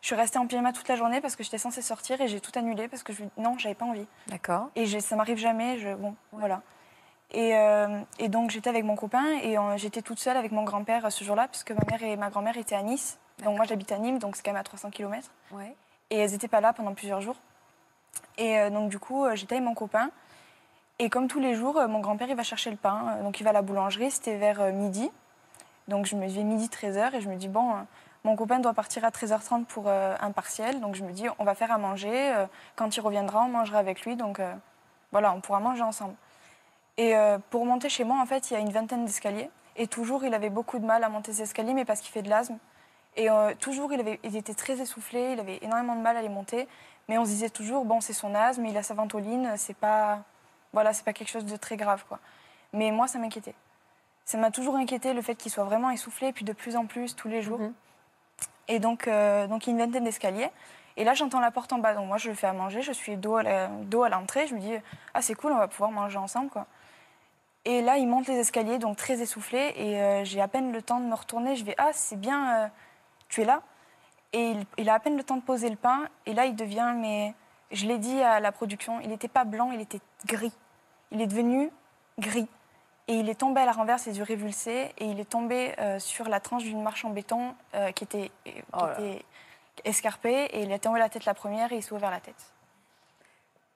Je 0.01 0.07
suis 0.07 0.15
restée 0.15 0.39
en 0.39 0.47
pyjama 0.47 0.71
toute 0.71 0.87
la 0.87 0.95
journée 0.95 1.19
parce 1.19 1.35
que 1.35 1.43
j'étais 1.43 1.57
censée 1.57 1.81
sortir 1.81 2.21
et 2.21 2.27
j'ai 2.27 2.39
tout 2.39 2.51
annulé 2.55 2.87
parce 2.87 3.03
que 3.03 3.11
je, 3.11 3.23
non, 3.37 3.57
j'avais 3.57 3.75
pas 3.75 3.85
envie. 3.85 4.05
D'accord. 4.27 4.69
Et 4.75 4.87
ça 5.01 5.15
m'arrive 5.15 5.37
jamais. 5.37 5.77
Je, 5.77 5.93
bon, 5.93 6.15
voilà. 6.31 6.61
Et, 7.31 7.55
euh, 7.55 7.99
et 8.17 8.27
donc 8.27 8.49
j'étais 8.49 8.69
avec 8.69 8.83
mon 8.83 8.95
copain 8.95 9.25
et 9.43 9.57
euh, 9.57 9.77
j'étais 9.77 10.01
toute 10.01 10.19
seule 10.19 10.37
avec 10.37 10.51
mon 10.51 10.63
grand-père 10.63 11.05
euh, 11.05 11.09
ce 11.09 11.23
jour-là 11.23 11.47
parce 11.47 11.63
que 11.63 11.73
ma 11.73 11.83
mère 11.87 12.01
et 12.01 12.15
ma 12.15 12.29
grand-mère 12.29 12.57
étaient 12.57 12.75
à 12.75 12.81
Nice. 12.81 13.19
Donc 13.43 13.55
moi 13.55 13.65
j'habite 13.65 13.91
à 13.91 13.99
Nîmes, 13.99 14.19
donc 14.19 14.35
c'est 14.35 14.41
quand 14.41 14.51
même 14.51 14.59
à 14.59 14.63
300 14.63 14.89
km. 14.89 15.29
Ouais. 15.51 15.75
Et 16.09 16.17
elles 16.17 16.31
n'étaient 16.31 16.47
pas 16.47 16.61
là 16.61 16.73
pendant 16.73 16.93
plusieurs 16.93 17.21
jours. 17.21 17.35
Et 18.37 18.57
euh, 18.57 18.69
donc 18.69 18.89
du 18.89 18.99
coup 18.99 19.25
j'étais 19.35 19.55
avec 19.55 19.65
mon 19.65 19.75
copain. 19.75 20.09
Et 20.97 21.09
comme 21.09 21.27
tous 21.27 21.39
les 21.39 21.55
jours, 21.55 21.79
mon 21.87 21.99
grand-père 21.99 22.29
il 22.29 22.35
va 22.35 22.43
chercher 22.43 22.71
le 22.71 22.77
pain. 22.77 23.17
Donc 23.21 23.39
il 23.39 23.43
va 23.43 23.51
à 23.51 23.53
la 23.53 23.61
boulangerie, 23.61 24.11
c'était 24.11 24.37
vers 24.37 24.73
midi. 24.73 25.11
Donc 25.89 26.05
je 26.05 26.15
me 26.15 26.27
vais 26.27 26.43
midi 26.43 26.67
13h 26.67 27.15
et 27.15 27.21
je 27.21 27.27
me 27.29 27.35
dis 27.35 27.47
bon, 27.47 27.71
euh, 27.71 27.81
mon 28.23 28.35
copain 28.35 28.59
doit 28.59 28.73
partir 28.73 29.03
à 29.03 29.09
13h30 29.09 29.65
pour 29.65 29.85
euh, 29.87 30.15
un 30.21 30.31
partiel. 30.31 30.79
Donc 30.79 30.95
je 30.95 31.03
me 31.03 31.11
dis 31.11 31.25
on 31.39 31.43
va 31.43 31.55
faire 31.55 31.71
à 31.71 31.77
manger. 31.77 32.33
euh, 32.33 32.45
quand 32.75 32.95
il 32.95 33.01
reviendra, 33.01 33.43
on 33.43 33.49
mangera 33.49 33.79
avec 33.79 34.05
lui. 34.05 34.15
Donc 34.15 34.39
voilà, 35.11 35.33
on 35.33 35.41
pourra 35.41 35.59
manger 35.59 35.81
ensemble. 35.81 36.15
Et 36.97 37.13
pour 37.49 37.65
monter 37.65 37.87
chez 37.87 38.03
moi, 38.03 38.19
en 38.21 38.25
fait, 38.25 38.51
il 38.51 38.55
y 38.55 38.57
a 38.57 38.59
une 38.59 38.71
vingtaine 38.71 39.05
d'escaliers. 39.05 39.49
Et 39.77 39.87
toujours, 39.87 40.25
il 40.25 40.33
avait 40.33 40.49
beaucoup 40.49 40.79
de 40.79 40.85
mal 40.85 41.03
à 41.05 41.09
monter 41.09 41.31
ces 41.31 41.43
escaliers, 41.43 41.73
mais 41.73 41.85
parce 41.85 42.01
qu'il 42.01 42.11
fait 42.11 42.21
de 42.21 42.29
l'asthme. 42.29 42.57
Et 43.15 43.29
toujours, 43.59 43.93
il, 43.93 44.19
il 44.21 44.35
était 44.35 44.53
très 44.53 44.81
essoufflé, 44.81 45.31
il 45.31 45.39
avait 45.39 45.59
énormément 45.61 45.95
de 45.95 46.01
mal 46.01 46.17
à 46.17 46.21
les 46.21 46.27
monter. 46.27 46.67
Mais 47.07 47.17
on 47.17 47.23
se 47.23 47.29
disait 47.29 47.49
toujours, 47.49 47.85
bon, 47.85 48.01
c'est 48.01 48.13
son 48.13 48.35
asthme, 48.35 48.65
il 48.65 48.77
a 48.77 48.83
sa 48.83 48.93
ventoline, 48.93 49.53
c'est 49.55 49.77
pas, 49.77 50.19
voilà, 50.73 50.91
c'est 50.91 51.05
pas 51.05 51.13
quelque 51.13 51.29
chose 51.29 51.45
de 51.45 51.55
très 51.55 51.77
grave, 51.77 52.03
quoi. 52.09 52.19
Mais 52.73 52.91
moi, 52.91 53.07
ça 53.07 53.17
m'inquiétait. 53.17 53.55
Ça 54.29 54.37
m'a 54.37 54.51
toujours 54.51 54.75
inquiété 54.75 55.13
le 55.13 55.23
fait 55.23 55.33
qu'il 55.33 55.51
soit 55.51 55.63
vraiment 55.63 55.89
essoufflé, 55.89 56.31
puis 56.31 56.45
de 56.45 56.53
plus 56.53 56.75
en 56.75 56.85
plus, 56.85 57.15
tous 57.15 57.27
les 57.27 57.41
jours. 57.41 57.57
Mhm. 57.57 57.73
Et 58.67 58.77
donc, 58.77 59.07
euh, 59.07 59.47
donc, 59.47 59.65
il 59.65 59.75
vingtaine 59.75 60.03
d'escaliers. 60.03 60.51
Et 60.97 61.03
là, 61.03 61.15
j'entends 61.15 61.39
la 61.39 61.49
porte 61.49 61.73
en 61.73 61.79
bas. 61.79 61.95
Donc, 61.95 62.05
moi, 62.05 62.17
je 62.17 62.29
le 62.29 62.35
fais 62.35 62.45
à 62.45 62.53
manger. 62.53 62.83
Je 62.83 62.91
suis 62.91 63.17
dos 63.17 63.37
à 63.37 63.41
la- 63.41 63.69
dos 63.69 64.03
à 64.03 64.09
l'entrée. 64.09 64.45
Je 64.45 64.53
me 64.53 64.59
dis, 64.59 64.75
ah, 65.15 65.23
c'est 65.23 65.33
cool, 65.33 65.51
on 65.51 65.57
va 65.57 65.67
pouvoir 65.67 65.89
manger 65.89 66.19
ensemble, 66.19 66.51
quoi. 66.51 66.67
Et 67.65 67.81
là, 67.81 67.97
il 67.97 68.07
monte 68.07 68.27
les 68.27 68.37
escaliers, 68.37 68.77
donc 68.77 68.97
très 68.97 69.19
essoufflé. 69.19 69.73
Et 69.75 69.99
euh, 69.99 70.23
j'ai 70.25 70.41
à 70.41 70.47
peine 70.47 70.71
le 70.73 70.83
temps 70.83 70.99
de 70.99 71.05
me 71.05 71.15
retourner. 71.15 71.55
Je 71.55 71.65
vais, 71.65 71.73
ah, 71.79 71.89
c'est 71.93 72.19
bien, 72.19 72.65
euh, 72.65 72.67
tu 73.29 73.41
es 73.41 73.45
là. 73.45 73.63
Et 74.33 74.51
il, 74.51 74.63
il 74.77 74.89
a 74.91 74.93
à 74.93 74.99
peine 74.99 75.17
le 75.17 75.23
temps 75.23 75.37
de 75.37 75.41
poser 75.41 75.71
le 75.71 75.75
pain. 75.75 76.07
Et 76.27 76.35
là, 76.35 76.45
il 76.45 76.55
devient, 76.55 76.93
mais 76.95 77.33
je 77.71 77.87
l'ai 77.87 77.97
dit 77.97 78.21
à 78.21 78.39
la 78.39 78.51
production, 78.51 78.99
il 78.99 79.09
n'était 79.09 79.27
pas 79.27 79.43
blanc, 79.43 79.71
il 79.71 79.81
était 79.81 80.01
gris. 80.27 80.53
Il 81.09 81.19
est 81.19 81.27
devenu 81.27 81.71
gris. 82.19 82.47
Et 83.09 83.13
il 83.13 83.27
est 83.27 83.35
tombé 83.39 83.59
à 83.61 83.65
la 83.65 83.71
renverse, 83.71 84.05
les 84.05 84.19
yeux 84.19 84.23
révulsés. 84.23 84.93
Et 84.99 85.05
il 85.05 85.19
est 85.19 85.29
tombé 85.29 85.73
euh, 85.79 85.97
sur 85.97 86.29
la 86.29 86.39
tranche 86.39 86.63
d'une 86.63 86.83
marche 86.83 87.03
en 87.05 87.09
béton 87.09 87.55
euh, 87.73 87.91
qui 87.91 88.03
était, 88.03 88.29
qui 88.45 88.53
Oh 88.71 88.85
était 88.93 89.25
escarpée. 89.83 90.45
Et 90.53 90.61
il 90.61 90.71
a 90.71 90.77
tombé 90.77 90.99
la 90.99 91.09
tête 91.09 91.25
la 91.25 91.33
première 91.33 91.71
et 91.73 91.77
il 91.77 91.83
s'est 91.83 91.93
ouvert 91.93 92.11
la 92.11 92.19
tête. 92.19 92.53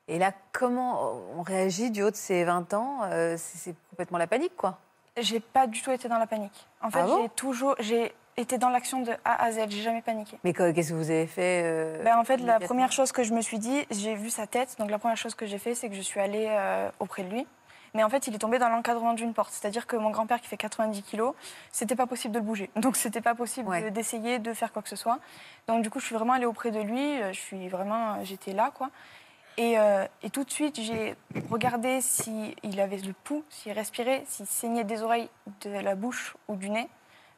Et 0.07 0.19
là, 0.19 0.33
comment 0.51 1.13
on 1.35 1.41
réagit 1.41 1.89
du 1.89 2.03
haut 2.03 2.11
de 2.11 2.15
ses 2.15 2.43
20 2.43 2.75
ans 2.75 2.99
Euh, 3.05 3.35
C'est 3.39 3.73
complètement 3.89 4.19
la 4.19 4.27
panique, 4.27 4.55
quoi. 4.55 4.77
J'ai 5.17 5.39
pas 5.39 5.65
du 5.65 5.81
tout 5.81 5.91
été 5.91 6.07
dans 6.07 6.19
la 6.19 6.27
panique. 6.27 6.67
En 6.81 6.91
fait, 6.91 6.99
Ah 7.01 7.07
bon? 7.07 7.23
j'ai 7.23 7.29
toujours, 7.29 7.75
j'ai 7.79 8.13
été 8.37 8.59
dans 8.59 8.69
l'action 8.69 9.01
de 9.01 9.13
A 9.25 9.43
à 9.45 9.51
Z. 9.51 9.61
J'ai 9.69 9.81
jamais 9.81 10.03
paniqué. 10.03 10.37
Mais 10.43 10.53
qu'est-ce 10.53 10.89
que 10.89 10.95
vous 10.95 11.09
avez 11.09 11.25
fait 11.27 11.63
euh, 11.63 12.03
Ben, 12.03 12.19
en 12.19 12.23
fait, 12.23 12.37
la 12.37 12.59
première 12.59 12.91
chose 12.91 13.11
que 13.11 13.23
je 13.23 13.33
me 13.33 13.41
suis 13.41 13.57
dit, 13.57 13.83
j'ai 13.89 14.13
vu 14.13 14.29
sa 14.29 14.45
tête. 14.45 14.75
Donc 14.77 14.91
la 14.91 14.99
première 14.99 15.17
chose 15.17 15.33
que 15.33 15.47
j'ai 15.47 15.57
fait, 15.57 15.73
c'est 15.73 15.89
que 15.89 15.95
je 15.95 16.01
suis 16.01 16.19
allée 16.19 16.45
euh, 16.49 16.89
auprès 16.99 17.23
de 17.23 17.29
lui. 17.29 17.47
Mais 17.95 18.03
en 18.03 18.09
fait, 18.09 18.25
il 18.27 18.33
est 18.33 18.39
tombé 18.39 18.57
dans 18.57 18.69
l'encadrement 18.69 19.13
d'une 19.13 19.33
porte. 19.33 19.51
C'est-à-dire 19.53 19.85
que 19.85 19.95
mon 19.95 20.09
grand-père, 20.09 20.41
qui 20.41 20.47
fait 20.47 20.57
90 20.57 21.03
kilos, 21.03 21.35
c'était 21.71 21.95
pas 21.95 22.07
possible 22.07 22.33
de 22.33 22.39
le 22.39 22.45
bouger. 22.45 22.69
Donc 22.75 22.95
c'était 22.95 23.21
pas 23.21 23.35
possible 23.35 23.69
Ouais. 23.69 23.91
d'essayer 23.91 24.39
de 24.39 24.53
faire 24.53 24.71
quoi 24.73 24.81
que 24.81 24.89
ce 24.89 24.95
soit. 24.95 25.19
Donc 25.67 25.83
du 25.83 25.89
coup, 25.89 25.99
je 25.99 26.05
suis 26.05 26.15
vraiment 26.15 26.33
allée 26.33 26.45
auprès 26.47 26.71
de 26.71 26.79
lui. 26.81 27.21
Euh, 27.21 27.31
Je 27.33 27.39
suis 27.39 27.67
vraiment, 27.69 28.23
j'étais 28.23 28.53
là, 28.53 28.71
quoi. 28.73 28.89
Et, 29.57 29.77
euh, 29.77 30.07
et 30.23 30.31
tout 30.31 30.43
de 30.43 30.49
suite, 30.49 30.81
j'ai 30.81 31.15
regardé 31.51 32.01
s'il 32.01 32.79
avait 32.79 32.97
le 32.97 33.13
pouls, 33.13 33.43
s'il 33.49 33.71
respirait, 33.73 34.23
s'il 34.25 34.47
saignait 34.47 34.83
des 34.83 35.03
oreilles, 35.03 35.29
de 35.61 35.69
la 35.69 35.93
bouche 35.93 36.35
ou 36.47 36.55
du 36.55 36.71
nez. 36.71 36.89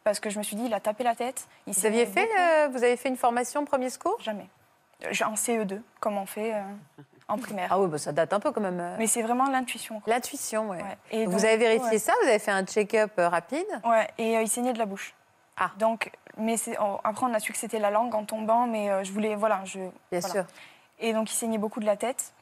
Parce 0.05 0.21
que 0.21 0.29
je 0.29 0.37
me 0.37 0.43
suis 0.43 0.55
dit, 0.55 0.63
il 0.65 0.73
a 0.73 0.79
tapé 0.79 1.03
la 1.03 1.15
tête. 1.15 1.47
Il 1.67 1.73
Vous 1.73 1.85
aviez 1.85 2.05
fait, 2.05 2.29
euh, 2.39 2.69
vous 2.69 2.83
avez 2.83 2.95
fait 2.95 3.09
une 3.09 3.17
formation 3.17 3.65
premier 3.65 3.89
secours? 3.89 4.15
Jamais. 4.21 4.47
En 5.25 5.33
CE2, 5.33 5.81
comme 5.99 6.17
on 6.17 6.25
fait 6.25 6.53
euh, 6.53 6.61
en 7.27 7.37
primaire. 7.37 7.69
Ah 7.71 7.79
oui, 7.79 7.87
bah, 7.87 7.97
ça 7.97 8.11
date 8.11 8.33
un 8.33 8.39
peu 8.39 8.51
quand 8.51 8.61
même. 8.61 8.79
euh. 8.79 8.95
Mais 8.97 9.07
c'est 9.07 9.21
vraiment 9.21 9.49
l'intuition. 9.49 10.01
L'intuition, 10.05 10.69
ouais. 10.69 10.81
Ouais. 10.81 10.97
Et 11.11 11.25
vous 11.25 11.43
avez 11.45 11.57
vérifié 11.57 11.89
ouais. 11.89 11.97
ça 11.97 12.13
Vous 12.21 12.29
avez 12.29 12.39
fait 12.39 12.51
un 12.51 12.65
check-up 12.65 13.11
euh, 13.17 13.29
rapide? 13.29 13.65
Ouais, 13.83 14.07
et 14.17 14.37
euh, 14.37 14.41
il 14.41 14.47
saignait 14.47 14.73
de 14.73 14.79
la 14.79 14.85
bouche. 14.85 15.13
Ah. 15.57 15.71
Donc, 15.77 16.11
mais 16.37 16.55
oh, 16.79 16.99
après, 17.03 17.25
on 17.25 17.33
a 17.33 17.39
su 17.39 17.51
que 17.51 17.57
c'était 17.57 17.79
la 17.79 17.89
langue 17.89 18.13
en 18.13 18.25
tombant, 18.25 18.67
mais 18.67 18.91
euh, 18.91 19.03
je 19.03 19.11
voulais, 19.11 19.35
voilà, 19.35 19.63
je. 19.65 19.79
Bien 20.11 20.19
voilà. 20.19 20.27
sûr. 20.27 20.45
Et 20.99 21.13
donc, 21.13 21.31
il 21.31 21.35
saignait 21.35 21.57
beaucoup 21.57 21.79
de 21.79 21.85
la 21.85 21.95
tête. 21.97 22.33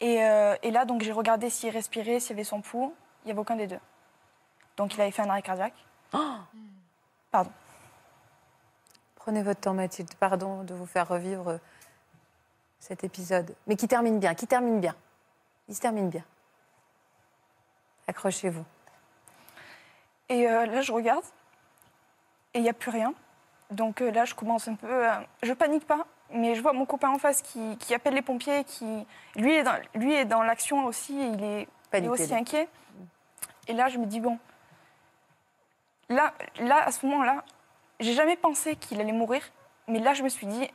Et, 0.00 0.22
euh, 0.24 0.54
et 0.62 0.70
là, 0.70 0.84
donc, 0.84 1.02
j'ai 1.02 1.12
regardé 1.12 1.50
s'il 1.50 1.70
respirait, 1.70 2.20
s'il 2.20 2.30
y 2.30 2.32
avait 2.34 2.44
son 2.44 2.60
pouls. 2.60 2.94
Il 3.24 3.26
n'y 3.26 3.32
avait 3.32 3.40
aucun 3.40 3.56
des 3.56 3.66
deux. 3.66 3.78
Donc, 4.76 4.94
il 4.94 5.00
avait 5.00 5.10
fait 5.10 5.22
un 5.22 5.30
arrêt 5.30 5.42
cardiaque. 5.42 5.74
Pardon. 7.30 7.50
Prenez 9.16 9.42
votre 9.42 9.60
temps, 9.60 9.74
Mathilde. 9.74 10.12
Pardon 10.18 10.64
de 10.64 10.74
vous 10.74 10.86
faire 10.86 11.08
revivre 11.08 11.58
cet 12.82 13.04
épisode. 13.04 13.54
Mais 13.68 13.76
qui 13.76 13.86
termine 13.86 14.18
bien, 14.18 14.34
qui 14.34 14.48
termine 14.48 14.80
bien. 14.80 14.96
Il 15.68 15.74
se 15.74 15.80
termine 15.80 16.10
bien. 16.10 16.24
Accrochez-vous. 18.08 18.64
Et 20.28 20.48
euh, 20.48 20.66
là, 20.66 20.80
je 20.80 20.90
regarde. 20.90 21.24
Et 22.54 22.58
il 22.58 22.62
n'y 22.62 22.68
a 22.68 22.74
plus 22.74 22.90
rien. 22.90 23.14
donc 23.70 24.02
euh, 24.02 24.10
là, 24.10 24.24
je 24.24 24.34
commence 24.34 24.66
un 24.66 24.74
peu. 24.74 24.88
euh, 24.88 25.12
je 25.44 25.52
panique 25.52 25.86
pas, 25.86 26.06
mais 26.30 26.56
je 26.56 26.60
vois 26.60 26.72
mon 26.72 26.84
copain 26.84 27.10
en 27.10 27.18
face 27.18 27.40
qui, 27.40 27.78
qui 27.78 27.94
appelle 27.94 28.14
les 28.14 28.22
pompiers, 28.22 28.64
qui 28.64 29.06
lui 29.36 29.54
est 29.54 29.62
dans, 29.62 29.78
lui 29.94 30.12
est 30.12 30.24
dans 30.24 30.42
l'action 30.42 30.84
aussi, 30.84 31.18
et 31.18 31.26
il 31.28 31.44
est, 31.44 31.68
il 31.94 32.04
est 32.04 32.08
aussi 32.08 32.34
inquiet. 32.34 32.68
Et 33.68 33.74
là, 33.74 33.88
je 33.88 33.98
me 33.98 34.06
dis 34.06 34.18
bon. 34.20 34.38
Là, 36.08 36.34
là, 36.58 36.82
à 36.84 36.90
ce 36.90 37.06
moment-là, 37.06 37.44
j'ai 38.00 38.12
jamais 38.12 38.36
pensé 38.36 38.74
qu'il 38.74 39.00
allait 39.00 39.12
mourir, 39.12 39.40
mais 39.86 40.00
là, 40.00 40.14
je 40.14 40.24
me 40.24 40.28
suis 40.28 40.46
dit, 40.48 40.68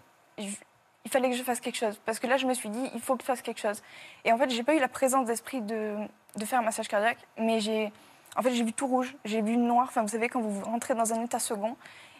il 1.08 1.10
fallait 1.10 1.30
que 1.30 1.38
je 1.38 1.43
fasse 1.43 1.62
quelque 1.62 1.78
chose, 1.78 1.97
parce 2.03 2.20
que 2.20 2.28
là, 2.28 2.36
je 2.36 2.45
me 2.45 2.53
suis 2.53 2.68
dit, 2.68 2.89
il 2.93 2.99
faut 2.99 3.16
que 3.16 3.22
je 3.22 3.28
fasse 3.28 3.41
quelque 3.41 3.62
chose. 3.62 3.82
Et 4.26 4.34
en 4.34 4.38
fait, 4.38 4.49
j'ai 4.49 4.64
pas 4.64 4.76
eu 4.76 4.80
la 4.80 4.89
présence 4.89 5.26
d'esprit 5.26 5.62
de, 5.62 5.95
de 6.36 6.43
faire 6.43 6.60
un 6.60 6.64
massage 6.64 6.89
cardiaque, 6.89 7.20
mais 7.38 7.62
j'ai, 7.62 7.93
en 8.36 8.41
fait, 8.41 8.51
j'ai 8.51 8.66
vu 8.66 8.74
tout 8.74 8.88
rouge, 8.88 9.16
j'ai 9.24 9.41
vu 9.41 9.55
noir. 9.55 9.86
Enfin, 9.88 10.01
vous 10.01 10.10
savez, 10.10 10.28
quand 10.28 10.41
vous 10.41 10.66
rentrez 10.66 10.95
dans 10.95 11.14
un 11.14 11.24
état 11.24 11.39
second, 11.39 11.78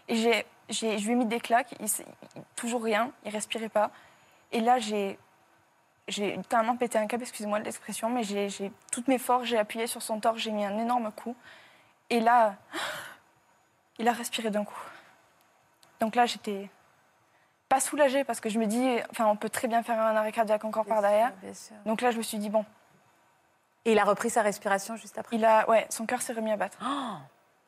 et 0.08 0.16
j'ai, 0.16 0.46
j'ai, 0.70 1.00
je 1.00 1.06
lui 1.06 1.12
ai 1.12 1.16
mis 1.16 1.26
des 1.26 1.42
claques, 1.42 1.76
toujours 2.56 2.82
rien, 2.82 3.12
il 3.26 3.32
respirait 3.32 3.68
pas. 3.68 3.92
Et 4.54 4.62
là, 4.62 4.80
j'ai, 4.80 5.20
j'ai 6.08 6.38
littéralement 6.38 6.78
pété 6.78 6.98
un 6.98 7.08
câble, 7.08 7.24
excusez-moi 7.24 7.60
l'expression, 7.60 8.10
mais 8.10 8.24
j'ai, 8.24 8.48
j'ai 8.48 8.72
toutes 8.90 9.10
mes 9.10 9.18
forces, 9.18 9.48
j'ai 9.48 9.58
appuyé 9.58 9.86
sur 9.86 10.02
son 10.02 10.22
torse, 10.22 10.38
j'ai 10.40 10.52
mis 10.52 10.64
un 10.64 10.78
énorme 10.78 11.12
coup. 11.12 11.36
Et 12.10 12.22
là, 12.22 12.56
il 14.00 14.08
a 14.08 14.14
respiré 14.14 14.50
d'un 14.50 14.64
coup. 14.64 14.80
Donc 16.00 16.16
là, 16.16 16.26
j'étais 16.26 16.70
pas 17.78 17.82
soulagée 17.82 18.23
parce 18.23 18.39
que 18.39 18.49
je 18.49 18.57
me 18.59 18.65
dis, 18.65 18.97
enfin, 19.11 19.28
on 19.28 19.36
peut 19.36 19.49
très 19.49 19.67
bien 19.67 19.84
faire 19.84 19.99
un 19.99 20.15
arrêt 20.15 20.32
cardiaque 20.32 20.65
encore 20.65 20.86
par 20.86 21.01
derrière. 21.01 21.32
Donc 21.86 22.01
là, 22.01 22.09
je 22.11 22.17
me 22.17 22.23
suis 22.23 22.39
dit, 22.39 22.49
bon, 22.49 22.65
Et 23.86 23.91
il 23.91 23.99
a 23.99 24.03
repris 24.03 24.30
sa 24.32 24.41
respiration 24.41 24.95
juste 24.95 25.17
après. 25.17 25.36
il 25.38 25.45
a, 25.45 25.69
ouais, 25.69 25.86
son 25.89 26.05
cœur 26.07 26.21
s'est 26.21 26.34
remis 26.34 26.51
à 26.51 26.57
battre. 26.57 26.78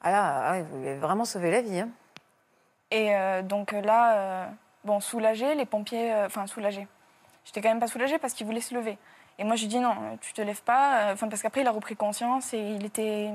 Ah 0.01 0.11
là, 0.11 0.43
ah 0.45 0.51
ouais, 0.53 0.63
vous 0.63 0.79
lui 0.79 0.87
avez 0.89 0.97
vraiment 0.97 1.25
sauvé 1.25 1.51
la 1.51 1.61
vie. 1.61 1.79
hein. 1.79 1.89
Et 2.91 3.15
euh, 3.15 3.43
donc 3.43 3.71
là, 3.71 4.13
euh, 4.15 4.45
bon, 4.83 4.99
soulagée, 4.99 5.53
les 5.53 5.65
pompiers, 5.65 6.11
euh, 6.13 6.25
enfin, 6.25 6.47
soulagée. 6.47 6.87
J'étais 7.45 7.61
quand 7.61 7.69
même 7.69 7.79
pas 7.79 7.87
soulagée 7.87 8.17
parce 8.17 8.33
qu'il 8.33 8.47
voulait 8.47 8.61
se 8.61 8.73
lever. 8.73 8.97
Et 9.37 9.43
moi, 9.43 9.55
j'ai 9.55 9.67
dit 9.67 9.79
non, 9.79 9.91
euh, 9.91 10.15
tu 10.21 10.33
te 10.33 10.41
lèves 10.41 10.63
pas. 10.63 11.09
euh, 11.09 11.13
Enfin, 11.13 11.27
parce 11.29 11.41
qu'après, 11.43 11.61
il 11.61 11.67
a 11.67 11.71
repris 11.71 11.95
conscience 11.95 12.53
et 12.53 12.59
il 12.59 12.83
était, 12.85 13.31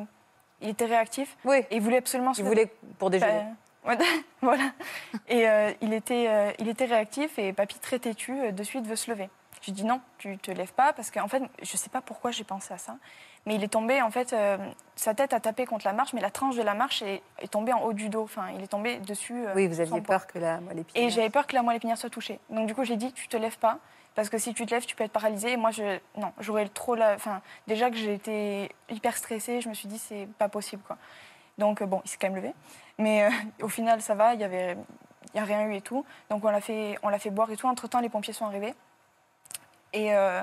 il 0.61 0.69
était 0.71 0.87
réactif. 0.87 1.37
Oui. 1.45 1.59
Et 1.71 1.77
il 1.77 1.83
voulait 1.83 1.99
absolument 1.99 2.35
se 2.35 2.41
Il 2.41 2.45
lever. 2.45 2.55
voulait 2.55 2.75
pour 2.99 3.11
déjeuner. 3.11 3.45
voilà. 4.43 4.65
Et 5.29 5.49
euh, 5.49 5.73
il, 5.81 5.93
était, 5.93 6.27
euh, 6.29 6.53
il 6.59 6.69
était 6.69 6.87
réactif 6.87 7.39
et 7.39 7.53
papy, 7.53 7.79
très 7.79 7.99
têtu, 7.99 8.33
euh, 8.41 8.51
de 8.53 8.63
suite 8.63 8.87
veut 8.87 8.97
se 8.97 9.11
lever. 9.11 9.29
J'ai 9.63 9.73
dit 9.73 9.85
non, 9.85 10.01
tu 10.19 10.37
te 10.39 10.51
lèves 10.51 10.73
pas 10.75 10.93
parce 10.93 11.11
qu'en 11.11 11.29
fait, 11.29 11.43
je 11.63 11.77
sais 11.77 11.89
pas 11.89 12.01
pourquoi 12.03 12.31
j'ai 12.31 12.45
pensé 12.45 12.75
à 12.75 12.79
ça, 12.79 12.97
mais 13.47 13.55
il 13.55 13.65
est 13.65 13.69
tombé, 13.69 14.03
en 14.03 14.11
fait, 14.11 14.33
euh, 14.35 14.59
sa 14.95 15.15
tête 15.15 15.33
a 15.33 15.41
tapé 15.41 15.65
contre 15.65 15.87
la 15.87 15.95
marche, 15.95 16.13
mais 16.13 16.21
la 16.21 16.31
tranche 16.31 16.57
de 16.57 16.63
la 16.63 16.75
marche 16.75 17.01
est, 17.03 17.23
est 17.41 17.49
tombée 17.51 17.73
en 17.73 17.81
haut 17.83 17.95
du 17.95 18.09
dos. 18.11 18.23
Enfin, 18.25 18.49
il 18.55 18.63
est 18.63 18.67
tombé 18.67 18.99
dessus. 18.99 19.45
oui, 19.55 19.67
vous 19.67 19.81
aviez 19.81 20.01
peur 20.03 20.27
que 20.27 20.39
la 20.39 20.61
moelle 20.61 20.79
Et 20.79 20.81
épinière- 20.83 21.11
j'avais 21.11 21.31
peur 21.31 21.47
que 21.47 21.55
la 21.55 21.63
moelle 21.63 21.77
épinière 21.77 21.97
soit 21.97 22.11
touchée. 22.11 22.39
Donc 22.51 22.67
du 22.67 22.75
coup, 22.75 22.85
j'ai 22.85 22.97
dit, 22.97 23.13
tu 23.15 23.27
te 23.29 23.37
lèves 23.39 23.59
pas, 23.59 23.79
parce 24.15 24.29
que 24.29 24.37
si 24.37 24.53
tu 24.53 24.67
te 24.67 24.75
lèves, 24.75 24.85
tu 24.85 24.95
peux 24.97 25.05
être 25.05 25.13
paralysée. 25.13 25.53
Et 25.53 25.57
moi, 25.57 25.71
je, 25.71 25.99
non, 26.19 26.33
j'aurais 26.41 26.69
trop 26.69 26.95
la, 26.95 27.15
enfin, 27.15 27.41
déjà 27.67 27.91
que 27.91 27.97
j'étais 27.97 28.71
hyper 28.91 29.17
stressée, 29.17 29.61
je 29.63 29.69
me 29.71 29.75
suis 29.75 29.89
dit, 29.89 29.99
c'est 29.99 30.29
pas 30.39 30.49
possible, 30.51 30.83
quoi. 30.87 30.99
Donc 31.59 31.83
euh, 31.83 31.87
bon, 31.87 32.01
il 32.05 32.09
s'est 32.09 32.17
quand 32.21 32.29
même 32.29 32.37
levé, 32.37 32.55
mais 32.99 33.25
euh, 33.25 33.31
au 33.63 33.69
final, 33.69 34.01
ça 34.01 34.15
va. 34.15 34.35
Il 34.35 34.41
y 34.41 34.45
avait, 34.45 34.77
y 35.35 35.39
a 35.39 35.45
rien 35.45 35.67
eu 35.67 35.75
et 35.75 35.81
tout. 35.81 36.05
Donc 36.31 36.45
on 36.45 36.51
l'a 36.51 36.61
fait, 36.61 36.99
fait 37.19 37.31
boire 37.31 37.51
et 37.51 37.57
tout. 37.57 37.67
Entre 37.67 37.89
temps, 37.89 38.01
les 38.01 38.09
pompiers 38.09 38.33
sont 38.33 38.47
arrivés. 38.47 38.75
Et 39.93 40.15
euh, 40.15 40.43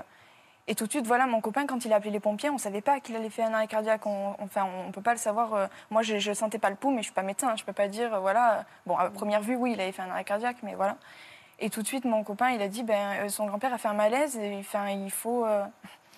et 0.68 0.76
tout 0.76 0.86
de 0.86 0.92
suite, 0.92 1.08
voilà, 1.08 1.26
mon 1.26 1.42
copain, 1.42 1.66
quand 1.66 1.84
il 1.86 1.92
a 1.92 1.98
appelé 1.98 2.12
les 2.12 2.20
pompiers, 2.20 2.50
on 2.50 2.54
ne 2.54 2.60
savait 2.60 2.82
pas 2.82 3.00
qu'il 3.00 3.16
allait 3.16 3.32
faire 3.32 3.48
un 3.48 3.54
arrêt 3.54 3.68
cardiaque. 3.68 4.06
Enfin, 4.06 4.64
on 4.64 4.88
ne 4.88 4.92
peut 4.92 5.02
pas 5.02 5.12
le 5.12 5.18
savoir. 5.18 5.70
moi, 5.90 6.02
je 6.04 6.30
ne 6.30 6.34
sentais 6.34 6.60
pas 6.60 6.70
le 6.70 6.76
pouls, 6.76 6.92
mais 6.92 6.98
je 6.98 7.00
ne 7.00 7.04
suis 7.06 7.14
pas 7.14 7.24
médecin. 7.24 7.56
je 7.56 7.64
ne 7.64 7.66
peux 7.66 7.74
pas 7.74 7.88
dire, 7.88 8.22
voilà. 8.22 8.66
Bon, 8.86 8.96
à 8.96 9.10
première 9.10 9.42
vue, 9.42 9.56
oui, 9.56 9.74
il 9.74 9.82
avait 9.82 9.92
fait 9.92 10.04
un 10.04 10.10
arrêt 10.10 10.24
cardiaque, 10.24 10.58
mais 10.64 10.76
voilà. 10.76 10.98
Et 11.60 11.70
tout 11.70 11.82
de 11.82 11.88
suite, 11.88 12.06
mon 12.06 12.24
copain, 12.24 12.52
il 12.52 12.62
a 12.62 12.68
dit, 12.68 12.84
ben, 12.84 13.28
son 13.28 13.48
grand-père 13.48 13.74
a 13.74 13.78
fait 13.80 13.88
un 13.88 13.94
malaise, 13.94 14.38
et 14.38 14.56
enfin, 14.60 14.90
il 14.90 15.12
faut, 15.12 15.46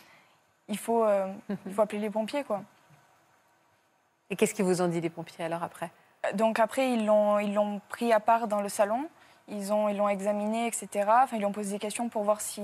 il 0.68 0.78
faut, 0.78 1.06
il 1.66 1.74
faut 1.74 1.82
appeler 1.82 2.02
les 2.02 2.10
pompiers, 2.10 2.44
quoi. 2.44 2.64
Et 4.30 4.36
qu'est-ce 4.36 4.54
qu'ils 4.54 4.66
vous 4.66 4.82
ont 4.82 4.88
dit 4.88 5.02
les 5.02 5.10
pompiers 5.10 5.46
alors 5.46 5.64
après? 5.64 5.92
Donc 6.34 6.60
après, 6.60 6.92
ils 6.94 7.06
l'ont, 7.06 7.40
ils 7.40 7.54
l'ont 7.54 7.82
pris 7.90 8.14
à 8.14 8.20
part 8.20 8.48
dans 8.48 8.62
le 8.62 8.70
salon. 8.70 9.10
Ils 9.50 9.74
ont, 9.74 9.90
ils 9.90 9.98
l'ont 9.98 10.08
examiné, 10.08 10.68
etc. 10.68 10.88
Enfin, 11.24 11.36
ils 11.36 11.40
lui 11.40 11.46
ont 11.46 11.52
posé 11.52 11.74
des 11.74 11.80
questions 11.80 12.08
pour 12.08 12.24
voir 12.24 12.40
si, 12.40 12.62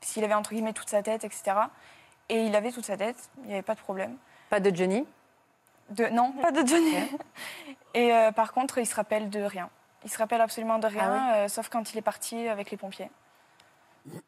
s'il 0.00 0.24
avait 0.24 0.34
entre 0.34 0.50
guillemets 0.50 0.72
toute 0.72 0.88
sa 0.88 1.02
tête, 1.02 1.24
etc. 1.24 1.56
Et 2.28 2.44
il 2.44 2.56
avait 2.56 2.72
toute 2.72 2.84
sa 2.84 2.96
tête. 2.96 3.16
Il 3.42 3.46
n'y 3.46 3.52
avait 3.52 3.62
pas 3.62 3.74
de 3.74 3.80
problème. 3.80 4.16
Pas 4.50 4.60
de 4.60 4.74
Johnny? 4.74 5.06
De, 5.90 6.06
non, 6.06 6.32
pas 6.32 6.50
de 6.50 6.66
Johnny. 6.66 6.94
Et 7.94 8.12
euh, 8.12 8.32
par 8.32 8.52
contre, 8.52 8.78
il 8.78 8.86
se 8.86 8.94
rappelle 8.94 9.30
de 9.30 9.40
rien. 9.40 9.70
Il 10.04 10.10
se 10.10 10.18
rappelle 10.18 10.40
absolument 10.40 10.78
de 10.78 10.86
rien, 10.86 11.34
euh, 11.34 11.48
sauf 11.48 11.68
quand 11.68 11.92
il 11.92 11.98
est 11.98 12.02
parti 12.02 12.48
avec 12.48 12.70
les 12.70 12.76
pompiers. 12.76 13.10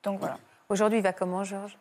Donc 0.02 0.18
voilà. 0.20 0.38
Aujourd'hui, 0.68 0.98
il 0.98 1.02
va 1.02 1.12
comment, 1.12 1.44
Georges? 1.44 1.76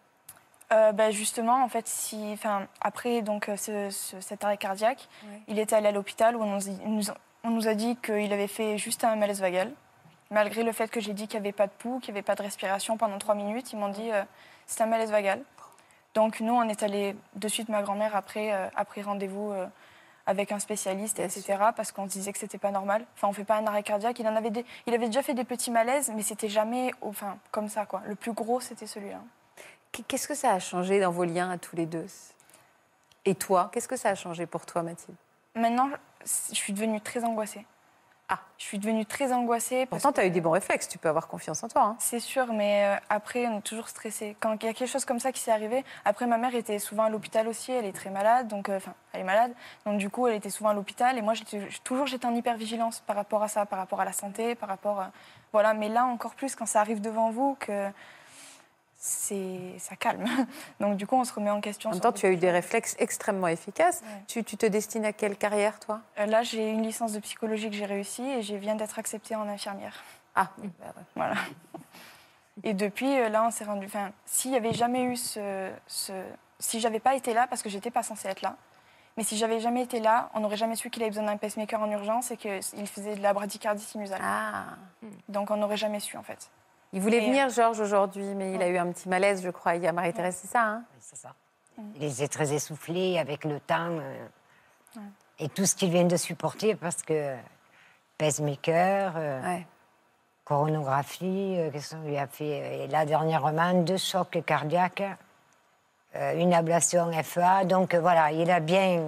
Euh, 0.73 0.91
ben, 0.91 1.11
justement, 1.11 1.63
en 1.63 1.69
fait, 1.69 1.87
si, 1.87 2.29
enfin, 2.33 2.67
après 2.81 3.21
donc, 3.21 3.47
euh, 3.47 3.55
ce- 3.55 3.89
ce- 3.89 4.19
cet 4.19 4.43
arrêt 4.43 4.57
cardiaque, 4.57 5.07
il 5.47 5.59
était 5.59 5.75
allé 5.77 5.87
à 5.87 5.91
l'hôpital 5.93 6.35
où 6.35 6.43
on 6.43 6.59
nous, 6.85 7.03
on 7.45 7.65
a 7.65 7.73
dit 7.73 7.95
qu'il 7.97 8.33
avait 8.33 8.47
fait 8.47 8.77
juste 8.77 9.05
un 9.05 9.15
malaise 9.15 9.39
vagal. 9.39 9.71
Malgré 10.29 10.63
le 10.63 10.73
fait 10.73 10.89
que 10.89 10.99
j'ai 10.99 11.13
dit 11.13 11.27
qu'il 11.29 11.39
n'y 11.39 11.47
avait 11.47 11.53
pas 11.53 11.67
de 11.67 11.71
pouls, 11.71 11.99
qu'il 11.99 12.13
n'y 12.13 12.17
avait 12.19 12.25
pas 12.25 12.35
de 12.35 12.41
respiration 12.43 12.97
pendant 12.97 13.17
trois 13.17 13.33
minutes, 13.35 13.71
ils 13.71 13.79
m'ont 13.79 13.87
dit 13.87 14.11
euh, 14.11 14.23
c'est 14.65 14.83
un 14.83 14.87
malaise 14.87 15.09
vagal. 15.09 15.41
Donc 16.15 16.41
nous, 16.41 16.53
on 16.53 16.63
est 16.67 16.83
allé 16.83 17.15
de 17.35 17.47
suite, 17.47 17.69
ma 17.69 17.81
grand-mère, 17.81 18.13
après, 18.15 18.51
euh, 18.51 18.67
après 18.75 19.01
rendez-vous 19.03 19.51
euh, 19.53 19.65
avec 20.25 20.51
un 20.51 20.59
spécialiste, 20.59 21.19
etc., 21.19 21.57
parce 21.77 21.93
qu'on 21.93 22.03
se 22.07 22.11
disait 22.11 22.33
que 22.33 22.39
c'était 22.39 22.57
pas 22.57 22.71
normal. 22.71 23.05
Enfin, 23.15 23.29
on 23.29 23.33
fait 23.33 23.45
pas 23.45 23.55
un 23.55 23.65
arrêt 23.67 23.83
cardiaque. 23.83 24.19
Il, 24.19 24.27
en 24.27 24.35
avait, 24.35 24.49
des- 24.49 24.65
il 24.85 24.93
avait 24.93 25.05
déjà 25.05 25.21
fait 25.23 25.33
des 25.33 25.45
petits 25.45 25.71
malaises, 25.71 26.11
mais 26.13 26.23
c'était 26.23 26.49
jamais 26.49 26.91
enfin, 27.01 27.37
comme 27.51 27.69
ça. 27.69 27.85
Quoi. 27.85 28.01
Le 28.05 28.15
plus 28.15 28.33
gros, 28.33 28.59
c'était 28.59 28.87
celui-là. 28.87 29.21
Qu'est-ce 30.07 30.27
que 30.27 30.35
ça 30.35 30.51
a 30.51 30.59
changé 30.59 30.99
dans 30.99 31.11
vos 31.11 31.23
liens 31.23 31.49
à 31.49 31.57
tous 31.57 31.75
les 31.75 31.85
deux? 31.85 32.05
Et 33.25 33.35
toi, 33.35 33.69
qu'est-ce 33.73 33.87
que 33.87 33.97
ça 33.97 34.09
a 34.09 34.15
changé 34.15 34.45
pour 34.45 34.65
toi, 34.65 34.83
Mathilde? 34.83 35.17
Maintenant, 35.55 35.89
je 36.23 36.55
suis 36.55 36.73
devenue 36.73 37.01
très 37.01 37.23
angoissée. 37.23 37.65
Ah. 38.29 38.39
Je 38.57 38.63
suis 38.65 38.77
devenue 38.77 39.05
très 39.05 39.31
angoissée. 39.31 39.85
Pourtant, 39.85 40.11
tu 40.11 40.19
as 40.19 40.25
eu 40.25 40.29
des 40.29 40.41
bons 40.41 40.51
réflexes, 40.51 40.87
tu 40.89 40.97
peux 40.97 41.07
avoir 41.07 41.27
confiance 41.27 41.63
en 41.63 41.69
toi. 41.69 41.81
hein. 41.83 41.95
C'est 41.99 42.19
sûr, 42.19 42.51
mais 42.53 42.85
euh, 42.85 42.99
après, 43.09 43.47
on 43.47 43.59
est 43.59 43.61
toujours 43.61 43.87
stressé. 43.87 44.35
Quand 44.41 44.61
il 44.61 44.65
y 44.65 44.69
a 44.69 44.73
quelque 44.73 44.89
chose 44.89 45.05
comme 45.05 45.19
ça 45.19 45.31
qui 45.31 45.39
s'est 45.39 45.51
arrivé, 45.51 45.85
après, 46.03 46.27
ma 46.27 46.37
mère 46.37 46.53
était 46.53 46.77
souvent 46.77 47.03
à 47.03 47.09
l'hôpital 47.09 47.47
aussi, 47.47 47.71
elle 47.71 47.85
est 47.85 47.93
très 47.93 48.09
malade, 48.09 48.47
donc, 48.49 48.67
euh, 48.67 48.77
enfin, 48.77 48.93
elle 49.13 49.21
est 49.21 49.23
malade, 49.23 49.53
donc 49.85 49.97
du 49.97 50.09
coup, 50.09 50.27
elle 50.27 50.35
était 50.35 50.49
souvent 50.49 50.69
à 50.71 50.73
l'hôpital, 50.73 51.17
et 51.17 51.21
moi, 51.21 51.33
j'étais 51.35 51.69
toujours, 51.85 52.05
j'étais 52.05 52.25
en 52.25 52.35
hypervigilance 52.35 52.99
par 53.07 53.15
rapport 53.15 53.43
à 53.43 53.47
ça, 53.47 53.65
par 53.65 53.79
rapport 53.79 54.01
à 54.01 54.05
la 54.05 54.13
santé, 54.13 54.55
par 54.55 54.67
rapport, 54.67 54.99
à- 54.99 55.11
voilà, 55.53 55.73
mais 55.73 55.87
là, 55.87 56.05
encore 56.05 56.35
plus, 56.35 56.53
quand 56.55 56.65
ça 56.65 56.81
arrive 56.81 56.99
devant 56.99 57.31
vous, 57.31 57.55
que 57.59 57.89
ça 58.97 59.95
calme. 59.95 60.25
Donc, 60.79 60.97
du 60.97 61.05
coup, 61.07 61.15
on 61.15 61.23
se 61.23 61.33
remet 61.33 61.49
en 61.49 61.61
question. 61.61 61.89
En 61.89 61.93
même 61.93 62.01
temps, 62.01 62.11
tu 62.11 62.25
as 62.25 62.31
eu 62.31 62.37
des 62.37 62.51
réflexes 62.51 62.95
extrêmement 62.99 63.47
efficaces. 63.47 64.01
Ouais. 64.01 64.23
Tu, 64.27 64.43
tu 64.43 64.57
te 64.57 64.65
destines 64.65 65.05
à 65.05 65.13
quelle 65.13 65.37
carrière, 65.37 65.79
toi? 65.79 66.01
Euh, 66.19 66.25
Là, 66.25 66.43
j'ai 66.43 66.69
une 66.69 66.83
licence 66.83 67.13
de 67.13 67.19
psychologie 67.19 67.69
que 67.69 67.75
j'ai 67.75 67.85
réussi, 67.85 68.23
et 68.23 68.41
je 68.41 68.55
viens 68.55 68.75
d'être 68.75 68.99
acceptée 68.99 69.35
en 69.35 69.47
infirmière. 69.47 70.03
Ah, 70.35 70.49
oui, 70.59 70.69
ouais. 70.79 71.03
Voilà. 71.15 71.35
Et 72.63 72.73
depuis, 72.73 73.19
euh, 73.19 73.29
là, 73.29 73.45
on 73.45 73.51
s'est 73.51 73.65
rendu. 73.65 73.85
Enfin, 73.85 74.11
s'il 74.25 74.51
n'y 74.51 74.57
avait 74.57 74.73
jamais 74.73 75.03
eu 75.03 75.15
ce. 75.15 75.69
ce 75.85 76.13
si 76.59 76.79
j'avais 76.79 76.99
pas 76.99 77.15
été 77.15 77.35
là, 77.35 77.45
parce 77.47 77.61
que 77.61 77.69
j'étais 77.69 77.91
pas 77.91 78.01
censée 78.01 78.27
être 78.27 78.41
là, 78.41 78.55
mais 79.15 79.23
si 79.23 79.37
j'avais 79.37 79.59
jamais 79.59 79.83
été 79.83 79.99
là, 79.99 80.31
on 80.33 80.39
n'aurait 80.39 80.57
jamais 80.57 80.75
su 80.75 80.89
qu'il 80.89 81.03
avait 81.03 81.11
besoin 81.11 81.25
d'un 81.25 81.37
pacemaker 81.37 81.81
en 81.81 81.89
urgence 81.91 82.31
et 82.31 82.37
qu'il 82.37 82.87
faisait 82.87 83.15
de 83.15 83.21
la 83.21 83.33
bradycardie 83.33 83.83
sinusale. 83.83 84.21
Ah. 84.23 84.65
Donc 85.29 85.51
on 85.51 85.57
n'aurait 85.57 85.77
jamais 85.77 85.99
su, 85.99 86.17
en 86.17 86.23
fait. 86.23 86.49
Il 86.97 87.03
voulait 87.03 87.19
venir, 87.19 87.49
Georges, 87.49 87.79
aujourd'hui, 87.79 88.33
mais 88.33 88.53
il 88.53 88.61
a 88.63 88.67
eu 88.69 88.77
un 88.77 88.91
petit 88.91 89.07
malaise, 89.07 89.43
je 89.43 89.51
crois. 89.51 89.75
Il 89.75 89.83
y 89.83 89.87
a 89.87 89.91
Marie-Thérèse, 89.91 90.35
c'est 90.41 90.47
ça 90.47 90.63
hein 90.63 90.83
C'est 90.99 91.15
ça. 91.15 91.35
Il 91.95 92.03
était 92.03 92.27
très 92.27 92.51
essoufflé 92.53 93.19
avec 93.19 93.45
le 93.45 93.59
temps 93.59 93.99
euh, 93.99 94.25
et 95.37 95.47
tout 95.47 95.67
ce 95.67 95.75
qu'il 95.75 95.91
vient 95.91 96.05
de 96.05 96.17
supporter 96.17 96.73
parce 96.73 97.03
que 97.03 97.35
pacemaker, 98.17 99.13
euh, 99.15 99.41
Ouais. 99.43 99.67
coronographie, 100.43 101.55
euh, 101.59 101.69
qu'est-ce 101.71 101.95
qu'on 101.95 102.01
lui 102.01 102.17
a 102.17 102.25
fait 102.25 102.83
Et 102.85 102.87
là, 102.87 103.05
dernièrement, 103.05 103.73
deux 103.83 103.97
chocs 103.97 104.39
cardiaques, 104.43 105.03
euh, 106.15 106.33
une 106.39 106.53
ablation 106.55 107.11
FA. 107.23 107.63
Donc 107.65 107.93
euh, 107.93 107.99
voilà, 107.99 108.31
il 108.31 108.49
a 108.49 108.59
bien. 108.59 109.03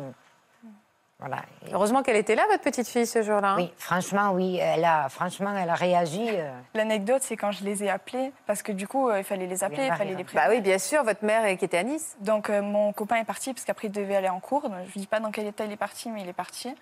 Voilà. 1.20 1.41
Heureusement 1.74 2.01
qu'elle 2.01 2.15
était 2.15 2.36
là, 2.36 2.43
votre 2.49 2.63
petite 2.63 2.88
fille, 2.88 3.05
ce 3.05 3.22
jour-là. 3.22 3.49
hein 3.49 3.55
Oui, 3.57 3.74
franchement, 3.78 4.32
oui, 4.32 4.55
elle 4.57 4.86
a, 4.86 5.09
franchement, 5.09 5.53
elle 5.57 5.70
a 5.70 5.76
réagi. 5.76 6.30
euh, 6.30 6.49
L'anecdote, 6.74 7.22
c'est 7.24 7.36
quand 7.36 7.51
je 7.51 7.65
les 7.65 7.84
ai 7.84 7.89
appelés, 7.89 8.32
parce 8.45 8.63
que 8.63 8.72
du 8.72 8.88
coup, 8.88 9.09
euh, 9.09 9.17
il 9.20 9.26
fallait 9.26 9.45
les 9.47 9.63
appeler, 9.65 9.86
il 9.88 9.93
fallait 9.93 10.13
hein. 10.13 10.17
les 10.17 10.24
Bah 10.24 10.30
prévenir. 10.43 10.49
oui, 10.51 10.61
bien 10.61 10.78
sûr, 10.78 11.03
votre 11.03 11.26
mère 11.26 11.43
euh, 11.43 11.55
qui 11.55 11.65
était 11.65 11.78
à 11.80 11.84
Nice. 11.84 12.15
Donc 12.22 12.49
euh, 12.49 12.61
mon 12.61 12.93
copain 12.93 13.17
est 13.17 13.26
parti 13.26 13.53
parce 13.53 13.65
qu'après 13.65 13.88
il 13.88 13.91
devait 13.91 14.15
aller 14.15 14.30
en 14.30 14.39
cours. 14.39 14.61
Donc, 14.70 14.80
je 14.86 14.97
ne 14.97 15.01
dis 15.01 15.07
pas 15.07 15.20
dans 15.20 15.32
quel 15.32 15.45
état 15.47 15.65
il 15.65 15.72
est 15.74 15.78
parti, 15.78 16.09
mais 16.09 16.22
il 16.22 16.30
est 16.30 16.34
parti. 16.34 16.74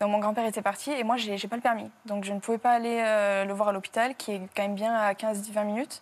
Donc 0.00 0.10
mon 0.12 0.18
grand-père 0.18 0.46
était 0.46 0.62
parti 0.62 0.92
et 0.92 1.02
moi 1.04 1.16
j'ai 1.18 1.36
j'ai 1.36 1.48
pas 1.48 1.56
le 1.56 1.62
permis. 1.62 1.90
Donc 2.06 2.24
je 2.24 2.32
ne 2.32 2.38
pouvais 2.38 2.56
pas 2.58 2.70
aller 2.70 3.02
euh, 3.04 3.44
le 3.44 3.52
voir 3.52 3.68
à 3.68 3.72
l'hôpital 3.72 4.14
qui 4.14 4.32
est 4.32 4.40
quand 4.56 4.62
même 4.62 4.74
bien 4.76 4.94
à 4.94 5.12
15-20 5.12 5.64
minutes. 5.66 6.00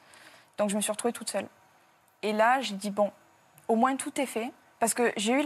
Donc 0.59 0.69
je 0.71 0.77
me 0.77 0.81
suis 0.83 0.93
retrouvée 0.93 1.13
toute 1.13 1.31
seule. 1.31 1.47
Et 2.23 2.33
là 2.33 2.61
j'ai 2.61 2.75
dit 2.75 2.91
bon, 2.91 3.11
au 3.67 3.75
moins 3.77 3.97
tout 3.97 4.21
est 4.21 4.27
fait. 4.27 4.53
Parce 4.81 4.95
que 4.95 5.13
j'ai 5.17 5.33
eu 5.33 5.45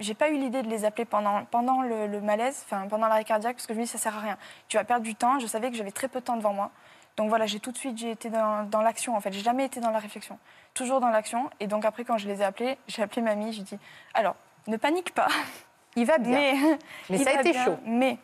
j'ai 0.00 0.14
pas 0.14 0.30
eu 0.30 0.36
l'idée 0.36 0.62
de 0.62 0.68
les 0.68 0.84
appeler 0.84 1.04
pendant, 1.04 1.44
pendant 1.44 1.82
le, 1.82 2.08
le 2.08 2.20
malaise, 2.20 2.64
enfin 2.64 2.88
pendant 2.88 3.06
l'arrêt 3.06 3.24
cardiaque, 3.24 3.56
parce 3.56 3.66
que 3.66 3.74
je 3.74 3.78
me 3.78 3.84
dis 3.84 3.90
ça 3.90 3.98
sert 3.98 4.16
à 4.16 4.20
rien. 4.20 4.38
Tu 4.68 4.76
vas 4.76 4.84
perdre 4.84 5.04
du 5.04 5.14
temps. 5.14 5.38
Je 5.38 5.46
savais 5.46 5.70
que 5.70 5.76
j'avais 5.76 5.92
très 5.92 6.08
peu 6.08 6.20
de 6.20 6.24
temps 6.24 6.36
devant 6.36 6.52
moi. 6.52 6.70
Donc 7.16 7.28
voilà, 7.28 7.46
j'ai 7.46 7.60
tout 7.60 7.70
de 7.70 7.76
suite 7.76 7.96
j'ai 7.98 8.10
été 8.10 8.28
dans, 8.28 8.64
dans 8.64 8.80
l'action 8.80 9.14
en 9.16 9.20
fait. 9.20 9.32
J'ai 9.32 9.42
jamais 9.42 9.66
été 9.66 9.80
dans 9.80 9.90
la 9.90 9.98
réflexion, 9.98 10.38
toujours 10.74 11.00
dans 11.00 11.10
l'action. 11.10 11.48
Et 11.60 11.66
donc 11.66 11.84
après 11.84 12.04
quand 12.04 12.18
je 12.18 12.26
les 12.26 12.40
ai 12.40 12.44
appelés, 12.44 12.76
j'ai 12.88 13.02
appelé 13.02 13.22
mamie. 13.22 13.52
J'ai 13.52 13.62
dit 13.62 13.78
alors 14.14 14.34
ne 14.66 14.76
panique 14.76 15.14
pas. 15.14 15.28
Il 15.96 16.06
va 16.06 16.18
bien. 16.18 16.78
Mais, 17.10 17.18
ça 17.22 17.30
a 17.30 17.40
été 17.40 17.52
bien, 17.52 17.64
chaud. 17.64 17.78
Mais 17.84 18.18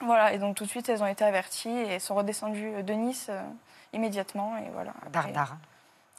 voilà, 0.00 0.32
et 0.32 0.38
donc 0.38 0.56
tout 0.56 0.64
de 0.64 0.70
suite 0.70 0.88
elles 0.88 1.02
ont 1.02 1.06
été 1.06 1.24
averties 1.24 1.68
et 1.68 1.98
sont 1.98 2.14
redescendues 2.14 2.82
de 2.82 2.92
Nice 2.92 3.26
euh, 3.28 3.42
immédiatement 3.92 4.56
et 4.56 4.70
voilà. 4.72 4.92
Après, 5.06 5.32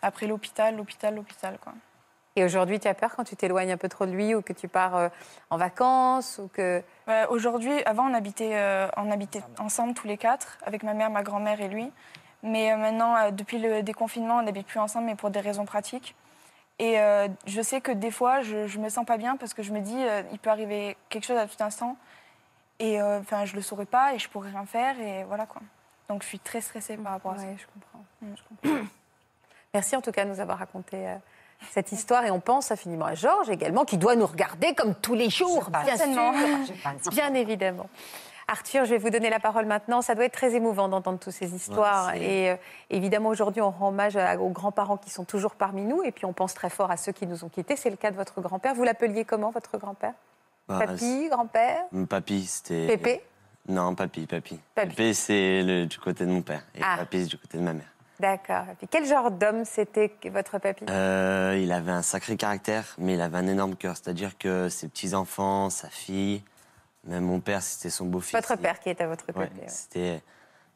après 0.01 0.27
l'hôpital, 0.27 0.75
l'hôpital, 0.75 1.15
l'hôpital 1.15 1.57
quoi. 1.59 1.73
Et 2.35 2.43
aujourd'hui, 2.43 2.79
tu 2.79 2.87
as 2.87 2.93
peur 2.95 3.15
quand 3.15 3.23
tu 3.23 3.35
t'éloignes 3.35 3.71
un 3.71 3.77
peu 3.77 3.89
trop 3.89 4.05
de 4.05 4.11
lui 4.11 4.33
ou 4.33 4.41
que 4.41 4.53
tu 4.53 4.67
pars 4.67 4.95
euh, 4.95 5.09
en 5.51 5.57
vacances 5.57 6.39
ou 6.43 6.47
que... 6.47 6.81
Ouais, 7.07 7.25
Aujourd'hui, 7.29 7.83
avant, 7.83 8.09
on 8.09 8.13
habitait, 8.13 8.55
euh, 8.55 8.87
on 8.97 9.11
habitait 9.11 9.43
ensemble 9.59 9.93
tous 9.93 10.07
les 10.07 10.17
quatre, 10.17 10.57
avec 10.65 10.81
ma 10.83 10.93
mère, 10.93 11.11
ma 11.11 11.21
grand-mère 11.21 11.61
et 11.61 11.67
lui. 11.67 11.91
Mais 12.41 12.71
euh, 12.71 12.77
maintenant, 12.77 13.15
euh, 13.15 13.31
depuis 13.31 13.59
le 13.59 13.83
déconfinement, 13.83 14.37
on 14.37 14.41
n'habite 14.41 14.65
plus 14.65 14.79
ensemble, 14.79 15.05
mais 15.05 15.15
pour 15.15 15.29
des 15.29 15.41
raisons 15.41 15.65
pratiques. 15.65 16.15
Et 16.79 16.99
euh, 16.99 17.27
je 17.45 17.61
sais 17.61 17.81
que 17.81 17.91
des 17.91 18.09
fois, 18.09 18.41
je, 18.41 18.65
je 18.65 18.79
me 18.79 18.89
sens 18.89 19.05
pas 19.05 19.17
bien 19.17 19.37
parce 19.37 19.53
que 19.53 19.61
je 19.61 19.71
me 19.71 19.79
dis, 19.79 20.03
euh, 20.03 20.23
il 20.31 20.39
peut 20.39 20.49
arriver 20.49 20.97
quelque 21.09 21.25
chose 21.25 21.37
à 21.37 21.47
tout 21.47 21.61
instant. 21.63 21.97
Et 22.79 22.99
euh, 22.99 23.19
enfin, 23.19 23.45
je 23.45 23.55
le 23.55 23.61
saurais 23.61 23.85
pas 23.85 24.15
et 24.15 24.19
je 24.19 24.27
pourrais 24.27 24.49
rien 24.49 24.65
faire. 24.65 24.99
Et 24.99 25.23
voilà 25.25 25.45
quoi. 25.45 25.61
Donc, 26.09 26.23
je 26.23 26.27
suis 26.27 26.39
très 26.39 26.61
stressée 26.61 26.97
par 26.97 27.13
rapport 27.13 27.33
à 27.33 27.37
ça. 27.37 27.45
Ouais, 27.45 27.55
je 27.59 27.65
comprends. 27.67 28.03
Je 28.21 28.41
comprends. 28.49 28.87
Merci 29.73 29.95
en 29.95 30.01
tout 30.01 30.11
cas 30.11 30.25
de 30.25 30.29
nous 30.31 30.39
avoir 30.39 30.57
raconté 30.57 31.07
euh, 31.07 31.15
cette 31.71 31.91
histoire. 31.91 32.25
Et 32.25 32.31
on 32.31 32.39
pense 32.39 32.71
infiniment 32.71 33.05
à 33.05 33.15
Georges 33.15 33.49
également, 33.49 33.85
qui 33.85 33.97
doit 33.97 34.15
nous 34.15 34.25
regarder 34.27 34.73
comme 34.73 34.95
tous 34.95 35.13
les 35.15 35.29
jours, 35.29 35.69
bien 35.85 35.97
sûr. 35.97 37.11
Bien 37.11 37.33
évidemment. 37.33 37.89
Arthur, 38.47 38.83
je 38.83 38.91
vais 38.91 38.97
vous 38.97 39.09
donner 39.09 39.29
la 39.29 39.39
parole 39.39 39.65
maintenant. 39.65 40.01
Ça 40.01 40.15
doit 40.15 40.25
être 40.25 40.33
très 40.33 40.53
émouvant 40.53 40.89
d'entendre 40.89 41.17
toutes 41.17 41.31
ces 41.33 41.55
histoires. 41.55 42.13
Et 42.15 42.51
euh, 42.51 42.55
évidemment, 42.89 43.29
aujourd'hui, 43.29 43.61
on 43.61 43.71
rend 43.71 43.87
hommage 43.87 44.17
à- 44.17 44.37
aux 44.37 44.49
grands-parents 44.49 44.97
qui 44.97 45.09
sont 45.09 45.23
toujours 45.23 45.55
parmi 45.55 45.83
nous. 45.83 46.03
Et 46.03 46.11
puis, 46.11 46.25
on 46.25 46.33
pense 46.33 46.53
très 46.53 46.69
fort 46.69 46.91
à 46.91 46.97
ceux 46.97 47.13
qui 47.13 47.25
nous 47.25 47.45
ont 47.45 47.49
quittés. 47.49 47.77
C'est 47.77 47.89
le 47.89 47.95
cas 47.95 48.11
de 48.11 48.17
votre 48.17 48.41
grand-père. 48.41 48.75
Vous 48.75 48.83
l'appeliez 48.83 49.23
comment, 49.23 49.49
votre 49.51 49.77
grand-père? 49.77 50.13
Bah, 50.67 50.79
Papy, 50.85 51.29
grand-père? 51.29 51.83
Papy, 52.09 52.45
c'était. 52.45 52.87
Pépé? 52.87 53.21
Non, 53.69 53.95
papy, 53.95 54.25
papy. 54.27 54.59
Papy. 54.75 54.89
Pépé, 54.89 55.13
c'est 55.13 55.61
le- 55.63 55.85
du 55.85 55.97
côté 55.97 56.25
de 56.25 56.31
mon 56.31 56.41
père. 56.41 56.63
Et 56.75 56.81
Ah. 56.83 56.97
papy, 56.97 57.21
c'est 57.23 57.29
du 57.29 57.37
côté 57.37 57.57
de 57.57 57.63
ma 57.63 57.71
mère. 57.71 57.85
D'accord. 58.19 58.65
Et 58.71 58.75
puis, 58.75 58.87
quel 58.89 59.05
genre 59.05 59.31
d'homme 59.31 59.65
c'était 59.65 60.11
votre 60.31 60.59
papy? 60.59 60.85
Euh, 60.89 61.59
il 61.61 61.71
avait 61.71 61.91
un 61.91 62.01
sacré 62.01 62.37
caractère, 62.37 62.95
mais 62.97 63.15
il 63.15 63.21
avait 63.21 63.37
un 63.37 63.47
énorme 63.47 63.75
cœur. 63.75 63.95
C'est-à-dire 63.97 64.37
que 64.37 64.69
ses 64.69 64.87
petits-enfants, 64.87 65.69
sa 65.69 65.89
fille, 65.89 66.43
même 67.05 67.25
mon 67.25 67.39
père, 67.39 67.61
c'était 67.61 67.89
son 67.89 68.05
beau-fils. 68.05 68.33
Votre 68.33 68.55
père 68.55 68.79
qui 68.79 68.89
est 68.89 69.01
à 69.01 69.07
votre 69.07 69.25
côté. 69.25 69.39
Ouais, 69.39 69.51
c'était. 69.67 70.21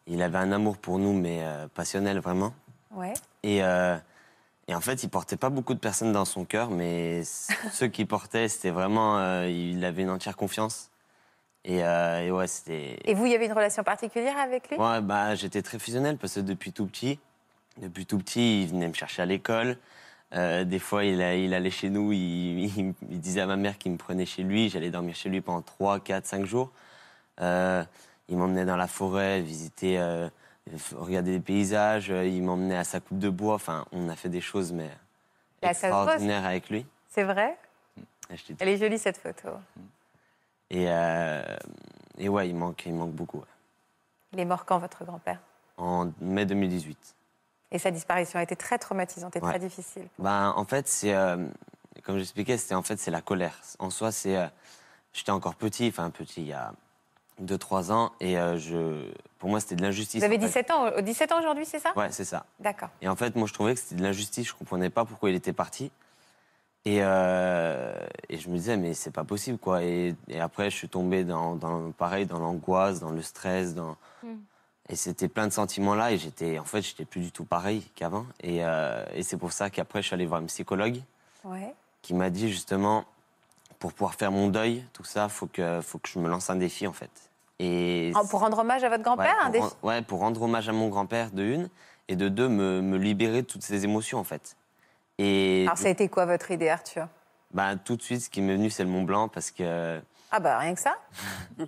Il 0.08 0.22
avait 0.22 0.38
un 0.38 0.52
amour 0.52 0.78
pour 0.78 1.00
nous, 1.00 1.14
mais 1.14 1.40
euh, 1.42 1.68
passionnel, 1.68 2.20
vraiment. 2.20 2.54
Ouais. 2.92 3.14
Et, 3.44 3.64
euh, 3.64 3.98
et 4.68 4.74
en 4.74 4.82
fait, 4.82 5.04
il 5.04 5.10
portait 5.10 5.38
pas 5.38 5.50
beaucoup 5.50 5.74
de 5.74 5.80
personnes 5.80 6.14
dans 6.14 6.26
son 6.26 6.46
cœur, 6.46 6.70
mais 6.72 7.24
ceux 7.72 7.88
qui 7.88 8.06
portaient, 8.06 8.48
c'était 8.48 8.72
vraiment. 8.72 9.42
il 9.44 9.84
avait 9.86 10.04
une 10.04 10.10
entière 10.10 10.36
confiance. 10.38 10.90
Et, 11.68 11.84
euh, 11.84 12.22
et 12.22 12.32
ouais, 12.32 12.48
c'était. 12.48 12.98
Et 13.04 13.14
vous, 13.14 13.26
il 13.26 13.32
y 13.34 13.36
avait 13.36 13.46
une 13.46 13.54
relation 13.54 13.84
particulière 13.84 14.38
avec 14.38 14.70
lui? 14.70 14.78
Ouais, 14.78 15.02
bah, 15.02 15.36
j'étais 15.36 15.62
très 15.62 15.78
fusionnel 15.80 16.18
parce 16.18 16.36
que 16.36 16.40
depuis 16.40 16.72
tout 16.72 16.86
petit, 16.88 17.20
depuis 17.78 18.06
tout 18.06 18.18
petit, 18.18 18.64
il 18.64 18.70
venait 18.70 18.88
me 18.88 18.94
chercher 18.94 19.22
à 19.22 19.26
l'école. 19.26 19.78
Euh, 20.34 20.64
des 20.64 20.80
fois, 20.80 21.04
il, 21.04 21.22
a- 21.22 21.36
il 21.36 21.54
allait 21.54 21.70
chez 21.70 21.90
nous, 21.90 22.14
il, 22.14 22.66
il- 22.78 22.94
il 23.10 23.20
disait 23.20 23.42
à 23.42 23.46
ma 23.48 23.58
mère 23.58 23.78
qu'il 23.78 23.92
me 23.92 23.98
prenait 23.98 24.26
chez 24.26 24.44
lui. 24.44 24.70
J'allais 24.70 24.90
dormir 24.92 25.14
chez 25.14 25.28
lui 25.30 25.42
pendant 25.42 25.62
3, 25.62 26.00
4, 26.00 26.26
5 26.26 26.46
jours. 26.46 26.72
Euh, 27.42 27.84
il 28.30 28.38
m'emmenait 28.38 28.66
dans 28.66 28.78
la 28.78 28.88
forêt, 28.88 29.42
visiter, 29.42 30.00
euh, 30.00 30.30
regarder 30.96 31.32
des 31.34 31.40
paysages. 31.42 32.08
Il 32.10 32.44
m'emmenait 32.44 32.78
à 32.78 32.84
sa 32.86 33.02
coupe 33.02 33.20
de 33.20 33.30
bois. 33.30 33.56
Enfin, 33.56 33.86
on 33.92 34.08
a 34.08 34.16
fait 34.16 34.30
des 34.30 34.42
choses, 34.42 34.72
mais 34.72 34.90
extraordinaires 35.62 36.46
avec 36.46 36.70
lui. 36.70 36.86
C'est 37.10 37.24
vrai? 37.24 37.58
Elle 38.60 38.70
est 38.70 38.78
jolie, 38.78 38.98
cette 39.00 39.18
photo. 39.18 39.50
Et, 40.70 40.86
euh, 40.90 41.44
et 42.18 42.30
ouais, 42.30 42.50
il 42.50 42.56
manque, 42.56 42.86
il 42.86 42.94
manque 42.94 43.12
beaucoup. 43.14 43.38
ouais. 43.38 43.44
Il 44.34 44.40
est 44.40 44.46
mort 44.46 44.66
quand, 44.66 44.80
votre 44.80 45.06
grand-père? 45.06 45.40
En 45.78 46.12
mai 46.20 46.46
2018. 46.46 47.16
Et 47.72 47.80
sa 47.80 47.92
disparition 47.92 48.40
a 48.40 48.44
été 48.44 48.56
très 48.56 48.78
traumatisante 48.78 49.36
et 49.36 49.42
Ouais. 49.42 49.50
très 49.52 49.60
difficile. 49.60 50.08
Ben, 50.20 50.54
en 50.56 50.66
fait, 50.66 50.88
c'est. 50.88 51.14
euh, 51.14 51.46
comme 52.04 52.18
j'expliquais, 52.18 52.58
c'était 52.58 52.76
en 52.76 52.84
fait, 52.84 52.98
c'est 52.98 53.12
la 53.12 53.22
colère. 53.22 53.60
En 53.80 53.90
soi, 53.90 54.12
c'est. 54.12 54.38
euh, 54.38 54.48
J'étais 55.14 55.32
encore 55.32 55.56
petit, 55.56 55.88
enfin 55.88 56.10
petit, 56.12 56.42
il 56.42 56.48
y 56.48 56.54
a 56.54 56.74
2-3 57.42 57.92
ans, 57.92 58.12
et 58.20 58.38
euh, 58.38 58.58
je, 58.58 59.10
pour 59.40 59.50
moi, 59.50 59.60
c'était 59.60 59.76
de 59.76 59.82
l'injustice. 59.82 60.20
Vous 60.20 60.26
avez 60.26 60.38
en 60.38 60.42
fait. 60.42 60.48
17 60.48 60.72
ans, 60.72 60.86
euh, 60.86 61.02
17 61.02 61.32
ans 61.32 61.40
aujourd'hui, 61.40 61.66
c'est 61.66 61.80
ça? 61.80 61.92
Ouais, 61.96 62.12
c'est 62.12 62.26
ça. 62.26 62.46
D'accord. 62.60 62.90
Et 63.02 63.08
en 63.08 63.16
fait, 63.16 63.36
moi, 63.36 63.48
je 63.48 63.54
trouvais 63.54 63.74
que 63.74 63.80
c'était 63.80 63.96
de 63.96 64.04
l'injustice. 64.04 64.48
Je 64.48 64.54
comprenais 64.54 64.90
pas 64.92 65.06
pourquoi 65.06 65.30
il 65.32 65.36
était 65.36 65.54
parti. 65.54 65.92
Et, 66.88 67.00
euh, 67.02 67.94
et 68.30 68.38
je 68.38 68.48
me 68.50 68.56
disais, 68.56 68.78
mais 68.78 68.94
c'est 68.94 69.12
pas 69.12 69.26
possible, 69.26 69.58
quoi. 69.58 69.84
Et, 69.84 70.16
et 70.30 70.40
après, 70.40 70.70
je 70.70 70.76
suis 70.78 70.88
tombé 70.88 71.26
dans, 71.26 71.56
dans 71.56 71.92
pareil, 71.92 72.26
dans 72.26 72.40
l'angoisse, 72.40 73.02
dans 73.02 73.12
le 73.12 73.22
stress, 73.22 73.76
dans. 73.76 73.98
Mm. 74.24 74.36
Et 74.90 74.96
c'était 74.96 75.28
plein 75.28 75.48
de 75.48 75.52
sentiments 75.52 75.96
là. 75.96 76.14
Et 76.14 76.18
j'étais, 76.18 76.60
en 76.60 76.64
fait, 76.64 76.82
j'étais 76.82 77.04
plus 77.04 77.20
du 77.20 77.32
tout 77.34 77.44
pareil 77.44 77.84
qu'avant. 77.96 78.26
Et, 78.42 78.64
euh, 78.64 79.04
et 79.14 79.24
c'est 79.24 79.36
pour 79.36 79.52
ça 79.52 79.70
qu'après, 79.70 80.02
je 80.02 80.08
suis 80.08 80.14
allé 80.14 80.26
voir 80.26 80.40
une 80.40 80.48
psychologue 80.48 81.02
Ouais. 81.44 81.74
qui 82.04 82.14
m'a 82.14 82.30
dit 82.30 82.50
justement, 82.50 83.04
pour 83.80 83.92
pouvoir 83.92 84.16
faire 84.16 84.32
mon 84.32 84.48
deuil, 84.48 84.86
tout 84.94 85.04
ça, 85.04 85.28
faut 85.28 85.48
que, 85.48 85.82
faut 85.82 85.98
que 85.98 86.08
je 86.08 86.20
me 86.20 86.30
lance 86.30 86.50
un 86.50 86.56
défi, 86.56 86.88
en 86.88 86.94
fait. 86.94 87.12
Et 87.60 88.14
En- 88.16 88.26
Pour 88.26 88.40
rendre 88.40 88.60
hommage 88.60 88.84
à 88.86 88.90
votre 88.90 89.04
grand-père, 89.04 89.36
Ouais, 89.42 89.46
un 89.48 89.50
défi 89.50 89.68
ouais, 89.84 90.02
pour 90.04 90.20
rendre 90.20 90.42
hommage 90.42 90.70
à 90.70 90.72
mon 90.72 90.88
grand-père, 90.88 91.32
de 91.32 91.44
une, 91.44 91.70
et 92.08 92.16
de 92.16 92.30
deux, 92.30 92.48
me, 92.48 92.82
me 92.82 92.98
libérer 92.98 93.42
de 93.42 93.48
toutes 93.48 93.64
ces 93.64 93.84
émotions, 93.84 94.20
en 94.20 94.24
fait. 94.24 94.56
Et 95.18 95.64
Alors, 95.66 95.78
ça 95.78 95.88
a 95.88 95.92
été 95.92 96.08
quoi 96.10 96.26
votre 96.26 96.52
idée, 96.52 96.70
Arthur? 96.70 97.08
Bah, 97.52 97.76
tout 97.76 97.96
de 97.96 98.02
suite, 98.02 98.22
ce 98.22 98.30
qui 98.30 98.42
m'est 98.42 98.54
venu, 98.56 98.70
c'est 98.70 98.84
le 98.84 98.90
Mont 98.90 99.04
Blanc, 99.04 99.28
parce 99.30 99.52
que, 99.52 100.00
Ah, 100.32 100.40
bah 100.40 100.58
rien 100.60 100.74
que 100.76 100.80
ça. 100.82 100.98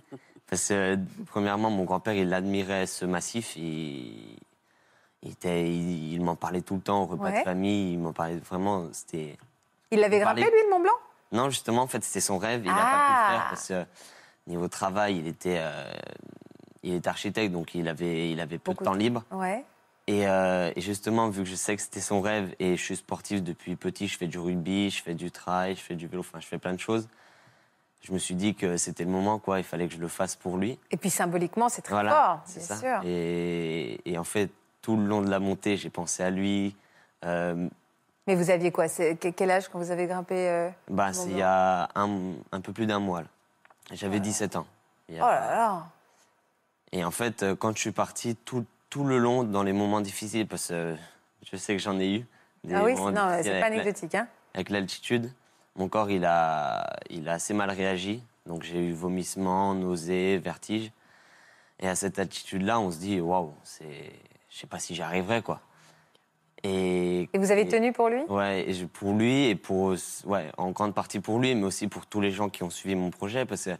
parce 0.48 0.68
que 0.68 0.98
premièrement, 1.26 1.70
mon 1.70 1.84
grand-père, 1.84 2.14
il 2.14 2.32
admirait 2.34 2.86
ce 2.86 3.04
massif, 3.04 3.56
il, 3.56 4.36
il, 5.22 5.32
était- 5.32 5.68
il- 5.68 6.12
il 6.14 6.22
m'en 6.22 6.36
parlait 6.36 6.60
tout 6.60 6.74
le 6.76 6.80
temps 6.82 7.02
au 7.02 7.06
repas 7.06 7.24
Ouais. 7.24 7.38
de 7.40 7.44
famille, 7.44 7.92
il 7.94 7.98
m'en 7.98 8.12
parlait 8.12 8.36
vraiment, 8.36 8.86
c'était... 8.92 9.36
Il 9.90 9.98
l'avait 10.00 10.20
parlait- 10.22 10.42
lui, 10.42 10.50
le 10.64 10.70
Mont 10.70 10.80
Blanc 10.80 10.92
Non, 11.32 11.50
justement, 11.50 11.82
en 11.82 11.86
fait, 11.88 12.04
c'était 12.04 12.20
son 12.20 12.38
rêve. 12.38 12.62
Il 12.64 12.70
n'a 12.70 12.76
Ah. 12.76 12.84
pas 12.84 13.06
pu 13.06 13.12
le 13.32 13.38
faire 13.38 13.48
parce 13.50 13.68
que 13.68 13.86
niveau 14.50 14.68
travail, 14.68 15.16
il 15.18 15.26
était, 15.26 15.58
euh, 15.58 15.90
il 16.82 16.94
est 16.94 17.06
architecte, 17.08 17.52
donc 17.52 17.74
il 17.74 17.88
avait, 17.88 18.30
il 18.30 18.40
avait 18.40 18.58
peu 18.58 18.70
Beaucoup 18.72 18.84
de 18.84 18.88
temps 18.90 18.94
libre. 18.94 19.24
Ouais. 19.32 19.64
Et, 20.06 20.26
euh, 20.26 20.72
et 20.74 20.80
justement, 20.80 21.28
vu 21.28 21.42
que 21.44 21.48
je 21.48 21.54
sais 21.54 21.76
que 21.76 21.82
c'était 21.82 22.00
son 22.00 22.20
rêve 22.20 22.54
et 22.58 22.76
je 22.76 22.82
suis 22.82 22.96
sportif 22.96 23.42
depuis 23.42 23.76
petit, 23.76 24.08
je 24.08 24.16
fais 24.18 24.26
du 24.26 24.38
rugby, 24.38 24.90
je 24.90 25.02
fais 25.02 25.14
du 25.14 25.30
trail, 25.30 25.76
je 25.76 25.80
fais 25.82 25.94
du 25.94 26.06
vélo, 26.08 26.20
enfin, 26.20 26.40
je 26.40 26.46
fais 26.46 26.58
plein 26.58 26.72
de 26.72 26.80
choses. 26.80 27.08
Je 28.02 28.12
me 28.12 28.18
suis 28.18 28.34
dit 28.34 28.54
que 28.54 28.76
c'était 28.76 29.04
le 29.04 29.10
moment, 29.10 29.38
quoi. 29.38 29.58
Il 29.58 29.64
fallait 29.64 29.86
que 29.86 29.94
je 29.94 30.00
le 30.00 30.08
fasse 30.08 30.34
pour 30.34 30.56
lui. 30.56 30.78
Et 30.90 30.96
puis 30.96 31.10
symboliquement, 31.10 31.68
c'est 31.68 31.82
très 31.82 31.92
Voilà, 31.94 32.10
fort, 32.10 32.40
c'est 32.46 32.58
bien 32.60 32.66
ça. 32.66 32.76
sûr. 32.76 33.00
Et, 33.04 34.00
et 34.10 34.18
en 34.18 34.24
fait, 34.24 34.50
tout 34.82 34.96
le 34.96 35.04
long 35.04 35.20
de 35.20 35.28
la 35.30 35.38
montée, 35.38 35.76
j'ai 35.76 35.90
pensé 35.90 36.22
à 36.22 36.30
lui. 36.30 36.74
Euh, 37.26 37.68
Mais 38.26 38.34
vous 38.34 38.50
aviez 38.50 38.72
quoi? 38.72 38.86
Quel 38.88 39.50
âge 39.50 39.68
quand 39.68 39.78
vous 39.78 39.90
avez 39.90 40.06
grimpé 40.06 40.48
euh, 40.48 40.70
bah, 40.88 41.12
c'est 41.12 41.28
il 41.30 41.36
y 41.36 41.42
a 41.42 41.90
un, 41.94 42.32
un 42.50 42.60
peu 42.62 42.72
plus 42.72 42.86
d'un 42.86 43.00
mois. 43.00 43.20
là. 43.20 43.28
J'avais 43.92 44.18
17 44.18 44.56
ans. 44.56 44.66
Oh 45.10 45.12
là 45.20 45.40
là 45.56 45.86
Et 46.92 47.04
en 47.04 47.10
fait, 47.10 47.44
quand 47.58 47.74
je 47.76 47.80
suis 47.80 47.92
parti, 47.92 48.34
tout, 48.34 48.64
tout 48.90 49.04
le 49.04 49.18
long, 49.18 49.44
dans 49.44 49.62
les 49.62 49.72
moments 49.72 50.00
difficiles, 50.00 50.46
parce 50.46 50.68
que 50.68 50.96
je 51.50 51.56
sais 51.56 51.74
que 51.76 51.82
j'en 51.82 51.98
ai 51.98 52.16
eu. 52.16 52.26
des 52.64 52.74
Ah 52.74 52.84
oui, 52.84 52.94
c'est- 52.96 53.02
non, 53.02 53.12
pas 53.12 53.30
la- 53.60 53.66
anecdotique. 53.66 54.14
Hein 54.14 54.28
Avec 54.52 54.68
l'altitude, 54.68 55.32
mon 55.76 55.88
corps, 55.88 56.10
il 56.10 56.24
a, 56.24 56.98
il 57.08 57.28
a 57.28 57.34
assez 57.34 57.54
mal 57.54 57.70
réagi. 57.70 58.22
Donc 58.46 58.64
j'ai 58.64 58.84
eu 58.84 58.92
vomissements, 58.92 59.74
nausées, 59.74 60.38
vertiges. 60.38 60.90
Et 61.78 61.88
à 61.88 61.94
cette 61.94 62.18
altitude-là, 62.18 62.78
on 62.80 62.90
se 62.90 62.98
dit, 62.98 63.20
waouh, 63.20 63.54
c'est... 63.64 64.12
je 64.50 64.58
sais 64.58 64.66
pas 64.66 64.78
si 64.78 64.94
j'y 64.94 65.02
arriverai, 65.02 65.40
quoi. 65.40 65.60
Et, 66.62 67.28
Et 67.32 67.38
vous 67.38 67.50
avez 67.52 67.66
tenu 67.66 67.92
pour 67.92 68.08
lui? 68.10 68.20
Ouais, 68.28 68.68
et 68.70 68.84
pour 68.86 69.14
lui 69.14 69.46
et 69.46 69.54
pour 69.54 69.94
ouais, 70.26 70.50
en 70.58 70.72
grande 70.72 70.94
partie 70.94 71.20
pour 71.20 71.38
lui, 71.38 71.54
mais 71.54 71.64
aussi 71.64 71.88
pour 71.88 72.04
tous 72.06 72.20
les 72.20 72.30
gens 72.32 72.50
qui 72.50 72.62
ont 72.62 72.68
suivi 72.70 72.94
mon 72.94 73.10
projet, 73.10 73.46
parce 73.46 73.64
que 73.64 73.70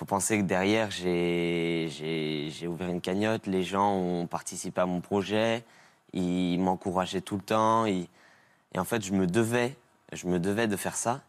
faut 0.00 0.06
penser 0.06 0.38
que 0.38 0.44
derrière 0.44 0.90
j'ai 0.90 1.90
ouvert 2.66 2.88
une 2.88 3.02
cagnotte, 3.02 3.46
les 3.46 3.62
gens 3.62 3.92
ont 3.92 4.26
participé 4.26 4.80
à 4.80 4.86
mon 4.86 5.02
projet, 5.02 5.62
ils 6.14 6.58
m'encourageaient 6.58 7.20
tout 7.20 7.36
le 7.36 7.42
temps, 7.42 7.84
et 7.84 8.08
en 8.78 8.84
fait 8.84 9.04
je 9.04 9.12
me 9.12 9.26
devais, 9.26 9.76
je 10.14 10.26
me 10.26 10.40
devais 10.40 10.68
de 10.68 10.76
faire 10.76 10.96
ça. 10.96 11.20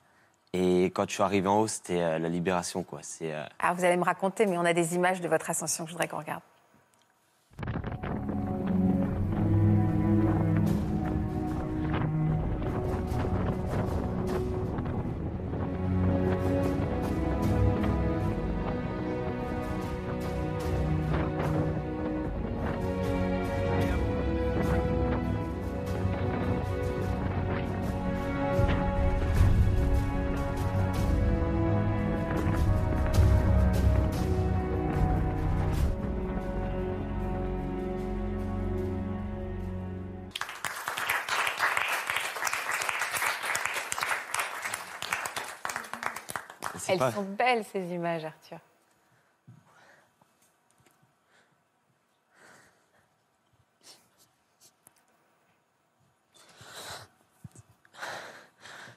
Et 0.53 0.85
quand 0.85 1.03
je 1.09 1.15
suis 1.15 1.23
arrivé 1.23 1.49
en 1.49 1.59
haut, 1.59 1.67
c'était 1.67 2.01
euh, 2.01 2.19
la 2.19 2.29
libération, 2.29 2.83
quoi. 2.83 3.01
Euh, 3.21 3.45
Ah, 3.59 3.73
vous 3.73 3.83
allez 3.83 3.97
me 3.97 4.03
raconter, 4.03 4.45
mais 4.45 4.57
on 4.57 4.65
a 4.65 4.73
des 4.73 4.95
images 4.95 5.19
de 5.19 5.27
votre 5.27 5.49
ascension 5.49 5.83
que 5.83 5.89
je 5.89 5.95
voudrais 5.95 6.07
qu'on 6.07 6.19
regarde. 6.19 6.41
Elles 47.07 47.13
sont 47.13 47.23
belles, 47.23 47.65
ces 47.65 47.93
images, 47.93 48.25
Arthur. 48.25 48.59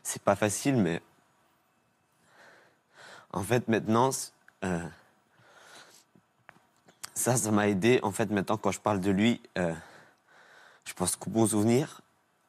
c'est 0.03 0.23
pas 0.23 0.37
facile, 0.37 0.77
mais 0.77 1.03
en 3.33 3.43
fait 3.43 3.67
maintenant, 3.67 4.11
euh, 4.63 4.87
ça, 7.15 7.37
ça 7.37 7.51
m'a 7.51 7.69
aidé. 7.69 8.01
En 8.03 8.13
fait, 8.13 8.31
maintenant, 8.31 8.57
quand 8.57 8.71
je 8.71 8.81
parle 8.81 9.01
de 9.01 9.11
lui, 9.11 9.41
euh, 9.59 9.73
je 10.85 10.93
pense 10.93 11.17
qu'aux 11.17 11.31
bons 11.31 11.49
souvenirs 11.49 12.01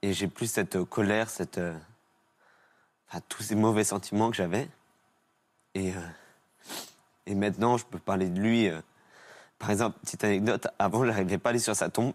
et 0.02 0.14
j'ai 0.14 0.28
plus 0.28 0.52
cette 0.52 0.76
euh, 0.76 0.86
colère, 0.86 1.30
cette, 1.30 1.58
euh, 1.58 1.76
enfin, 3.08 3.22
tous 3.30 3.44
ces 3.44 3.56
mauvais 3.56 3.84
sentiments 3.84 4.30
que 4.30 4.36
j'avais. 4.36 4.68
Et, 5.76 5.92
euh, 5.96 6.00
et 7.28 7.36
maintenant, 7.36 7.78
je 7.78 7.86
peux 7.86 8.00
parler 8.00 8.30
de 8.30 8.40
lui. 8.40 8.68
euh, 8.70 8.82
par 9.60 9.70
exemple, 9.72 10.00
petite 10.00 10.24
anecdote, 10.24 10.68
avant, 10.80 11.02
je 11.04 11.10
n'arrivais 11.10 11.38
pas 11.38 11.50
à 11.50 11.52
aller 11.52 11.60
sur 11.60 11.76
sa 11.76 11.90
tombe. 11.90 12.14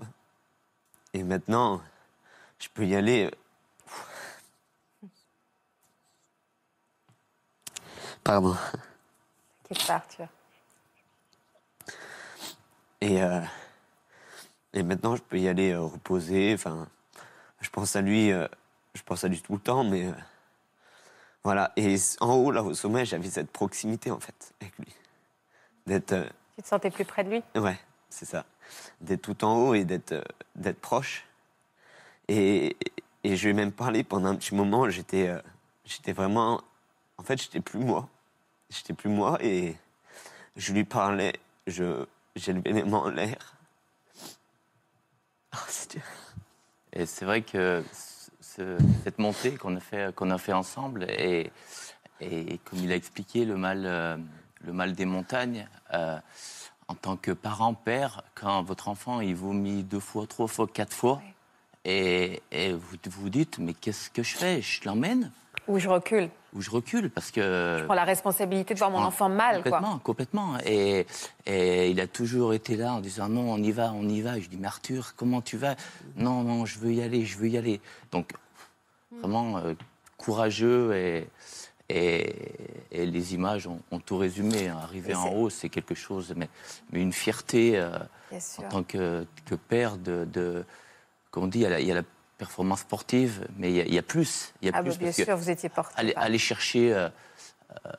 Et 1.15 1.23
maintenant, 1.23 1.81
je 2.59 2.69
peux 2.73 2.87
y 2.87 2.97
aller. 2.97 3.27
euh, 3.27 3.31
Pardon. 8.25 8.57
T'inquiète 9.69 9.87
pas, 9.87 9.95
Arthur. 9.95 10.29
Et, 13.01 13.23
euh, 13.23 13.41
et 14.75 14.83
maintenant, 14.83 15.17
je 15.17 15.23
peux 15.23 15.39
y 15.39 15.49
aller 15.49 15.73
euh, 15.73 15.83
reposer. 15.83 16.53
Enfin, 16.55 16.87
je 17.61 17.71
pense 17.71 17.97
à 17.97 18.03
lui, 18.03 18.33
euh, 18.33 18.47
je 18.95 19.03
pense 19.03 19.25
à 19.25 19.29
lui 19.29 19.41
tout 19.41 19.55
le 19.55 19.61
temps, 19.61 19.85
mais 19.85 20.13
voilà. 21.45 21.72
Et 21.76 21.97
en 22.20 22.34
haut, 22.34 22.51
là, 22.51 22.62
au 22.62 22.74
sommet, 22.74 23.05
j'avais 23.05 23.30
cette 23.30 23.51
proximité 23.51 24.11
en 24.11 24.20
fait 24.20 24.55
avec 24.61 24.78
lui, 24.78 24.95
d'être, 25.86 26.12
euh, 26.12 26.28
Tu 26.57 26.62
te 26.62 26.68
sentais 26.68 26.91
plus 26.91 27.05
près 27.05 27.24
de 27.24 27.30
lui? 27.30 27.43
Ouais, 27.55 27.78
c'est 28.09 28.26
ça, 28.26 28.45
d'être 29.01 29.22
tout 29.22 29.45
en 29.45 29.57
haut 29.57 29.74
et 29.74 29.84
d'être, 29.84 30.12
euh, 30.12 30.22
d'être 30.55 30.80
proche. 30.80 31.24
Et, 32.28 32.76
et 33.24 33.36
je 33.36 33.45
lui 33.45 33.51
ai 33.51 33.55
même 33.55 33.72
parlé 33.72 34.05
pendant 34.05 34.28
un 34.28 34.36
petit 34.36 34.55
moment. 34.55 34.88
J'étais, 34.88 35.28
euh, 35.28 35.41
j'étais 35.84 36.12
vraiment, 36.12 36.62
en 37.18 37.22
fait, 37.22 37.41
j'étais 37.43 37.61
plus 37.61 37.80
moi. 37.80 38.09
J'étais 38.68 38.93
plus 38.93 39.11
moi 39.11 39.36
et 39.43 39.76
je 40.57 40.72
lui 40.72 40.84
parlais. 40.84 41.32
Je, 41.66 42.07
j'élevais 42.36 42.72
les 42.72 42.84
mains 42.84 42.99
en 42.99 43.11
l'air. 43.11 43.57
Ah, 45.53 45.64
c'est 45.68 45.93
dur. 45.93 46.03
Et 46.93 47.07
c'est 47.07 47.24
vrai 47.24 47.43
que 47.43 47.82
ce- 48.57 48.78
cette 49.05 49.18
montée 49.18 49.53
qu'on 49.53 49.76
a 49.76 49.80
fait, 49.80 50.14
qu'on 50.14 50.30
a 50.30 50.38
fait 50.38 50.53
ensemble, 50.53 51.05
et, 51.09 51.51
et 52.20 52.59
comme 52.64 52.78
il 52.80 52.92
a 52.92 52.96
expliqué, 52.96 53.44
le 53.44 53.57
mal, 53.57 53.82
euh, 53.86 54.16
le 54.64 54.72
mal 54.72 54.92
des 54.94 55.05
montagnes, 55.05 55.68
euh, 55.94 56.18
en 56.88 56.94
tant 56.94 57.16
que 57.16 57.30
parent, 57.30 57.74
père, 57.74 58.22
quand 58.34 58.62
votre 58.62 58.88
enfant 58.88 59.20
il 59.20 59.34
vomit 59.36 59.84
deux 59.84 60.01
fois, 60.01 60.26
trois 60.26 60.48
fois, 60.48 60.66
quatre 60.66 60.92
fois, 60.94 61.22
et, 61.84 62.42
et 62.51 62.72
vous 62.72 62.96
vous 63.07 63.30
dites, 63.30 63.59
mais 63.59 63.74
qu'est-ce 63.74 64.11
que 64.11 64.22
je 64.22 64.36
fais? 64.36 64.61
Je 64.61 64.84
l'emmène? 64.84 65.30
Ou 65.69 65.79
je 65.79 65.89
recule. 65.89 66.29
ou 66.53 66.61
je 66.63 66.71
recule 66.71 67.11
parce 67.11 67.31
que 67.31 67.77
Je 67.81 67.85
prends 67.85 67.95
la 67.95 68.05
responsabilité 68.05 68.75
de 68.75 68.79
voir 68.79 68.91
mon 68.91 68.99
enfant 68.99 69.29
mal, 69.29 69.63
quoi. 69.63 69.71
complètement, 69.71 69.99
complètement. 69.99 70.59
Et, 70.67 71.07
et 71.47 71.91
il 71.91 72.01
a 72.01 72.07
toujours 72.07 72.55
été 72.55 72.77
là 72.77 72.95
en 72.95 73.01
disant 73.01 73.29
non, 73.29 73.53
on 73.53 73.59
y 73.63 73.71
va, 73.71 73.93
on 73.93 74.09
y 74.09 74.21
va. 74.21 74.37
Et 74.39 74.41
je 74.41 74.49
dis 74.49 74.57
mais 74.57 74.67
Arthur, 74.67 75.15
comment 75.17 75.43
tu 75.43 75.57
vas? 75.57 75.77
Non, 76.17 76.43
non, 76.43 76.67
je 76.67 76.79
veux 76.79 76.93
y 76.93 77.03
aller, 77.03 77.25
je 77.25 77.39
veux 77.39 77.49
y 77.49 77.57
aller. 77.57 77.81
Donc 78.11 78.33
vraiment 79.21 79.59
euh, 79.59 79.75
courageux 80.17 80.95
et, 80.97 81.29
et, 81.89 82.35
et 82.91 83.07
les 83.07 83.35
images 83.35 83.67
ont, 83.67 83.81
ont 83.91 84.01
tout 84.01 84.17
résumé. 84.19 84.69
hein. 84.69 84.79
Arriver 84.83 85.15
en 85.15 85.29
haut, 85.33 85.51
c'est 85.51 85.69
quelque 85.69 85.95
chose, 85.95 86.35
mais, 86.37 86.49
mais 86.93 87.01
une 87.01 87.13
fierté 87.13 87.79
euh, 87.79 87.91
en 88.59 88.63
tant 88.69 88.83
que, 88.83 89.27
que 89.45 89.55
père 89.55 89.97
de, 89.99 90.25
de 90.33 90.65
comme 91.31 91.45
on 91.45 91.47
dit, 91.49 91.59
il 91.59 91.63
y 91.63 91.67
a 91.67 91.71
la, 91.71 91.81
il 91.81 91.87
y 91.87 91.93
a 91.93 91.95
la 91.97 92.03
performance 92.45 92.80
sportive, 92.80 93.47
mais 93.59 93.68
il 93.70 93.76
y 93.76 93.80
a, 93.82 93.84
il 93.84 93.95
y 93.95 93.99
a 93.99 94.03
plus. 94.03 94.53
Il 94.62 94.68
y 94.68 94.70
a 94.72 94.76
Ah, 94.76 94.82
plus 94.82 94.93
bah, 94.93 94.97
bien 94.99 95.07
parce 95.09 95.16
que 95.18 95.24
sûr, 95.24 95.36
vous 95.36 95.51
étiez 95.51 95.68
porté. 95.68 96.14
aller, 96.16 96.38
chercher 96.38 96.93
euh, 96.95 97.09
euh, 97.86 97.91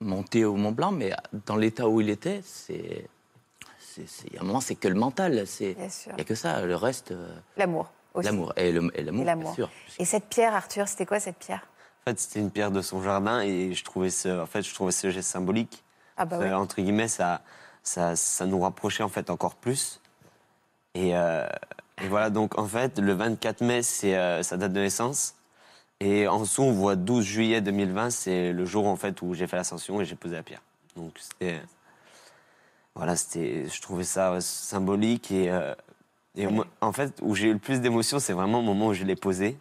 monter 0.00 0.44
au 0.44 0.54
Mont 0.56 0.72
Blanc, 0.72 0.92
mais 0.92 1.12
dans 1.46 1.56
l'état 1.56 1.88
où 1.88 2.00
il 2.00 2.10
était, 2.10 2.42
c'est, 2.44 3.08
il 3.96 4.34
y 4.34 4.38
a 4.38 4.42
un 4.42 4.44
moment, 4.44 4.60
c'est 4.60 4.74
que 4.76 4.88
le 4.88 4.94
mental. 4.94 5.46
C'est, 5.46 5.74
Bien 5.74 5.88
sûr. 5.90 6.12
il 6.12 6.16
n'y 6.16 6.20
a 6.20 6.24
que 6.24 6.34
ça. 6.34 6.60
Le 6.62 6.76
reste, 6.76 7.10
euh, 7.12 7.34
L'amour 7.56 7.90
aussi. 8.14 8.26
l'amour 8.26 8.52
et, 8.56 8.72
l'amour, 8.72 9.24
bien 9.24 9.54
sûr. 9.54 9.70
Et 9.98 10.04
cette 10.04 10.26
pierre, 10.26 10.54
Arthur, 10.54 10.86
c'était 10.88 11.06
quoi 11.06 11.20
cette 11.20 11.36
pierre? 11.38 11.66
En 12.06 12.10
fait, 12.10 12.18
c'était 12.20 12.40
une 12.40 12.50
pierre 12.50 12.70
de 12.70 12.82
son 12.82 13.02
jardin 13.02 13.40
et 13.40 13.74
je 13.74 13.84
trouvais 13.84 14.10
ce, 14.10 14.28
en 14.42 14.46
fait, 14.46 14.62
je 14.62 14.74
trouvais 14.74 14.92
ce 14.92 15.10
geste 15.10 15.28
symbolique. 15.30 15.82
Ah 16.16 16.24
bah 16.26 16.36
Euh, 16.36 16.48
oui. 16.48 16.52
Entre 16.54 16.76
guillemets, 16.82 17.08
ça, 17.08 17.42
ça, 17.82 18.14
ça 18.16 18.46
nous 18.46 18.60
rapprochait 18.60 19.02
en 19.02 19.08
fait 19.08 19.28
encore 19.30 19.54
plus. 19.54 20.00
Et, 20.94 21.14
euh, 21.16 21.46
et 22.02 22.08
voilà, 22.08 22.30
donc 22.30 22.58
en 22.58 22.66
fait, 22.66 22.98
le 22.98 23.12
24 23.12 23.60
mai, 23.62 23.82
c'est 23.82 24.16
euh, 24.16 24.42
sa 24.42 24.56
date 24.56 24.72
de 24.72 24.80
naissance. 24.80 25.34
Et 26.00 26.26
en 26.28 26.40
dessous, 26.40 26.62
on 26.62 26.72
voit 26.72 26.96
12 26.96 27.24
juillet 27.24 27.60
2020, 27.60 28.10
c'est 28.10 28.52
le 28.52 28.64
jour 28.64 28.86
en 28.86 28.96
fait 28.96 29.20
où 29.20 29.34
j'ai 29.34 29.46
fait 29.46 29.56
l'ascension 29.56 30.00
et 30.00 30.06
j'ai 30.06 30.16
posé 30.16 30.36
la 30.36 30.42
pierre. 30.42 30.62
Donc 30.96 31.12
c'était, 31.18 31.60
voilà, 32.94 33.16
c'était, 33.16 33.68
je 33.68 33.82
trouvais 33.82 34.04
ça 34.04 34.32
euh, 34.32 34.40
symbolique 34.40 35.30
et, 35.30 35.50
euh, 35.50 35.74
en 36.80 36.92
fait, 36.92 37.18
où 37.20 37.34
j'ai 37.34 37.48
eu 37.48 37.52
le 37.52 37.58
plus 37.58 37.80
d'émotions, 37.80 38.18
c'est 38.18 38.32
vraiment 38.32 38.60
au 38.60 38.62
moment 38.62 38.88
où 38.88 38.94
je 38.94 39.04
l'ai 39.04 39.16
posé. 39.16 39.58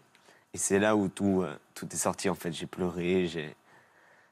Et 0.54 0.58
c'est 0.58 0.80
là 0.80 0.96
où 0.96 1.10
tout, 1.10 1.44
tout 1.76 1.88
est 1.92 1.98
sorti 1.98 2.30
en 2.30 2.36
fait. 2.36 2.54
J'ai 2.54 2.68
pleuré, 2.68 3.28
j'ai 3.28 3.56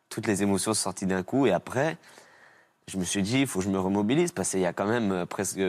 toutes 0.10 0.28
les 0.28 0.44
émotions 0.44 0.74
sorties 0.74 1.06
d'un 1.06 1.24
coup. 1.24 1.46
Et 1.46 1.52
après, 1.52 1.98
je 2.90 2.98
me 2.98 3.04
suis 3.04 3.22
dit, 3.22 3.42
il 3.42 3.48
faut 3.48 3.60
que 3.60 3.66
je 3.66 3.70
me 3.70 3.80
remobilise 3.80 4.32
parce 4.32 4.52
qu'il 4.52 4.62
y 4.62 4.66
a 4.66 4.72
quand 4.72 4.86
même 4.86 5.12
euh, 5.12 5.26
presque 5.26 5.60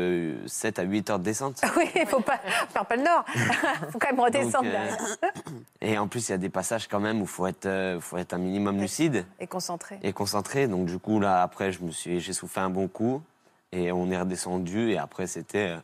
7 0.47 0.79
à 0.79 0.83
8 0.83 1.11
heures 1.11 1.19
de 1.19 1.25
descente. 1.25 1.61
Oui, 1.77 1.91
il 1.97 2.07
faut 2.07 2.21
pas 2.21 2.39
faire 2.69 2.87
pas 2.87 2.95
le 2.97 3.03
nord. 3.03 3.25
Il 3.35 3.91
faut 3.91 3.99
quand 3.99 4.11
même 4.11 4.21
redescendre 4.21 4.71
Donc, 4.71 4.75
euh. 5.25 5.31
Et 5.81 5.99
en 5.99 6.07
plus, 6.07 6.29
il 6.29 6.33
y 6.33 6.35
a 6.35 6.39
des 6.39 6.49
passages 6.49 6.87
quand 6.87 7.01
même 7.01 7.19
où 7.21 7.25
il 7.25 7.29
faut 7.29 7.47
être, 7.47 7.66
euh, 7.66 8.01
faut 8.01 8.16
être 8.16 8.35
un 8.35 8.39
minimum 8.39 8.81
lucide 8.81 9.27
Et 9.41 9.49
concentré. 9.49 9.99
et 10.03 10.12
concentré. 10.12 10.69
Donc 10.69 10.87
du 10.87 10.99
coup, 10.99 11.19
là, 11.19 11.43
après, 11.43 11.73
j'ai 11.73 12.33
soufflé 12.33 12.62
un 12.62 12.71
bon 12.71 12.87
coup 12.89 13.21
et 13.73 13.91
on 13.91 14.11
est 14.11 14.19
redescendu. 14.19 14.93
Et 14.93 14.99
après, 14.99 15.27
c'était, 15.27 15.77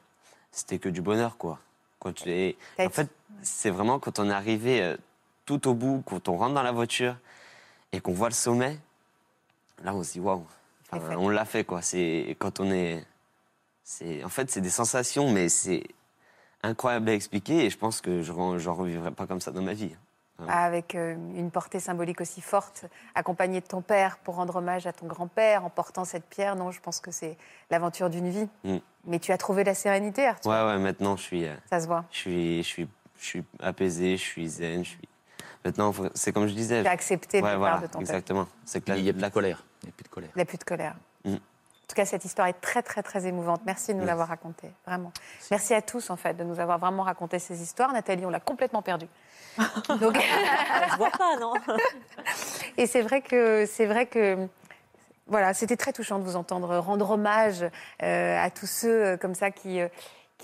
euh, 0.72 0.78
que 0.78 0.88
du 0.88 1.02
bonheur, 1.02 1.36
quoi. 1.36 1.58
Quand 1.98 2.12
tu 2.12 2.30
es... 2.30 2.56
En 2.78 2.90
fait, 2.90 3.08
c'est 3.42 3.70
vraiment 3.70 3.98
quand 3.98 4.20
on 4.20 4.30
est 4.30 4.32
arrivé 4.32 4.82
euh, 4.82 4.96
tout 5.46 5.66
au 5.68 5.74
bout, 5.74 6.02
quand 6.06 6.28
on 6.28 6.36
rentre 6.36 6.54
dans 6.54 6.62
la 6.62 6.72
voiture 6.72 7.16
et 7.92 8.00
qu'on 8.00 8.12
voit 8.12 8.28
le 8.28 8.34
sommet, 8.34 8.78
là, 9.82 9.94
on 9.94 10.02
se 10.04 10.12
dit 10.12 10.20
waouh. 10.20 10.44
Enfin, 10.96 11.16
on 11.16 11.28
l'a 11.28 11.44
fait, 11.44 11.64
quoi. 11.64 11.82
C'est 11.82 12.36
quand 12.38 12.60
on 12.60 12.70
est, 12.70 13.04
c'est, 13.82 14.24
en 14.24 14.28
fait, 14.28 14.50
c'est 14.50 14.60
des 14.60 14.70
sensations, 14.70 15.30
mais 15.30 15.48
c'est 15.48 15.84
incroyable 16.62 17.08
à 17.10 17.14
expliquer. 17.14 17.64
Et 17.66 17.70
je 17.70 17.78
pense 17.78 18.00
que 18.00 18.22
je 18.22 18.32
n'en 18.32 18.74
revivrai 18.74 19.10
pas 19.10 19.26
comme 19.26 19.40
ça 19.40 19.50
dans 19.50 19.62
ma 19.62 19.74
vie. 19.74 19.94
Vraiment. 20.38 20.52
Avec 20.52 20.96
euh, 20.96 21.14
une 21.36 21.52
portée 21.52 21.78
symbolique 21.78 22.20
aussi 22.20 22.40
forte, 22.40 22.86
accompagné 23.14 23.60
de 23.60 23.66
ton 23.66 23.82
père 23.82 24.18
pour 24.18 24.34
rendre 24.34 24.56
hommage 24.56 24.84
à 24.84 24.92
ton 24.92 25.06
grand-père 25.06 25.64
en 25.64 25.70
portant 25.70 26.04
cette 26.04 26.24
pierre. 26.26 26.56
Non, 26.56 26.72
je 26.72 26.80
pense 26.80 26.98
que 26.98 27.12
c'est 27.12 27.36
l'aventure 27.70 28.10
d'une 28.10 28.28
vie. 28.30 28.48
Mm. 28.64 28.78
Mais 29.04 29.20
tu 29.20 29.30
as 29.30 29.38
trouvé 29.38 29.62
la 29.62 29.74
sérénité, 29.74 30.26
Arthur. 30.26 30.50
Ouais, 30.50 30.64
ouais, 30.64 30.78
maintenant, 30.78 31.16
je 31.16 31.22
suis. 31.22 31.46
euh, 31.46 31.54
Ça 31.70 31.78
se 31.80 31.86
voit. 31.86 32.04
Je 32.10 32.16
suis, 32.18 32.62
je 32.64 32.68
suis, 32.68 32.88
je 33.20 33.24
suis 33.24 33.44
apaisé, 33.60 34.16
je 34.16 34.22
suis 34.22 34.48
zen, 34.48 34.84
je 34.84 34.90
suis. 34.90 35.08
Maintenant, 35.64 35.92
faut- 35.92 36.08
c'est 36.14 36.32
comme 36.32 36.46
je 36.46 36.54
disais. 36.54 36.82
Tu 36.82 36.88
as 36.88 36.92
accepté 36.92 37.38
ouais, 37.38 37.42
départ 37.42 37.58
voilà, 37.58 37.78
de 37.78 37.86
ton 37.86 37.92
père. 37.92 38.00
Exactement. 38.00 38.46
C'est 38.64 38.84
que 38.84 38.90
là, 38.90 38.96
Il 38.96 39.04
n'y 39.04 39.10
a 39.10 39.12
plus 39.12 39.22
de 39.22 39.28
colère. 39.28 39.64
Il 39.82 39.86
n'y 39.86 39.90
a 39.90 39.92
plus 39.92 40.04
de 40.04 40.08
colère. 40.08 40.30
Il 40.34 40.38
n'y 40.38 40.42
a 40.42 40.44
plus 40.44 40.58
de 40.58 40.64
colère. 40.64 40.94
Mm. 41.24 41.34
En 41.34 41.86
tout 41.86 41.96
cas, 41.96 42.04
cette 42.06 42.24
histoire 42.24 42.48
est 42.48 42.60
très, 42.60 42.82
très, 42.82 43.02
très 43.02 43.26
émouvante. 43.26 43.60
Merci 43.66 43.92
de 43.92 43.98
nous 43.98 44.06
l'avoir 44.06 44.28
racontée, 44.28 44.70
vraiment. 44.86 45.12
Merci 45.50 45.74
à 45.74 45.82
tous, 45.82 46.08
en 46.08 46.16
fait, 46.16 46.34
de 46.34 46.42
nous 46.42 46.58
avoir 46.58 46.78
vraiment 46.78 47.02
raconté 47.02 47.38
ces 47.38 47.62
histoires. 47.62 47.92
Nathalie, 47.92 48.24
on 48.24 48.30
l'a 48.30 48.40
complètement 48.40 48.80
perdue. 48.80 49.08
Donc... 50.00 50.16
Je 50.16 50.96
vois 50.96 51.10
pas, 51.10 51.36
non 51.38 51.52
Et 52.78 52.86
c'est 52.86 53.02
vrai 53.02 53.20
que 53.20 53.66
c'est 53.66 53.86
vrai 53.86 54.06
que 54.06 54.48
voilà, 55.26 55.54
c'était 55.54 55.76
très 55.76 55.92
touchant 55.92 56.18
de 56.18 56.24
vous 56.24 56.36
entendre 56.36 56.76
rendre 56.78 57.10
hommage 57.10 57.64
euh, 58.02 58.38
à 58.38 58.50
tous 58.50 58.66
ceux 58.66 59.04
euh, 59.04 59.16
comme 59.16 59.34
ça 59.34 59.50
qui 59.50 59.80
euh, 59.80 59.88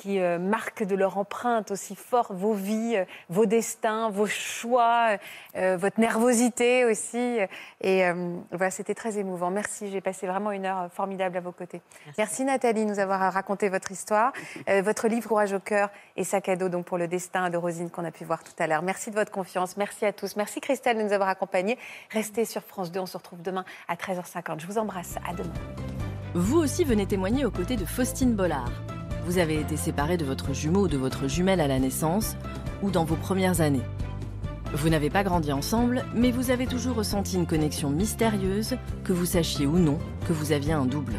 qui 0.00 0.18
euh, 0.18 0.38
marquent 0.38 0.84
de 0.84 0.94
leur 0.94 1.18
empreinte 1.18 1.70
aussi 1.70 1.94
fort 1.94 2.32
vos 2.32 2.54
vies, 2.54 2.96
euh, 2.96 3.04
vos 3.28 3.44
destins, 3.44 4.08
vos 4.08 4.26
choix, 4.26 5.18
euh, 5.56 5.76
votre 5.76 6.00
nervosité 6.00 6.86
aussi. 6.86 7.36
Et 7.82 8.06
euh, 8.06 8.34
voilà, 8.50 8.70
c'était 8.70 8.94
très 8.94 9.18
émouvant. 9.18 9.50
Merci, 9.50 9.90
j'ai 9.90 10.00
passé 10.00 10.26
vraiment 10.26 10.52
une 10.52 10.64
heure 10.64 10.88
formidable 10.90 11.36
à 11.36 11.40
vos 11.40 11.52
côtés. 11.52 11.82
Merci, 12.16 12.44
Nathalie, 12.44 12.86
de 12.86 12.90
nous 12.90 12.98
avoir 12.98 13.32
raconté 13.32 13.68
votre 13.68 13.92
histoire, 13.92 14.32
Euh, 14.68 14.82
votre 14.82 15.08
livre 15.08 15.28
Courage 15.28 15.52
au 15.52 15.60
cœur 15.60 15.90
et 16.16 16.24
sac 16.24 16.48
à 16.48 16.56
dos 16.56 16.68
donc 16.68 16.86
pour 16.86 16.96
le 16.98 17.06
destin 17.06 17.50
de 17.50 17.56
Rosine 17.56 17.90
qu'on 17.90 18.04
a 18.04 18.10
pu 18.10 18.24
voir 18.24 18.42
tout 18.42 18.52
à 18.58 18.66
l'heure. 18.66 18.82
Merci 18.82 19.10
de 19.10 19.16
votre 19.16 19.32
confiance. 19.32 19.76
Merci 19.76 20.06
à 20.06 20.12
tous. 20.12 20.36
Merci 20.36 20.60
Christelle 20.60 20.96
de 20.96 21.02
nous 21.02 21.12
avoir 21.12 21.28
accompagnés. 21.28 21.78
Restez 22.10 22.44
sur 22.46 22.62
France 22.62 22.90
2. 22.90 23.00
On 23.00 23.06
se 23.06 23.18
retrouve 23.18 23.42
demain 23.42 23.64
à 23.88 23.96
13h50. 23.96 24.60
Je 24.60 24.66
vous 24.66 24.78
embrasse. 24.78 25.16
À 25.28 25.34
demain. 25.34 25.52
Vous 26.34 26.58
aussi 26.58 26.84
venez 26.84 27.06
témoigner 27.06 27.44
aux 27.44 27.50
côtés 27.50 27.76
de 27.76 27.84
Faustine 27.84 28.34
Bollard. 28.34 28.70
Vous 29.26 29.38
avez 29.38 29.60
été 29.60 29.76
séparé 29.76 30.16
de 30.16 30.24
votre 30.24 30.54
jumeau 30.54 30.82
ou 30.82 30.88
de 30.88 30.96
votre 30.96 31.28
jumelle 31.28 31.60
à 31.60 31.68
la 31.68 31.78
naissance 31.78 32.36
ou 32.82 32.90
dans 32.90 33.04
vos 33.04 33.16
premières 33.16 33.60
années. 33.60 33.82
Vous 34.72 34.88
n'avez 34.88 35.10
pas 35.10 35.24
grandi 35.24 35.52
ensemble, 35.52 36.04
mais 36.14 36.30
vous 36.30 36.50
avez 36.50 36.66
toujours 36.66 36.96
ressenti 36.96 37.36
une 37.36 37.46
connexion 37.46 37.90
mystérieuse, 37.90 38.76
que 39.04 39.12
vous 39.12 39.26
sachiez 39.26 39.66
ou 39.66 39.78
non 39.78 39.98
que 40.28 40.32
vous 40.32 40.52
aviez 40.52 40.72
un 40.72 40.86
double. 40.86 41.14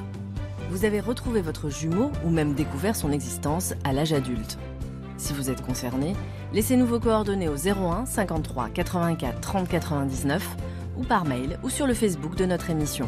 Vous 0.70 0.86
avez 0.86 1.02
retrouvé 1.02 1.42
votre 1.42 1.70
jumeau 1.70 2.12
ou 2.26 2.30
même 2.30 2.54
découvert 2.54 2.96
son 2.96 3.12
existence 3.12 3.74
à 3.84 3.92
l'âge 3.92 4.14
adulte. 4.14 4.58
Si 5.18 5.34
vous 5.34 5.50
êtes 5.50 5.62
concerné, 5.62 6.16
laissez-nous 6.54 6.88
vos 6.88 7.00
coordonnées 7.00 7.50
au 7.50 7.56
01 7.56 8.06
53 8.06 8.70
84 8.70 9.40
30 9.42 9.68
99 9.68 10.58
ou 10.98 11.04
par 11.04 11.26
mail 11.26 11.60
ou 11.62 11.70
sur 11.70 11.88
le 11.88 11.94
Facebook 11.94 12.36
de 12.36 12.46
notre 12.46 12.70
émission. 12.70 13.08